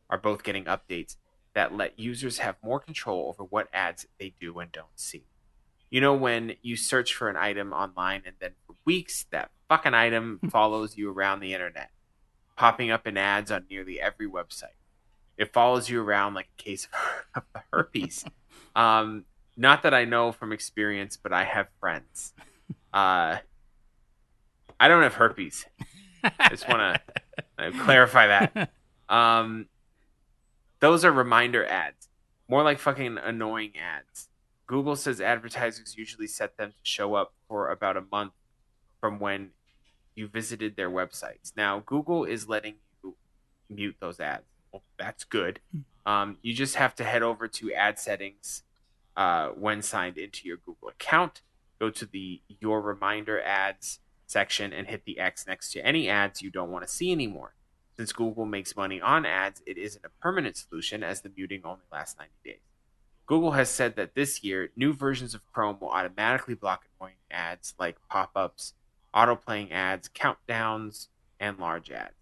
are 0.09 0.17
both 0.17 0.43
getting 0.43 0.65
updates 0.65 1.15
that 1.53 1.75
let 1.75 1.99
users 1.99 2.37
have 2.37 2.55
more 2.63 2.79
control 2.79 3.29
over 3.29 3.43
what 3.43 3.67
ads 3.73 4.05
they 4.19 4.33
do 4.39 4.59
and 4.59 4.71
don't 4.71 4.87
see. 4.95 5.23
You 5.89 6.01
know, 6.01 6.13
when 6.13 6.53
you 6.61 6.75
search 6.75 7.15
for 7.15 7.29
an 7.29 7.35
item 7.35 7.73
online 7.73 8.21
and 8.25 8.35
then 8.39 8.51
for 8.65 8.75
weeks 8.85 9.25
that 9.31 9.49
fucking 9.67 9.93
item 9.93 10.39
follows 10.51 10.97
you 10.97 11.11
around 11.11 11.39
the 11.39 11.53
internet, 11.53 11.89
popping 12.55 12.91
up 12.91 13.07
in 13.07 13.17
ads 13.17 13.51
on 13.51 13.65
nearly 13.69 13.99
every 13.99 14.29
website. 14.29 14.75
It 15.37 15.53
follows 15.53 15.89
you 15.89 16.01
around 16.01 16.33
like 16.33 16.49
a 16.59 16.61
case 16.61 16.87
of 17.35 17.43
herpes. 17.73 18.25
Um, 18.75 19.25
not 19.55 19.81
that 19.83 19.95
I 19.95 20.05
know 20.05 20.31
from 20.31 20.53
experience, 20.53 21.17
but 21.17 21.33
I 21.33 21.45
have 21.45 21.67
friends. 21.79 22.33
Uh, 22.93 23.37
I 24.79 24.87
don't 24.87 25.01
have 25.01 25.15
herpes. 25.15 25.65
I 26.23 26.49
just 26.49 26.69
want 26.69 27.01
to 27.57 27.71
clarify 27.71 28.27
that. 28.27 28.69
Um, 29.09 29.65
those 30.79 31.03
are 31.05 31.11
reminder 31.11 31.65
ads, 31.65 32.07
more 32.47 32.63
like 32.63 32.79
fucking 32.79 33.17
annoying 33.17 33.73
ads. 33.77 34.29
Google 34.67 34.95
says 34.95 35.21
advertisers 35.21 35.97
usually 35.97 36.27
set 36.27 36.57
them 36.57 36.71
to 36.71 36.77
show 36.83 37.15
up 37.15 37.33
for 37.47 37.69
about 37.69 37.97
a 37.97 38.03
month 38.11 38.33
from 38.99 39.19
when 39.19 39.51
you 40.15 40.27
visited 40.27 40.75
their 40.75 40.89
websites. 40.89 41.53
Now, 41.55 41.83
Google 41.85 42.25
is 42.25 42.49
letting 42.49 42.75
you 43.03 43.15
mute 43.69 43.95
those 43.99 44.19
ads. 44.19 44.43
Well, 44.71 44.83
that's 44.97 45.23
good. 45.23 45.59
Um, 46.05 46.37
you 46.41 46.53
just 46.53 46.75
have 46.75 46.95
to 46.95 47.03
head 47.03 47.23
over 47.23 47.47
to 47.47 47.73
ad 47.73 47.99
settings 47.99 48.63
uh, 49.15 49.49
when 49.49 49.81
signed 49.81 50.17
into 50.17 50.47
your 50.47 50.57
Google 50.57 50.89
account. 50.89 51.41
Go 51.79 51.89
to 51.89 52.05
the 52.05 52.41
Your 52.59 52.81
Reminder 52.81 53.41
Ads 53.41 53.99
section 54.25 54.73
and 54.73 54.87
hit 54.87 55.05
the 55.05 55.19
X 55.19 55.45
next 55.47 55.71
to 55.71 55.85
any 55.85 56.09
ads 56.09 56.41
you 56.41 56.49
don't 56.49 56.71
want 56.71 56.85
to 56.85 56.91
see 56.91 57.11
anymore. 57.11 57.53
Since 57.97 58.13
Google 58.13 58.45
makes 58.45 58.75
money 58.75 59.01
on 59.01 59.25
ads, 59.25 59.61
it 59.65 59.77
isn't 59.77 60.05
a 60.05 60.09
permanent 60.21 60.55
solution 60.55 61.03
as 61.03 61.21
the 61.21 61.31
muting 61.35 61.61
only 61.65 61.83
lasts 61.91 62.15
90 62.17 62.31
days. 62.45 62.59
Google 63.25 63.51
has 63.51 63.69
said 63.69 63.95
that 63.95 64.15
this 64.15 64.43
year, 64.43 64.69
new 64.75 64.93
versions 64.93 65.33
of 65.33 65.45
Chrome 65.51 65.77
will 65.81 65.89
automatically 65.89 66.53
block 66.53 66.85
annoying 66.99 67.15
ads 67.29 67.73
like 67.79 67.97
pop 68.07 68.31
ups, 68.35 68.73
auto 69.13 69.35
playing 69.35 69.71
ads, 69.71 70.09
countdowns, 70.09 71.07
and 71.39 71.57
large 71.57 71.91
ads. 71.91 72.13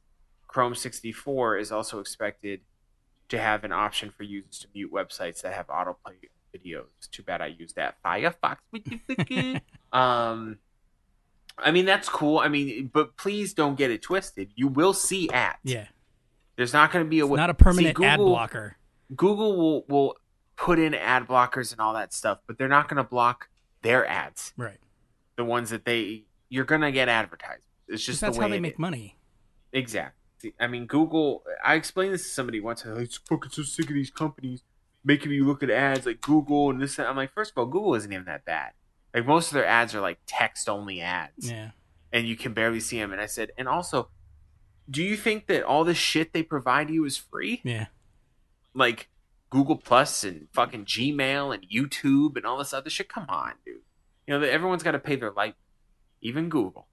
Chrome 0.47 0.75
64 0.75 1.57
is 1.57 1.71
also 1.71 1.99
expected 1.99 2.61
to 3.27 3.37
have 3.37 3.63
an 3.63 3.71
option 3.71 4.09
for 4.09 4.23
users 4.23 4.59
to 4.59 4.67
mute 4.73 4.91
websites 4.91 5.41
that 5.41 5.53
have 5.53 5.67
autoplay 5.67 6.13
videos. 6.55 6.85
Too 7.11 7.23
bad 7.23 7.41
I 7.41 7.47
used 7.47 7.75
that 7.75 7.97
Firefox. 8.03 8.57
um, 9.93 10.57
I 11.57 11.71
mean 11.71 11.85
that's 11.85 12.09
cool. 12.09 12.39
I 12.39 12.47
mean, 12.47 12.89
but 12.93 13.17
please 13.17 13.53
don't 13.53 13.75
get 13.75 13.91
it 13.91 14.01
twisted. 14.01 14.51
You 14.55 14.67
will 14.67 14.93
see 14.93 15.29
ads. 15.29 15.57
Yeah. 15.63 15.87
There's 16.55 16.73
not 16.73 16.91
going 16.91 17.05
to 17.05 17.09
be 17.09 17.19
a 17.19 17.27
way. 17.27 17.37
not 17.37 17.49
a 17.49 17.53
permanent 17.53 17.97
See, 17.97 18.05
ad 18.05 18.17
blocker. 18.19 18.77
Google 19.15 19.55
will 19.57 19.85
will 19.87 20.15
put 20.55 20.79
in 20.79 20.93
ad 20.93 21.27
blockers 21.27 21.71
and 21.71 21.79
all 21.81 21.93
that 21.93 22.13
stuff, 22.13 22.39
but 22.47 22.57
they're 22.57 22.67
not 22.67 22.87
going 22.87 22.97
to 22.97 23.03
block 23.03 23.49
their 23.81 24.05
ads. 24.07 24.53
Right. 24.57 24.79
The 25.35 25.45
ones 25.45 25.69
that 25.69 25.85
they 25.85 26.25
you're 26.49 26.65
going 26.65 26.81
to 26.81 26.91
get 26.91 27.09
advertised. 27.09 27.65
It's 27.87 28.03
just 28.03 28.21
That's 28.21 28.35
the 28.35 28.41
way 28.41 28.47
how 28.47 28.51
they 28.51 28.59
make 28.59 28.73
is. 28.73 28.79
money. 28.79 29.17
Exactly. 29.73 30.21
See, 30.37 30.53
I 30.59 30.67
mean, 30.67 30.85
Google. 30.85 31.43
I 31.63 31.75
explained 31.75 32.13
this 32.13 32.23
to 32.23 32.29
somebody 32.29 32.59
once. 32.59 32.83
I'm 32.85 32.95
like, 32.95 33.11
fucking 33.11 33.51
so 33.51 33.63
sick 33.63 33.89
of 33.89 33.93
these 33.93 34.11
companies 34.11 34.63
making 35.03 35.29
me 35.29 35.39
look 35.41 35.61
at 35.61 35.69
ads 35.69 36.05
like 36.05 36.21
Google 36.21 36.69
and 36.71 36.81
this. 36.81 36.97
And 36.97 37.07
I'm 37.07 37.15
like, 37.15 37.33
first 37.33 37.51
of 37.51 37.57
all, 37.57 37.65
Google 37.65 37.95
isn't 37.95 38.11
even 38.11 38.25
that 38.25 38.43
bad. 38.45 38.71
Like 39.15 39.25
most 39.25 39.47
of 39.47 39.53
their 39.53 39.65
ads 39.65 39.95
are 39.95 40.01
like 40.01 40.19
text 40.27 40.67
only 40.69 40.99
ads, 41.01 41.49
Yeah. 41.49 41.71
and 42.11 42.27
you 42.27 42.35
can 42.35 42.53
barely 42.53 42.81
see 42.81 42.99
them. 42.99 43.11
And 43.13 43.21
I 43.21 43.25
said, 43.27 43.51
and 43.57 43.67
also, 43.67 44.09
do 44.89 45.01
you 45.01 45.15
think 45.15 45.47
that 45.47 45.63
all 45.63 45.83
this 45.85 45.97
shit 45.97 46.33
they 46.33 46.43
provide 46.43 46.89
you 46.89 47.05
is 47.05 47.15
free? 47.17 47.61
Yeah. 47.63 47.85
Like 48.73 49.07
Google 49.49 49.77
Plus 49.77 50.23
and 50.25 50.47
fucking 50.51 50.83
Gmail 50.85 51.53
and 51.55 51.65
YouTube 51.69 52.35
and 52.35 52.45
all 52.45 52.57
this 52.57 52.73
other 52.73 52.89
shit. 52.89 53.07
Come 53.07 53.25
on, 53.29 53.53
dude. 53.65 53.75
You 54.27 54.33
know 54.33 54.39
that 54.41 54.51
everyone's 54.51 54.83
got 54.83 54.91
to 54.91 54.99
pay 54.99 55.15
their 55.15 55.31
light, 55.31 55.55
even 56.21 56.49
Google. 56.49 56.87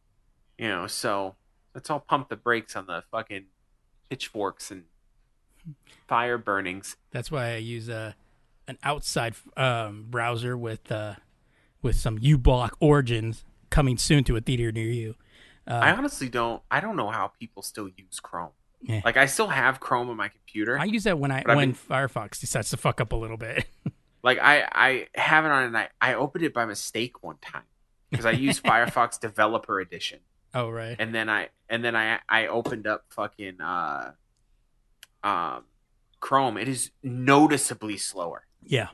You 0.58 0.68
know, 0.68 0.86
so 0.86 1.34
let's 1.74 1.90
all 1.90 1.98
pump 2.00 2.28
the 2.28 2.36
brakes 2.36 2.76
on 2.76 2.86
the 2.86 3.02
fucking 3.10 3.46
pitchforks 4.10 4.70
and 4.70 4.84
fire 6.06 6.38
burnings. 6.38 6.96
That's 7.10 7.30
why 7.32 7.54
I 7.54 7.56
use 7.56 7.88
a 7.88 8.14
an 8.68 8.78
outside 8.84 9.34
um, 9.56 10.06
browser 10.08 10.56
with 10.56 10.92
uh, 10.92 11.14
with 11.82 11.96
some 11.96 12.18
uBlock 12.18 12.70
origins 12.80 13.44
coming 13.70 13.98
soon 13.98 14.24
to 14.24 14.36
a 14.36 14.40
theater 14.40 14.72
near 14.72 14.86
you. 14.86 15.14
Uh, 15.66 15.74
I 15.74 15.92
honestly 15.92 16.28
don't. 16.28 16.62
I 16.70 16.80
don't 16.80 16.96
know 16.96 17.10
how 17.10 17.32
people 17.38 17.62
still 17.62 17.88
use 17.88 18.20
Chrome. 18.20 18.50
Yeah. 18.82 19.00
Like 19.04 19.16
I 19.16 19.26
still 19.26 19.48
have 19.48 19.78
Chrome 19.80 20.10
on 20.10 20.16
my 20.16 20.28
computer. 20.28 20.78
I 20.78 20.84
use 20.84 21.04
that 21.04 21.18
when 21.18 21.30
I 21.30 21.42
But 21.42 21.52
I've 21.52 21.56
when 21.56 21.74
Firefox 21.74 22.40
decides 22.40 22.70
to 22.70 22.76
fuck 22.76 23.00
up 23.00 23.12
a 23.12 23.16
little 23.16 23.36
bit. 23.36 23.66
like 24.22 24.38
I 24.40 24.66
I 24.72 25.06
have 25.14 25.44
it 25.44 25.50
on 25.50 25.64
and 25.64 25.76
I 25.76 25.88
I 26.00 26.14
opened 26.14 26.44
it 26.44 26.52
by 26.52 26.64
mistake 26.64 27.22
one 27.22 27.36
time 27.40 27.62
because 28.10 28.26
I 28.26 28.32
used 28.32 28.62
Firefox 28.64 29.20
Developer 29.20 29.78
Edition. 29.80 30.20
oh 30.54 30.68
right. 30.68 30.96
and 30.98 31.14
then 31.14 31.28
I 31.30 31.50
and 31.68 31.84
then 31.84 31.94
I 31.94 32.18
I 32.28 32.48
opened 32.48 32.86
up 32.88 33.04
fucking 33.10 33.60
uh 33.60 34.12
um 35.22 35.64
Chrome. 36.18 36.56
It 36.56 36.68
is 36.68 36.90
noticeably 37.04 37.98
slower. 37.98 38.46
Yeah. 38.64 38.88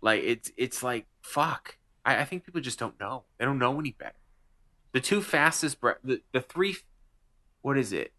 Like 0.00 0.22
it's 0.22 0.50
it's 0.56 0.82
like 0.82 1.06
fuck. 1.20 1.76
I, 2.04 2.18
I 2.20 2.24
think 2.24 2.44
people 2.44 2.60
just 2.60 2.78
don't 2.78 2.98
know. 3.00 3.24
They 3.38 3.44
don't 3.44 3.58
know 3.58 3.78
any 3.78 3.92
better. 3.92 4.14
The 4.92 5.00
two 5.00 5.20
fastest 5.22 5.80
bre- 5.80 5.92
the 6.02 6.22
the 6.32 6.40
three 6.40 6.76
what 7.62 7.76
is 7.78 7.92
it? 7.92 8.12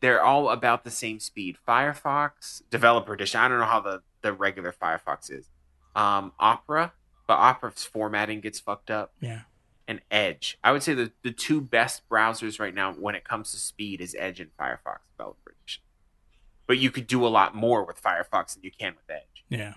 They're 0.00 0.22
all 0.22 0.50
about 0.50 0.84
the 0.84 0.90
same 0.90 1.18
speed. 1.20 1.56
Firefox 1.66 2.62
Developer 2.70 3.14
Edition. 3.14 3.40
I 3.40 3.48
don't 3.48 3.58
know 3.58 3.64
how 3.64 3.80
the 3.80 4.02
the 4.22 4.32
regular 4.32 4.72
Firefox 4.72 5.30
is. 5.30 5.48
um, 5.96 6.32
Opera, 6.38 6.92
but 7.26 7.34
Opera's 7.34 7.84
formatting 7.84 8.40
gets 8.40 8.58
fucked 8.60 8.90
up, 8.90 9.12
Yeah. 9.20 9.42
and 9.86 10.00
Edge. 10.10 10.58
I 10.64 10.72
would 10.72 10.82
say 10.82 10.92
the 10.94 11.12
the 11.22 11.30
two 11.32 11.60
best 11.60 12.06
browsers 12.08 12.58
right 12.60 12.74
now 12.74 12.92
when 12.92 13.14
it 13.14 13.24
comes 13.24 13.50
to 13.52 13.56
speed 13.58 14.00
is 14.00 14.14
Edge 14.18 14.40
and 14.40 14.50
Firefox 14.58 14.98
Developer 15.16 15.54
Edition. 15.62 15.82
But 16.66 16.78
you 16.78 16.90
could 16.90 17.06
do 17.06 17.24
a 17.24 17.28
lot 17.28 17.54
more 17.54 17.84
with 17.86 18.02
Firefox 18.02 18.54
than 18.54 18.64
you 18.64 18.70
can 18.70 18.94
with 18.96 19.08
Edge. 19.16 19.44
Yeah. 19.48 19.74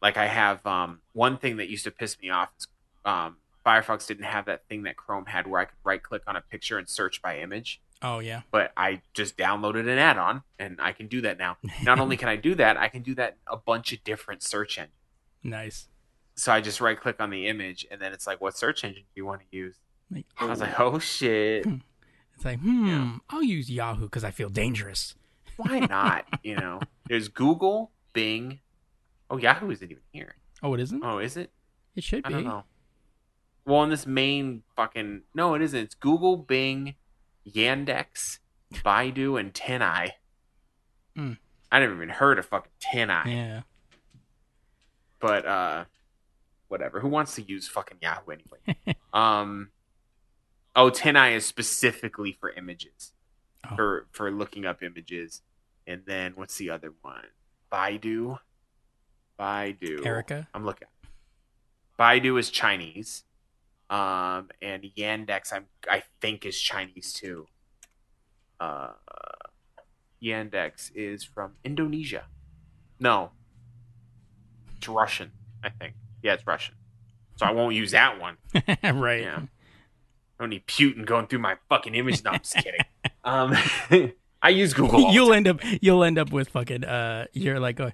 Like 0.00 0.16
I 0.16 0.26
have 0.26 0.64
um, 0.66 1.00
one 1.12 1.38
thing 1.38 1.56
that 1.56 1.68
used 1.68 1.84
to 1.84 1.90
piss 1.90 2.16
me 2.20 2.30
off 2.30 2.50
is 2.58 2.66
um, 3.04 3.36
Firefox 3.66 4.06
didn't 4.06 4.24
have 4.24 4.46
that 4.46 4.62
thing 4.68 4.84
that 4.84 4.96
Chrome 4.96 5.26
had 5.26 5.46
where 5.46 5.60
I 5.60 5.64
could 5.64 5.78
right 5.84 6.02
click 6.02 6.22
on 6.26 6.36
a 6.36 6.40
picture 6.40 6.78
and 6.78 6.88
search 6.88 7.20
by 7.20 7.38
image. 7.38 7.80
Oh 8.00 8.20
yeah. 8.20 8.42
But 8.52 8.72
I 8.76 9.00
just 9.12 9.36
downloaded 9.36 9.80
an 9.80 9.98
add-on 9.98 10.42
and 10.58 10.78
I 10.80 10.92
can 10.92 11.08
do 11.08 11.20
that 11.22 11.36
now. 11.38 11.56
Not 11.82 11.98
only 11.98 12.16
can 12.16 12.28
I 12.28 12.36
do 12.36 12.54
that, 12.54 12.76
I 12.76 12.88
can 12.88 13.02
do 13.02 13.14
that 13.16 13.36
a 13.46 13.56
bunch 13.56 13.92
of 13.92 14.04
different 14.04 14.42
search 14.42 14.78
engines. 14.78 14.94
Nice. 15.42 15.88
So 16.36 16.52
I 16.52 16.60
just 16.60 16.80
right 16.80 16.98
click 16.98 17.16
on 17.20 17.30
the 17.30 17.48
image 17.48 17.86
and 17.90 18.00
then 18.00 18.12
it's 18.12 18.24
like, 18.26 18.40
what 18.40 18.56
search 18.56 18.84
engine 18.84 19.02
do 19.02 19.12
you 19.16 19.26
want 19.26 19.40
to 19.40 19.46
use? 19.56 19.74
Like, 20.12 20.26
I 20.38 20.44
was 20.44 20.60
like, 20.60 20.78
oh 20.78 21.00
shit, 21.00 21.66
it's 22.36 22.44
like, 22.44 22.60
hmm, 22.60 22.86
Yeah. 22.86 23.16
I'll 23.30 23.42
use 23.42 23.68
Yahoo 23.68 24.04
because 24.04 24.22
I 24.24 24.30
feel 24.30 24.48
dangerous. 24.48 25.14
why 25.56 25.80
not? 25.80 26.24
You 26.44 26.54
know, 26.54 26.80
there's 27.08 27.26
Google, 27.28 27.90
Bing. 28.12 28.60
Oh, 29.30 29.36
Yahoo 29.36 29.70
isn't 29.70 29.90
even 29.90 30.02
here. 30.12 30.36
Oh, 30.62 30.74
it 30.74 30.80
isn't. 30.80 31.02
Oh, 31.04 31.18
is 31.18 31.36
it? 31.36 31.50
it 31.96 32.04
should 32.04 32.24
I 32.24 32.28
be. 32.28 32.34
I 32.34 32.38
don't 32.38 32.46
know. 32.46 32.64
Well, 33.66 33.82
in 33.82 33.90
this 33.90 34.06
main 34.06 34.62
fucking 34.76 35.22
no, 35.34 35.54
it 35.54 35.62
isn't. 35.62 35.78
It's 35.78 35.94
Google, 35.94 36.36
Bing, 36.38 36.94
Yandex, 37.46 38.38
Baidu, 38.72 39.38
and 39.38 39.52
TinEye. 39.52 40.12
Hmm. 41.14 41.32
I 41.70 41.80
never 41.80 41.94
even 41.94 42.08
heard 42.08 42.38
of 42.38 42.46
fucking 42.46 42.70
TinEye. 42.80 43.26
Yeah. 43.26 43.60
But 45.20 45.44
uh, 45.46 45.84
whatever. 46.68 47.00
Who 47.00 47.08
wants 47.08 47.34
to 47.34 47.42
use 47.42 47.68
fucking 47.68 47.98
Yahoo 48.00 48.30
anyway? 48.30 48.96
um, 49.12 49.68
oh, 50.74 50.90
TinEye 50.90 51.36
is 51.36 51.44
specifically 51.44 52.32
for 52.32 52.50
images, 52.50 53.12
Oh. 53.70 53.76
for 53.76 54.06
for 54.12 54.30
looking 54.30 54.64
up 54.64 54.82
images. 54.82 55.42
And 55.86 56.02
then 56.06 56.32
what's 56.36 56.56
the 56.56 56.70
other 56.70 56.92
one? 57.02 57.24
Baidu. 57.72 58.38
Baidu. 59.38 60.04
Erica. 60.04 60.48
I'm 60.54 60.64
looking. 60.64 60.88
Baidu 61.98 62.38
is 62.38 62.50
Chinese, 62.50 63.24
um, 63.90 64.48
and 64.62 64.84
Yandex 64.96 65.52
I'm 65.52 65.66
I 65.90 66.02
think 66.20 66.46
is 66.46 66.58
Chinese 66.58 67.12
too. 67.12 67.46
Uh, 68.60 68.92
Yandex 70.22 70.90
is 70.94 71.24
from 71.24 71.52
Indonesia. 71.64 72.24
No, 73.00 73.30
it's 74.76 74.88
Russian. 74.88 75.32
I 75.62 75.70
think. 75.70 75.94
Yeah, 76.22 76.34
it's 76.34 76.46
Russian. 76.46 76.74
So 77.36 77.46
I 77.46 77.52
won't 77.52 77.74
use 77.74 77.92
that 77.92 78.20
one. 78.20 78.36
right. 78.82 79.22
Yeah. 79.22 79.40
I 79.40 80.42
don't 80.42 80.50
need 80.50 80.66
Putin 80.66 81.04
going 81.04 81.26
through 81.26 81.38
my 81.40 81.56
fucking 81.68 81.94
image. 81.94 82.24
No, 82.24 82.30
I'm 82.32 82.38
just 82.40 82.56
kidding. 82.56 82.80
Um, 83.24 83.54
I 84.42 84.48
use 84.48 84.72
Google. 84.72 85.12
you'll 85.12 85.34
end 85.34 85.48
up 85.48 85.60
you'll 85.82 86.02
end 86.02 86.18
up 86.18 86.32
with 86.32 86.48
fucking 86.48 86.82
uh 86.84 87.26
you're 87.34 87.60
like 87.60 87.76
going, 87.76 87.92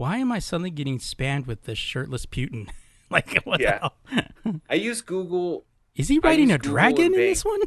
why 0.00 0.16
am 0.16 0.32
I 0.32 0.38
suddenly 0.38 0.70
getting 0.70 0.98
spammed 0.98 1.46
with 1.46 1.64
this 1.64 1.76
shirtless 1.76 2.24
Putin? 2.24 2.70
like 3.10 3.36
what 3.44 3.60
Yeah. 3.60 3.88
the 4.08 4.22
hell? 4.46 4.60
I 4.70 4.76
use 4.76 5.02
Google 5.02 5.66
Is 5.94 6.08
he 6.08 6.18
riding 6.20 6.50
a 6.50 6.56
Google 6.56 6.72
dragon 6.72 7.04
in 7.04 7.12
this 7.12 7.44
one? 7.44 7.60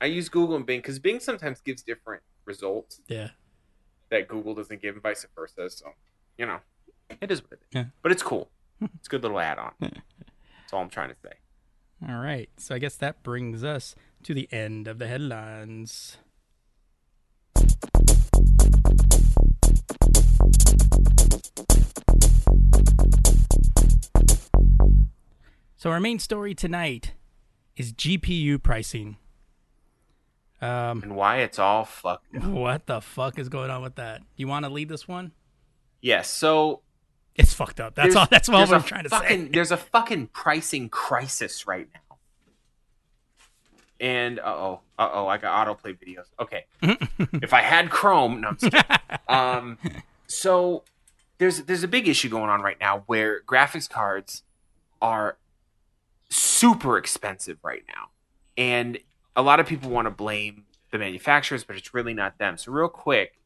I 0.00 0.06
use 0.06 0.28
Google 0.28 0.56
and 0.56 0.66
Bing 0.66 0.80
because 0.80 0.98
Bing 0.98 1.20
sometimes 1.20 1.60
gives 1.60 1.82
different 1.82 2.24
results 2.44 3.00
yeah. 3.06 3.28
that 4.10 4.26
Google 4.26 4.52
doesn't 4.56 4.82
give, 4.82 4.96
and 4.96 5.02
vice 5.02 5.24
versa. 5.36 5.70
So, 5.70 5.92
you 6.36 6.44
know, 6.46 6.58
it 7.22 7.30
is 7.30 7.40
what 7.40 7.52
it 7.52 7.60
is. 7.60 7.68
Yeah. 7.70 7.84
But 8.02 8.10
it's 8.10 8.22
cool. 8.24 8.50
Hmm. 8.80 8.86
It's 8.98 9.06
a 9.06 9.10
good 9.10 9.22
little 9.22 9.38
add-on. 9.38 9.74
That's 9.80 10.72
all 10.72 10.82
I'm 10.82 10.90
trying 10.90 11.10
to 11.10 11.16
say. 11.22 11.34
All 12.08 12.18
right. 12.18 12.50
So 12.56 12.74
I 12.74 12.80
guess 12.80 12.96
that 12.96 13.22
brings 13.22 13.62
us 13.62 13.94
to 14.24 14.34
the 14.34 14.48
end 14.50 14.88
of 14.88 14.98
the 14.98 15.06
headlines. 15.06 16.16
So 25.78 25.90
our 25.90 26.00
main 26.00 26.18
story 26.18 26.56
tonight 26.56 27.12
is 27.76 27.92
GPU 27.92 28.60
pricing. 28.60 29.16
Um, 30.60 31.04
And 31.04 31.14
why 31.14 31.36
it's 31.38 31.56
all 31.60 31.84
fucked. 31.84 32.34
up. 32.36 32.44
what 32.46 32.86
the 32.86 33.00
fuck 33.00 33.38
is 33.38 33.48
going 33.48 33.70
on 33.70 33.80
with 33.82 33.94
that? 33.94 34.22
You 34.34 34.48
want 34.48 34.64
to 34.64 34.70
lead 34.70 34.88
this 34.88 35.06
one? 35.06 35.30
Yes. 36.00 36.28
So 36.28 36.80
It's 37.36 37.54
fucked 37.54 37.78
up. 37.78 37.94
That's 37.94 38.16
all. 38.16 38.26
That's 38.28 38.48
all 38.48 38.56
I'm 38.74 38.82
trying 38.82 39.04
to 39.04 39.08
fucking, 39.10 39.46
say. 39.46 39.50
There's 39.52 39.70
a 39.70 39.76
fucking 39.76 40.26
pricing 40.28 40.88
crisis 40.88 41.68
right 41.68 41.86
now. 41.94 42.16
And 44.00 44.40
uh 44.40 44.42
oh, 44.46 44.80
uh 44.98 45.10
oh, 45.12 45.26
I 45.28 45.38
got 45.38 45.64
autoplay 45.66 45.96
videos. 45.96 46.26
Okay, 46.40 46.64
if 47.40 47.52
I 47.52 47.62
had 47.62 47.90
Chrome, 47.90 48.40
no, 48.40 48.48
I'm 48.48 48.56
just 48.56 48.72
kidding. 48.72 48.96
um, 49.28 49.78
so 50.26 50.82
there's 51.38 51.62
there's 51.62 51.82
a 51.84 51.88
big 51.88 52.08
issue 52.08 52.28
going 52.28 52.48
on 52.50 52.62
right 52.62 52.78
now 52.80 53.02
where 53.06 53.42
graphics 53.42 53.88
cards 53.88 54.42
are 55.02 55.36
super 56.30 56.98
expensive 56.98 57.58
right 57.62 57.84
now, 57.88 58.08
and 58.56 58.98
a 59.36 59.42
lot 59.42 59.60
of 59.60 59.66
people 59.66 59.90
want 59.90 60.06
to 60.06 60.10
blame 60.10 60.64
the 60.90 60.98
manufacturers, 60.98 61.64
but 61.64 61.76
it's 61.76 61.94
really 61.94 62.14
not 62.14 62.38
them. 62.38 62.56
So 62.56 62.72
real 62.72 62.88
quick, 62.88 63.38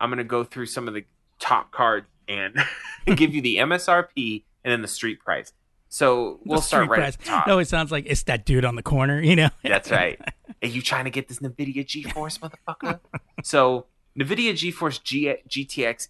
I'm 0.00 0.10
gonna 0.10 0.24
go 0.24 0.44
through 0.44 0.66
some 0.66 0.88
of 0.88 0.94
the 0.94 1.04
top 1.38 1.70
cards 1.70 2.06
and 2.28 2.56
give 3.16 3.34
you 3.34 3.42
the 3.42 3.56
MSRP 3.56 4.44
and 4.64 4.72
then 4.72 4.82
the 4.82 4.88
street 4.88 5.20
price. 5.20 5.52
So 5.88 6.40
we'll 6.44 6.60
start 6.60 6.88
right 6.88 7.02
at 7.02 7.18
the 7.18 7.24
top. 7.24 7.46
No, 7.46 7.60
it 7.60 7.68
sounds 7.68 7.92
like 7.92 8.06
it's 8.08 8.24
that 8.24 8.44
dude 8.44 8.64
on 8.64 8.74
the 8.74 8.82
corner. 8.82 9.22
You 9.22 9.36
know. 9.36 9.50
That's 9.62 9.92
right. 9.92 10.20
Are 10.62 10.68
you 10.68 10.82
trying 10.82 11.04
to 11.04 11.10
get 11.10 11.28
this 11.28 11.38
NVIDIA 11.38 11.86
GeForce, 11.86 12.40
motherfucker? 12.40 12.98
so, 13.44 13.86
NVIDIA 14.18 14.52
GeForce 14.54 15.02
G- 15.02 15.36
GTX 15.48 16.08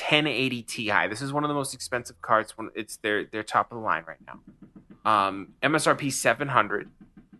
1080 0.00 0.62
Ti. 0.62 1.06
This 1.08 1.22
is 1.22 1.32
one 1.32 1.44
of 1.44 1.48
the 1.48 1.54
most 1.54 1.74
expensive 1.74 2.20
cards. 2.22 2.56
When 2.56 2.70
it's 2.74 2.96
their 2.98 3.24
their 3.24 3.42
top 3.42 3.70
of 3.70 3.78
the 3.78 3.84
line 3.84 4.04
right 4.06 4.18
now. 4.26 4.40
Um, 5.10 5.54
MSRP 5.62 6.12
700. 6.12 6.90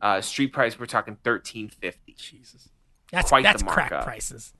Uh, 0.00 0.20
street 0.20 0.52
price 0.52 0.78
we're 0.78 0.86
talking 0.86 1.14
1350. 1.22 2.14
Jesus. 2.18 2.68
That's 3.10 3.28
Quite 3.28 3.42
that's 3.42 3.62
crack 3.62 3.90
prices. 4.04 4.52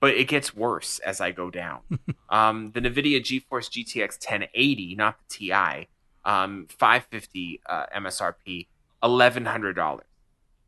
But 0.00 0.14
it 0.14 0.28
gets 0.28 0.54
worse 0.54 0.98
as 1.00 1.20
I 1.20 1.30
go 1.30 1.50
down. 1.50 1.80
um, 2.28 2.72
the 2.72 2.80
NVIDIA 2.80 3.20
GeForce 3.20 3.70
GTX 3.70 4.18
1080, 4.18 4.94
not 4.96 5.16
the 5.18 5.48
Ti, 5.50 5.88
um, 6.24 6.66
550 6.68 7.60
uh, 7.66 7.86
MSRP, 7.96 8.66
$1,100 9.02 10.00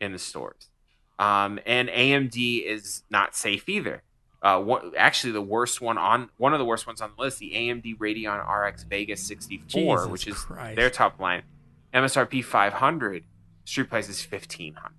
in 0.00 0.12
the 0.12 0.18
stores. 0.18 0.68
Um, 1.18 1.58
and 1.66 1.88
AMD 1.88 2.64
is 2.64 3.02
not 3.10 3.34
safe 3.34 3.68
either. 3.68 4.02
Uh, 4.44 4.60
what, 4.60 4.94
actually, 4.94 5.32
the 5.32 5.40
worst 5.40 5.80
one 5.80 5.96
on 5.96 6.28
one 6.36 6.52
of 6.52 6.58
the 6.58 6.66
worst 6.66 6.86
ones 6.86 7.00
on 7.00 7.10
the 7.16 7.22
list, 7.22 7.38
the 7.38 7.52
AMD 7.52 7.96
Radeon 7.96 8.46
RX 8.46 8.84
Vega 8.84 9.16
64, 9.16 9.96
Jesus 9.96 10.10
which 10.10 10.26
is 10.26 10.34
Christ. 10.36 10.76
their 10.76 10.90
top 10.90 11.18
line, 11.18 11.44
MSRP 11.94 12.44
500, 12.44 13.24
street 13.64 13.88
price 13.88 14.10
is 14.10 14.20
1500. 14.22 14.92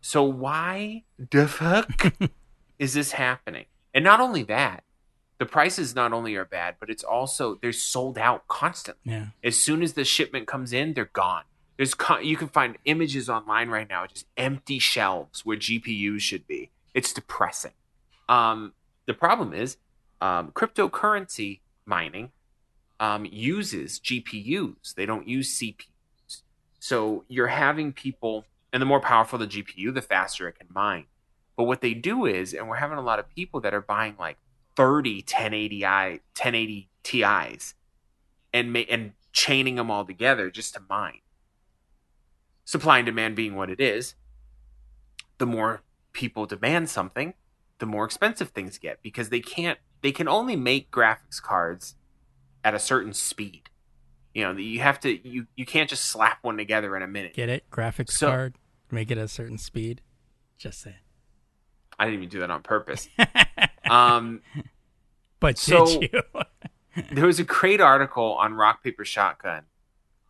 So 0.00 0.22
why 0.22 1.02
the 1.18 1.48
fuck 1.48 2.14
is 2.78 2.94
this 2.94 3.12
happening? 3.12 3.64
And 3.92 4.04
not 4.04 4.20
only 4.20 4.44
that, 4.44 4.84
the 5.38 5.46
prices 5.46 5.96
not 5.96 6.12
only 6.12 6.36
are 6.36 6.44
bad, 6.44 6.76
but 6.78 6.88
it's 6.88 7.02
also 7.02 7.58
they're 7.60 7.72
sold 7.72 8.16
out 8.16 8.46
constantly. 8.46 9.12
Yeah. 9.12 9.26
As 9.42 9.58
soon 9.58 9.82
as 9.82 9.94
the 9.94 10.04
shipment 10.04 10.46
comes 10.46 10.72
in, 10.72 10.94
they're 10.94 11.10
gone. 11.12 11.42
There's 11.76 11.94
con- 11.94 12.24
you 12.24 12.36
can 12.36 12.46
find 12.46 12.78
images 12.84 13.28
online 13.28 13.70
right 13.70 13.88
now, 13.88 14.06
just 14.06 14.26
empty 14.36 14.78
shelves 14.78 15.44
where 15.44 15.56
GPUs 15.56 16.20
should 16.20 16.46
be. 16.46 16.70
It's 16.94 17.12
depressing. 17.12 17.72
Um, 18.28 18.72
the 19.06 19.14
problem 19.14 19.52
is 19.52 19.76
um, 20.20 20.50
cryptocurrency 20.52 21.60
mining 21.86 22.30
um, 23.00 23.26
uses 23.26 24.00
GPUs. 24.00 24.94
They 24.94 25.06
don't 25.06 25.28
use 25.28 25.58
CPUs. 25.58 26.42
So 26.80 27.24
you're 27.28 27.48
having 27.48 27.92
people, 27.92 28.44
and 28.72 28.80
the 28.80 28.86
more 28.86 29.00
powerful 29.00 29.38
the 29.38 29.46
GPU, 29.46 29.92
the 29.92 30.02
faster 30.02 30.48
it 30.48 30.58
can 30.58 30.68
mine. 30.70 31.06
But 31.56 31.64
what 31.64 31.80
they 31.80 31.94
do 31.94 32.26
is, 32.26 32.52
and 32.52 32.68
we're 32.68 32.76
having 32.76 32.98
a 32.98 33.02
lot 33.02 33.18
of 33.18 33.28
people 33.28 33.60
that 33.60 33.74
are 33.74 33.80
buying 33.80 34.16
like 34.18 34.38
30 34.76 35.22
1080i 35.22 36.10
1080 36.10 36.88
Ti's 37.02 37.74
and 38.52 38.72
ma- 38.72 38.80
and 38.88 39.12
chaining 39.32 39.76
them 39.76 39.90
all 39.90 40.04
together 40.04 40.50
just 40.50 40.74
to 40.74 40.82
mine. 40.88 41.20
Supply 42.64 42.98
and 42.98 43.06
demand 43.06 43.36
being 43.36 43.54
what 43.54 43.70
it 43.70 43.80
is, 43.80 44.14
the 45.38 45.46
more 45.46 45.82
people 46.12 46.46
demand 46.46 46.88
something, 46.88 47.34
the 47.78 47.86
more 47.86 48.04
expensive 48.04 48.50
things 48.50 48.78
get 48.78 49.02
because 49.02 49.28
they 49.30 49.40
can't 49.40 49.78
they 50.02 50.12
can 50.12 50.28
only 50.28 50.56
make 50.56 50.90
graphics 50.90 51.40
cards 51.42 51.96
at 52.62 52.74
a 52.74 52.78
certain 52.78 53.12
speed. 53.12 53.68
You 54.34 54.44
know, 54.44 54.52
you 54.52 54.80
have 54.80 55.00
to 55.00 55.28
you 55.28 55.46
you 55.56 55.64
can't 55.66 55.88
just 55.88 56.04
slap 56.04 56.38
one 56.42 56.56
together 56.56 56.96
in 56.96 57.02
a 57.02 57.06
minute. 57.06 57.34
Get 57.34 57.48
it? 57.48 57.68
Graphics 57.70 58.10
So- 58.12 58.28
card. 58.28 58.54
Make 58.90 59.10
it 59.10 59.18
a 59.18 59.26
certain 59.26 59.58
speed. 59.58 60.02
Just 60.58 60.80
saying. 60.80 60.96
I 61.98 62.04
didn't 62.04 62.18
even 62.20 62.28
do 62.28 62.40
that 62.40 62.50
on 62.50 62.62
purpose. 62.62 63.08
um 63.90 64.40
But 65.40 65.58
So- 65.58 65.86
did 65.86 66.10
you? 66.12 66.22
there 67.12 67.26
was 67.26 67.40
a 67.40 67.44
great 67.44 67.80
article 67.80 68.34
on 68.34 68.54
Rock 68.54 68.82
Paper 68.84 69.04
Shotgun 69.04 69.62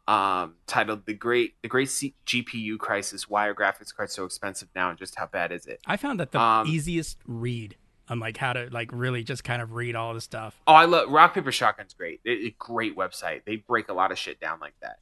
um, 0.06 0.54
titled 0.66 1.06
"The 1.06 1.14
Great 1.14 1.54
The 1.62 1.68
Great 1.68 1.88
C- 1.88 2.14
GPU 2.26 2.78
Crisis: 2.78 3.28
Why 3.28 3.46
Are 3.46 3.54
Graphics 3.54 3.94
Cards 3.94 4.12
So 4.14 4.24
Expensive 4.24 4.68
Now, 4.74 4.90
and 4.90 4.98
Just 4.98 5.14
How 5.16 5.26
Bad 5.26 5.52
Is 5.52 5.66
It?" 5.66 5.80
I 5.86 5.96
found 5.96 6.20
that 6.20 6.32
the 6.32 6.40
Um, 6.40 6.66
easiest 6.66 7.18
read 7.26 7.76
on 8.08 8.20
like 8.20 8.36
how 8.36 8.52
to 8.52 8.68
like 8.70 8.90
really 8.92 9.24
just 9.24 9.44
kind 9.44 9.62
of 9.62 9.72
read 9.72 9.96
all 9.96 10.12
the 10.12 10.20
stuff. 10.20 10.60
Oh, 10.66 10.74
I 10.74 10.84
love 10.84 11.08
Rock 11.10 11.32
Paper 11.34 11.50
Shotgun's 11.50 11.94
great. 11.94 12.20
It, 12.24 12.32
it- 12.44 12.58
great 12.58 12.96
website. 12.96 13.44
They 13.46 13.56
break 13.56 13.88
a 13.88 13.94
lot 13.94 14.12
of 14.12 14.18
shit 14.18 14.38
down 14.40 14.60
like 14.60 14.74
that. 14.82 14.98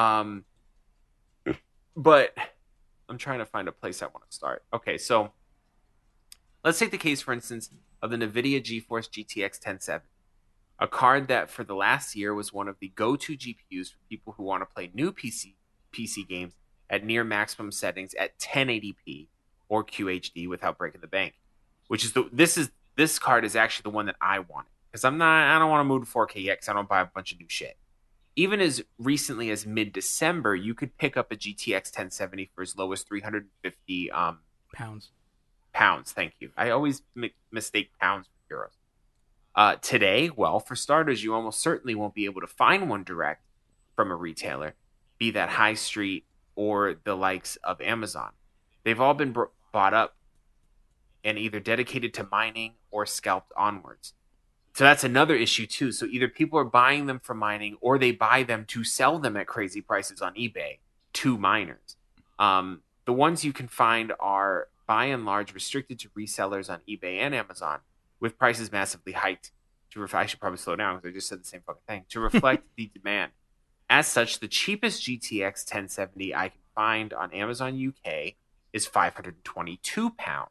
Um, 0.00 0.44
but 1.96 2.36
I'm 3.08 3.18
trying 3.18 3.38
to 3.40 3.46
find 3.46 3.68
a 3.68 3.72
place 3.72 4.02
I 4.02 4.06
want 4.06 4.28
to 4.28 4.34
start. 4.34 4.62
Okay, 4.72 4.96
so 4.98 5.32
let's 6.64 6.78
take 6.78 6.90
the 6.90 6.98
case, 6.98 7.20
for 7.20 7.32
instance, 7.32 7.70
of 8.02 8.10
the 8.10 8.16
NVIDIA 8.16 8.62
GeForce 8.62 9.08
GTX 9.10 9.58
1070, 9.64 10.04
a 10.78 10.86
card 10.88 11.28
that 11.28 11.50
for 11.50 11.64
the 11.64 11.74
last 11.74 12.14
year 12.14 12.34
was 12.34 12.52
one 12.52 12.68
of 12.68 12.76
the 12.80 12.88
go-to 12.88 13.36
GPUs 13.36 13.90
for 13.92 13.98
people 14.08 14.34
who 14.36 14.44
want 14.44 14.62
to 14.62 14.66
play 14.74 14.90
new 14.94 15.12
PC 15.12 15.54
PC 15.92 16.28
games 16.28 16.52
at 16.90 17.04
near 17.04 17.24
maximum 17.24 17.72
settings 17.72 18.14
at 18.14 18.38
1080p 18.38 19.28
or 19.68 19.84
QHD 19.84 20.48
without 20.48 20.78
breaking 20.78 21.00
the 21.00 21.06
bank. 21.06 21.34
Which 21.88 22.04
is 22.04 22.12
the 22.12 22.28
this 22.32 22.56
is 22.58 22.70
this 22.96 23.18
card 23.18 23.44
is 23.44 23.56
actually 23.56 23.84
the 23.84 23.96
one 23.96 24.06
that 24.06 24.16
I 24.20 24.38
wanted 24.40 24.70
because 24.90 25.04
I'm 25.04 25.18
not 25.18 25.56
I 25.56 25.58
don't 25.58 25.70
want 25.70 25.80
to 25.80 25.84
move 25.84 26.04
to 26.06 26.10
4K 26.12 26.42
yet 26.44 26.58
because 26.58 26.68
I 26.68 26.72
don't 26.74 26.88
buy 26.88 27.00
a 27.00 27.06
bunch 27.06 27.32
of 27.32 27.40
new 27.40 27.48
shit. 27.48 27.76
Even 28.36 28.60
as 28.60 28.82
recently 28.98 29.50
as 29.50 29.66
mid 29.66 29.92
December, 29.92 30.54
you 30.54 30.74
could 30.74 30.96
pick 30.98 31.16
up 31.16 31.32
a 31.32 31.36
GTX 31.36 31.86
1070 31.86 32.50
for 32.54 32.62
as 32.62 32.76
low 32.76 32.92
as 32.92 33.02
350 33.02 34.10
um, 34.12 34.38
Pounds. 34.72 35.10
pounds. 35.72 36.12
Thank 36.12 36.34
you. 36.38 36.50
I 36.56 36.70
always 36.70 37.02
mi- 37.16 37.34
mistake 37.50 37.90
pounds 38.00 38.28
for 38.48 38.54
euros. 38.54 38.76
Uh, 39.54 39.76
today, 39.76 40.30
well, 40.34 40.60
for 40.60 40.76
starters, 40.76 41.24
you 41.24 41.34
almost 41.34 41.60
certainly 41.60 41.94
won't 41.94 42.14
be 42.14 42.26
able 42.26 42.40
to 42.40 42.46
find 42.46 42.88
one 42.88 43.02
direct 43.02 43.42
from 43.96 44.10
a 44.10 44.16
retailer, 44.16 44.74
be 45.18 45.30
that 45.32 45.48
high 45.50 45.74
street 45.74 46.24
or 46.54 46.96
the 47.04 47.14
likes 47.14 47.56
of 47.64 47.80
Amazon. 47.80 48.30
They've 48.84 49.00
all 49.00 49.14
been 49.14 49.34
bought 49.72 49.94
up 49.94 50.16
and 51.24 51.38
either 51.38 51.60
dedicated 51.60 52.14
to 52.14 52.28
mining 52.30 52.74
or 52.90 53.04
scalped 53.04 53.52
onwards. 53.56 54.14
So 54.74 54.84
that's 54.84 55.02
another 55.02 55.34
issue 55.34 55.66
too. 55.66 55.90
So 55.90 56.06
either 56.06 56.28
people 56.28 56.58
are 56.58 56.64
buying 56.64 57.06
them 57.06 57.18
for 57.18 57.34
mining 57.34 57.76
or 57.80 57.98
they 57.98 58.12
buy 58.12 58.44
them 58.44 58.64
to 58.68 58.84
sell 58.84 59.18
them 59.18 59.36
at 59.36 59.48
crazy 59.48 59.80
prices 59.80 60.22
on 60.22 60.34
eBay 60.34 60.78
to 61.14 61.36
miners. 61.36 61.96
Um, 62.38 62.82
the 63.04 63.12
ones 63.12 63.44
you 63.44 63.52
can 63.52 63.66
find 63.66 64.12
are 64.20 64.68
by 64.86 65.06
and 65.06 65.24
large 65.24 65.52
restricted 65.52 65.98
to 66.00 66.08
resellers 66.10 66.70
on 66.70 66.80
eBay 66.88 67.18
and 67.18 67.34
Amazon, 67.34 67.80
with 68.20 68.38
prices 68.38 68.72
massively 68.72 69.12
hiked. 69.12 69.52
To 69.92 70.00
ref- 70.00 70.14
I 70.14 70.26
should 70.26 70.40
probably 70.40 70.58
slow 70.58 70.76
down 70.76 70.96
because 70.96 71.10
I 71.10 71.14
just 71.14 71.28
said 71.28 71.40
the 71.40 71.46
same 71.46 71.62
fucking 71.66 71.82
thing. 71.86 72.04
To 72.10 72.20
reflect 72.20 72.64
the 72.76 72.90
demand. 72.94 73.32
As 73.90 74.06
such, 74.06 74.40
the 74.40 74.48
cheapest 74.48 75.02
GTX 75.02 75.64
1070 75.64 76.34
I 76.34 76.48
can 76.50 76.60
find 76.74 77.14
on 77.14 77.32
Amazon 77.32 77.74
UK 77.74 78.34
is 78.72 78.86
522 78.86 80.10
pounds, 80.10 80.50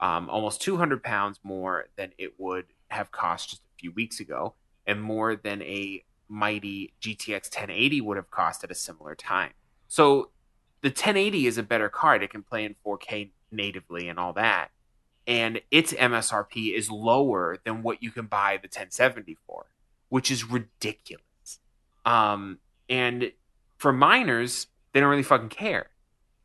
um, 0.00 0.28
almost 0.28 0.60
200 0.60 1.02
pounds 1.02 1.40
more 1.42 1.86
than 1.96 2.12
it 2.18 2.38
would 2.38 2.66
have 2.88 3.10
cost 3.10 3.50
just 3.50 3.62
a 3.62 3.78
few 3.78 3.92
weeks 3.92 4.20
ago, 4.20 4.54
and 4.86 5.02
more 5.02 5.34
than 5.34 5.62
a 5.62 6.04
mighty 6.28 6.92
GTX 7.00 7.44
1080 7.44 8.02
would 8.02 8.16
have 8.16 8.30
cost 8.30 8.62
at 8.64 8.70
a 8.70 8.74
similar 8.74 9.14
time. 9.14 9.52
So 9.88 10.30
the 10.82 10.88
1080 10.88 11.46
is 11.46 11.58
a 11.58 11.62
better 11.62 11.88
card. 11.88 12.22
It 12.22 12.30
can 12.30 12.42
play 12.42 12.64
in 12.64 12.76
4K 12.86 13.30
natively 13.50 14.08
and 14.08 14.18
all 14.18 14.34
that. 14.34 14.70
And 15.28 15.60
its 15.70 15.92
MSRP 15.92 16.74
is 16.74 16.90
lower 16.90 17.58
than 17.62 17.82
what 17.82 18.02
you 18.02 18.10
can 18.10 18.26
buy 18.26 18.56
the 18.56 18.66
1070 18.66 19.36
for, 19.46 19.66
which 20.08 20.30
is 20.30 20.44
ridiculous. 20.50 21.60
Um, 22.04 22.58
and 22.88 23.32
for 23.76 23.92
miners, 23.92 24.68
they 24.92 25.00
don't 25.00 25.10
really 25.10 25.22
fucking 25.22 25.50
care 25.50 25.90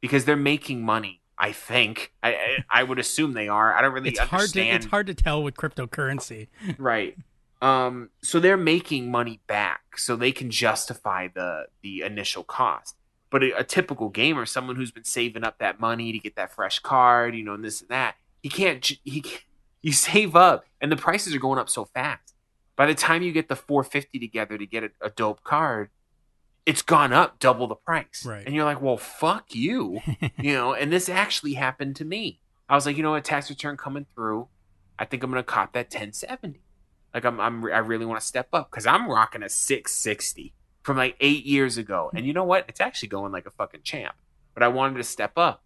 because 0.02 0.26
they're 0.26 0.36
making 0.36 0.84
money. 0.84 1.22
I 1.38 1.52
think 1.54 2.12
I 2.22 2.34
I, 2.34 2.66
I 2.70 2.84
would 2.84 3.00
assume 3.00 3.34
they 3.34 3.48
are. 3.48 3.74
I 3.74 3.82
don't 3.82 3.94
really 3.94 4.10
It's 4.10 4.20
hard 4.20 4.30
to 4.30 4.36
understand. 4.60 4.76
it's 4.76 4.86
hard 4.88 5.08
to 5.08 5.14
tell 5.14 5.42
with 5.42 5.56
cryptocurrency. 5.56 6.48
right 6.78 7.18
um 7.62 8.10
so 8.22 8.40
they're 8.42 8.58
making 8.58 9.10
money 9.10 9.40
back 9.48 9.98
so 9.98 10.16
they 10.18 10.32
can 10.34 10.52
justify 10.52 11.28
the 11.34 11.68
the 11.82 12.02
initial 12.02 12.44
cost 12.44 12.96
but 13.30 13.42
a, 13.42 13.58
a 13.60 13.64
typical 13.64 14.10
gamer 14.10 14.46
someone 14.46 14.76
who's 14.76 14.92
been 14.92 15.04
saving 15.06 15.44
up 15.46 15.58
that 15.60 15.80
money 15.80 16.12
to 16.12 16.20
get 16.20 16.36
that 16.36 16.54
fresh 16.54 16.80
card 16.80 17.34
you 17.36 17.44
know 17.44 17.54
and 17.54 17.64
this 17.64 17.80
and 17.82 17.90
that 17.90 18.16
he 18.44 18.50
can't 18.50 18.86
he 19.04 19.22
can't, 19.22 19.44
you 19.82 19.92
save 19.92 20.36
up 20.36 20.66
and 20.80 20.92
the 20.92 20.96
prices 20.96 21.34
are 21.34 21.40
going 21.40 21.58
up 21.58 21.70
so 21.70 21.86
fast. 21.86 22.36
By 22.76 22.86
the 22.86 22.96
time 22.96 23.24
you 23.24 23.32
get 23.32 23.50
the 23.50 23.56
450 23.56 24.20
together 24.20 24.58
to 24.58 24.66
get 24.66 24.84
a, 24.84 24.92
a 25.02 25.10
dope 25.10 25.44
card 25.44 25.90
it's 26.66 26.82
gone 26.82 27.12
up 27.12 27.40
double 27.40 27.68
the 27.68 27.76
price. 27.76 28.26
Right. 28.26 28.46
and 28.46 28.54
you're 28.56 28.66
like 28.66 28.82
well 28.82 28.98
fuck 28.98 29.56
you 29.56 30.00
you 30.38 30.54
know 30.54 30.74
and 30.74 30.94
this 30.94 31.10
actually 31.10 31.54
happened 31.56 31.96
to 31.96 32.06
me. 32.06 32.40
I 32.70 32.76
was 32.76 32.86
like 32.86 32.98
you 32.98 33.04
know 33.04 33.12
what? 33.12 33.24
Tax 33.26 33.50
return 33.50 33.78
coming 33.78 34.06
through. 34.14 34.48
I 35.00 35.06
think 35.06 35.24
i'm 35.24 35.32
gonna 35.32 35.42
cop 35.44 35.74
that 35.74 35.88
1070 35.88 36.62
like 37.16 37.26
i'm, 37.26 37.40
I'm 37.40 37.66
i 37.66 37.80
really 37.80 38.06
want 38.06 38.22
to 38.22 38.26
step 38.26 38.48
up 38.54 38.70
because 38.70 38.86
i'm 38.86 39.10
rocking 39.10 39.42
a 39.42 39.50
660 39.50 40.54
from 40.84 40.98
like 40.98 41.16
eight 41.20 41.46
years 41.46 41.78
ago. 41.78 42.12
And 42.14 42.28
you 42.28 42.34
know 42.34 42.44
what? 42.44 42.66
It's 42.68 42.82
actually 42.82 43.08
going 43.08 43.32
like 43.32 43.46
a 43.46 43.52
fucking 43.52 43.82
champ. 43.84 44.16
But 44.54 44.64
i 44.64 44.68
wanted 44.68 44.98
to 44.98 45.04
step 45.04 45.32
up 45.38 45.64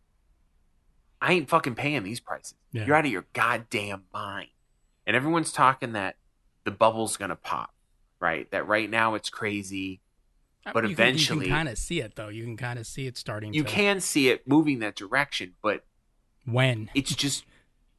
i 1.22 1.34
ain't 1.34 1.50
fucking 1.50 1.76
paying 1.76 2.04
these 2.04 2.20
prices 2.20 2.56
Yeah. 2.72 2.86
you're 2.86 2.96
out 2.96 3.06
of 3.06 3.12
your 3.12 3.26
goddamn 3.34 4.04
mind 4.14 4.50
and 5.06 5.16
everyone's 5.16 5.52
talking 5.52 5.94
that 5.94 6.16
the 6.64 6.72
bubble's 6.72 7.18
gonna 7.18 7.36
pop 7.36 7.74
right 8.20 8.50
that 8.52 8.68
right 8.68 8.90
now 8.90 9.16
it's 9.16 9.30
crazy 9.30 10.02
uh, 10.66 10.72
But 10.74 10.84
you 10.84 10.90
eventually- 10.92 11.46
can, 11.46 11.46
you 11.46 11.50
can 11.50 11.58
kind 11.58 11.70
of 11.70 11.78
see 11.78 12.02
it 12.02 12.16
though. 12.16 12.28
You 12.28 12.44
can 12.44 12.58
kind 12.58 12.78
of 12.78 12.86
see 12.86 13.08
it 13.08 13.18
starting. 13.18 13.54
you 13.54 13.64
to, 13.64 13.70
can 13.70 14.02
see 14.02 14.28
it 14.30 14.48
moving 14.48 14.80
that 14.80 14.96
direction 14.96 15.54
but 15.62 15.86
when 16.46 16.90
it's 16.94 17.16
just 17.16 17.46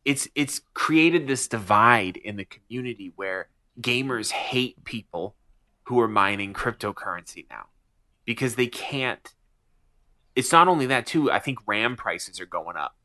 it's 0.05 0.29
it's 0.35 0.61
created 0.75 1.27
this 1.27 1.49
divide 1.49 2.16
in 2.19 2.37
the 2.37 2.45
community 2.45 3.12
where 3.16 3.49
gamers 3.81 4.33
hate 4.33 4.85
people 4.85 5.35
who 5.85 5.99
are 6.01 6.09
mining 6.09 6.53
cryptocurrency 6.53 7.47
now 7.49 7.66
because 8.27 8.57
they 8.57 8.66
can't 8.66 9.35
it's 10.37 10.53
not 10.53 10.69
only 10.69 10.85
that 10.87 11.07
too 11.07 11.31
i 11.31 11.39
think 11.39 11.59
ram 11.66 11.97
prices 11.97 12.39
are 12.41 12.47
going 12.47 12.77
up 12.77 12.97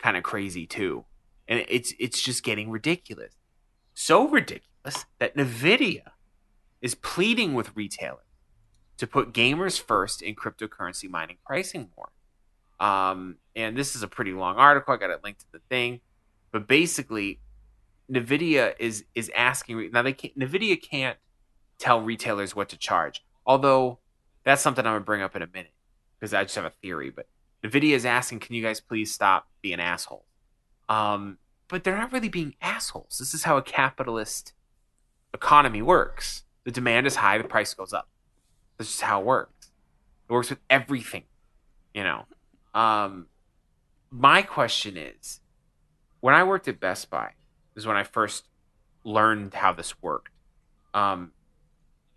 kind 0.00 0.16
of 0.16 0.22
crazy 0.22 0.66
too 0.66 1.04
and 1.46 1.64
it's 1.68 1.92
it's 1.98 2.20
just 2.22 2.42
getting 2.42 2.70
ridiculous 2.70 3.34
so 3.94 4.28
ridiculous 4.28 5.06
that 5.18 5.36
nvidia 5.36 6.12
is 6.80 6.94
pleading 6.94 7.54
with 7.54 7.76
retailers 7.76 8.24
to 8.96 9.06
put 9.06 9.32
gamers 9.32 9.80
first 9.80 10.22
in 10.22 10.34
cryptocurrency 10.34 11.08
mining 11.08 11.36
pricing 11.44 11.90
more 11.96 12.10
um, 12.80 13.36
and 13.54 13.76
this 13.76 13.94
is 13.94 14.02
a 14.02 14.08
pretty 14.08 14.32
long 14.32 14.56
article. 14.56 14.94
I 14.94 14.96
got 14.96 15.10
it 15.10 15.22
linked 15.22 15.40
to 15.40 15.46
the 15.52 15.60
thing, 15.68 16.00
but 16.50 16.66
basically, 16.66 17.40
Nvidia 18.10 18.74
is 18.80 19.04
is 19.14 19.30
asking 19.36 19.90
now. 19.92 20.02
They 20.02 20.14
can't, 20.14 20.36
Nvidia 20.36 20.80
can't 20.80 21.18
tell 21.78 22.00
retailers 22.00 22.56
what 22.56 22.70
to 22.70 22.78
charge. 22.78 23.22
Although 23.46 23.98
that's 24.44 24.62
something 24.62 24.84
I'm 24.84 24.94
gonna 24.94 25.04
bring 25.04 25.20
up 25.20 25.36
in 25.36 25.42
a 25.42 25.46
minute 25.46 25.74
because 26.18 26.32
I 26.32 26.42
just 26.42 26.56
have 26.56 26.64
a 26.64 26.72
theory. 26.82 27.10
But 27.10 27.28
Nvidia 27.64 27.94
is 27.94 28.06
asking, 28.06 28.40
can 28.40 28.54
you 28.54 28.62
guys 28.62 28.80
please 28.80 29.12
stop 29.12 29.48
being 29.60 29.80
assholes? 29.80 30.24
Um, 30.88 31.38
but 31.68 31.84
they're 31.84 31.96
not 31.96 32.12
really 32.12 32.28
being 32.28 32.54
assholes. 32.60 33.16
This 33.18 33.34
is 33.34 33.44
how 33.44 33.56
a 33.56 33.62
capitalist 33.62 34.52
economy 35.32 35.82
works. 35.82 36.44
The 36.64 36.70
demand 36.70 37.06
is 37.06 37.16
high, 37.16 37.38
the 37.38 37.44
price 37.44 37.74
goes 37.74 37.92
up. 37.92 38.08
That's 38.76 38.90
just 38.90 39.02
how 39.02 39.20
it 39.20 39.26
works. 39.26 39.70
It 40.28 40.32
works 40.32 40.50
with 40.50 40.60
everything, 40.68 41.24
you 41.94 42.04
know. 42.04 42.26
Um, 42.74 43.26
my 44.10 44.42
question 44.42 44.96
is, 44.96 45.40
when 46.20 46.34
I 46.34 46.44
worked 46.44 46.68
at 46.68 46.80
Best 46.80 47.10
Buy, 47.10 47.32
is 47.76 47.86
when 47.86 47.96
I 47.96 48.02
first 48.02 48.48
learned 49.04 49.54
how 49.54 49.72
this 49.72 50.02
worked. 50.02 50.32
Um, 50.92 51.32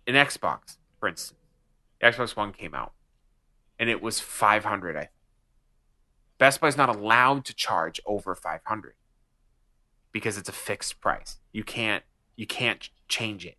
an 0.06 0.14
Xbox, 0.14 0.76
for 0.98 1.08
instance, 1.08 1.38
the 2.00 2.08
Xbox 2.08 2.36
One 2.36 2.52
came 2.52 2.74
out, 2.74 2.92
and 3.78 3.88
it 3.88 4.02
was 4.02 4.20
five 4.20 4.64
hundred. 4.64 4.96
I 4.96 5.00
think 5.00 5.10
Best 6.44 6.60
Buy's 6.60 6.76
not 6.76 6.94
allowed 6.94 7.46
to 7.46 7.54
charge 7.54 8.02
over 8.04 8.34
five 8.34 8.60
hundred 8.66 8.96
because 10.12 10.36
it's 10.36 10.50
a 10.50 10.52
fixed 10.52 11.00
price. 11.00 11.38
You 11.52 11.64
can't 11.64 12.04
you 12.36 12.46
can't 12.46 12.90
change 13.08 13.46
it. 13.46 13.56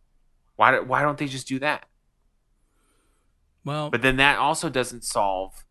Why 0.55 0.69
do, 0.69 0.83
why 0.83 1.01
don't 1.01 1.17
they 1.17 1.25
just 1.25 1.47
do 1.47 1.57
that? 1.57 1.87
well, 3.63 3.89
But 3.89 4.03
then 4.03 4.17
that 4.17 4.37
also 4.37 4.69
doesn't 4.69 5.03
solve 5.03 5.65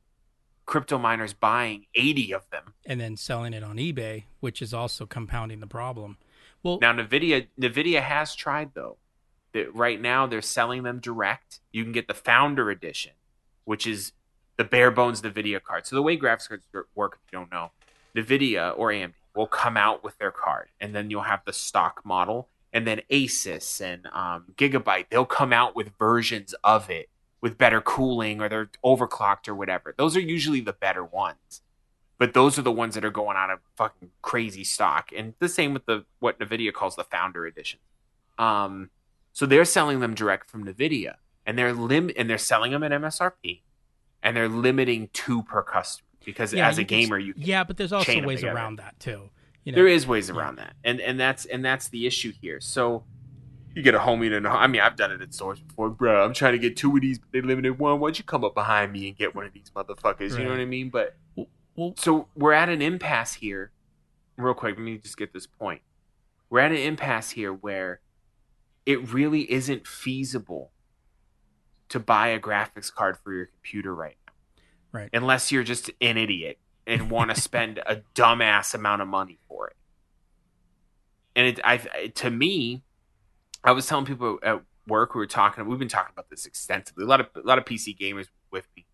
crypto 0.66 0.98
miners 0.98 1.32
buying 1.32 1.86
80 1.94 2.34
of 2.34 2.50
them. 2.50 2.74
and 2.84 3.00
then 3.00 3.16
selling 3.16 3.52
it 3.54 3.62
on 3.62 3.76
eBay, 3.76 4.24
which 4.40 4.60
is 4.60 4.74
also 4.74 5.06
compounding 5.06 5.60
the 5.60 5.68
problem. 5.68 6.16
Well, 6.64 6.80
Now 6.80 6.92
Nvidia 6.94 7.46
Nvidia 7.60 8.02
has 8.02 8.34
tried 8.34 8.74
though. 8.74 8.96
That 9.52 9.72
right 9.72 10.00
now 10.00 10.26
they're 10.26 10.42
selling 10.42 10.82
them 10.82 10.98
direct. 10.98 11.60
You 11.70 11.84
can 11.84 11.92
get 11.92 12.08
the 12.08 12.14
founder 12.14 12.70
edition, 12.70 13.12
which 13.64 13.86
is 13.86 14.10
the 14.56 14.64
bare 14.64 14.90
bones 14.90 15.22
Nvidia 15.22 15.62
card. 15.62 15.86
So 15.86 15.96
the 15.96 16.02
way 16.02 16.16
graphics 16.16 16.48
cards 16.48 16.64
work, 16.94 17.18
if 17.24 17.32
you 17.32 17.38
don't 17.38 17.50
know, 17.50 17.70
Nvidia 18.16 18.74
or 18.76 18.90
AMD 18.90 19.12
will 19.34 19.46
come 19.46 19.76
out 19.76 20.04
with 20.04 20.16
their 20.18 20.30
card, 20.30 20.68
and 20.80 20.94
then 20.94 21.10
you'll 21.10 21.22
have 21.22 21.40
the 21.44 21.52
stock 21.52 22.02
model, 22.04 22.48
and 22.72 22.86
then 22.86 23.00
Asus 23.10 23.80
and 23.80 24.06
um, 24.12 24.44
Gigabyte, 24.56 25.06
they'll 25.10 25.24
come 25.24 25.52
out 25.52 25.74
with 25.74 25.90
versions 25.98 26.54
of 26.62 26.88
it 26.90 27.08
with 27.40 27.58
better 27.58 27.80
cooling 27.80 28.40
or 28.40 28.48
they're 28.48 28.70
overclocked 28.84 29.48
or 29.48 29.54
whatever. 29.54 29.94
Those 29.98 30.16
are 30.16 30.20
usually 30.20 30.60
the 30.60 30.72
better 30.72 31.04
ones. 31.04 31.60
But 32.16 32.32
those 32.32 32.58
are 32.58 32.62
the 32.62 32.72
ones 32.72 32.94
that 32.94 33.04
are 33.04 33.10
going 33.10 33.36
out 33.36 33.50
of 33.50 33.58
fucking 33.76 34.10
crazy 34.22 34.64
stock. 34.64 35.10
And 35.14 35.34
the 35.40 35.48
same 35.48 35.74
with 35.74 35.84
the 35.84 36.04
what 36.20 36.38
Nvidia 36.38 36.72
calls 36.72 36.96
the 36.96 37.04
founder 37.04 37.44
edition. 37.44 37.80
Um, 38.38 38.90
so 39.32 39.46
they're 39.46 39.64
selling 39.64 40.00
them 40.00 40.14
direct 40.14 40.48
from 40.48 40.64
Nvidia 40.64 41.16
and 41.44 41.58
they're 41.58 41.72
lim 41.72 42.10
and 42.16 42.30
they're 42.30 42.38
selling 42.38 42.72
them 42.72 42.82
at 42.82 42.92
MSRP 42.92 43.60
and 44.24 44.36
they're 44.36 44.48
limiting 44.48 45.08
two 45.12 45.44
per 45.44 45.62
customer 45.62 46.08
because 46.24 46.52
Yeah, 46.52 46.66
as 46.66 46.78
a 46.78 46.84
gamer 46.84 47.18
you 47.18 47.34
can 47.34 47.42
Yeah, 47.42 47.62
but 47.62 47.76
there's 47.76 47.92
also 47.92 48.20
ways 48.22 48.40
together. 48.40 48.56
around 48.56 48.76
that 48.76 48.98
too. 48.98 49.30
You 49.62 49.72
know, 49.72 49.76
there 49.76 49.86
is 49.86 50.06
ways 50.06 50.28
around 50.30 50.56
that, 50.56 50.74
and 50.82 51.00
and 51.00 51.18
that's 51.20 51.44
and 51.46 51.64
that's 51.64 51.88
the 51.88 52.06
issue 52.06 52.32
here. 52.40 52.60
So 52.60 53.04
you 53.74 53.82
get 53.82 53.94
a 53.94 53.98
homie 53.98 54.28
to 54.30 54.40
know. 54.40 54.50
I 54.50 54.66
mean, 54.66 54.80
I've 54.80 54.96
done 54.96 55.10
it 55.10 55.20
at 55.22 55.32
stores 55.32 55.60
before, 55.60 55.90
bro. 55.90 56.24
I'm 56.24 56.34
trying 56.34 56.52
to 56.52 56.58
get 56.58 56.76
two 56.76 56.94
of 56.94 57.00
these, 57.00 57.18
but 57.18 57.32
they 57.32 57.40
limited 57.40 57.78
one. 57.78 57.98
Why 57.98 58.08
don't 58.08 58.18
you 58.18 58.24
come 58.24 58.44
up 58.44 58.54
behind 58.54 58.92
me 58.92 59.08
and 59.08 59.16
get 59.16 59.34
one 59.34 59.46
of 59.46 59.52
these 59.52 59.70
motherfuckers? 59.74 60.36
You 60.38 60.44
know 60.44 60.50
what 60.50 60.60
I 60.60 60.64
mean? 60.64 60.90
But 60.90 61.16
Well, 61.76 61.94
so 61.96 62.28
we're 62.34 62.52
at 62.52 62.68
an 62.68 62.82
impasse 62.82 63.34
here. 63.34 63.72
Real 64.36 64.54
quick, 64.54 64.76
let 64.76 64.84
me 64.84 64.98
just 64.98 65.16
get 65.16 65.32
this 65.32 65.46
point. 65.46 65.80
We're 66.50 66.60
at 66.60 66.72
an 66.72 66.78
impasse 66.78 67.30
here 67.30 67.52
where 67.52 68.00
it 68.86 69.12
really 69.12 69.50
isn't 69.50 69.86
feasible 69.86 70.72
to 71.94 72.00
buy 72.00 72.28
a 72.28 72.40
graphics 72.40 72.92
card 72.92 73.16
for 73.16 73.32
your 73.32 73.46
computer 73.46 73.94
right 73.94 74.16
now. 74.26 74.32
Right. 74.90 75.10
Unless 75.12 75.52
you're 75.52 75.62
just 75.62 75.92
an 76.00 76.18
idiot 76.18 76.58
and 76.88 77.08
want 77.08 77.32
to 77.32 77.40
spend 77.40 77.78
a 77.86 78.02
dumbass 78.16 78.74
amount 78.74 79.00
of 79.00 79.06
money 79.06 79.38
for 79.48 79.68
it. 79.68 79.76
And 81.36 81.46
it, 81.46 81.60
I, 81.62 81.76
to 82.16 82.30
me, 82.30 82.82
I 83.62 83.70
was 83.70 83.86
telling 83.86 84.06
people 84.06 84.40
at 84.42 84.62
work 84.88 85.14
we 85.14 85.20
were 85.20 85.26
talking. 85.28 85.64
We've 85.68 85.78
been 85.78 85.86
talking 85.86 86.12
about 86.12 86.30
this 86.30 86.46
extensively. 86.46 87.04
A 87.04 87.06
lot 87.06 87.20
of 87.20 87.28
a 87.36 87.46
lot 87.46 87.58
of 87.58 87.64
PC 87.64 87.96
gamers 87.96 88.26
with 88.50 88.66
me 88.76 88.86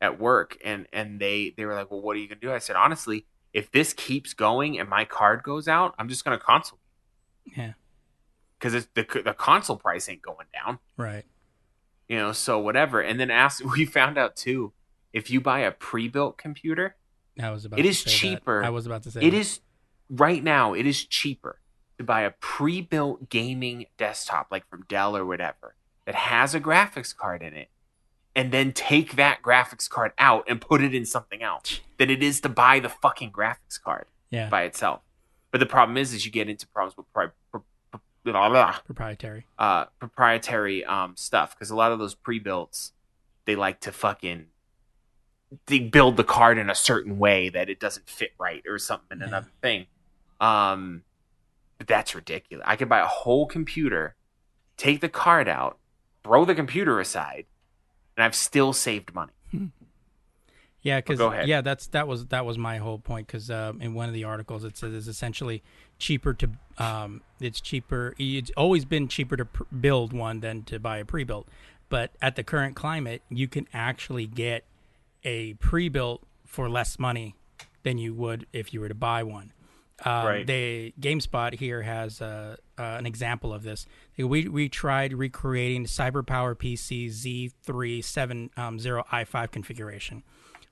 at 0.00 0.18
work, 0.18 0.56
and 0.64 0.86
and 0.94 1.20
they 1.20 1.52
they 1.56 1.66
were 1.66 1.74
like, 1.74 1.90
"Well, 1.90 2.00
what 2.00 2.16
are 2.16 2.18
you 2.18 2.28
gonna 2.28 2.40
do?" 2.40 2.52
I 2.52 2.58
said, 2.58 2.76
honestly, 2.76 3.26
if 3.52 3.70
this 3.70 3.92
keeps 3.92 4.34
going 4.34 4.78
and 4.78 4.88
my 4.88 5.04
card 5.04 5.42
goes 5.42 5.68
out, 5.68 5.94
I'm 5.98 6.08
just 6.08 6.24
gonna 6.24 6.38
console 6.38 6.78
yeah, 7.56 7.72
because 8.58 8.86
the 8.94 9.22
the 9.24 9.34
console 9.34 9.76
price 9.76 10.08
ain't 10.08 10.22
going 10.22 10.46
down. 10.52 10.80
right. 10.96 11.24
You 12.10 12.16
know, 12.18 12.32
so 12.32 12.58
whatever. 12.58 13.00
And 13.00 13.20
then 13.20 13.30
ask. 13.30 13.62
We 13.76 13.84
found 13.84 14.18
out 14.18 14.34
too, 14.34 14.72
if 15.12 15.30
you 15.30 15.40
buy 15.40 15.60
a 15.60 15.70
pre-built 15.70 16.36
computer, 16.38 16.96
I 17.40 17.50
was 17.52 17.64
about. 17.64 17.78
It 17.78 17.84
to 17.84 17.88
is 17.88 18.00
say 18.00 18.04
that. 18.10 18.16
cheaper. 18.16 18.64
I 18.64 18.68
was 18.70 18.84
about 18.84 19.04
to 19.04 19.10
say 19.12 19.20
It 19.22 19.30
that. 19.30 19.36
is 19.36 19.60
right 20.10 20.42
now. 20.42 20.74
It 20.74 20.86
is 20.86 21.04
cheaper 21.04 21.60
to 21.98 22.04
buy 22.04 22.22
a 22.22 22.32
pre-built 22.32 23.28
gaming 23.30 23.86
desktop, 23.96 24.48
like 24.50 24.68
from 24.68 24.84
Dell 24.88 25.16
or 25.16 25.24
whatever, 25.24 25.76
that 26.06 26.16
has 26.16 26.52
a 26.54 26.60
graphics 26.60 27.14
card 27.16 27.42
in 27.42 27.54
it, 27.54 27.68
and 28.34 28.50
then 28.50 28.72
take 28.72 29.14
that 29.16 29.40
graphics 29.42 29.88
card 29.88 30.12
out 30.18 30.44
and 30.48 30.60
put 30.60 30.82
it 30.82 30.94
in 30.94 31.04
something 31.06 31.42
else, 31.42 31.78
than 31.98 32.10
it 32.10 32.22
is 32.24 32.40
to 32.40 32.48
buy 32.48 32.80
the 32.80 32.88
fucking 32.88 33.30
graphics 33.30 33.80
card 33.80 34.06
yeah 34.30 34.48
by 34.48 34.62
itself. 34.62 35.00
But 35.52 35.58
the 35.60 35.66
problem 35.66 35.96
is, 35.96 36.12
is 36.14 36.24
you 36.26 36.32
get 36.32 36.48
into 36.48 36.66
problems 36.66 36.96
with 36.96 37.06
blah, 38.24 38.48
blah, 38.48 38.72
proprietary. 38.84 39.46
uh, 39.58 39.86
proprietary 39.98 40.84
um, 40.84 41.14
stuff 41.16 41.54
because 41.54 41.70
a 41.70 41.76
lot 41.76 41.92
of 41.92 41.98
those 41.98 42.14
pre-builts 42.14 42.92
they 43.46 43.56
like 43.56 43.80
to 43.80 43.90
fucking 43.92 44.46
they 45.66 45.78
build 45.80 46.16
the 46.16 46.24
card 46.24 46.58
in 46.58 46.70
a 46.70 46.74
certain 46.74 47.18
way 47.18 47.48
that 47.48 47.68
it 47.68 47.80
doesn't 47.80 48.08
fit 48.08 48.30
right 48.38 48.62
or 48.68 48.78
something 48.78 49.16
in 49.16 49.20
Yeah. 49.20 49.26
another 49.28 49.50
thing 49.62 49.86
um 50.40 51.02
but 51.78 51.86
that's 51.88 52.14
ridiculous 52.14 52.64
i 52.68 52.76
could 52.76 52.88
buy 52.88 53.00
a 53.00 53.06
whole 53.06 53.46
computer 53.46 54.14
take 54.76 55.00
the 55.00 55.08
card 55.08 55.48
out 55.48 55.78
throw 56.22 56.44
the 56.44 56.54
computer 56.54 57.00
aside 57.00 57.46
and 58.16 58.22
i've 58.24 58.34
still 58.36 58.72
saved 58.72 59.14
money 59.14 59.32
Yeah, 60.82 60.96
because 60.98 61.18
go 61.18 61.30
ahead. 61.30 61.46
yeah, 61.46 61.60
that's 61.60 61.88
that 61.88 62.08
was 62.08 62.28
that 62.28 62.46
was 62.46 62.56
my 62.56 62.78
whole 62.78 62.98
point. 62.98 63.26
Because 63.26 63.50
uh, 63.50 63.74
in 63.80 63.92
one 63.92 64.08
of 64.08 64.14
the 64.14 64.24
articles, 64.24 64.64
it 64.64 64.78
says 64.78 64.94
it's 64.94 65.08
essentially 65.08 65.62
cheaper 65.98 66.32
to 66.32 66.48
um, 66.80 67.22
it's 67.40 67.60
cheaper. 67.60 68.14
It's 68.18 68.50
always 68.56 68.84
been 68.84 69.06
cheaper 69.06 69.36
to 69.36 69.44
pr- 69.44 69.62
build 69.80 70.12
one 70.12 70.40
than 70.40 70.62
to 70.64 70.78
buy 70.78 70.98
a 70.98 71.04
pre-built. 71.04 71.48
But 71.88 72.12
at 72.22 72.36
the 72.36 72.42
current 72.42 72.76
climate, 72.76 73.22
you 73.28 73.48
can 73.48 73.66
actually 73.74 74.26
get 74.26 74.64
a 75.24 75.54
pre-built 75.54 76.22
for 76.46 76.68
less 76.68 76.98
money 76.98 77.34
than 77.82 77.98
you 77.98 78.14
would 78.14 78.46
if 78.52 78.72
you 78.72 78.80
were 78.80 78.88
to 78.88 78.94
buy 78.94 79.22
one. 79.22 79.52
Um, 80.04 80.26
Right. 80.26 80.46
They 80.46 80.94
GameSpot 80.98 81.54
here 81.54 81.82
has 81.82 82.22
uh, 82.22 82.56
uh, 82.78 82.82
an 82.82 83.04
example 83.06 83.52
of 83.52 83.62
this. 83.62 83.86
We 84.16 84.48
we 84.48 84.68
tried 84.70 85.12
recreating 85.12 85.84
CyberPower 85.84 86.54
PC 86.54 87.08
Z370 87.66 88.58
um, 88.58 88.78
i5 88.78 89.50
configuration. 89.50 90.22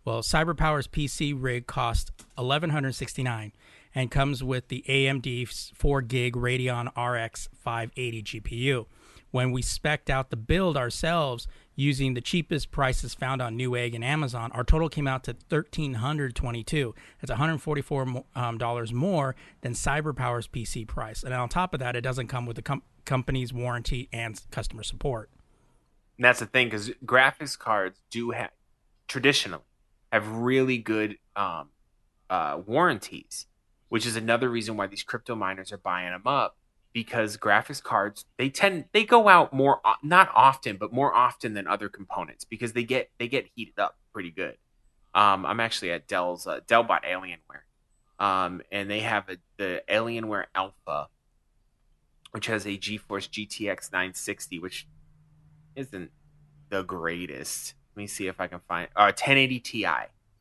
Well, 0.04 0.22
CyberPower's 0.22 0.86
PC 0.86 1.34
rig 1.36 1.66
cost 1.66 2.10
eleven 2.38 2.70
hundred 2.70 2.94
sixty 2.94 3.22
nine, 3.22 3.52
and 3.94 4.10
comes 4.10 4.42
with 4.42 4.68
the 4.68 4.84
AMD 4.88 5.74
four 5.74 6.02
gig 6.02 6.34
Radeon 6.34 6.88
RX 6.96 7.48
five 7.54 7.90
eighty 7.96 8.22
GPU. 8.22 8.86
When 9.30 9.52
we 9.52 9.60
spec'd 9.60 10.10
out 10.10 10.30
the 10.30 10.36
build 10.36 10.76
ourselves 10.76 11.46
using 11.76 12.14
the 12.14 12.20
cheapest 12.20 12.70
prices 12.70 13.14
found 13.14 13.42
on 13.42 13.58
Newegg 13.58 13.94
and 13.94 14.02
Amazon, 14.02 14.50
our 14.52 14.64
total 14.64 14.88
came 14.88 15.06
out 15.06 15.24
to 15.24 15.34
thirteen 15.34 15.94
hundred 15.94 16.34
twenty 16.34 16.64
two. 16.64 16.94
That's 17.20 17.30
one 17.30 17.38
hundred 17.38 17.58
forty 17.58 17.82
four 17.82 18.24
um, 18.34 18.58
dollars 18.58 18.92
more 18.92 19.36
than 19.60 19.74
CyberPower's 19.74 20.48
PC 20.48 20.86
price, 20.86 21.22
and 21.22 21.34
on 21.34 21.48
top 21.48 21.74
of 21.74 21.80
that, 21.80 21.94
it 21.94 22.00
doesn't 22.00 22.28
come 22.28 22.46
with 22.46 22.56
the 22.56 22.62
com- 22.62 22.82
company's 23.04 23.52
warranty 23.52 24.08
and 24.12 24.40
customer 24.50 24.82
support. 24.82 25.30
And 26.16 26.24
that's 26.24 26.40
the 26.40 26.46
thing 26.46 26.66
because 26.66 26.90
graphics 27.04 27.58
cards 27.58 28.00
do 28.10 28.30
have 28.32 28.50
traditionally 29.06 29.62
have 30.12 30.28
really 30.28 30.78
good 30.78 31.18
um, 31.36 31.70
uh, 32.30 32.60
warranties, 32.66 33.46
which 33.88 34.06
is 34.06 34.16
another 34.16 34.48
reason 34.48 34.76
why 34.76 34.86
these 34.86 35.02
crypto 35.02 35.34
miners 35.34 35.72
are 35.72 35.78
buying 35.78 36.10
them 36.10 36.26
up 36.26 36.56
because 36.92 37.36
graphics 37.36 37.82
cards 37.82 38.24
they 38.38 38.48
tend 38.48 38.86
they 38.92 39.04
go 39.04 39.28
out 39.28 39.52
more 39.52 39.80
not 40.02 40.30
often 40.34 40.76
but 40.76 40.92
more 40.92 41.14
often 41.14 41.54
than 41.54 41.66
other 41.66 41.88
components 41.88 42.44
because 42.44 42.72
they 42.72 42.82
get 42.82 43.10
they 43.18 43.28
get 43.28 43.46
heated 43.54 43.78
up 43.78 43.96
pretty 44.12 44.30
good. 44.32 44.56
Um, 45.14 45.46
I'm 45.46 45.60
actually 45.60 45.92
at 45.92 46.08
Dell's 46.08 46.46
uh, 46.46 46.60
Dell 46.66 46.82
bought 46.82 47.04
Alienware, 47.04 47.62
um, 48.18 48.62
and 48.70 48.90
they 48.90 49.00
have 49.00 49.28
a, 49.28 49.36
the 49.56 49.82
Alienware 49.88 50.46
Alpha, 50.54 51.08
which 52.32 52.46
has 52.46 52.66
a 52.66 52.70
GeForce 52.70 53.28
GTX 53.28 53.92
960, 53.92 54.58
which 54.58 54.86
isn't 55.76 56.10
the 56.68 56.82
greatest. 56.82 57.74
Let 57.94 58.00
me 58.00 58.06
see 58.06 58.26
if 58.26 58.40
I 58.40 58.48
can 58.48 58.60
find 58.66 58.88
uh 58.96 59.12
1080 59.14 59.60
Ti. 59.60 59.86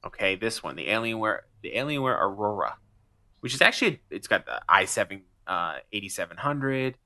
Okay, 0.06 0.36
this 0.36 0.64
one, 0.64 0.76
the 0.76 0.88
Alienware, 0.88 1.42
the 1.62 1.74
Alienware 1.76 2.20
Aurora, 2.20 2.78
which 3.40 3.54
is 3.54 3.62
actually 3.62 4.02
it's 4.10 4.28
got 4.28 4.46
the 4.46 4.62
i7 4.70 5.22
uh 5.48 5.76
8700 5.94 6.98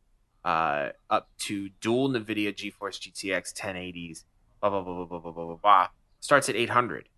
uh 0.43 0.89
up 1.09 1.29
to 1.39 1.69
dual 1.81 2.09
Nvidia 2.09 2.53
GeForce 2.53 2.99
GTX 2.99 3.53
1080s. 3.53 4.23
Blah 4.59 4.69
blah 4.69 4.81
blah 4.83 4.93
blah 4.95 5.05
blah 5.05 5.19
blah 5.19 5.31
blah 5.31 5.45
blah. 5.45 5.55
blah. 5.55 5.87
Starts 6.19 6.49
at 6.49 6.55
800. 6.55 7.09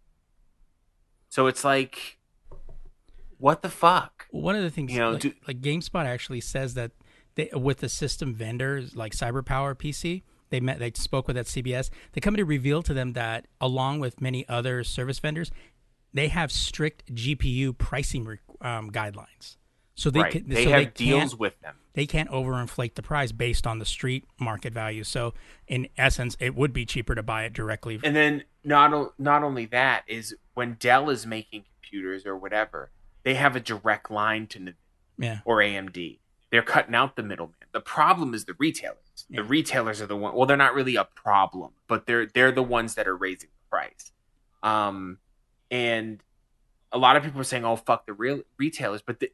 So 1.29 1.47
it's 1.47 1.63
like, 1.63 2.17
what 3.37 3.61
the 3.61 3.69
fuck? 3.69 4.27
One 4.31 4.55
of 4.55 4.63
the 4.63 4.69
things, 4.69 4.91
You 4.93 4.99
know, 4.99 5.11
like, 5.11 5.21
do- 5.21 5.33
like 5.47 5.61
GameSpot 5.61 6.05
actually 6.05 6.41
says 6.41 6.75
that 6.75 6.91
they, 7.35 7.49
with 7.53 7.79
the 7.79 7.89
system 7.89 8.33
vendors 8.33 8.95
like 8.95 9.13
CyberPower 9.13 9.75
PC, 9.75 10.21
they 10.51 10.59
met, 10.59 10.79
they 10.79 10.91
spoke 10.95 11.27
with 11.27 11.35
at 11.37 11.47
CES. 11.47 11.89
The 12.11 12.21
company 12.21 12.43
revealed 12.43 12.85
to 12.85 12.93
them 12.93 13.13
that 13.13 13.47
along 13.59 13.99
with 13.99 14.21
many 14.21 14.47
other 14.47 14.83
service 14.83 15.19
vendors, 15.19 15.51
they 16.13 16.27
have 16.27 16.51
strict 16.51 17.13
GPU 17.13 17.75
pricing 17.77 18.23
re- 18.25 18.37
um, 18.63 18.89
guidelines. 18.91 19.57
So 19.95 20.09
they 20.09 20.21
right. 20.21 20.31
can, 20.31 20.49
they 20.49 20.63
so 20.63 20.71
have 20.71 20.79
they 20.79 20.85
deals 20.85 21.31
can't, 21.31 21.39
with 21.39 21.59
them. 21.61 21.75
they 21.93 22.07
can't 22.07 22.29
overinflate 22.31 22.95
the 22.95 23.03
price 23.03 23.31
based 23.31 23.67
on 23.67 23.77
the 23.77 23.85
street 23.85 24.25
market 24.39 24.73
value. 24.73 25.03
So 25.03 25.35
in 25.67 25.87
essence, 25.97 26.35
it 26.39 26.55
would 26.55 26.73
be 26.73 26.85
cheaper 26.85 27.13
to 27.13 27.21
buy 27.21 27.43
it 27.43 27.53
directly. 27.53 27.99
And 28.03 28.15
then 28.15 28.43
not 28.63 29.19
not 29.19 29.43
only 29.43 29.65
that 29.67 30.03
is 30.07 30.35
when 30.55 30.77
Dell 30.79 31.11
is 31.11 31.27
making 31.27 31.65
computers 31.75 32.25
or 32.25 32.35
whatever, 32.35 32.89
they 33.23 33.35
have 33.35 33.55
a 33.55 33.59
direct 33.59 34.09
line 34.09 34.47
to 34.47 34.59
Nvidia 34.59 34.73
yeah, 35.17 35.39
or 35.45 35.57
AMD. 35.57 36.19
They're 36.51 36.61
cutting 36.61 36.95
out 36.95 37.15
the 37.15 37.23
middleman. 37.23 37.55
The 37.71 37.81
problem 37.81 38.33
is 38.33 38.45
the 38.45 38.55
retailers. 38.59 38.97
Yeah. 39.29 39.41
The 39.41 39.43
retailers 39.43 40.01
are 40.01 40.05
the 40.05 40.15
one. 40.15 40.35
Well, 40.35 40.45
they're 40.45 40.57
not 40.57 40.75
really 40.75 40.95
a 40.95 41.05
problem, 41.05 41.71
but 41.87 42.05
they're 42.05 42.25
they're 42.25 42.51
the 42.51 42.63
ones 42.63 42.95
that 42.95 43.07
are 43.07 43.15
raising 43.15 43.49
the 43.49 43.69
price. 43.69 44.11
Um, 44.61 45.19
and 45.71 46.21
a 46.93 46.97
lot 46.97 47.15
of 47.15 47.23
people 47.23 47.41
are 47.41 47.45
saying, 47.45 47.65
"Oh, 47.65 47.75
fuck 47.75 48.05
the 48.05 48.13
real 48.13 48.41
retailers," 48.57 49.01
but 49.01 49.19
the, 49.19 49.31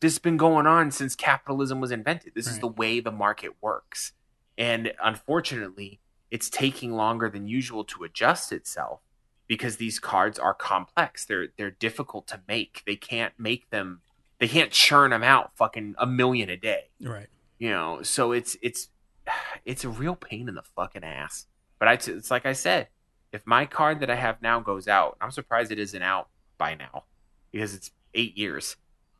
this 0.00 0.14
has 0.14 0.18
been 0.18 0.36
going 0.36 0.66
on 0.66 0.90
since 0.90 1.14
capitalism 1.14 1.80
was 1.80 1.90
invented. 1.90 2.34
This 2.34 2.46
is 2.46 2.58
the 2.58 2.66
way 2.66 3.00
the 3.00 3.12
market 3.12 3.52
works, 3.62 4.12
and 4.58 4.92
unfortunately, 5.02 6.00
it's 6.30 6.50
taking 6.50 6.92
longer 6.92 7.30
than 7.30 7.48
usual 7.48 7.84
to 7.84 8.04
adjust 8.04 8.52
itself 8.52 9.00
because 9.46 9.76
these 9.76 9.98
cards 9.98 10.38
are 10.38 10.52
complex. 10.52 11.24
They're 11.24 11.48
they're 11.56 11.70
difficult 11.70 12.26
to 12.28 12.40
make. 12.48 12.82
They 12.86 12.96
can't 12.96 13.32
make 13.38 13.70
them. 13.70 14.00
They 14.38 14.48
can't 14.48 14.70
churn 14.70 15.12
them 15.12 15.22
out 15.22 15.56
fucking 15.56 15.94
a 15.98 16.06
million 16.06 16.50
a 16.50 16.56
day. 16.56 16.90
right. 17.00 17.28
You 17.58 17.70
know, 17.70 18.02
so 18.02 18.32
it's 18.32 18.56
it's 18.60 18.88
it's 19.64 19.84
a 19.84 19.88
real 19.88 20.16
pain 20.16 20.48
in 20.48 20.54
the 20.54 20.62
fucking 20.62 21.04
ass. 21.04 21.46
But 21.78 21.88
I, 21.88 21.92
it's 21.92 22.30
like 22.30 22.46
I 22.46 22.52
said, 22.52 22.88
if 23.32 23.46
my 23.46 23.66
card 23.66 24.00
that 24.00 24.10
I 24.10 24.14
have 24.16 24.42
now 24.42 24.60
goes 24.60 24.88
out, 24.88 25.16
I'm 25.20 25.30
surprised 25.30 25.70
it 25.70 25.78
isn't 25.78 26.02
out 26.02 26.28
by 26.58 26.74
now 26.74 27.04
because 27.52 27.74
it's 27.74 27.90
eight 28.14 28.36
years. 28.36 28.76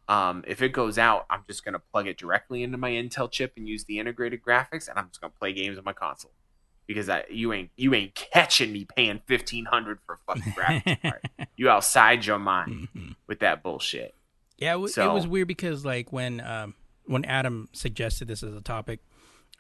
Um, 0.08 0.44
if 0.46 0.62
it 0.62 0.68
goes 0.70 0.98
out, 0.98 1.26
I'm 1.30 1.42
just 1.48 1.64
gonna 1.64 1.80
plug 1.80 2.06
it 2.06 2.16
directly 2.16 2.62
into 2.62 2.78
my 2.78 2.90
Intel 2.90 3.30
chip 3.30 3.52
and 3.56 3.66
use 3.68 3.84
the 3.84 3.98
integrated 3.98 4.40
graphics, 4.42 4.88
and 4.88 4.98
I'm 4.98 5.08
just 5.08 5.20
gonna 5.20 5.32
play 5.38 5.52
games 5.52 5.78
on 5.78 5.84
my 5.84 5.92
console 5.92 6.30
because 6.86 7.08
I, 7.08 7.24
you 7.28 7.52
ain't 7.52 7.70
you 7.76 7.92
ain't 7.94 8.14
catching 8.14 8.72
me 8.72 8.86
paying 8.96 9.20
fifteen 9.26 9.64
hundred 9.64 9.98
for 10.06 10.14
a 10.14 10.34
fucking 10.34 10.52
graphics 10.52 11.02
card. 11.02 11.28
You 11.56 11.70
outside 11.70 12.24
your 12.26 12.38
mind 12.38 12.88
Mm-hmm. 12.94 13.12
with 13.26 13.40
that 13.40 13.62
bullshit. 13.62 14.14
Yeah, 14.58 14.70
it, 14.72 14.74
w- 14.74 14.88
So- 14.92 15.10
it 15.10 15.12
was 15.14 15.26
weird 15.26 15.48
because 15.48 15.84
like 15.84 16.12
when 16.12 16.40
um, 16.40 16.74
when 17.06 17.24
Adam 17.24 17.68
suggested 17.72 18.28
this 18.28 18.42
as 18.42 18.54
a 18.54 18.60
topic, 18.60 19.00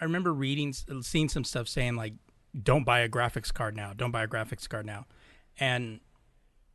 I 0.00 0.04
remember 0.04 0.32
reading, 0.32 0.72
seeing 1.00 1.28
some 1.28 1.42
stuff 1.42 1.68
saying 1.68 1.96
like, 1.96 2.14
"Don't 2.62 2.84
buy 2.84 3.00
a 3.00 3.08
graphics 3.08 3.52
card 3.52 3.74
now. 3.74 3.92
Don't 3.94 4.10
buy 4.12 4.22
a 4.22 4.28
graphics 4.28 4.68
card 4.68 4.86
now," 4.86 5.06
and 5.58 6.00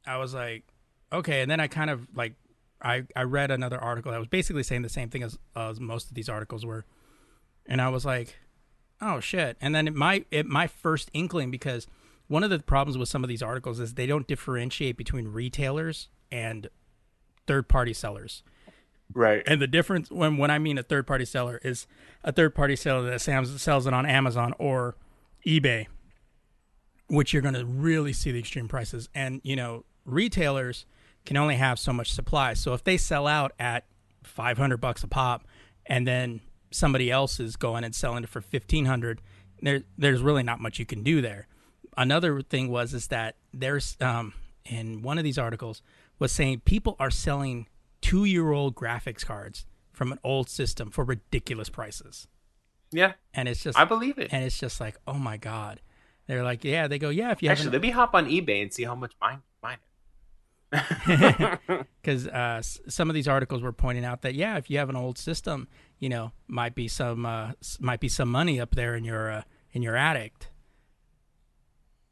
I 0.06 0.18
was 0.18 0.34
like, 0.34 0.64
okay. 1.12 1.42
And 1.42 1.50
then 1.50 1.60
I 1.60 1.68
kind 1.68 1.90
of 1.90 2.08
like, 2.16 2.34
I 2.82 3.04
I 3.16 3.24
read 3.24 3.52
another 3.52 3.80
article 3.80 4.12
that 4.12 4.18
was 4.18 4.28
basically 4.28 4.64
saying 4.64 4.82
the 4.82 4.90
same 4.90 5.10
thing 5.10 5.24
as 5.24 5.38
as 5.56 5.80
most 5.80 6.10
of 6.10 6.16
these 6.16 6.30
articles 6.30 6.66
were, 6.66 6.86
and 7.68 7.82
I 7.82 7.90
was 7.90 8.06
like, 8.06 8.38
oh 9.02 9.20
shit. 9.20 9.58
And 9.62 9.76
then 9.76 9.88
it, 9.88 9.96
my 9.96 10.26
it, 10.32 10.46
my 10.46 10.68
first 10.68 11.10
inkling 11.14 11.52
because 11.52 11.88
one 12.28 12.44
of 12.44 12.50
the 12.50 12.60
problems 12.60 12.98
with 12.98 13.10
some 13.10 13.24
of 13.24 13.28
these 13.28 13.44
articles 13.44 13.80
is 13.80 13.96
they 13.96 14.08
don't 14.08 14.28
differentiate 14.28 14.98
between 14.98 15.28
retailers 15.28 16.08
and 16.32 16.70
third 17.46 17.68
party 17.68 17.94
sellers. 17.94 18.44
Right. 19.14 19.44
And 19.46 19.62
the 19.62 19.68
difference 19.68 20.10
when 20.10 20.38
when 20.38 20.50
I 20.50 20.58
mean 20.58 20.78
a 20.78 20.84
third 20.84 21.06
party 21.06 21.26
seller 21.26 21.60
is 21.64 21.88
a 22.24 22.32
third 22.32 22.56
party 22.56 22.76
seller 22.76 23.10
that 23.10 23.20
sells 23.20 23.62
sells 23.62 23.86
it 23.86 23.94
on 23.94 24.06
Amazon 24.06 24.54
or 24.58 24.96
eBay, 25.46 25.88
which 27.08 27.34
you're 27.34 27.42
going 27.42 27.56
to 27.56 27.66
really 27.66 28.14
see 28.14 28.32
the 28.32 28.40
extreme 28.40 28.68
prices. 28.68 29.10
And 29.14 29.42
you 29.44 29.56
know, 29.56 29.84
retailers 30.06 30.86
can 31.26 31.38
only 31.38 31.56
have 31.56 31.78
so 31.80 31.94
much 31.94 32.12
supply. 32.12 32.54
So 32.54 32.74
if 32.74 32.84
they 32.84 32.98
sell 32.98 33.28
out 33.28 33.52
at 33.60 33.86
500 34.24 34.78
bucks 34.78 35.04
a 35.04 35.08
pop, 35.08 35.46
and 35.86 36.08
then 36.08 36.42
somebody 36.72 37.12
else 37.12 37.40
is 37.40 37.56
going 37.56 37.84
and 37.84 37.94
selling 37.94 38.24
it 38.24 38.30
for 38.30 38.40
1500, 38.42 39.22
there 39.62 39.82
there's 39.98 40.22
really 40.22 40.44
not 40.44 40.60
much 40.60 40.80
you 40.80 40.86
can 40.86 41.04
do 41.04 41.22
there. 41.22 41.48
Another 41.98 42.42
thing 42.42 42.70
was 42.70 42.94
is 42.94 43.08
that 43.08 43.36
there's 43.54 43.98
um 44.00 44.34
in 44.66 45.02
one 45.02 45.18
of 45.18 45.24
these 45.24 45.38
articles 45.38 45.82
was 46.20 46.32
saying 46.32 46.62
people 46.66 46.96
are 47.00 47.12
selling 47.12 47.68
two 48.02 48.26
year 48.26 48.52
old 48.52 48.76
graphics 48.76 49.26
cards 49.26 49.66
from 49.92 50.12
an 50.12 50.20
old 50.24 50.50
system 50.50 50.90
for 50.90 51.04
ridiculous 51.04 51.70
prices. 51.70 52.28
Yeah, 52.92 53.14
And 53.34 53.48
it's 53.48 53.64
just 53.64 53.78
I 53.78 53.86
believe 53.86 54.18
it. 54.18 54.30
and 54.34 54.44
it's 54.44 54.60
just 54.60 54.80
like, 54.82 54.98
oh 55.08 55.14
my 55.14 55.38
god. 55.38 55.82
They're 56.28 56.44
like, 56.44 56.64
yeah. 56.64 56.88
They 56.88 57.00
go, 57.00 57.10
yeah. 57.10 57.32
If 57.32 57.42
you 57.44 57.50
Actually, 57.50 57.66
haven't, 57.66 57.74
let 57.74 57.82
me 57.82 57.90
hop 57.92 58.14
on 58.16 58.28
eBay 58.30 58.62
and 58.62 58.72
see 58.74 58.84
how 58.84 58.96
much 58.96 59.14
mine. 59.22 59.42
because 62.02 62.28
uh, 62.28 62.58
s- 62.60 62.80
some 62.88 63.10
of 63.10 63.14
these 63.14 63.28
articles 63.28 63.62
were 63.62 63.72
pointing 63.74 64.06
out 64.06 64.22
that 64.22 64.36
yeah, 64.36 64.58
if 64.58 64.70
you 64.70 64.78
have 64.78 64.90
an 64.90 64.96
old 64.96 65.18
system, 65.18 65.68
you 66.00 66.10
know, 66.10 66.32
might 66.48 66.76
be 66.76 66.88
some 66.88 67.26
uh, 67.26 67.52
s- 67.62 67.78
might 67.82 68.00
be 68.00 68.08
some 68.08 68.30
money 68.30 68.60
up 68.60 68.76
there 68.76 68.96
in 68.96 69.04
your 69.04 69.32
uh, 69.32 69.42
in 69.74 69.82
your 69.82 69.96
attic. 69.96 70.48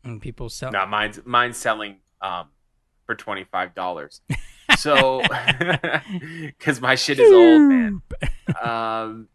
And 0.04 0.22
people 0.22 0.50
sell. 0.50 0.72
No, 0.72 0.86
mine's 0.86 1.20
mine's 1.26 1.58
selling 1.58 1.98
um 2.22 2.48
for 3.06 3.16
twenty 3.16 3.44
five 3.46 3.74
dollars. 3.76 4.22
So, 4.78 5.22
because 6.46 6.80
my 6.80 6.96
shit 6.96 7.20
is 7.20 7.32
old, 7.32 7.62
man. 7.64 8.02
Um, 8.62 9.28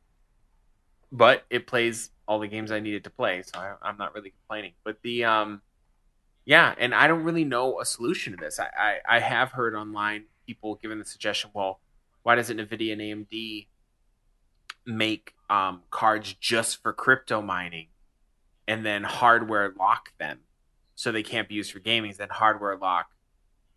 but 1.10 1.44
it 1.50 1.66
plays 1.66 2.10
all 2.26 2.38
the 2.38 2.46
games 2.48 2.70
I 2.70 2.80
needed 2.80 3.04
to 3.04 3.10
play, 3.10 3.42
so 3.42 3.58
I, 3.58 3.74
I'm 3.82 3.96
not 3.98 4.14
really 4.14 4.30
complaining. 4.30 4.72
But 4.84 4.98
the 5.02 5.24
um, 5.24 5.60
yeah, 6.45 6.74
and 6.78 6.95
I 6.95 7.07
don't 7.07 7.24
really 7.24 7.45
know 7.45 7.80
a 7.80 7.84
solution 7.84 8.32
to 8.32 8.36
this. 8.36 8.59
I 8.61 8.68
I, 8.76 9.16
I 9.16 9.20
have 9.20 9.53
heard 9.53 9.74
online 9.74 10.24
people 10.47 10.78
giving 10.80 10.99
the 10.99 11.05
suggestion, 11.05 11.51
well, 11.55 11.80
why 12.22 12.34
doesn't 12.34 12.59
Nvidia 12.59 12.92
and 12.92 13.01
AMD 13.01 13.66
make 14.86 15.34
um 15.49 15.82
cards 15.90 16.34
just 16.34 16.82
for 16.82 16.92
crypto 16.92 17.40
mining, 17.40 17.88
and 18.68 18.84
then 18.84 19.05
hardware 19.05 19.72
lock 19.78 20.16
them 20.18 20.40
so 20.95 21.11
they 21.11 21.22
can't 21.22 21.49
be 21.49 21.55
used 21.55 21.72
for 21.72 21.80
gaming? 21.80 22.14
Then 22.16 22.28
hardware 22.30 22.76
lock 22.76 23.11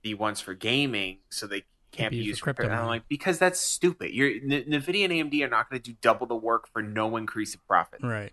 the 0.03 0.13
ones 0.13 0.41
for 0.41 0.53
gaming 0.53 1.19
so 1.29 1.47
they 1.47 1.63
can't 1.91 2.11
be 2.11 2.17
used 2.17 2.39
for 2.39 2.53
crypto. 2.53 2.63
And 2.63 2.73
I'm 2.73 2.87
like, 2.87 3.07
because 3.07 3.39
that's 3.39 3.59
stupid. 3.59 4.11
You're 4.11 4.29
N- 4.29 4.65
Nvidia 4.69 5.05
and 5.05 5.31
AMD 5.31 5.41
are 5.43 5.49
not 5.49 5.69
going 5.69 5.81
to 5.81 5.91
do 5.91 5.97
double 6.01 6.27
the 6.27 6.35
work 6.35 6.67
for 6.67 6.81
no 6.81 7.17
increase 7.17 7.53
in 7.53 7.61
profit. 7.67 8.01
Right. 8.03 8.31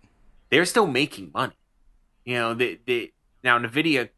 They're 0.49 0.65
still 0.65 0.87
making 0.87 1.31
money. 1.33 1.55
You 2.25 2.35
know, 2.35 2.53
they, 2.53 2.79
they 2.85 3.13
now 3.43 3.57
Nvidia 3.59 4.09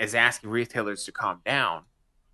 is 0.00 0.14
asking 0.14 0.50
retailers 0.50 1.04
to 1.04 1.12
calm 1.12 1.40
down, 1.44 1.82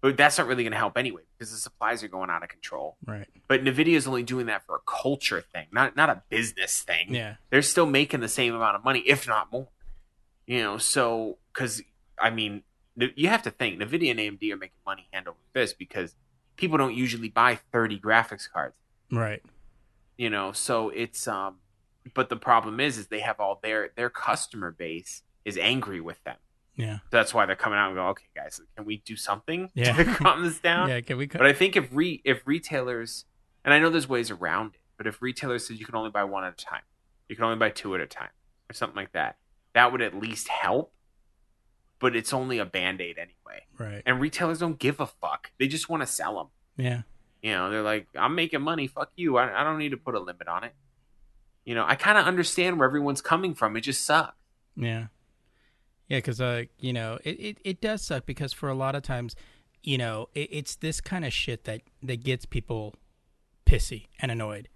but 0.00 0.16
that's 0.16 0.38
not 0.38 0.46
really 0.46 0.62
going 0.62 0.72
to 0.72 0.78
help 0.78 0.98
anyway 0.98 1.22
because 1.36 1.50
the 1.50 1.58
supplies 1.58 2.02
are 2.02 2.08
going 2.08 2.30
out 2.30 2.42
of 2.42 2.48
control. 2.48 2.96
Right. 3.06 3.26
But 3.48 3.64
Nvidia 3.64 3.94
is 3.94 4.06
only 4.06 4.22
doing 4.22 4.46
that 4.46 4.64
for 4.66 4.76
a 4.76 4.80
culture 4.86 5.40
thing, 5.40 5.66
not 5.72 5.96
not 5.96 6.10
a 6.10 6.22
business 6.28 6.82
thing. 6.82 7.14
Yeah. 7.14 7.36
They're 7.50 7.62
still 7.62 7.86
making 7.86 8.20
the 8.20 8.28
same 8.28 8.54
amount 8.54 8.76
of 8.76 8.84
money, 8.84 9.00
if 9.00 9.26
not 9.26 9.50
more. 9.52 9.68
You 10.46 10.62
know, 10.62 10.78
so 10.78 11.38
because 11.52 11.82
I 12.18 12.30
mean, 12.30 12.62
you 12.96 13.28
have 13.28 13.42
to 13.42 13.50
think 13.50 13.80
Nvidia 13.80 14.10
and 14.10 14.20
AMD 14.20 14.52
are 14.52 14.56
making 14.56 14.76
money 14.86 15.08
hand 15.12 15.28
over 15.28 15.38
fist 15.52 15.78
because 15.78 16.14
people 16.56 16.78
don't 16.78 16.94
usually 16.94 17.28
buy 17.28 17.58
30 17.72 17.98
graphics 17.98 18.50
cards. 18.50 18.76
Right. 19.10 19.42
You 20.16 20.30
know, 20.30 20.52
so 20.52 20.90
it's 20.90 21.26
um, 21.26 21.56
but 22.12 22.28
the 22.28 22.36
problem 22.36 22.78
is, 22.80 22.98
is 22.98 23.06
they 23.08 23.20
have 23.20 23.40
all 23.40 23.58
their 23.62 23.90
their 23.96 24.10
customer 24.10 24.70
base 24.70 25.22
is 25.44 25.58
angry 25.58 26.00
with 26.00 26.22
them. 26.24 26.36
Yeah. 26.76 26.98
That's 27.10 27.32
why 27.32 27.46
they're 27.46 27.54
coming 27.56 27.78
out 27.78 27.88
and 27.88 27.96
go, 27.96 28.08
okay, 28.08 28.24
guys, 28.34 28.60
can 28.76 28.84
we 28.84 28.98
do 28.98 29.14
something 29.16 29.70
Yeah. 29.74 29.92
to 29.96 30.04
calm 30.14 30.42
this 30.44 30.58
down? 30.58 30.88
Yeah. 30.88 31.00
Can 31.00 31.16
we? 31.18 31.26
But 31.26 31.46
I 31.46 31.52
think 31.52 31.76
if 31.76 31.88
re 31.92 32.20
if 32.24 32.42
retailers, 32.46 33.24
and 33.64 33.72
I 33.72 33.78
know 33.78 33.90
there's 33.90 34.08
ways 34.08 34.30
around 34.30 34.74
it, 34.74 34.80
but 34.96 35.06
if 35.06 35.22
retailers 35.22 35.66
said 35.66 35.78
you 35.78 35.86
can 35.86 35.94
only 35.94 36.10
buy 36.10 36.24
one 36.24 36.44
at 36.44 36.52
a 36.52 36.64
time, 36.64 36.82
you 37.28 37.36
can 37.36 37.44
only 37.44 37.56
buy 37.58 37.70
two 37.70 37.94
at 37.94 38.00
a 38.00 38.06
time, 38.06 38.30
or 38.70 38.74
something 38.74 38.96
like 38.96 39.12
that, 39.12 39.36
that 39.74 39.92
would 39.92 40.02
at 40.02 40.14
least 40.14 40.48
help. 40.48 40.92
But 42.00 42.16
it's 42.16 42.32
only 42.32 42.58
a 42.58 42.64
band 42.66 43.00
aid 43.00 43.16
anyway, 43.18 43.64
right. 43.78 44.02
and 44.04 44.20
retailers 44.20 44.58
don't 44.58 44.78
give 44.78 45.00
a 45.00 45.06
fuck. 45.06 45.52
They 45.58 45.68
just 45.68 45.88
want 45.88 46.02
to 46.02 46.06
sell 46.06 46.36
them. 46.36 46.46
Yeah. 46.76 47.02
You 47.40 47.52
know, 47.52 47.70
they're 47.70 47.82
like, 47.82 48.08
I'm 48.18 48.34
making 48.34 48.62
money. 48.62 48.88
Fuck 48.88 49.12
you. 49.16 49.36
I, 49.38 49.60
I 49.60 49.64
don't 49.64 49.78
need 49.78 49.90
to 49.90 49.96
put 49.96 50.14
a 50.14 50.20
limit 50.20 50.48
on 50.48 50.64
it. 50.64 50.74
You 51.64 51.74
know, 51.74 51.84
I 51.86 51.94
kind 51.94 52.18
of 52.18 52.26
understand 52.26 52.78
where 52.78 52.86
everyone's 52.88 53.22
coming 53.22 53.54
from. 53.54 53.76
It 53.76 53.82
just 53.82 54.04
sucks. 54.04 54.34
Yeah. 54.76 55.06
Yeah, 56.08 56.18
because 56.18 56.40
uh, 56.40 56.64
you 56.78 56.92
know, 56.92 57.18
it, 57.24 57.40
it, 57.40 57.58
it 57.64 57.80
does 57.80 58.02
suck 58.02 58.26
because 58.26 58.52
for 58.52 58.68
a 58.68 58.74
lot 58.74 58.94
of 58.94 59.02
times, 59.02 59.34
you 59.82 59.98
know, 59.98 60.28
it, 60.34 60.48
it's 60.52 60.76
this 60.76 61.00
kind 61.00 61.24
of 61.24 61.32
shit 61.32 61.64
that 61.64 61.82
that 62.02 62.22
gets 62.22 62.44
people 62.44 62.94
pissy 63.66 64.06
and 64.18 64.30
annoyed. 64.30 64.68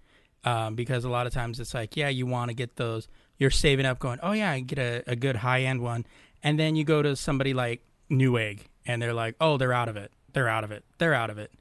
Um, 0.45 0.75
because 0.75 1.03
a 1.03 1.09
lot 1.09 1.27
of 1.27 1.33
times 1.33 1.59
it's 1.59 1.73
like, 1.73 1.97
yeah, 1.97 2.07
you 2.07 2.25
want 2.25 2.47
to 2.47 2.53
get 2.53 2.77
those, 2.77 3.09
you're 3.37 3.49
saving 3.49 3.85
up, 3.85 3.99
going, 3.99 4.19
oh 4.23 4.31
yeah, 4.31 4.51
I 4.51 4.61
get 4.61 4.79
a, 4.79 5.03
a 5.05 5.15
good 5.17 5.35
high 5.35 5.63
end 5.63 5.81
one, 5.81 6.05
and 6.41 6.57
then 6.57 6.77
you 6.77 6.85
go 6.85 7.01
to 7.01 7.17
somebody 7.17 7.53
like 7.53 7.81
Newegg, 8.09 8.61
and 8.85 9.01
they're 9.01 9.13
like, 9.13 9.35
oh, 9.41 9.57
they're 9.57 9.73
out 9.73 9.89
of 9.89 9.97
it, 9.97 10.13
they're 10.31 10.47
out 10.47 10.63
of 10.63 10.71
it, 10.71 10.85
they're 10.97 11.13
out 11.13 11.29
of 11.29 11.37
it, 11.37 11.51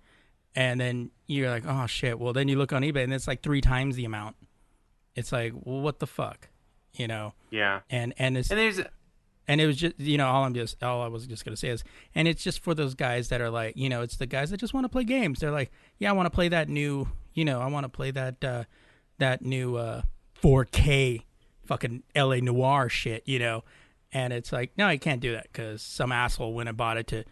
and 0.54 0.80
then 0.80 1.10
you're 1.26 1.50
like, 1.50 1.64
oh 1.66 1.86
shit. 1.86 2.20
Well, 2.20 2.32
then 2.32 2.46
you 2.46 2.56
look 2.56 2.72
on 2.72 2.82
eBay, 2.82 3.02
and 3.02 3.12
it's 3.12 3.26
like 3.26 3.42
three 3.42 3.60
times 3.60 3.96
the 3.96 4.04
amount. 4.04 4.36
It's 5.16 5.32
like, 5.32 5.52
well, 5.54 5.80
what 5.80 5.98
the 5.98 6.06
fuck, 6.06 6.48
you 6.94 7.08
know? 7.08 7.34
Yeah. 7.50 7.80
And 7.90 8.14
and 8.16 8.38
it's 8.38 8.50
And 8.50 8.60
there's, 8.60 8.80
and 9.48 9.60
it 9.60 9.66
was 9.66 9.78
just 9.78 9.98
you 9.98 10.18
know 10.18 10.28
all 10.28 10.44
i'm 10.44 10.54
just 10.54 10.80
all 10.84 11.02
i 11.02 11.08
was 11.08 11.26
just 11.26 11.44
gonna 11.44 11.56
say 11.56 11.68
is 11.68 11.82
and 12.14 12.28
it's 12.28 12.44
just 12.44 12.62
for 12.62 12.74
those 12.74 12.94
guys 12.94 13.30
that 13.30 13.40
are 13.40 13.50
like 13.50 13.74
you 13.76 13.88
know 13.88 14.02
it's 14.02 14.16
the 14.18 14.26
guys 14.26 14.50
that 14.50 14.58
just 14.58 14.74
want 14.74 14.84
to 14.84 14.88
play 14.88 15.04
games. 15.04 15.40
They're 15.40 15.50
like 15.50 15.72
yeah 15.98 16.10
i 16.10 16.12
want 16.12 16.26
to 16.26 16.30
play 16.30 16.48
that 16.48 16.68
new 16.68 17.08
you 17.32 17.44
know 17.44 17.60
i 17.60 17.66
want 17.66 17.84
to 17.84 17.88
play 17.88 18.10
that 18.10 18.44
uh 18.44 18.64
that 19.18 19.42
new 19.42 19.76
uh 19.76 20.02
4k 20.40 21.22
fucking 21.66 22.02
L.A. 22.14 22.40
Noire 22.40 22.88
shit 22.88 23.22
you 23.26 23.38
know? 23.38 23.64
And 24.12 24.32
it's 24.32 24.52
like 24.52 24.72
no 24.76 24.88
you 24.90 24.98
can't 24.98 25.20
do 25.20 25.32
that 25.32 25.44
because 25.50 25.82
some 25.82 26.12
asshole 26.12 26.52
went 26.52 26.68
and 26.68 26.78
bought 26.78 26.98
it 26.98 27.06
to 27.08 27.24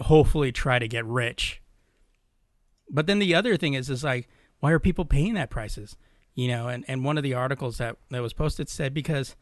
hopefully 0.00 0.52
try 0.52 0.78
to 0.78 0.86
get 0.86 1.04
rich. 1.06 1.62
But 2.90 3.06
then 3.06 3.18
the 3.18 3.34
other 3.34 3.56
thing 3.56 3.74
is 3.74 3.88
is 3.88 4.04
like 4.04 4.28
why 4.60 4.70
are 4.70 4.78
people 4.78 5.04
paying 5.04 5.34
that 5.34 5.50
prices? 5.50 5.96
You 6.34 6.48
know 6.48 6.68
and 6.68 6.84
and 6.88 7.04
one 7.04 7.16
of 7.16 7.22
the 7.22 7.34
articles 7.34 7.78
that 7.78 7.96
that 8.10 8.22
was 8.22 8.32
posted 8.34 8.68
said 8.68 8.92
because 8.92 9.34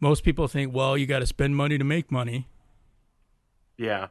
most 0.00 0.24
people 0.24 0.48
think, 0.48 0.74
well, 0.74 0.96
you 0.96 1.06
got 1.06 1.20
to 1.20 1.26
spend 1.26 1.56
money 1.56 1.78
to 1.78 1.84
make 1.84 2.10
money. 2.10 2.48
Yeah. 3.76 4.08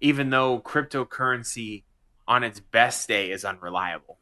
Even 0.00 0.30
though 0.30 0.60
cryptocurrency 0.60 1.82
on 2.26 2.44
its 2.44 2.60
best 2.60 3.08
day 3.08 3.30
is 3.30 3.44
unreliable. 3.44 4.18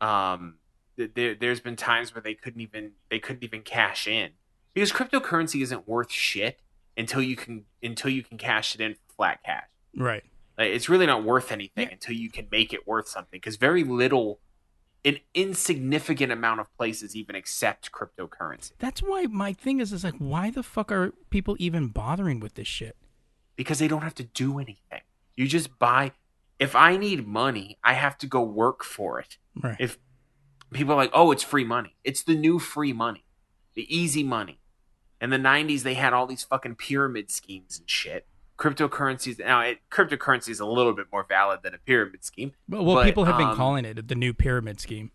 Um 0.00 0.56
there 0.96 1.34
there's 1.34 1.60
been 1.60 1.76
times 1.76 2.14
where 2.14 2.22
they 2.22 2.34
couldn't 2.34 2.60
even 2.60 2.92
they 3.10 3.18
couldn't 3.18 3.44
even 3.44 3.62
cash 3.62 4.06
in. 4.06 4.30
Because 4.74 4.92
cryptocurrency 4.92 5.62
isn't 5.62 5.86
worth 5.86 6.10
shit 6.10 6.60
until 6.96 7.22
you 7.22 7.36
can 7.36 7.64
until 7.82 8.10
you 8.10 8.22
can 8.22 8.38
cash 8.38 8.74
it 8.74 8.80
in 8.80 8.94
for 8.94 9.14
flat 9.16 9.42
cash. 9.44 9.64
Right. 9.96 10.24
Like, 10.58 10.68
it's 10.68 10.88
really 10.88 11.06
not 11.06 11.24
worth 11.24 11.52
anything 11.52 11.88
until 11.90 12.14
you 12.14 12.30
can 12.30 12.48
make 12.50 12.72
it 12.72 12.86
worth 12.86 13.08
something 13.08 13.38
because 13.38 13.56
very 13.56 13.84
little 13.84 14.40
an 15.04 15.18
insignificant 15.34 16.30
amount 16.32 16.60
of 16.60 16.72
places 16.76 17.16
even 17.16 17.34
accept 17.34 17.90
cryptocurrency 17.92 18.72
That's 18.78 19.02
why 19.02 19.26
my 19.28 19.52
thing 19.52 19.80
is 19.80 19.92
is 19.92 20.04
like 20.04 20.14
why 20.18 20.50
the 20.50 20.62
fuck 20.62 20.92
are 20.92 21.12
people 21.30 21.56
even 21.58 21.88
bothering 21.88 22.40
with 22.40 22.54
this 22.54 22.68
shit? 22.68 22.96
because 23.54 23.78
they 23.78 23.86
don't 23.88 24.02
have 24.02 24.14
to 24.14 24.24
do 24.24 24.58
anything. 24.58 25.02
You 25.36 25.46
just 25.46 25.78
buy. 25.78 26.12
If 26.58 26.74
I 26.74 26.96
need 26.96 27.26
money, 27.26 27.78
I 27.84 27.92
have 27.92 28.16
to 28.18 28.26
go 28.26 28.42
work 28.42 28.82
for 28.82 29.20
it. 29.20 29.36
Right. 29.54 29.76
If 29.78 29.98
people 30.72 30.94
are 30.94 30.96
like, 30.96 31.10
"Oh, 31.12 31.30
it's 31.32 31.42
free 31.42 31.64
money," 31.64 31.96
it's 32.02 32.22
the 32.22 32.34
new 32.34 32.58
free 32.58 32.94
money, 32.94 33.24
the 33.74 33.86
easy 33.94 34.22
money. 34.22 34.58
In 35.20 35.30
the 35.30 35.36
'90s, 35.38 35.82
they 35.82 35.94
had 35.94 36.12
all 36.14 36.26
these 36.26 36.44
fucking 36.44 36.76
pyramid 36.76 37.30
schemes 37.30 37.78
and 37.78 37.88
shit. 37.88 38.26
Cryptocurrencies 38.62 39.40
now, 39.40 39.60
it, 39.62 39.78
cryptocurrency 39.90 40.50
is 40.50 40.60
a 40.60 40.66
little 40.66 40.92
bit 40.92 41.06
more 41.12 41.26
valid 41.28 41.60
than 41.64 41.74
a 41.74 41.78
pyramid 41.78 42.22
scheme. 42.24 42.52
well, 42.68 42.84
well 42.84 42.94
but, 42.94 43.04
people 43.04 43.24
have 43.24 43.36
been 43.36 43.48
um, 43.48 43.56
calling 43.56 43.84
it 43.84 44.06
the 44.06 44.14
new 44.14 44.32
pyramid 44.32 44.78
scheme. 44.78 45.10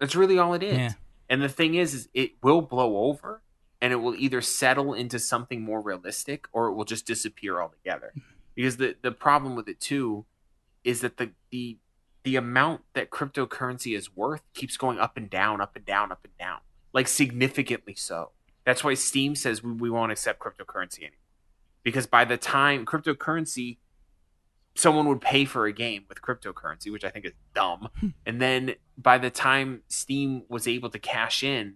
That's 0.00 0.16
really 0.16 0.38
all 0.38 0.54
it 0.54 0.62
is. 0.64 0.76
Yeah. 0.76 0.92
And 1.30 1.40
the 1.40 1.48
thing 1.48 1.76
is, 1.76 1.94
is 1.94 2.08
it 2.14 2.32
will 2.42 2.62
blow 2.62 2.96
over, 2.96 3.42
and 3.80 3.92
it 3.92 3.96
will 3.96 4.16
either 4.16 4.40
settle 4.40 4.92
into 4.92 5.20
something 5.20 5.62
more 5.62 5.80
realistic, 5.80 6.48
or 6.52 6.66
it 6.66 6.74
will 6.74 6.84
just 6.84 7.06
disappear 7.06 7.60
altogether. 7.60 8.12
Because 8.56 8.76
the 8.76 8.96
the 9.02 9.12
problem 9.12 9.54
with 9.54 9.68
it 9.68 9.78
too 9.78 10.24
is 10.82 11.00
that 11.02 11.16
the 11.16 11.30
the 11.50 11.78
the 12.24 12.34
amount 12.34 12.80
that 12.94 13.10
cryptocurrency 13.10 13.96
is 13.96 14.16
worth 14.16 14.42
keeps 14.52 14.76
going 14.76 14.98
up 14.98 15.16
and 15.16 15.30
down, 15.30 15.60
up 15.60 15.76
and 15.76 15.84
down, 15.84 16.10
up 16.10 16.24
and 16.24 16.36
down, 16.38 16.58
like 16.92 17.06
significantly 17.06 17.94
so. 17.94 18.30
That's 18.64 18.82
why 18.82 18.94
Steam 18.94 19.36
says 19.36 19.62
we, 19.62 19.72
we 19.72 19.90
won't 19.90 20.10
accept 20.10 20.40
cryptocurrency 20.40 21.00
anymore. 21.00 21.18
Because 21.84 22.06
by 22.06 22.24
the 22.24 22.36
time 22.36 22.84
cryptocurrency, 22.84 23.76
someone 24.74 25.06
would 25.06 25.20
pay 25.20 25.44
for 25.44 25.66
a 25.66 25.72
game 25.72 26.04
with 26.08 26.20
cryptocurrency, 26.20 26.90
which 26.90 27.04
I 27.04 27.10
think 27.10 27.24
is 27.24 27.32
dumb. 27.54 27.88
and 28.26 28.40
then 28.40 28.74
by 28.98 29.18
the 29.18 29.30
time 29.30 29.82
Steam 29.88 30.42
was 30.48 30.66
able 30.66 30.90
to 30.90 30.98
cash 30.98 31.44
in, 31.44 31.74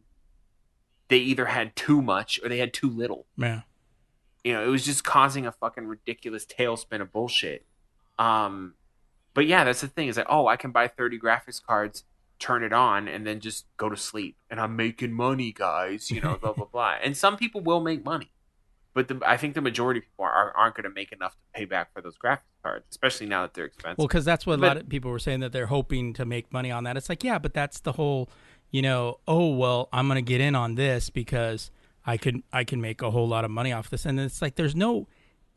they 1.08 1.18
either 1.18 1.46
had 1.46 1.76
too 1.76 2.02
much 2.02 2.40
or 2.42 2.48
they 2.48 2.58
had 2.58 2.72
too 2.72 2.90
little. 2.90 3.26
Yeah. 3.36 3.62
You 4.44 4.52
know, 4.54 4.64
it 4.64 4.68
was 4.68 4.84
just 4.84 5.04
causing 5.04 5.46
a 5.46 5.52
fucking 5.52 5.86
ridiculous 5.86 6.44
tailspin 6.44 7.00
of 7.00 7.12
bullshit. 7.12 7.64
Um, 8.18 8.74
but 9.34 9.46
yeah, 9.46 9.64
that's 9.64 9.80
the 9.80 9.88
thing. 9.88 10.08
Is 10.08 10.16
like, 10.16 10.26
oh, 10.28 10.46
I 10.46 10.56
can 10.56 10.70
buy 10.70 10.88
thirty 10.88 11.18
graphics 11.18 11.62
cards, 11.62 12.04
turn 12.38 12.62
it 12.62 12.72
on, 12.72 13.08
and 13.08 13.26
then 13.26 13.40
just 13.40 13.66
go 13.76 13.88
to 13.88 13.96
sleep, 13.96 14.36
and 14.50 14.60
I'm 14.60 14.74
making 14.74 15.12
money, 15.12 15.52
guys. 15.52 16.10
You 16.10 16.20
know, 16.20 16.36
blah 16.36 16.52
blah 16.52 16.64
blah. 16.72 16.96
And 17.02 17.16
some 17.16 17.36
people 17.36 17.60
will 17.60 17.80
make 17.80 18.04
money, 18.04 18.32
but 18.98 19.06
the, 19.06 19.20
I 19.24 19.36
think 19.36 19.54
the 19.54 19.60
majority 19.60 19.98
of 19.98 20.06
people 20.06 20.24
are, 20.24 20.52
aren't 20.56 20.74
going 20.74 20.82
to 20.82 20.90
make 20.90 21.12
enough 21.12 21.30
to 21.30 21.38
pay 21.54 21.66
back 21.66 21.92
for 21.94 22.02
those 22.02 22.18
graphics 22.18 22.40
cards, 22.64 22.84
especially 22.90 23.28
now 23.28 23.42
that 23.42 23.54
they're 23.54 23.66
expensive. 23.66 23.98
Well, 23.98 24.08
because 24.08 24.24
that's 24.24 24.44
what 24.44 24.58
a 24.58 24.62
lot 24.62 24.76
of 24.76 24.88
people 24.88 25.12
were 25.12 25.20
saying 25.20 25.38
that 25.38 25.52
they're 25.52 25.66
hoping 25.66 26.14
to 26.14 26.24
make 26.24 26.52
money 26.52 26.72
on 26.72 26.82
that. 26.82 26.96
It's 26.96 27.08
like, 27.08 27.22
yeah, 27.22 27.38
but 27.38 27.54
that's 27.54 27.78
the 27.78 27.92
whole, 27.92 28.28
you 28.72 28.82
know, 28.82 29.20
oh 29.28 29.54
well, 29.54 29.88
I'm 29.92 30.08
gonna 30.08 30.20
get 30.20 30.40
in 30.40 30.56
on 30.56 30.74
this 30.74 31.10
because 31.10 31.70
I 32.04 32.16
could 32.16 32.42
I 32.52 32.64
can 32.64 32.80
make 32.80 33.00
a 33.00 33.12
whole 33.12 33.28
lot 33.28 33.44
of 33.44 33.52
money 33.52 33.72
off 33.72 33.88
this, 33.88 34.04
and 34.04 34.18
it's 34.18 34.42
like 34.42 34.56
there's 34.56 34.74
no 34.74 35.06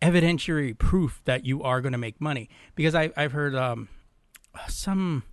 evidentiary 0.04 0.78
proof 0.78 1.20
that 1.26 1.44
you 1.44 1.64
are 1.64 1.82
going 1.82 1.94
to 1.94 1.98
make 1.98 2.22
money 2.22 2.48
because 2.76 2.94
I 2.94 3.12
I've 3.18 3.32
heard 3.32 3.56
um 3.56 3.90
some 4.68 5.24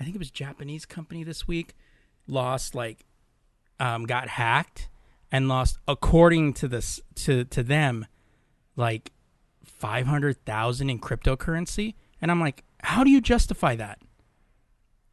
I 0.00 0.02
think 0.02 0.16
it 0.16 0.18
was 0.18 0.32
Japanese 0.32 0.84
company 0.84 1.22
this 1.22 1.46
week 1.46 1.74
lost 2.26 2.74
like 2.74 3.04
um 3.78 4.04
got 4.04 4.26
hacked 4.26 4.88
and 5.30 5.48
lost 5.48 5.78
according 5.86 6.54
to 6.54 6.68
this 6.68 7.00
to 7.14 7.44
to 7.44 7.62
them 7.62 8.06
like 8.76 9.12
500,000 9.64 10.90
in 10.90 10.98
cryptocurrency? 10.98 11.94
And 12.20 12.30
I'm 12.30 12.40
like 12.40 12.64
how 12.80 13.02
do 13.04 13.10
you 13.10 13.20
justify 13.20 13.74
that? 13.76 13.98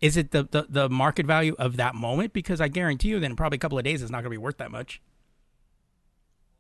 Is 0.02 0.18
it 0.18 0.32
the, 0.32 0.44
the 0.44 0.66
the 0.70 0.90
market 0.90 1.26
value 1.26 1.56
of 1.58 1.78
that 1.78 1.96
moment? 1.96 2.34
Because 2.34 2.60
I 2.60 2.68
guarantee 2.68 3.10
you 3.10 3.20
then 3.20 3.32
in 3.32 3.38
probably 3.38 3.56
a 3.56 3.60
couple 3.60 3.78
of 3.78 3.84
days 3.84 4.02
it's 4.02 4.12
not 4.12 4.18
going 4.18 4.26
to 4.26 4.30
be 4.32 4.38
worth 4.38 4.58
that 4.58 4.72
much. 4.72 5.02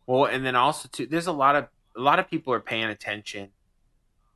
Well, 0.05 0.25
and 0.25 0.45
then 0.45 0.55
also 0.55 0.89
too, 0.89 1.05
there's 1.05 1.27
a 1.27 1.34
lot 1.34 1.55
of 1.55 1.67
a 1.95 2.01
lot 2.01 2.19
of 2.19 2.30
people 2.30 2.53
are 2.53 2.59
paying 2.59 2.85
attention 2.85 3.49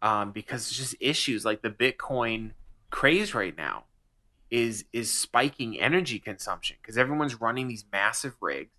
um, 0.01 0.31
because 0.31 0.67
it's 0.67 0.77
just 0.77 0.95
issues 0.99 1.43
like 1.45 1.61
the 1.61 1.69
Bitcoin 1.69 2.51
craze 2.89 3.33
right 3.33 3.55
now 3.57 3.85
is 4.49 4.85
is 4.93 5.11
spiking 5.11 5.79
energy 5.79 6.19
consumption 6.19 6.77
because 6.81 6.97
everyone's 6.97 7.39
running 7.41 7.67
these 7.67 7.85
massive 7.91 8.35
rigs, 8.41 8.71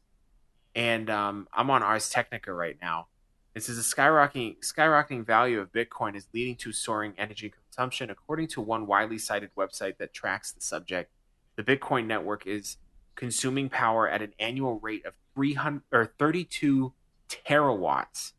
and 0.74 1.11
um, 1.11 1.49
I'm 1.53 1.70
on 1.70 1.82
Ars 1.82 2.09
Technica 2.11 2.53
right 2.53 2.77
now. 2.81 3.09
It 3.55 3.62
says 3.62 3.77
the 3.77 3.82
skyrocketing 3.82 4.57
skyrocketing 4.61 5.27
value 5.27 5.61
of 5.61 5.73
Bitcoin 5.73 6.15
is 6.15 6.28
leading 6.32 6.57
to 6.57 6.73
soaring 6.73 7.15
energy 7.19 7.51
consumption, 7.51 8.11
according 8.11 8.49
to 8.49 8.61
one 8.61 8.86
widely 8.86 9.19
cited 9.19 9.51
website 9.57 9.99
that 9.99 10.12
tracks 10.12 10.53
the 10.53 10.61
subject. 10.61 11.12
The 11.57 11.65
Bitcoin 11.65 12.07
network 12.07 12.47
is 12.47 12.77
consuming 13.16 13.69
power 13.69 14.09
at 14.09 14.23
an 14.23 14.32
annual 14.39 14.78
rate 14.78 15.05
of 15.05 15.15
300 15.35 15.82
or 15.90 16.07
32 16.19 16.93
terawatts, 17.28 18.32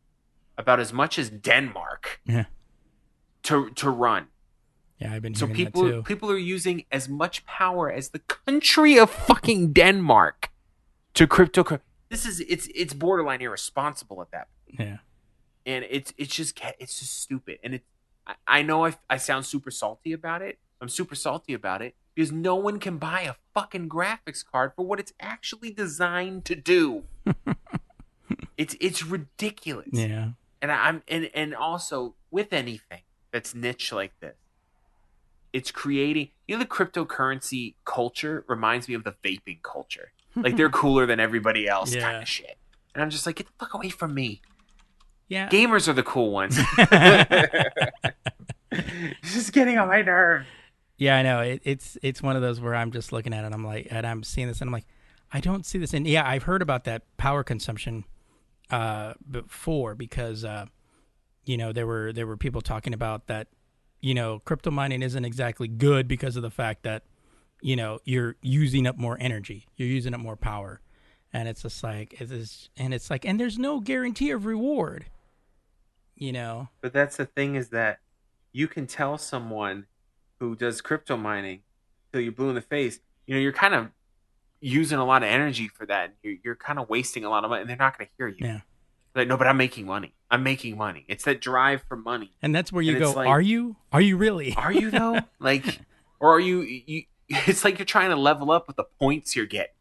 about 0.56 0.80
as 0.80 0.92
much 0.92 1.18
as 1.18 1.28
Denmark 1.30 2.20
yeah 2.24 2.44
to 3.42 3.70
to 3.70 3.90
run. 3.90 4.28
yeah 4.98 5.12
I've 5.12 5.22
been 5.22 5.34
So 5.34 5.46
people 5.46 5.84
that 5.84 5.90
too 5.90 6.02
people 6.02 6.30
are 6.30 6.38
using 6.38 6.84
as 6.90 7.08
much 7.08 7.44
power 7.46 7.90
as 7.90 8.10
the 8.10 8.20
country 8.20 8.98
of 8.98 9.10
fucking 9.10 9.72
Denmark 9.72 10.50
to 11.14 11.26
crypto. 11.26 11.80
This 12.10 12.26
is 12.26 12.40
it's 12.40 12.68
it's 12.74 12.92
borderline 12.92 13.40
irresponsible 13.40 14.20
at 14.20 14.30
that 14.32 14.48
point. 14.66 14.80
yeah. 14.80 14.96
And 15.64 15.84
it's 15.88 16.12
it's 16.18 16.34
just 16.34 16.60
it's 16.78 16.98
just 16.98 17.18
stupid. 17.22 17.58
And 17.62 17.74
it 17.74 17.84
I, 18.26 18.34
I 18.46 18.62
know 18.62 18.84
I, 18.84 18.94
I 19.08 19.16
sound 19.16 19.46
super 19.46 19.70
salty 19.70 20.12
about 20.12 20.42
it. 20.42 20.58
I'm 20.80 20.88
super 20.88 21.14
salty 21.14 21.54
about 21.54 21.82
it 21.82 21.94
because 22.14 22.32
no 22.32 22.56
one 22.56 22.78
can 22.80 22.98
buy 22.98 23.22
a 23.22 23.34
fucking 23.54 23.88
graphics 23.88 24.44
card 24.44 24.72
for 24.74 24.84
what 24.84 24.98
it's 24.98 25.12
actually 25.20 25.70
designed 25.70 26.44
to 26.46 26.54
do. 26.54 27.04
It's 28.56 28.76
it's 28.78 29.02
ridiculous. 29.02 29.88
Yeah. 29.92 30.32
And 30.60 30.70
i'm 30.70 31.02
and 31.08 31.30
and 31.32 31.54
also 31.54 32.14
with 32.30 32.52
anything 32.52 33.00
that's 33.32 33.54
niche 33.54 33.90
like 33.90 34.12
this 34.20 34.36
it's 35.54 35.70
creating 35.70 36.28
you 36.46 36.54
know 36.54 36.58
the 36.58 36.68
cryptocurrency 36.68 37.76
culture 37.86 38.44
reminds 38.46 38.86
me 38.86 38.94
of 38.94 39.04
the 39.04 39.14
vaping 39.24 39.62
culture 39.62 40.12
like 40.36 40.56
they're 40.56 40.70
cooler 40.70 41.06
than 41.06 41.20
everybody 41.20 41.68
else 41.68 41.90
kind 41.90 42.00
Yeah. 42.02 42.20
of 42.22 42.28
shit 42.28 42.56
and 42.94 43.02
i'm 43.02 43.10
just 43.10 43.26
like 43.26 43.36
get 43.36 43.46
the 43.46 43.52
fuck 43.58 43.74
away 43.74 43.88
from 43.88 44.14
me 44.14 44.40
yeah 45.28 45.48
Gamers 45.48 45.86
are 45.88 45.92
the 45.92 46.02
cool 46.02 46.30
ones. 46.32 46.58
just 49.22 49.52
getting 49.52 49.78
on 49.78 49.88
my 49.88 50.02
nerve. 50.02 50.46
Yeah, 50.98 51.16
I 51.16 51.22
know. 51.22 51.40
It, 51.40 51.62
it's 51.64 51.96
it's 52.02 52.22
one 52.22 52.36
of 52.36 52.42
those 52.42 52.60
where 52.60 52.74
I'm 52.74 52.90
just 52.90 53.12
looking 53.12 53.32
at 53.32 53.44
it. 53.44 53.52
I'm 53.52 53.64
like, 53.64 53.88
and 53.90 54.06
I'm 54.06 54.22
seeing 54.22 54.48
this, 54.48 54.60
and 54.60 54.68
I'm 54.68 54.72
like, 54.72 54.86
I 55.32 55.40
don't 55.40 55.64
see 55.64 55.78
this. 55.78 55.94
And 55.94 56.06
yeah, 56.06 56.28
I've 56.28 56.42
heard 56.42 56.62
about 56.62 56.84
that 56.84 57.02
power 57.16 57.42
consumption 57.42 58.04
uh, 58.70 59.14
before 59.30 59.94
because 59.94 60.44
uh, 60.44 60.66
you 61.46 61.56
know 61.56 61.72
there 61.72 61.86
were 61.86 62.12
there 62.12 62.26
were 62.26 62.36
people 62.36 62.60
talking 62.60 62.92
about 62.92 63.28
that. 63.28 63.48
You 64.00 64.14
know, 64.14 64.40
crypto 64.40 64.70
mining 64.70 65.02
isn't 65.02 65.24
exactly 65.24 65.68
good 65.68 66.08
because 66.08 66.36
of 66.36 66.42
the 66.42 66.50
fact 66.50 66.82
that 66.84 67.02
you 67.62 67.76
know 67.76 67.98
you're 68.04 68.36
using 68.42 68.86
up 68.86 68.96
more 68.96 69.16
energy, 69.20 69.66
you're 69.76 69.88
using 69.88 70.14
up 70.14 70.20
more 70.20 70.36
power, 70.36 70.80
and 71.32 71.48
it's 71.48 71.62
just 71.62 71.82
like 71.82 72.20
it 72.20 72.30
is, 72.30 72.68
and 72.76 72.92
it's 72.94 73.10
like, 73.10 73.24
and 73.24 73.38
there's 73.40 73.58
no 73.58 73.80
guarantee 73.80 74.30
of 74.30 74.44
reward. 74.46 75.06
You 76.16 76.32
know, 76.32 76.68
But 76.82 76.92
that's 76.92 77.16
the 77.16 77.24
thing 77.24 77.54
is 77.54 77.70
that 77.70 78.00
you 78.52 78.68
can 78.68 78.86
tell 78.86 79.16
someone 79.16 79.86
who 80.38 80.54
does 80.54 80.82
crypto 80.82 81.16
mining 81.16 81.62
till 82.12 82.20
you're 82.20 82.32
blue 82.32 82.50
in 82.50 82.54
the 82.56 82.60
face. 82.60 83.00
You 83.26 83.34
know, 83.34 83.40
you're 83.40 83.52
kind 83.52 83.74
of 83.74 83.88
using 84.60 84.98
a 84.98 85.04
lot 85.06 85.22
of 85.22 85.30
energy 85.30 85.68
for 85.68 85.86
that. 85.86 86.12
You're, 86.22 86.34
you're 86.44 86.56
kind 86.56 86.78
of 86.78 86.90
wasting 86.90 87.24
a 87.24 87.30
lot 87.30 87.44
of 87.44 87.48
money, 87.50 87.62
and 87.62 87.70
they're 87.70 87.76
not 87.78 87.96
going 87.96 88.08
to 88.08 88.12
hear 88.18 88.28
you. 88.28 88.36
Yeah. 88.40 88.60
Like, 89.14 89.28
no, 89.28 89.38
but 89.38 89.46
I'm 89.46 89.56
making 89.56 89.86
money. 89.86 90.12
I'm 90.30 90.42
making 90.42 90.76
money. 90.76 91.06
It's 91.08 91.24
that 91.24 91.40
drive 91.40 91.82
for 91.88 91.96
money. 91.96 92.32
and 92.42 92.54
that's 92.54 92.70
where 92.70 92.82
you 92.82 92.92
And 92.96 93.00
go. 93.00 93.12
like- 93.12 93.26
are 93.28 93.40
you? 93.40 93.76
Are 93.90 94.00
you 94.02 94.18
really? 94.18 94.54
Are 94.58 94.72
you 94.72 94.90
though? 94.90 95.20
like, 95.38 95.80
or 96.20 96.34
are 96.34 96.40
you? 96.40 96.60
You? 96.60 97.02
It's 97.46 97.64
like 97.64 97.78
you're 97.78 97.86
trying 97.86 98.10
to 98.10 98.16
level 98.16 98.50
up 98.50 98.66
with 98.66 98.76
the 98.76 98.84
points 98.84 99.36
you're 99.36 99.46
getting, 99.46 99.74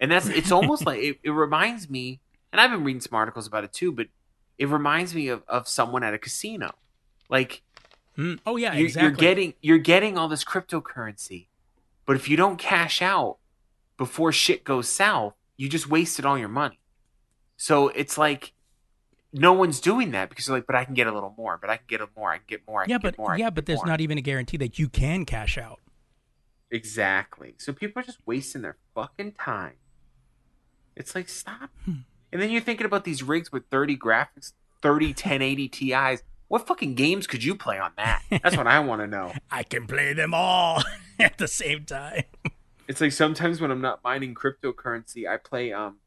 and 0.00 0.10
that's. 0.10 0.26
It's 0.28 0.50
almost 0.50 0.84
like 0.86 1.00
it, 1.00 1.18
it 1.22 1.30
reminds 1.30 1.88
me, 1.88 2.20
and 2.52 2.60
I've 2.60 2.70
been 2.70 2.84
reading 2.84 3.00
some 3.00 3.14
articles 3.16 3.46
about 3.46 3.64
it 3.64 3.72
too, 3.72 3.92
but 3.92 4.08
it 4.58 4.68
reminds 4.68 5.14
me 5.14 5.28
of 5.28 5.42
of 5.48 5.68
someone 5.68 6.02
at 6.02 6.12
a 6.12 6.18
casino, 6.18 6.70
like 7.28 7.62
Mm, 8.16 8.40
oh 8.44 8.56
yeah, 8.56 8.74
you, 8.74 8.84
exactly. 8.84 9.08
you're 9.08 9.16
getting 9.16 9.54
you're 9.62 9.78
getting 9.78 10.18
all 10.18 10.28
this 10.28 10.44
cryptocurrency, 10.44 11.46
but 12.04 12.16
if 12.16 12.28
you 12.28 12.36
don't 12.36 12.58
cash 12.58 13.00
out 13.00 13.38
before 13.96 14.32
shit 14.32 14.64
goes 14.64 14.88
south, 14.88 15.34
you 15.56 15.68
just 15.68 15.88
wasted 15.88 16.26
all 16.26 16.36
your 16.36 16.48
money. 16.48 16.78
So 17.56 17.88
it's 17.88 18.18
like 18.18 18.52
no 19.32 19.54
one's 19.54 19.80
doing 19.80 20.10
that 20.10 20.28
because 20.28 20.44
they're 20.46 20.56
like, 20.56 20.66
but 20.66 20.76
I 20.76 20.84
can 20.84 20.92
get 20.92 21.06
a 21.06 21.12
little 21.12 21.34
more, 21.38 21.56
but 21.58 21.70
I 21.70 21.78
can 21.78 21.86
get 21.88 22.02
a 22.02 22.08
more, 22.14 22.30
I 22.30 22.36
can 22.36 22.44
get 22.48 22.66
more, 22.68 22.82
I 22.82 22.84
yeah, 22.86 22.96
can 22.96 23.00
but 23.02 23.16
get 23.16 23.18
more. 23.18 23.38
Yeah, 23.38 23.50
but 23.50 23.64
there's 23.64 23.78
more. 23.78 23.86
not 23.86 24.02
even 24.02 24.18
a 24.18 24.20
guarantee 24.20 24.58
that 24.58 24.78
you 24.78 24.90
can 24.90 25.24
cash 25.24 25.56
out. 25.56 25.80
Exactly. 26.72 27.54
So 27.58 27.72
people 27.72 28.00
are 28.00 28.04
just 28.04 28.18
wasting 28.26 28.62
their 28.62 28.78
fucking 28.94 29.32
time. 29.32 29.74
It's 30.96 31.14
like 31.14 31.28
stop. 31.28 31.70
Hmm. 31.84 32.00
And 32.32 32.40
then 32.40 32.50
you're 32.50 32.62
thinking 32.62 32.86
about 32.86 33.04
these 33.04 33.22
rigs 33.22 33.52
with 33.52 33.64
30 33.70 33.96
graphics, 33.98 34.52
30 34.80 35.08
1080 35.08 35.68
Ti's. 35.68 36.22
what 36.48 36.66
fucking 36.66 36.94
games 36.94 37.26
could 37.26 37.44
you 37.44 37.54
play 37.54 37.78
on 37.78 37.92
that? 37.98 38.22
That's 38.42 38.56
what 38.56 38.66
I 38.66 38.80
want 38.88 39.02
to 39.02 39.06
know. 39.06 39.32
I 39.50 39.62
can 39.62 39.86
play 39.86 40.14
them 40.14 40.32
all 40.34 40.82
at 41.20 41.36
the 41.38 41.46
same 41.46 41.84
time. 41.84 42.24
It's 42.88 43.00
like 43.02 43.12
sometimes 43.12 43.60
when 43.60 43.70
I'm 43.70 43.82
not 43.82 44.02
mining 44.02 44.34
cryptocurrency, 44.34 45.28
I 45.28 45.36
play 45.36 45.72
um 45.72 45.98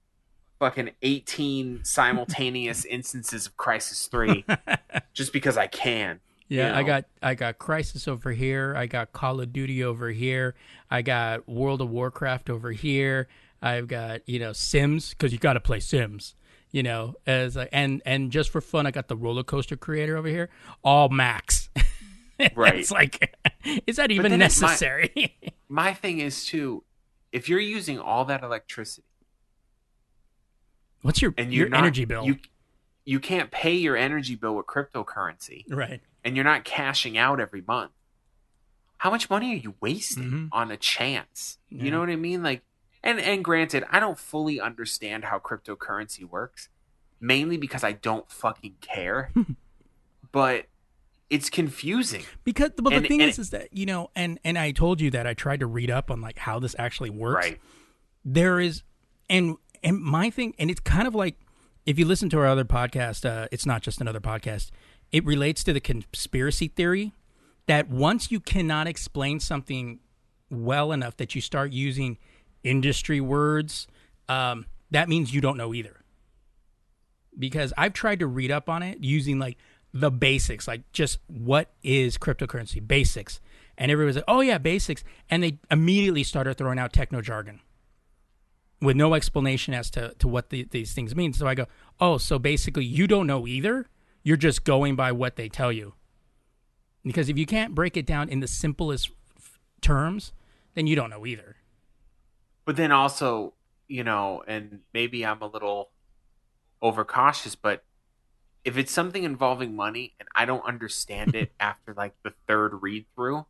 fucking 0.60 0.92
18 1.04 1.82
simultaneous 1.84 2.86
instances 2.90 3.46
of 3.46 3.56
Crysis 3.58 4.10
3 4.10 4.46
just 5.14 5.32
because 5.32 5.58
I 5.58 5.68
can. 5.68 6.22
Yeah, 6.48 6.70
you 6.72 6.76
I 6.76 6.84
got 6.84 7.06
I 7.22 7.34
got 7.36 7.58
Crysis 7.58 8.08
over 8.08 8.32
here. 8.32 8.76
I 8.78 8.86
got 8.86 9.12
Call 9.14 9.42
of 9.42 9.52
Duty 9.52 9.84
over 9.84 10.10
here. 10.10 10.56
I 10.92 11.02
got 11.02 11.48
World 11.50 11.82
of 11.82 11.90
Warcraft 11.90 12.50
over 12.50 12.72
here. 12.72 13.28
I've 13.62 13.88
got 13.88 14.28
you 14.28 14.40
know 14.40 14.54
Sims 14.54 15.10
because 15.10 15.32
you 15.34 15.40
got 15.40 15.54
to 15.54 15.60
play 15.60 15.80
Sims. 15.80 16.36
You 16.72 16.84
know, 16.84 17.16
as 17.26 17.56
a, 17.58 17.74
and 17.74 18.02
and 18.06 18.32
just 18.32 18.50
for 18.50 18.62
fun, 18.62 18.86
I 18.86 18.92
got 18.92 19.08
the 19.08 19.16
Roller 19.16 19.44
Coaster 19.44 19.78
Creator 19.78 20.18
over 20.18 20.28
here, 20.28 20.50
all 20.84 21.10
max. 21.10 21.70
Right. 22.54 22.76
it's 22.76 22.92
like, 22.92 23.34
is 23.88 23.96
that 23.96 24.12
even 24.12 24.24
then 24.24 24.34
it 24.34 24.38
might- 24.44 24.62
necessary? 24.62 25.38
My 25.70 25.94
thing 25.94 26.20
is 26.20 26.46
too 26.46 26.84
if 27.32 27.50
you're 27.50 27.60
using 27.60 28.00
all 28.00 28.26
that 28.26 28.44
electricity 28.44 29.08
What's 31.02 31.22
your 31.22 31.34
and 31.38 31.54
your 31.54 31.70
not, 31.70 31.80
energy 31.80 32.06
bill? 32.06 32.26
You 32.26 32.38
you 33.06 33.20
can't 33.20 33.52
pay 33.52 33.74
your 33.76 33.96
energy 33.96 34.36
bill 34.36 34.56
with 34.56 34.66
cryptocurrency 34.66 35.64
right. 35.70 36.02
and 36.24 36.36
you're 36.36 36.44
not 36.46 36.64
cashing 36.64 37.18
out 37.18 37.40
every 37.40 37.62
month. 37.68 37.92
How 38.98 39.12
much 39.12 39.30
money 39.30 39.54
are 39.54 39.58
you 39.58 39.76
wasting 39.80 40.24
Mhm. 40.32 40.50
on 40.52 40.72
a 40.72 40.78
chance? 40.78 41.60
Yeah. 41.70 41.84
You 41.84 41.92
know 41.92 42.00
what 42.00 42.10
I 42.10 42.16
mean? 42.16 42.42
Like 42.44 42.64
and 43.04 43.20
and 43.20 43.44
granted, 43.44 43.84
I 43.92 44.00
don't 44.00 44.18
fully 44.18 44.60
understand 44.60 45.26
how 45.26 45.38
cryptocurrency 45.38 46.24
works, 46.28 46.70
mainly 47.20 47.58
because 47.58 47.84
I 47.84 47.92
don't 47.92 48.30
fucking 48.32 48.76
care. 48.82 49.32
but 50.32 50.66
it's 51.30 51.50
confusing. 51.50 52.24
Because 52.44 52.72
the 52.76 52.84
And- 52.90 53.08
thing 53.08 53.22
and- 53.22 53.30
is, 53.30 53.38
is 53.40 53.50
that 53.52 53.72
you 53.74 53.86
know, 53.86 54.10
and 54.16 54.40
and 54.44 54.58
I 54.58 54.72
told 54.72 55.02
you 55.02 55.12
that 55.12 55.28
I 55.28 55.34
tried 55.34 55.60
to 55.60 55.68
read 55.68 55.92
up 55.92 56.10
on 56.10 56.22
like 56.22 56.38
how 56.40 56.60
this 56.60 56.76
actually 56.80 57.10
works. 57.12 57.46
Right. 57.46 57.62
there 58.24 58.60
is 58.60 58.82
and 59.30 59.56
and 59.84 60.00
my 60.02 60.32
thing 60.32 60.56
and 60.58 60.72
it's 60.72 60.80
kind 60.80 61.08
of 61.08 61.14
like 61.14 61.38
if 61.86 62.00
you 62.00 62.06
listen 62.06 62.30
to 62.30 62.40
our 62.40 62.48
other 62.48 62.66
podcast 62.66 63.30
uh 63.30 63.48
it's 63.52 63.66
not 63.66 63.82
just 63.82 64.02
another 64.02 64.20
podcast 64.20 64.72
it 65.12 65.24
relates 65.26 65.64
to 65.64 65.74
the 65.74 65.80
conspiracy 65.80 66.68
theory 66.68 67.14
that 67.68 67.90
once 67.90 68.32
you 68.32 68.40
cannot 68.40 68.88
explain 68.88 69.40
something 69.40 70.00
well 70.50 70.92
enough 70.92 71.18
that 71.18 71.36
you 71.36 71.42
start 71.42 71.72
using 71.72 72.18
industry 72.64 73.22
words 73.22 73.88
um 74.30 74.66
that 74.92 75.10
means 75.10 75.34
you 75.34 75.42
don't 75.42 75.58
know 75.58 75.74
either. 75.74 76.04
Because 77.38 77.74
i've 77.78 77.94
tried 77.94 78.20
to 78.20 78.28
read 78.28 78.52
up 78.52 78.70
on 78.70 78.82
it 78.84 79.04
using 79.04 79.40
like 79.40 79.58
the 79.94 80.12
basics 80.12 80.68
like 80.68 80.92
just 80.92 81.20
what 81.28 81.72
is 81.84 82.18
cryptocurrency? 82.18 82.86
Basics. 82.86 83.40
And 83.78 83.92
everybody's 83.92 84.16
like 84.16 84.26
oh 84.28 84.42
yeah 84.42 84.58
basics. 84.58 85.04
And 85.30 85.44
they 85.44 85.60
immediately 85.70 86.24
started 86.24 86.58
throwing 86.58 86.80
out 86.80 86.94
techno 86.94 87.22
jargon 87.22 87.62
with 88.82 88.96
no 88.96 89.14
explanation 89.14 89.74
as 89.74 89.90
to, 89.92 90.14
to 90.20 90.28
what 90.28 90.50
the, 90.50 90.68
these 90.70 90.94
things 90.94 91.16
mean. 91.16 91.34
So 91.34 91.48
I 91.48 91.56
go, 91.56 91.68
oh, 92.00 92.18
so 92.18 92.38
basically 92.40 92.86
you 92.86 93.08
don't 93.08 93.28
know 93.28 93.48
either. 93.48 93.88
You're 94.24 94.38
just 94.38 94.64
going 94.64 94.96
by 94.96 95.12
what 95.12 95.36
they 95.36 95.50
tell 95.50 95.72
you. 95.72 95.94
Because 97.04 97.30
if 97.30 97.38
you 97.38 97.46
can't 97.46 97.76
break 97.76 97.96
it 97.96 98.06
down 98.06 98.30
in 98.30 98.40
the 98.40 98.48
simplest 98.48 99.12
f- 99.38 99.60
terms, 99.82 100.34
then 100.74 100.88
you 100.88 100.96
don't 100.96 101.10
know 101.10 101.26
either. 101.26 101.58
But 102.66 102.76
then 102.76 102.92
also, 102.92 103.54
you 103.88 104.04
know, 104.04 104.44
and 104.48 104.80
maybe 104.94 105.26
I'm 105.26 105.42
a 105.42 105.48
little 105.48 105.92
overcautious, 106.82 107.56
but 107.56 107.84
if 108.64 108.78
it's 108.78 108.92
something 108.92 109.24
involving 109.24 109.76
money 109.76 110.16
and 110.20 110.28
I 110.36 110.46
don't 110.46 110.66
understand 110.66 111.36
it 111.36 111.54
after 111.60 111.94
like 111.94 112.16
the 112.24 112.34
third 112.48 112.82
read 112.82 113.06
through, 113.16 113.46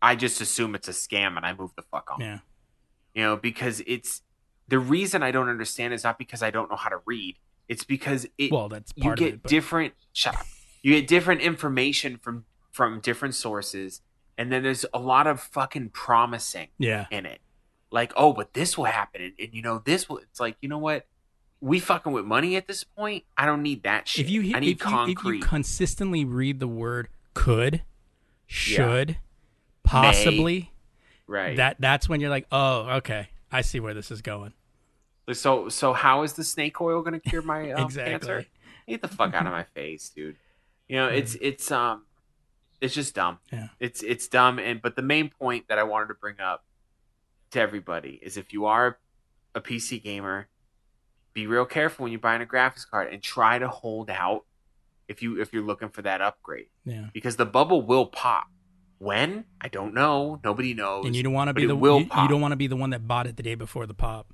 I 0.00 0.14
just 0.14 0.40
assume 0.40 0.76
it's 0.76 0.88
a 0.88 0.92
scam 0.92 1.36
and 1.36 1.44
I 1.44 1.52
move 1.52 1.72
the 1.74 1.82
fuck 1.82 2.10
on. 2.12 2.20
Yeah. 2.20 2.38
You 3.14 3.22
know, 3.22 3.36
because 3.36 3.82
it's 3.86 4.22
the 4.68 4.78
reason 4.78 5.22
I 5.22 5.30
don't 5.30 5.48
understand 5.48 5.94
is 5.94 6.04
not 6.04 6.18
because 6.18 6.42
I 6.42 6.50
don't 6.50 6.70
know 6.70 6.76
how 6.76 6.88
to 6.88 7.00
read. 7.04 7.36
It's 7.68 7.84
because 7.84 8.26
it 8.38 8.52
Well, 8.52 8.68
that's 8.68 8.92
you 8.96 9.14
get 9.14 9.28
of 9.28 9.34
it. 9.34 9.42
But 9.42 9.50
different 9.50 9.94
shut 10.12 10.36
up. 10.36 10.46
You 10.82 10.94
get 10.94 11.08
different 11.08 11.40
information 11.40 12.18
from 12.18 12.44
from 12.70 13.00
different 13.00 13.34
sources, 13.34 14.02
and 14.36 14.52
then 14.52 14.62
there's 14.62 14.84
a 14.92 14.98
lot 14.98 15.26
of 15.26 15.40
fucking 15.40 15.90
promising 15.90 16.68
yeah. 16.78 17.06
in 17.10 17.26
it. 17.26 17.40
Like, 17.90 18.12
oh, 18.16 18.32
but 18.32 18.52
this 18.52 18.76
will 18.76 18.84
happen, 18.84 19.22
and, 19.22 19.32
and 19.38 19.48
you 19.52 19.62
know 19.62 19.82
this 19.84 20.08
will. 20.08 20.18
It's 20.18 20.40
like, 20.40 20.56
you 20.60 20.68
know 20.68 20.78
what? 20.78 21.06
We 21.60 21.80
fucking 21.80 22.12
with 22.12 22.24
money 22.24 22.56
at 22.56 22.68
this 22.68 22.84
point. 22.84 23.24
I 23.36 23.46
don't 23.46 23.62
need 23.62 23.84
that 23.84 24.06
shit. 24.06 24.26
If 24.26 24.30
you, 24.30 24.42
I 24.54 24.58
if, 24.58 24.60
need 24.60 24.80
you, 24.84 25.04
if 25.08 25.24
you 25.24 25.40
consistently 25.40 26.24
read 26.24 26.60
the 26.60 26.68
word 26.68 27.08
could, 27.34 27.82
should, 28.46 29.16
possibly, 29.82 30.72
right. 31.26 31.56
that 31.56 31.76
that's 31.80 32.08
when 32.08 32.20
you're 32.20 32.30
like, 32.30 32.46
oh, 32.52 32.96
okay, 32.98 33.28
I 33.52 33.60
see 33.62 33.80
where 33.80 33.94
this 33.94 34.10
is 34.10 34.22
going. 34.22 34.52
so 35.32 35.68
so 35.68 35.92
how 35.92 36.22
is 36.22 36.34
the 36.34 36.44
snake 36.44 36.80
oil 36.80 37.02
going 37.02 37.18
to 37.20 37.30
cure 37.30 37.42
my 37.42 37.70
um, 37.72 37.84
Exactly. 37.84 38.12
cancer? 38.12 38.46
Get 38.88 39.02
the 39.02 39.08
fuck 39.08 39.34
out 39.34 39.46
of 39.46 39.52
my 39.52 39.62
face, 39.74 40.08
dude. 40.10 40.36
You 40.88 40.96
know, 40.96 41.08
it's 41.08 41.36
it's 41.40 41.70
um, 41.72 42.04
it's 42.80 42.94
just 42.94 43.14
dumb. 43.14 43.38
Yeah. 43.52 43.68
It's 43.80 44.02
it's 44.02 44.28
dumb. 44.28 44.58
And 44.58 44.80
but 44.80 44.94
the 44.96 45.02
main 45.02 45.28
point 45.30 45.66
that 45.68 45.78
I 45.78 45.82
wanted 45.82 46.08
to 46.08 46.14
bring 46.14 46.38
up 46.40 46.64
to 47.50 47.60
everybody 47.60 48.18
is 48.22 48.36
if 48.36 48.52
you 48.52 48.66
are 48.66 48.98
a 49.54 49.60
PC 49.60 50.02
gamer, 50.02 50.48
be 51.32 51.46
real 51.46 51.64
careful 51.64 52.04
when 52.04 52.12
you're 52.12 52.20
buying 52.20 52.42
a 52.42 52.46
graphics 52.46 52.88
card 52.88 53.12
and 53.12 53.22
try 53.22 53.58
to 53.58 53.68
hold 53.68 54.10
out 54.10 54.44
if 55.08 55.22
you 55.22 55.40
if 55.40 55.52
you're 55.52 55.62
looking 55.64 55.88
for 55.88 56.02
that 56.02 56.20
upgrade 56.20 56.66
Yeah. 56.84 57.06
because 57.12 57.36
the 57.36 57.46
bubble 57.46 57.82
will 57.82 58.06
pop. 58.06 58.46
When 58.98 59.44
I 59.60 59.68
don't 59.68 59.92
know, 59.94 60.40
nobody 60.42 60.72
knows. 60.74 61.04
And 61.06 61.14
you 61.14 61.22
don't 61.22 61.32
want 61.34 61.48
to 61.48 61.54
be 61.54 61.66
the 61.66 61.76
will 61.76 62.00
you, 62.00 62.08
you 62.22 62.28
don't 62.28 62.40
want 62.40 62.52
to 62.52 62.56
be 62.56 62.66
the 62.66 62.76
one 62.76 62.90
that 62.90 63.06
bought 63.06 63.26
it 63.26 63.36
the 63.36 63.42
day 63.42 63.54
before 63.54 63.86
the 63.86 63.94
pop. 63.94 64.32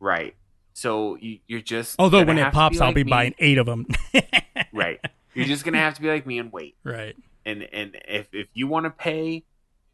right. 0.00 0.34
So 0.74 1.16
you, 1.16 1.38
you're 1.46 1.60
just 1.60 1.96
Although 1.98 2.24
when 2.24 2.38
it 2.38 2.50
pops, 2.50 2.80
I'll 2.80 2.88
like 2.88 2.94
be 2.94 3.04
me. 3.04 3.10
buying 3.10 3.34
eight 3.38 3.58
of 3.58 3.66
them. 3.66 3.86
right. 4.72 4.98
You're 5.34 5.44
just 5.44 5.64
gonna 5.64 5.76
have 5.78 5.94
to 5.94 6.00
be 6.00 6.08
like 6.08 6.26
me 6.26 6.38
and 6.38 6.50
wait. 6.50 6.76
right. 6.82 7.14
And 7.44 7.62
and 7.64 7.98
if 8.08 8.28
if 8.32 8.48
you 8.54 8.66
want 8.68 8.84
to 8.84 8.90
pay 8.90 9.44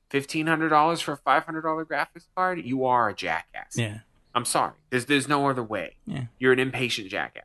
fifteen 0.08 0.46
hundred 0.46 0.68
dollars 0.68 1.00
for 1.00 1.12
a 1.12 1.16
five 1.16 1.44
hundred 1.44 1.62
dollar 1.62 1.84
graphics 1.84 2.26
card, 2.36 2.64
you 2.64 2.84
are 2.86 3.08
a 3.08 3.14
jackass. 3.14 3.76
Yeah. 3.76 3.98
I'm 4.36 4.44
sorry. 4.44 4.74
There's 4.90 5.06
there's 5.06 5.26
no 5.26 5.48
other 5.48 5.64
way. 5.64 5.96
Yeah. 6.06 6.26
You're 6.38 6.52
an 6.52 6.60
impatient 6.60 7.08
jackass. 7.10 7.42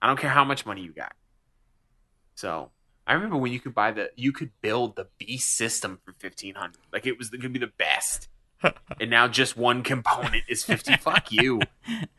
I 0.00 0.06
don't 0.06 0.18
care 0.18 0.30
how 0.30 0.44
much 0.44 0.64
money 0.64 0.80
you 0.80 0.92
got. 0.92 1.12
So 2.34 2.70
I 3.06 3.14
remember 3.14 3.36
when 3.36 3.52
you 3.52 3.60
could 3.60 3.74
buy 3.74 3.90
the 3.92 4.10
you 4.16 4.32
could 4.32 4.50
build 4.60 4.96
the 4.96 5.08
beast 5.18 5.54
system 5.54 5.98
for 6.04 6.12
fifteen 6.12 6.54
hundred. 6.54 6.80
Like 6.92 7.06
it 7.06 7.18
was 7.18 7.30
gonna 7.30 7.48
be 7.48 7.58
the 7.58 7.66
best. 7.66 8.28
and 9.00 9.10
now 9.10 9.26
just 9.26 9.56
one 9.56 9.82
component 9.82 10.44
is 10.48 10.62
fifty. 10.62 10.96
Fuck 11.00 11.32
you. 11.32 11.60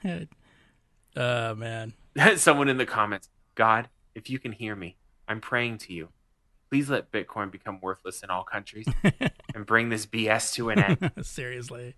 Oh 1.16 1.54
man. 1.54 1.94
Someone 2.38 2.70
in 2.70 2.78
the 2.78 2.88
comments, 2.88 3.30
God, 3.54 3.88
if 4.16 4.32
you 4.32 4.40
can 4.40 4.52
hear 4.52 4.76
me, 4.76 4.98
I'm 5.28 5.42
praying 5.42 5.78
to 5.80 5.94
you. 5.94 6.10
Please 6.72 6.90
let 6.90 7.12
Bitcoin 7.12 7.52
become 7.52 7.80
worthless 7.82 8.24
in 8.24 8.32
all 8.32 8.44
countries 8.44 8.88
and 9.54 9.64
bring 9.68 9.90
this 9.90 10.08
BS 10.08 10.54
to 10.56 10.72
an 10.72 10.80
end. 10.80 11.12
Seriously. 11.22 11.94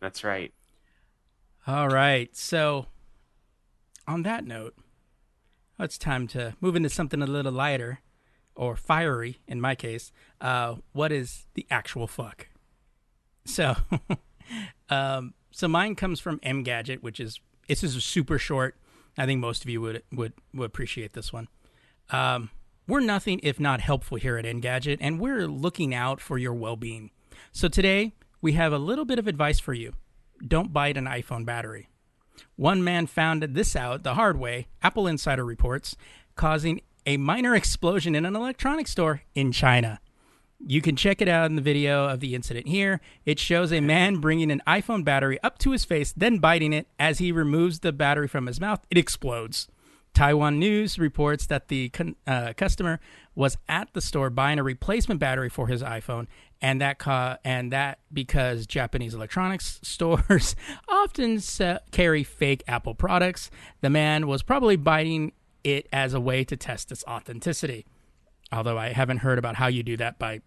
That's 0.00 0.22
right. 0.22 0.52
All 1.66 1.88
right. 1.88 2.36
So, 2.36 2.88
on 4.06 4.22
that 4.24 4.44
note, 4.44 4.74
it's 5.78 5.96
time 5.96 6.26
to 6.28 6.54
move 6.60 6.76
into 6.76 6.90
something 6.90 7.22
a 7.22 7.26
little 7.26 7.52
lighter 7.52 8.00
or 8.58 8.76
fiery 8.76 9.38
in 9.46 9.60
my 9.60 9.74
case. 9.74 10.12
Uh, 10.40 10.74
what 10.92 11.12
is 11.12 11.46
the 11.54 11.66
actual 11.70 12.06
fuck? 12.06 12.48
So, 13.46 13.76
um, 14.90 15.32
so 15.50 15.68
mine 15.68 15.94
comes 15.94 16.20
from 16.20 16.40
Engadget, 16.40 17.02
which 17.02 17.20
is 17.20 17.40
this 17.68 17.82
is 17.82 18.04
super 18.04 18.38
short. 18.38 18.76
I 19.16 19.24
think 19.24 19.40
most 19.40 19.62
of 19.62 19.70
you 19.70 19.80
would 19.80 20.02
would 20.12 20.34
would 20.52 20.66
appreciate 20.66 21.14
this 21.14 21.32
one. 21.32 21.48
Um, 22.10 22.50
we're 22.86 23.00
nothing 23.00 23.40
if 23.42 23.60
not 23.60 23.80
helpful 23.80 24.18
here 24.18 24.36
at 24.36 24.44
Engadget, 24.44 24.98
and 25.00 25.20
we're 25.20 25.46
looking 25.46 25.94
out 25.94 26.20
for 26.20 26.36
your 26.36 26.54
well-being. 26.54 27.10
So 27.52 27.68
today 27.68 28.12
we 28.40 28.52
have 28.52 28.72
a 28.72 28.78
little 28.78 29.04
bit 29.04 29.18
of 29.18 29.26
advice 29.26 29.60
for 29.60 29.74
you. 29.74 29.94
Don't 30.46 30.72
bite 30.72 30.96
an 30.96 31.04
iPhone 31.04 31.44
battery. 31.44 31.88
One 32.56 32.82
man 32.82 33.06
found 33.06 33.42
this 33.42 33.76
out 33.76 34.04
the 34.04 34.14
hard 34.14 34.38
way, 34.38 34.68
Apple 34.82 35.06
Insider 35.06 35.44
reports, 35.44 35.96
causing 36.34 36.80
a 37.08 37.16
minor 37.16 37.54
explosion 37.54 38.14
in 38.14 38.26
an 38.26 38.36
electronics 38.36 38.90
store 38.90 39.22
in 39.34 39.50
China. 39.50 39.98
You 40.66 40.82
can 40.82 40.94
check 40.94 41.22
it 41.22 41.28
out 41.28 41.48
in 41.48 41.56
the 41.56 41.62
video 41.62 42.06
of 42.06 42.20
the 42.20 42.34
incident 42.34 42.68
here. 42.68 43.00
It 43.24 43.38
shows 43.38 43.72
a 43.72 43.80
man 43.80 44.16
bringing 44.16 44.50
an 44.50 44.60
iPhone 44.66 45.04
battery 45.04 45.38
up 45.42 45.56
to 45.60 45.70
his 45.70 45.86
face, 45.86 46.12
then 46.14 46.36
biting 46.36 46.74
it. 46.74 46.86
As 46.98 47.16
he 47.16 47.32
removes 47.32 47.78
the 47.78 47.92
battery 47.94 48.28
from 48.28 48.44
his 48.44 48.60
mouth, 48.60 48.84
it 48.90 48.98
explodes. 48.98 49.68
Taiwan 50.12 50.58
News 50.58 50.98
reports 50.98 51.46
that 51.46 51.68
the 51.68 51.90
uh, 52.26 52.52
customer 52.58 53.00
was 53.34 53.56
at 53.70 53.88
the 53.94 54.02
store 54.02 54.28
buying 54.28 54.58
a 54.58 54.62
replacement 54.62 55.18
battery 55.18 55.48
for 55.48 55.68
his 55.68 55.82
iPhone, 55.82 56.26
and 56.60 56.78
that 56.82 56.98
ca- 56.98 57.38
and 57.42 57.72
that 57.72 58.00
because 58.12 58.66
Japanese 58.66 59.14
electronics 59.14 59.80
stores 59.84 60.56
often 60.88 61.40
se- 61.40 61.78
carry 61.90 62.22
fake 62.22 62.64
Apple 62.68 62.94
products. 62.94 63.50
The 63.80 63.88
man 63.88 64.26
was 64.26 64.42
probably 64.42 64.76
biting 64.76 65.32
it 65.64 65.88
as 65.92 66.14
a 66.14 66.20
way 66.20 66.44
to 66.44 66.56
test 66.56 66.92
its 66.92 67.04
authenticity. 67.06 67.86
Although 68.52 68.78
I 68.78 68.90
haven't 68.90 69.18
heard 69.18 69.38
about 69.38 69.56
how 69.56 69.66
you 69.66 69.82
do 69.82 69.96
that 69.98 70.18
by 70.18 70.40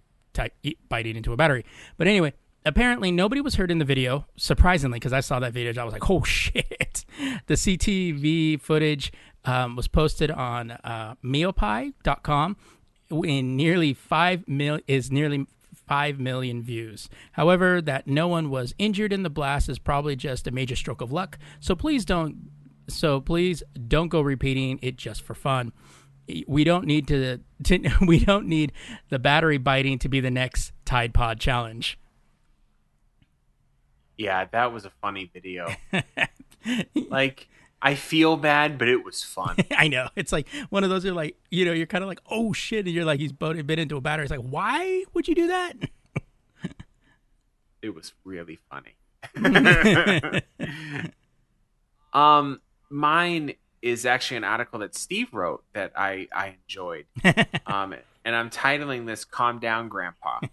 biting 0.90 1.16
into 1.16 1.34
a 1.34 1.38
battery. 1.38 1.66
But 1.98 2.08
anyway, 2.08 2.34
apparently 2.66 3.12
nobody 3.12 3.42
was 3.42 3.56
hurt 3.56 3.72
in 3.72 3.78
the 3.78 3.86
video. 3.86 4.26
Surprisingly, 4.38 4.98
because 4.98 5.14
I 5.14 5.20
saw 5.20 5.40
that 5.40 5.54
video, 5.54 5.80
I 5.80 5.86
was 5.86 5.94
like, 5.94 6.10
"Oh 6.10 6.24
shit!" 6.26 7.06
The 7.48 7.56
CTV 7.56 8.60
footage 8.60 9.12
um, 9.46 9.76
was 9.76 9.88
posted 9.88 10.32
on 10.32 10.72
uh, 10.72 11.16
Miaopai.com 11.24 12.58
in 13.12 13.58
nearly 13.58 13.94
five 13.94 14.48
mil 14.48 14.80
is 14.88 15.12
nearly 15.12 15.46
five 15.92 16.20
million 16.20 16.62
views. 16.62 17.10
However, 17.34 17.82
that 17.82 18.08
no 18.08 18.28
one 18.28 18.50
was 18.50 18.74
injured 18.78 19.12
in 19.12 19.24
the 19.24 19.30
blast 19.30 19.68
is 19.68 19.80
probably 19.80 20.16
just 20.16 20.48
a 20.48 20.52
major 20.52 20.76
stroke 20.76 21.02
of 21.02 21.12
luck. 21.12 21.38
So 21.60 21.76
please 21.76 22.06
don't. 22.06 22.50
So 22.88 23.22
please 23.22 23.64
don't 23.88 24.10
go 24.10 24.22
repeating 24.22 24.80
it 24.82 24.98
just 24.98 25.22
for 25.22 25.34
fun. 25.34 25.72
We 26.48 26.64
don't 26.64 26.86
need 26.86 27.08
to, 27.08 27.40
to 27.64 27.90
we 28.06 28.20
don't 28.20 28.48
need 28.48 28.72
the 29.10 29.20
battery 29.20 29.58
biting 29.58 30.00
to 30.00 30.10
be 30.10 30.20
the 30.20 30.32
next 30.32 30.72
Tide 30.86 31.14
Pod 31.14 31.40
challenge. 31.40 31.98
Yeah, 34.18 34.46
that 34.52 34.72
was 34.72 34.86
a 34.86 34.92
funny 35.02 35.30
video. 35.34 35.74
like, 37.10 37.50
I 37.82 37.96
feel 37.96 38.38
bad, 38.38 38.78
but 38.78 38.88
it 38.88 39.04
was 39.04 39.24
fun. 39.24 39.56
I 39.72 39.88
know. 39.88 40.10
It's 40.16 40.32
like 40.32 40.48
one 40.70 40.84
of 40.84 40.92
those 40.92 41.06
are 41.06 41.14
like, 41.14 41.38
you 41.50 41.66
know, 41.66 41.74
you're 41.74 41.88
kind 41.88 42.04
of 42.04 42.08
like, 42.08 42.22
oh 42.30 42.54
shit. 42.54 42.86
And 42.86 42.94
you're 42.94 43.06
like, 43.06 43.20
he's 43.20 43.32
been 43.32 43.80
into 43.80 43.98
a 43.98 44.02
battery. 44.02 44.26
It's 44.26 44.32
like, 44.32 44.42
why 44.42 45.06
would 45.14 45.28
you 45.28 45.34
do 45.34 45.48
that? 45.48 45.74
it 47.82 47.96
was 47.96 48.14
really 48.24 48.60
funny. 48.70 48.96
um, 52.14 52.62
mine 52.92 53.54
is 53.82 54.06
actually 54.06 54.38
an 54.38 54.44
article 54.44 54.80
that 54.80 54.96
Steve 54.96 55.34
wrote 55.34 55.64
that 55.74 55.92
I, 55.96 56.28
I 56.34 56.56
enjoyed. 56.64 57.06
um, 57.66 57.96
and 58.24 58.36
I'm 58.36 58.50
titling 58.50 59.08
this 59.08 59.26
Calm 59.26 59.60
Down, 59.60 59.90
Grandpa. 59.90 60.40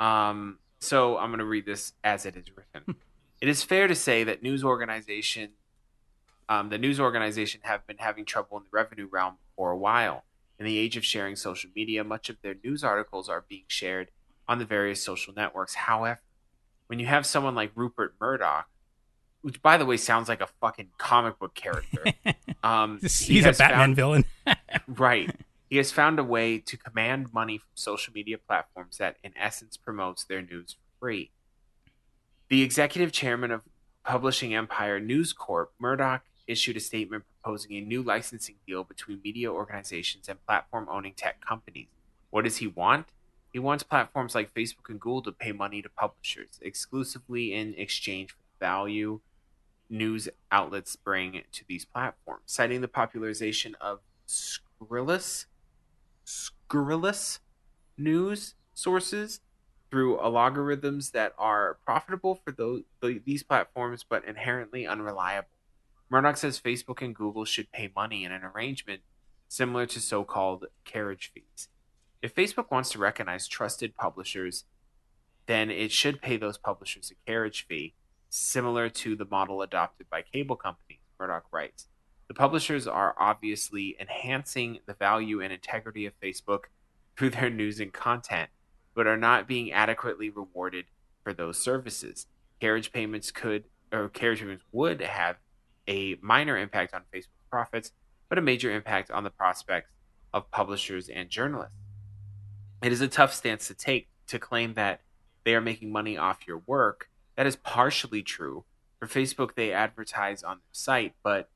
Um, 0.00 0.58
so 0.80 1.16
I'm 1.16 1.30
going 1.30 1.38
to 1.38 1.44
read 1.44 1.66
this 1.66 1.92
as 2.02 2.26
it 2.26 2.36
is 2.36 2.46
written. 2.54 2.96
It 3.40 3.48
is 3.48 3.62
fair 3.62 3.86
to 3.88 3.94
say 3.94 4.24
that 4.24 4.42
news 4.42 4.64
organization, 4.64 5.50
um, 6.48 6.70
the 6.70 6.78
news 6.78 6.98
organization 6.98 7.60
have 7.64 7.86
been 7.86 7.98
having 7.98 8.24
trouble 8.24 8.56
in 8.56 8.64
the 8.64 8.70
revenue 8.72 9.06
realm 9.10 9.34
for 9.54 9.70
a 9.70 9.76
while. 9.76 10.24
In 10.58 10.64
the 10.64 10.78
age 10.78 10.96
of 10.96 11.04
sharing 11.04 11.36
social 11.36 11.68
media, 11.76 12.04
much 12.04 12.30
of 12.30 12.40
their 12.40 12.54
news 12.64 12.82
articles 12.82 13.28
are 13.28 13.44
being 13.46 13.64
shared 13.66 14.10
on 14.48 14.58
the 14.58 14.64
various 14.64 15.02
social 15.02 15.34
networks. 15.34 15.74
However, 15.74 16.22
when 16.86 16.98
you 16.98 17.06
have 17.06 17.26
someone 17.26 17.54
like 17.54 17.72
Rupert 17.74 18.14
Murdoch, 18.18 18.66
which 19.44 19.60
by 19.60 19.76
the 19.76 19.84
way 19.84 19.98
sounds 19.98 20.26
like 20.26 20.40
a 20.40 20.48
fucking 20.60 20.88
comic 20.96 21.38
book 21.38 21.54
character, 21.54 22.02
um, 22.64 22.98
he 23.02 23.34
he's 23.34 23.44
a 23.44 23.52
Batman 23.52 23.70
found- 23.70 23.96
villain. 23.96 24.24
right. 24.88 25.30
He 25.68 25.76
has 25.76 25.92
found 25.92 26.18
a 26.18 26.24
way 26.24 26.58
to 26.58 26.76
command 26.78 27.32
money 27.34 27.58
from 27.58 27.68
social 27.74 28.12
media 28.14 28.38
platforms 28.38 28.98
that, 28.98 29.16
in 29.22 29.32
essence, 29.36 29.76
promotes 29.76 30.24
their 30.24 30.40
news 30.40 30.72
for 30.72 30.98
free. 31.00 31.30
The 32.48 32.62
executive 32.62 33.12
chairman 33.12 33.50
of 33.50 33.62
publishing 34.04 34.54
empire 34.54 34.98
News 35.00 35.32
Corp, 35.32 35.72
Murdoch, 35.78 36.22
issued 36.46 36.76
a 36.76 36.80
statement 36.80 37.24
proposing 37.42 37.76
a 37.76 37.80
new 37.80 38.02
licensing 38.02 38.56
deal 38.66 38.84
between 38.84 39.20
media 39.24 39.50
organizations 39.52 40.28
and 40.28 40.44
platform 40.46 40.86
owning 40.90 41.14
tech 41.14 41.40
companies. 41.46 41.88
What 42.30 42.44
does 42.44 42.58
he 42.58 42.66
want? 42.66 43.06
He 43.52 43.58
wants 43.58 43.82
platforms 43.82 44.34
like 44.34 44.54
Facebook 44.54 44.88
and 44.88 45.00
Google 45.00 45.22
to 45.22 45.32
pay 45.32 45.52
money 45.52 45.82
to 45.82 45.88
publishers 45.88 46.58
exclusively 46.60 47.52
in 47.52 47.74
exchange 47.76 48.30
for 48.30 48.38
value 48.60 49.20
news 49.88 50.28
outlets 50.50 50.96
bring 50.96 51.42
to 51.52 51.64
these 51.66 51.84
platforms, 51.84 52.42
citing 52.46 52.80
the 52.80 52.88
popularization 52.88 53.74
of 53.80 54.00
scurrilous, 54.26 55.46
scurrilous 56.24 57.40
news 57.96 58.54
sources 58.74 59.40
through 59.90 60.16
algorithms 60.16 61.12
that 61.12 61.32
are 61.38 61.78
profitable 61.84 62.34
for 62.34 62.50
those 62.50 62.82
these 63.24 63.42
platforms 63.42 64.04
but 64.08 64.24
inherently 64.24 64.86
unreliable. 64.86 65.48
Murdoch 66.10 66.36
says 66.36 66.60
Facebook 66.60 67.02
and 67.02 67.14
Google 67.14 67.44
should 67.44 67.70
pay 67.70 67.90
money 67.94 68.24
in 68.24 68.32
an 68.32 68.42
arrangement 68.42 69.02
similar 69.48 69.86
to 69.86 70.00
so-called 70.00 70.66
carriage 70.84 71.30
fees. 71.32 71.68
If 72.22 72.34
Facebook 72.34 72.70
wants 72.70 72.90
to 72.90 72.98
recognize 72.98 73.46
trusted 73.46 73.94
publishers, 73.94 74.64
then 75.46 75.70
it 75.70 75.92
should 75.92 76.22
pay 76.22 76.36
those 76.36 76.58
publishers 76.58 77.12
a 77.12 77.30
carriage 77.30 77.66
fee 77.68 77.94
similar 78.34 78.88
to 78.88 79.14
the 79.14 79.24
model 79.24 79.62
adopted 79.62 80.08
by 80.10 80.22
cable 80.22 80.56
companies, 80.56 80.98
Murdoch 81.20 81.44
writes. 81.52 81.86
The 82.26 82.34
publishers 82.34 82.86
are 82.88 83.14
obviously 83.18 83.96
enhancing 84.00 84.80
the 84.86 84.94
value 84.94 85.40
and 85.40 85.52
integrity 85.52 86.06
of 86.06 86.18
Facebook 86.20 86.64
through 87.16 87.30
their 87.30 87.50
news 87.50 87.78
and 87.78 87.92
content, 87.92 88.50
but 88.94 89.06
are 89.06 89.16
not 89.16 89.46
being 89.46 89.70
adequately 89.70 90.30
rewarded 90.30 90.86
for 91.22 91.32
those 91.32 91.58
services. 91.58 92.26
Carriage 92.60 92.92
payments 92.92 93.30
could, 93.30 93.64
or 93.92 94.08
carriage 94.08 94.40
payments 94.40 94.64
would 94.72 95.00
have 95.00 95.36
a 95.86 96.16
minor 96.20 96.58
impact 96.58 96.92
on 96.92 97.02
Facebook 97.14 97.28
profits, 97.50 97.92
but 98.28 98.38
a 98.38 98.42
major 98.42 98.72
impact 98.72 99.10
on 99.10 99.22
the 99.22 99.30
prospects 99.30 99.90
of 100.32 100.50
publishers 100.50 101.08
and 101.08 101.30
journalists. 101.30 101.76
It 102.82 102.90
is 102.90 103.00
a 103.00 103.08
tough 103.08 103.32
stance 103.32 103.68
to 103.68 103.74
take 103.74 104.08
to 104.26 104.38
claim 104.38 104.74
that 104.74 105.02
they 105.44 105.54
are 105.54 105.60
making 105.60 105.92
money 105.92 106.16
off 106.16 106.48
your 106.48 106.62
work. 106.66 107.10
That 107.36 107.46
is 107.46 107.56
partially 107.56 108.22
true. 108.22 108.64
For 108.98 109.06
Facebook, 109.06 109.54
they 109.54 109.72
advertise 109.72 110.42
on 110.42 110.58
their 110.58 110.72
site, 110.72 111.14
but 111.22 111.50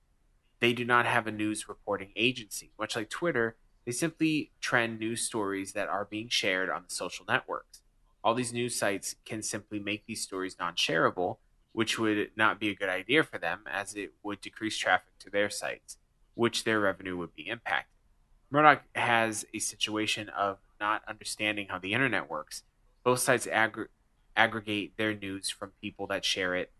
they 0.61 0.73
do 0.73 0.85
not 0.85 1.07
have 1.07 1.27
a 1.27 1.33
news 1.33 1.69
reporting 1.69 2.11
agency. 2.17 2.73
Much 2.79 2.97
like 2.97 3.09
Twitter, 3.09 3.57
they 3.85 3.93
simply 3.93 4.51
trend 4.61 4.99
news 4.99 5.23
stories 5.23 5.73
that 5.73 5.89
are 5.89 6.05
being 6.05 6.29
shared 6.29 6.69
on 6.69 6.85
the 6.87 6.95
social 6.95 7.25
networks. 7.29 7.81
All 8.23 8.35
these 8.35 8.53
news 8.53 8.77
sites 8.77 9.15
can 9.25 9.43
simply 9.43 9.79
make 9.79 10.05
these 10.07 10.21
stories 10.21 10.57
non 10.59 10.75
shareable, 10.75 11.39
which 11.73 11.99
would 11.99 12.33
not 12.37 12.59
be 12.59 12.69
a 12.69 12.75
good 12.75 12.89
idea 12.89 13.23
for 13.23 13.39
them 13.39 13.61
as 13.71 13.95
it 13.95 14.13
would 14.23 14.41
decrease 14.41 14.77
traffic 14.77 15.13
to 15.21 15.31
their 15.31 15.49
sites, 15.49 15.97
which 16.35 16.65
their 16.65 16.81
revenue 16.81 17.17
would 17.17 17.35
be 17.35 17.49
impacted. 17.49 17.95
Murdoch 18.51 18.83
has 18.95 19.47
a 19.55 19.59
situation 19.59 20.29
of 20.31 20.59
not 20.81 21.03
understanding 21.07 21.69
how 21.69 21.79
the 21.79 21.93
internet 21.93 22.29
works. 22.29 22.65
Both 23.05 23.21
sites 23.21 23.47
aggr- 23.47 23.89
aggregate 24.39 24.93
their 24.97 25.15
news 25.15 25.51
from 25.51 25.73
people 25.83 26.07
that 26.07 26.25
share 26.25 26.55
it 26.55 26.73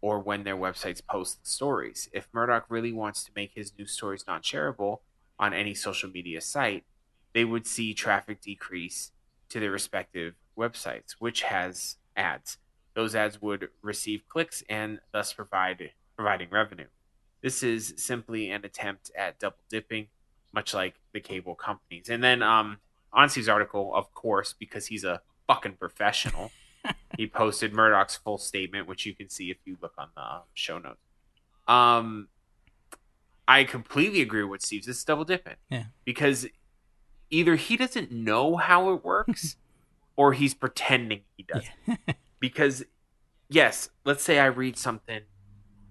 or 0.00 0.20
when 0.20 0.44
their 0.44 0.56
websites 0.56 1.04
post 1.04 1.42
the 1.42 1.48
stories. 1.48 2.08
If 2.12 2.28
Murdoch 2.32 2.66
really 2.68 2.92
wants 2.92 3.24
to 3.24 3.32
make 3.34 3.52
his 3.54 3.72
news 3.76 3.92
stories 3.92 4.24
non 4.28 4.42
shareable 4.42 4.98
on 5.38 5.52
any 5.52 5.74
social 5.74 6.10
media 6.10 6.40
site, 6.40 6.84
they 7.32 7.44
would 7.44 7.66
see 7.66 7.94
traffic 7.94 8.40
decrease 8.40 9.10
to 9.48 9.58
their 9.58 9.70
respective 9.70 10.34
websites, 10.56 11.16
which 11.18 11.42
has 11.42 11.96
ads. 12.16 12.58
Those 12.94 13.14
ads 13.14 13.40
would 13.40 13.68
receive 13.82 14.28
clicks 14.28 14.62
and 14.68 15.00
thus 15.12 15.32
provide 15.32 15.90
providing 16.16 16.50
revenue. 16.50 16.86
This 17.42 17.62
is 17.62 17.94
simply 17.96 18.50
an 18.50 18.64
attempt 18.64 19.10
at 19.16 19.38
double 19.38 19.58
dipping, 19.70 20.08
much 20.52 20.74
like 20.74 20.94
the 21.12 21.20
cable 21.20 21.54
companies. 21.54 22.08
And 22.08 22.22
then 22.22 22.42
um, 22.42 22.78
Steve's 23.28 23.48
article, 23.48 23.94
of 23.94 24.12
course, 24.14 24.52
because 24.52 24.86
he's 24.86 25.04
a 25.04 25.22
fucking 25.46 25.74
professional, 25.74 26.50
he 27.16 27.26
posted 27.26 27.72
Murdoch's 27.72 28.16
full 28.16 28.38
statement, 28.38 28.86
which 28.86 29.06
you 29.06 29.14
can 29.14 29.28
see 29.28 29.50
if 29.50 29.58
you 29.64 29.76
look 29.80 29.94
on 29.98 30.08
the 30.14 30.22
uh, 30.22 30.40
show 30.54 30.78
notes. 30.78 31.00
Um, 31.66 32.28
I 33.46 33.64
completely 33.64 34.20
agree 34.20 34.44
with 34.44 34.62
Steve. 34.62 34.84
This 34.84 34.98
is 34.98 35.04
double 35.04 35.24
dipping. 35.24 35.56
Yeah. 35.70 35.84
Because 36.04 36.46
either 37.30 37.56
he 37.56 37.76
doesn't 37.76 38.12
know 38.12 38.56
how 38.56 38.92
it 38.92 39.04
works 39.04 39.56
or 40.16 40.32
he's 40.32 40.54
pretending 40.54 41.22
he 41.36 41.44
doesn't 41.44 42.16
because, 42.40 42.84
yes, 43.48 43.90
let's 44.04 44.22
say 44.22 44.38
I 44.38 44.46
read 44.46 44.76
something 44.76 45.22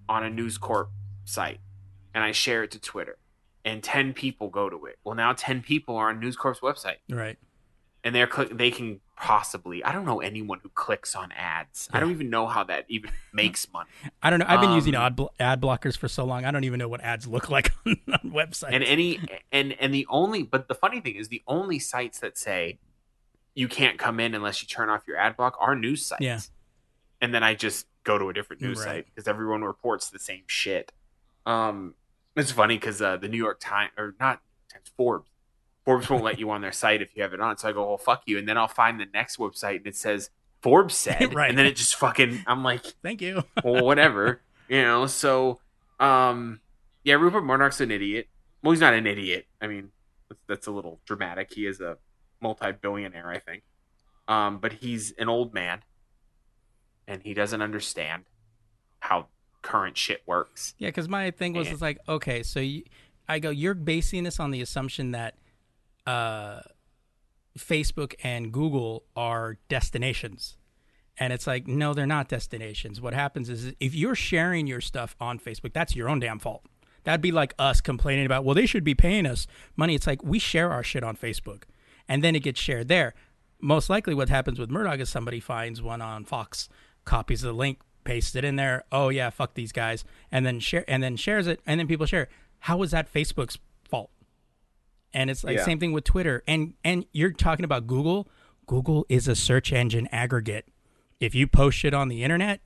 on 0.08 0.24
a 0.24 0.30
News 0.30 0.56
Corp 0.56 0.90
site 1.24 1.60
and 2.14 2.24
I 2.24 2.32
share 2.32 2.62
it 2.62 2.70
to 2.72 2.80
Twitter 2.80 3.18
and 3.64 3.82
10 3.82 4.14
people 4.14 4.48
go 4.48 4.70
to 4.70 4.86
it. 4.86 4.98
Well, 5.04 5.14
now 5.14 5.32
10 5.32 5.62
people 5.62 5.96
are 5.96 6.08
on 6.08 6.20
News 6.20 6.36
Corp's 6.36 6.60
website 6.60 6.96
right. 7.10 7.38
and 8.04 8.14
they're 8.14 8.26
click 8.26 8.56
they 8.56 8.70
can 8.70 9.00
possibly 9.20 9.82
I 9.84 9.92
don't 9.92 10.04
know 10.04 10.20
anyone 10.20 10.60
who 10.62 10.68
clicks 10.70 11.14
on 11.14 11.32
ads. 11.32 11.88
I 11.92 12.00
don't 12.00 12.10
even 12.12 12.30
know 12.30 12.46
how 12.46 12.64
that 12.64 12.84
even 12.88 13.10
makes 13.32 13.70
money. 13.72 13.88
I 14.22 14.30
don't 14.30 14.38
know. 14.38 14.46
I've 14.48 14.60
been 14.60 14.72
using 14.72 14.94
Um, 14.94 15.02
ad, 15.02 15.16
blo- 15.16 15.30
ad 15.40 15.60
blockers 15.60 15.96
for 15.96 16.08
so 16.08 16.24
long. 16.24 16.44
I 16.44 16.50
don't 16.50 16.64
even 16.64 16.78
know 16.78 16.88
what 16.88 17.00
ads 17.02 17.26
look 17.26 17.50
like 17.56 17.72
on, 17.86 17.96
on 18.12 18.30
websites. 18.32 18.70
And 18.72 18.84
any 18.84 19.20
and 19.52 19.72
and 19.80 19.92
the 19.92 20.06
only 20.08 20.42
but 20.42 20.68
the 20.68 20.74
funny 20.74 21.00
thing 21.00 21.16
is 21.16 21.28
the 21.28 21.42
only 21.46 21.78
sites 21.78 22.20
that 22.20 22.38
say 22.38 22.78
you 23.54 23.68
can't 23.68 23.98
come 23.98 24.20
in 24.20 24.34
unless 24.34 24.62
you 24.62 24.68
turn 24.68 24.88
off 24.88 25.02
your 25.06 25.16
ad 25.16 25.36
block 25.36 25.56
are 25.60 25.74
news 25.74 26.06
sites. 26.06 26.22
Yeah. 26.22 26.40
And 27.20 27.34
then 27.34 27.42
I 27.42 27.54
just 27.54 27.86
go 28.04 28.16
to 28.18 28.28
a 28.28 28.32
different 28.32 28.62
news 28.62 28.78
Right. 28.78 28.84
site 28.84 29.06
because 29.06 29.26
everyone 29.28 29.62
reports 29.64 30.10
the 30.10 30.18
same 30.20 30.42
shit. 30.46 30.92
Um 31.46 31.94
it's 32.36 32.52
funny 32.52 32.76
because 32.76 33.02
uh, 33.02 33.16
the 33.16 33.26
New 33.28 33.36
York 33.38 33.58
Times 33.60 33.90
or 33.98 34.14
not 34.20 34.40
Times 34.72 34.92
Forbes 34.96 35.28
Forbes 35.88 36.10
won't 36.10 36.22
let 36.22 36.38
you 36.38 36.50
on 36.50 36.60
their 36.60 36.70
site 36.70 37.00
if 37.00 37.16
you 37.16 37.22
have 37.22 37.32
it 37.32 37.40
on. 37.40 37.56
So 37.56 37.66
I 37.66 37.72
go, 37.72 37.86
well, 37.88 37.96
fuck 37.96 38.24
you. 38.26 38.36
And 38.36 38.46
then 38.46 38.58
I'll 38.58 38.68
find 38.68 39.00
the 39.00 39.06
next 39.14 39.38
website 39.38 39.76
and 39.76 39.86
it 39.86 39.96
says 39.96 40.28
Forbes 40.60 40.94
said, 40.94 41.32
Right. 41.34 41.48
and 41.48 41.56
then 41.56 41.64
it 41.64 41.76
just 41.76 41.94
fucking. 41.94 42.44
I'm 42.46 42.62
like, 42.62 42.84
Thank 43.02 43.22
you. 43.22 43.42
well, 43.64 43.82
whatever, 43.82 44.42
you 44.68 44.82
know. 44.82 45.06
So, 45.06 45.60
um, 45.98 46.60
yeah, 47.04 47.14
Rupert 47.14 47.42
Murdoch's 47.42 47.80
an 47.80 47.90
idiot. 47.90 48.28
Well, 48.62 48.72
he's 48.72 48.82
not 48.82 48.92
an 48.92 49.06
idiot. 49.06 49.46
I 49.62 49.66
mean, 49.66 49.88
That's, 50.28 50.40
that's 50.46 50.66
a 50.66 50.70
little 50.72 51.00
dramatic. 51.06 51.54
He 51.54 51.64
is 51.64 51.80
a 51.80 51.96
multi-billionaire, 52.42 53.30
I 53.30 53.38
think. 53.38 53.62
Um, 54.28 54.58
but 54.58 54.74
he's 54.74 55.12
an 55.12 55.30
old 55.30 55.54
man, 55.54 55.80
and 57.06 57.22
he 57.22 57.32
doesn't 57.32 57.62
understand 57.62 58.24
how 59.00 59.28
current 59.62 59.96
shit 59.96 60.20
works. 60.26 60.74
Yeah, 60.76 60.88
because 60.88 61.08
my 61.08 61.30
thing 61.30 61.54
was, 61.54 61.66
And- 61.68 61.72
it's 61.72 61.80
like, 61.80 61.98
okay, 62.06 62.42
so 62.42 62.60
you, 62.60 62.82
I 63.26 63.38
go, 63.38 63.48
you're 63.48 63.72
basing 63.72 64.24
this 64.24 64.38
on 64.38 64.50
the 64.50 64.60
assumption 64.60 65.12
that 65.12 65.34
uh, 66.08 66.60
Facebook 67.58 68.14
and 68.22 68.50
Google 68.50 69.04
are 69.14 69.58
destinations. 69.68 70.56
And 71.18 71.32
it's 71.32 71.46
like, 71.46 71.66
no, 71.66 71.92
they're 71.92 72.06
not 72.06 72.28
destinations. 72.28 73.00
What 73.00 73.12
happens 73.12 73.50
is 73.50 73.74
if 73.78 73.94
you're 73.94 74.14
sharing 74.14 74.66
your 74.66 74.80
stuff 74.80 75.16
on 75.20 75.38
Facebook, 75.38 75.72
that's 75.72 75.94
your 75.94 76.08
own 76.08 76.20
damn 76.20 76.38
fault. 76.38 76.64
That'd 77.04 77.20
be 77.20 77.32
like 77.32 77.54
us 77.58 77.80
complaining 77.80 78.24
about, 78.24 78.44
well, 78.44 78.54
they 78.54 78.66
should 78.66 78.84
be 78.84 78.94
paying 78.94 79.26
us 79.26 79.46
money. 79.76 79.94
It's 79.94 80.06
like 80.06 80.22
we 80.22 80.38
share 80.38 80.70
our 80.70 80.82
shit 80.82 81.02
on 81.02 81.16
Facebook 81.16 81.64
and 82.08 82.24
then 82.24 82.34
it 82.34 82.42
gets 82.42 82.60
shared 82.60 82.88
there. 82.88 83.14
Most 83.60 83.90
likely, 83.90 84.14
what 84.14 84.28
happens 84.28 84.58
with 84.58 84.70
Murdoch 84.70 85.00
is 85.00 85.10
somebody 85.10 85.40
finds 85.40 85.82
one 85.82 86.00
on 86.00 86.24
Fox, 86.24 86.68
copies 87.04 87.42
the 87.42 87.52
link, 87.52 87.80
pastes 88.04 88.34
it 88.36 88.44
in 88.44 88.56
there. 88.56 88.84
Oh 88.90 89.08
yeah, 89.08 89.30
fuck 89.30 89.54
these 89.54 89.72
guys, 89.72 90.04
and 90.30 90.46
then 90.46 90.60
share 90.60 90.84
and 90.86 91.02
then 91.02 91.16
shares 91.16 91.48
it, 91.48 91.60
and 91.66 91.80
then 91.80 91.88
people 91.88 92.06
share. 92.06 92.28
How 92.60 92.82
is 92.82 92.92
that 92.92 93.12
Facebook's? 93.12 93.58
And 95.14 95.30
it's 95.30 95.42
like 95.44 95.56
Yeah. 95.56 95.64
same 95.64 95.78
thing 95.80 95.92
with 95.92 96.04
Twitter. 96.04 96.42
And 96.46 96.74
and 96.84 97.04
you're 97.12 97.32
talking 97.32 97.64
about 97.64 97.86
Google. 97.86 98.28
Google 98.66 99.06
is 99.08 99.26
a 99.28 99.34
search 99.34 99.72
engine 99.72 100.06
aggregate. 100.12 100.68
If 101.20 101.34
you 101.34 101.46
post 101.46 101.78
shit 101.78 101.94
on 101.94 102.08
the 102.08 102.22
internet, 102.22 102.60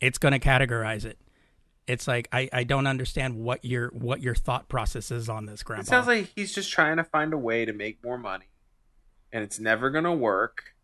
it's 0.00 0.18
going 0.18 0.32
to 0.32 0.38
categorize 0.38 1.04
it. 1.04 1.18
It's 1.86 2.08
like 2.08 2.28
I, 2.32 2.48
I 2.52 2.64
don't 2.64 2.86
understand 2.86 3.36
what 3.36 3.62
your 3.64 3.88
what 3.90 4.22
your 4.22 4.34
thought 4.34 4.68
process 4.68 5.10
is 5.10 5.28
on 5.28 5.44
this, 5.46 5.62
Grandpa. 5.62 5.82
It 5.82 5.86
sounds 5.86 6.06
like 6.06 6.32
he's 6.34 6.54
just 6.54 6.72
trying 6.72 6.96
to 6.96 7.04
find 7.04 7.34
a 7.34 7.38
way 7.38 7.66
to 7.66 7.74
make 7.74 8.02
more 8.02 8.16
money, 8.16 8.46
and 9.32 9.44
it's 9.44 9.60
never 9.60 9.90
gonna 9.90 10.14
work 10.14 10.74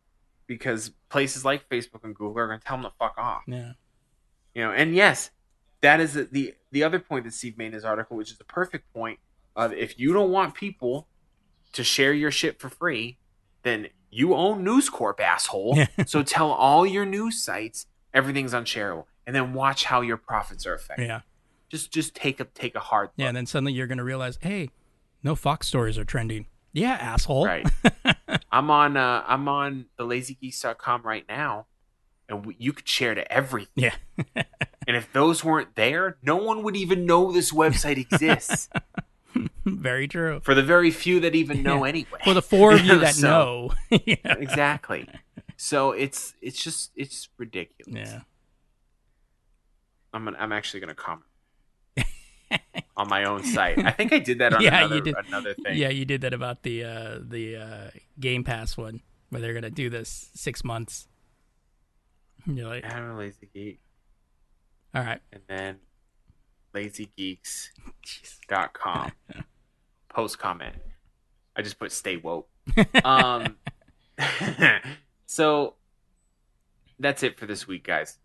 because 0.47 0.91
places 1.09 1.43
like 1.45 1.67
Facebook 1.71 2.05
and 2.05 2.15
Google 2.15 2.39
are 2.43 2.49
gonna 2.49 2.61
tell 2.61 2.77
him 2.77 2.83
to 2.83 2.93
fuck 2.99 3.15
off. 3.17 3.45
yeah, 3.47 3.73
You 4.55 4.63
know, 4.65 4.73
and 4.73 4.95
yes, 4.95 5.31
that 5.81 6.01
is 6.01 6.13
the 6.13 6.25
the, 6.31 6.55
the 6.71 6.83
other 6.85 6.99
point 6.99 7.25
that 7.25 7.33
Steve 7.33 7.57
made 7.57 7.69
in 7.69 7.73
his 7.73 7.85
article, 7.85 8.19
which 8.19 8.31
is 8.31 8.37
the 8.37 8.45
perfect 8.45 8.93
point 8.93 9.21
of 9.57 9.73
if 9.73 9.99
you 9.99 10.13
don't 10.13 10.31
want 10.31 10.55
people 10.55 11.07
to 11.73 11.85
share 11.85 12.13
your 12.13 12.31
shit 12.31 12.59
for 12.61 12.69
free, 12.69 13.19
then 13.63 13.89
you 14.11 14.35
own 14.35 14.65
News 14.65 14.89
Corp, 14.89 15.21
asshole. 15.21 15.79
so 16.07 16.23
tell 16.23 16.51
all 16.51 16.85
your 16.87 17.07
news 17.07 17.41
sites 17.43 17.87
everything's 18.13 18.53
unshareable, 18.53 19.07
and 19.27 19.37
then 19.37 19.53
watch 19.55 19.85
how 19.85 20.01
your 20.01 20.17
profits 20.17 20.67
are 20.67 20.75
affected. 20.75 21.07
yeah, 21.07 21.21
Just 21.69 21.93
just 21.93 22.15
take 22.15 22.41
a 22.41 22.45
take 22.47 22.75
a 22.75 22.81
hard 22.81 23.09
look. 23.09 23.13
yeah. 23.17 23.29
And 23.29 23.37
then 23.37 23.47
suddenly 23.47 23.73
you're 23.73 23.87
going 23.87 23.99
to 23.99 24.05
realize, 24.05 24.39
hey, 24.43 24.71
no 25.23 25.35
Fox 25.37 25.69
stories 25.69 25.97
are 25.99 26.05
trending. 26.05 26.47
Yeah, 26.73 26.93
asshole. 27.01 27.47
Right. 27.47 27.69
I'm 28.53 28.71
on 28.71 28.97
uh 28.97 29.23
I'm 29.27 29.49
on 29.49 29.87
the 29.97 30.05
lazygeeks.com 30.05 31.03
right 31.03 31.25
now 31.29 31.67
and 32.29 32.39
w- 32.41 32.57
you 32.61 32.73
could 32.73 32.89
share 32.89 33.15
to 33.15 33.31
everything. 33.33 33.71
Yeah. 33.77 33.95
And 34.89 34.97
if 34.97 35.13
those 35.13 35.45
weren't 35.45 35.75
there, 35.77 36.17
no 36.23 36.37
one 36.37 36.63
would 36.65 36.75
even 36.77 37.07
know 37.07 37.31
this 37.33 37.53
website 37.63 37.99
exists. 37.99 38.69
Very 39.65 40.09
true. 40.09 40.41
For 40.43 40.55
the 40.55 40.63
very 40.63 40.91
few 40.91 41.21
that 41.21 41.35
even 41.35 41.63
know 41.63 41.85
anyway. 41.93 42.19
For 42.25 42.35
the 42.35 42.43
four 42.43 42.73
of 42.73 42.85
you 42.85 42.99
that 43.01 43.15
So- 43.15 43.29
know. 43.29 43.99
yeah. 44.05 44.17
Exactly. 44.25 45.09
So 45.57 45.93
it's 45.93 46.35
it's 46.41 46.63
just 46.63 46.91
it's 46.97 47.29
ridiculous. 47.37 48.11
Yeah. 48.11 48.21
I'm 50.13 50.25
gonna, 50.25 50.39
I'm 50.41 50.53
actually 50.53 50.81
to 50.81 50.95
comment 50.95 51.25
on 52.97 53.09
my 53.09 53.25
own 53.25 53.45
site. 53.45 53.79
I 53.79 53.91
think 53.93 54.13
I 54.13 54.19
did 54.19 54.39
that 54.39 54.53
on 54.55 54.63
Yeah, 54.63 54.79
another 54.79 54.97
you 54.97 55.01
did. 55.03 55.15
another 55.29 55.55
thing. 55.55 55.77
Yeah, 55.79 55.89
you 55.91 56.05
did 56.05 56.23
that 56.23 56.33
about 56.35 56.63
the 56.63 56.85
uh, 56.85 57.19
the 57.23 57.57
uh, 57.57 57.91
Game 58.19 58.43
Pass 58.43 58.77
one, 58.77 59.01
where 59.29 59.41
they're 59.41 59.55
gonna 59.55 59.71
do 59.71 59.89
this 59.91 60.31
six 60.35 60.65
months. 60.65 61.07
You're 62.47 62.67
like, 62.69 62.85
I'm 62.93 63.11
a 63.11 63.17
lazy 63.19 63.49
geek. 63.55 63.81
all 64.95 65.03
right, 65.05 65.21
and 65.33 65.43
then 65.47 65.77
lazygeeks.com 66.75 69.13
post 70.09 70.39
comment. 70.39 70.77
I 71.57 71.63
just 71.63 71.79
put 71.79 71.93
stay 71.93 72.17
woke. 72.17 72.49
Um 73.05 73.57
so 75.27 75.75
that's 76.99 77.23
it 77.23 77.39
for 77.39 77.47
this 77.47 77.67
week 77.67 77.85
guys 77.85 78.19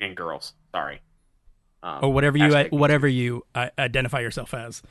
and 0.00 0.16
girls. 0.16 0.52
Sorry. 0.72 1.00
Um, 1.82 2.00
or 2.02 2.12
whatever 2.12 2.38
you 2.38 2.48
me 2.48 2.68
whatever 2.70 3.08
you 3.08 3.44
uh, 3.54 3.68
identify 3.78 4.20
yourself 4.20 4.54
as. 4.54 4.82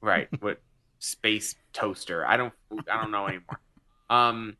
right. 0.00 0.28
What 0.40 0.60
space 0.98 1.54
toaster. 1.72 2.26
I 2.26 2.36
don't 2.36 2.52
i 2.90 3.00
don't 3.00 3.10
know 3.10 3.26
anymore. 3.26 3.60
Um 4.10 4.56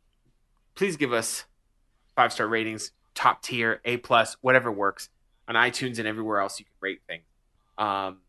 please 0.75 0.97
give 0.97 1.13
us 1.13 1.45
five 2.15 2.33
star 2.33 2.47
ratings 2.47 2.91
top 3.13 3.41
tier 3.41 3.81
a 3.85 3.97
plus 3.97 4.35
whatever 4.41 4.71
works 4.71 5.09
on 5.47 5.55
itunes 5.55 5.99
and 5.99 6.07
everywhere 6.07 6.41
else 6.41 6.59
you 6.59 6.65
can 6.65 6.73
rate 6.81 6.99
things 7.07 7.23
um 7.77 8.19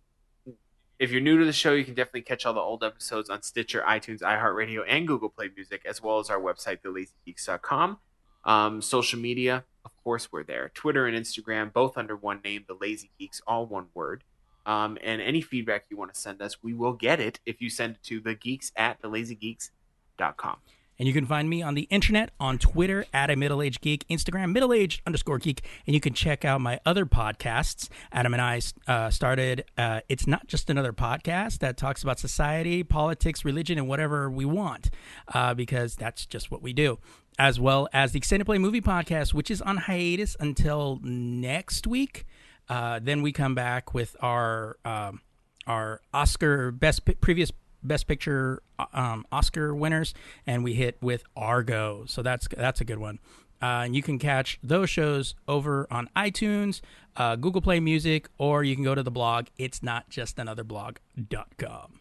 if 0.99 1.11
you're 1.11 1.21
new 1.21 1.39
to 1.39 1.45
the 1.45 1.53
show 1.53 1.73
you 1.73 1.85
can 1.85 1.95
definitely 1.95 2.23
catch 2.23 2.47
all 2.47 2.55
the 2.55 2.61
old 2.61 2.83
episodes 2.83 3.29
on 3.31 3.43
stitcher 3.43 3.83
itunes 3.87 4.21
iheartradio 4.21 4.83
and 4.89 5.07
google 5.07 5.29
play 5.29 5.51
music 5.55 5.83
as 5.87 6.03
well 6.03 6.19
as 6.19 6.31
our 6.31 6.41
website 6.41 6.79
thelazygeeks.com 6.83 7.99
um, 8.45 8.81
social 8.81 9.19
media 9.19 9.65
of 9.87 9.97
course 10.03 10.33
we're 10.33 10.43
there. 10.43 10.71
Twitter 10.75 11.07
and 11.07 11.17
instagram 11.17 11.73
both 11.73 11.97
under 11.97 12.17
one 12.17 12.41
name 12.45 12.65
the 12.67 12.77
lazy 12.79 13.11
geeks 13.19 13.41
all 13.47 13.67
one 13.67 13.87
word. 13.95 14.25
Um, 14.67 14.99
and 15.01 15.23
any 15.23 15.41
feedback 15.41 15.85
you 15.89 15.97
want 15.97 16.13
to 16.13 16.21
send 16.21 16.43
us, 16.43 16.61
we 16.61 16.75
will 16.75 16.93
get 16.93 17.21
it 17.21 17.39
if 17.47 17.61
you 17.61 17.71
send 17.71 17.95
it 17.95 18.03
to 18.05 18.21
the 18.21 18.35
geeks 18.35 18.73
at 18.77 19.01
thelazygeeks.com. 19.01 20.57
And 20.99 21.07
you 21.07 21.13
can 21.13 21.27
find 21.27 21.49
me 21.49 21.63
on 21.63 21.75
the 21.75 21.83
internet 21.83 22.31
on 22.41 22.59
Twitter 22.59 23.05
at 23.13 23.31
a 23.31 23.37
middle 23.37 23.61
aged 23.61 23.81
geek, 23.81 24.07
Instagram 24.09 24.53
middle 24.53 24.73
aged 24.73 25.03
underscore 25.07 25.39
geek, 25.39 25.63
and 25.87 25.95
you 25.95 26.01
can 26.01 26.15
check 26.15 26.45
out 26.45 26.61
my 26.61 26.81
other 26.87 27.05
podcasts. 27.05 27.89
Adam 28.13 28.33
and 28.33 28.41
I 28.41 28.61
uh, 28.87 29.11
started. 29.11 29.65
Uh, 29.77 30.01
it's 30.09 30.27
not 30.27 30.47
just 30.47 30.71
another 30.71 30.93
podcast 30.93 31.59
that 31.59 31.77
talks 31.77 32.03
about 32.03 32.19
society, 32.19 32.83
politics, 32.83 33.45
religion, 33.45 33.79
and 33.79 33.89
whatever 33.89 34.31
we 34.31 34.45
want, 34.45 34.91
uh, 35.35 35.55
because 35.55 35.97
that's 35.97 36.25
just 36.25 36.51
what 36.51 36.63
we 36.63 36.73
do. 36.73 36.99
As 37.39 37.61
well 37.61 37.87
as 37.93 38.13
the 38.13 38.19
extended 38.19 38.47
play 38.47 38.57
movie 38.57 38.81
podcast, 38.81 39.35
which 39.35 39.51
is 39.51 39.61
on 39.61 39.77
hiatus 39.77 40.37
until 40.41 40.99
next 41.03 41.87
week. 41.87 42.25
Uh, 42.69 42.99
then 43.03 43.21
we 43.23 43.31
come 43.31 43.55
back 43.55 43.93
with 43.93 44.17
our 44.21 44.79
um, 44.85 45.21
our 45.67 46.01
Oscar 46.15 46.71
best 46.71 47.03
previous 47.21 47.53
best 47.87 48.07
picture 48.07 48.63
um, 48.93 49.25
Oscar 49.33 49.75
winners, 49.75 50.13
and 50.47 50.63
we 50.65 50.75
hit 50.75 50.97
with 51.01 51.25
Argo. 51.37 52.05
So 52.07 52.23
that's 52.23 52.47
that's 52.57 52.81
a 52.81 52.85
good 52.85 52.99
one. 52.99 53.19
Uh, 53.63 53.85
and 53.87 53.97
you 53.97 54.03
can 54.03 54.19
catch 54.19 54.59
those 54.63 54.91
shows 54.91 55.35
over 55.49 55.87
on 55.91 56.11
iTunes, 56.15 56.83
uh, 57.17 57.37
Google 57.37 57.63
Play 57.63 57.81
Music, 57.81 58.29
or 58.37 58.63
you 58.63 58.75
can 58.75 58.85
go 58.85 58.95
to 58.95 59.03
the 59.03 59.11
blog. 59.11 59.47
It's 59.57 59.83
not 59.83 60.11
just 60.11 60.39
another 60.39 60.63
blog.com. 60.63 62.01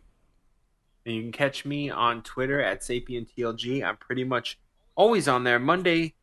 And 1.06 1.16
you 1.16 1.22
can 1.22 1.32
catch 1.32 1.64
me 1.66 1.90
on 1.90 2.24
Twitter 2.24 2.62
at 2.62 2.82
SapienTLG. 2.82 3.84
I'm 3.84 3.96
pretty 3.98 4.24
much 4.26 4.60
always 4.96 5.28
on 5.28 5.44
there 5.46 5.60
Monday 5.60 6.16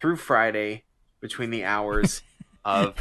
through 0.00 0.16
Friday 0.16 0.84
between 1.20 1.50
the 1.50 1.64
hours 1.64 2.22
of 2.64 2.94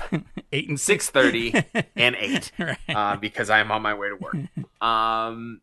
Eight 0.52 0.68
and 0.68 0.77
6.30 0.77 1.85
and 1.95 2.15
8 2.19 2.52
Right. 2.60 2.77
uh, 2.89 3.15
because 3.18 3.49
I'm 3.49 3.72
on 3.72 3.81
my 3.81 3.94
way 3.94 4.10
to 4.10 4.15
work. 4.15 4.35
Um, 4.81 5.61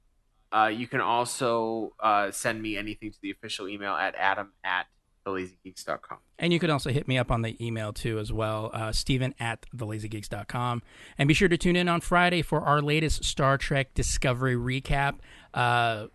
uh, 0.55 0.67
you 0.69 0.87
can 0.87 1.01
also 1.01 1.93
uh, 2.01 2.31
send 2.31 2.63
me 2.63 2.77
anything 2.77 3.11
to 3.11 3.19
the 3.21 3.31
official 3.31 3.69
email 3.69 3.95
at 3.95 4.15
adam 4.15 4.53
at 4.63 4.87
thelazygeeks.com. 5.27 6.19
And 6.39 6.53
you 6.53 6.59
can 6.59 6.71
also 6.71 6.91
hit 6.91 7.09
me 7.09 7.19
up 7.19 7.31
on 7.31 7.43
the 7.43 7.57
email 7.65 7.93
too 7.93 8.19
as 8.19 8.33
well, 8.33 8.71
uh, 8.73 8.93
Steven 8.93 9.35
at 9.41 9.67
thelazygeeks.com. 9.75 10.83
And 11.19 11.29
be 11.29 11.35
sure 11.35 11.49
to 11.49 11.57
tune 11.57 11.77
in 11.77 11.89
on 11.89 12.01
Friday 12.01 12.43
for 12.43 12.61
our 12.61 12.83
latest 12.83 13.25
Star 13.25 13.59
Trek 13.59 13.95
Discovery 13.95 14.55
recap. 14.55 15.15
Uh, 15.53 16.07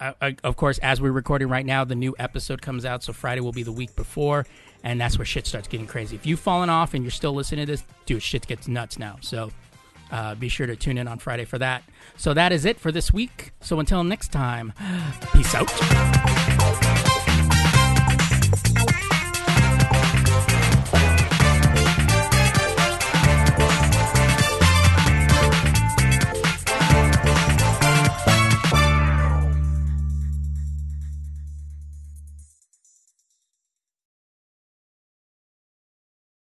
I, 0.00 0.14
I, 0.20 0.36
of 0.44 0.56
course, 0.56 0.78
as 0.78 1.00
we're 1.00 1.12
recording 1.12 1.48
right 1.48 1.66
now, 1.66 1.84
the 1.84 1.94
new 1.94 2.14
episode 2.18 2.62
comes 2.62 2.84
out, 2.84 3.02
so 3.02 3.12
Friday 3.12 3.40
will 3.40 3.52
be 3.52 3.64
the 3.64 3.72
week 3.72 3.94
before, 3.96 4.46
and 4.84 5.00
that's 5.00 5.18
where 5.18 5.24
shit 5.24 5.46
starts 5.46 5.68
getting 5.68 5.86
crazy. 5.88 6.14
If 6.14 6.24
you've 6.24 6.40
fallen 6.40 6.70
off 6.70 6.94
and 6.94 7.04
you're 7.04 7.10
still 7.10 7.32
listening 7.32 7.66
to 7.66 7.72
this, 7.72 7.84
dude, 8.06 8.22
shit 8.22 8.46
gets 8.46 8.68
nuts 8.68 8.98
now. 8.98 9.18
So 9.20 9.50
uh, 10.10 10.34
be 10.34 10.48
sure 10.48 10.66
to 10.66 10.76
tune 10.76 10.98
in 10.98 11.08
on 11.08 11.18
Friday 11.18 11.44
for 11.44 11.58
that. 11.58 11.82
So 12.16 12.34
that 12.34 12.52
is 12.52 12.64
it 12.64 12.78
for 12.80 12.92
this 12.92 13.12
week. 13.12 13.52
So 13.60 13.78
until 13.80 14.04
next 14.04 14.32
time, 14.32 14.72
peace 15.32 15.54
out. 15.54 16.87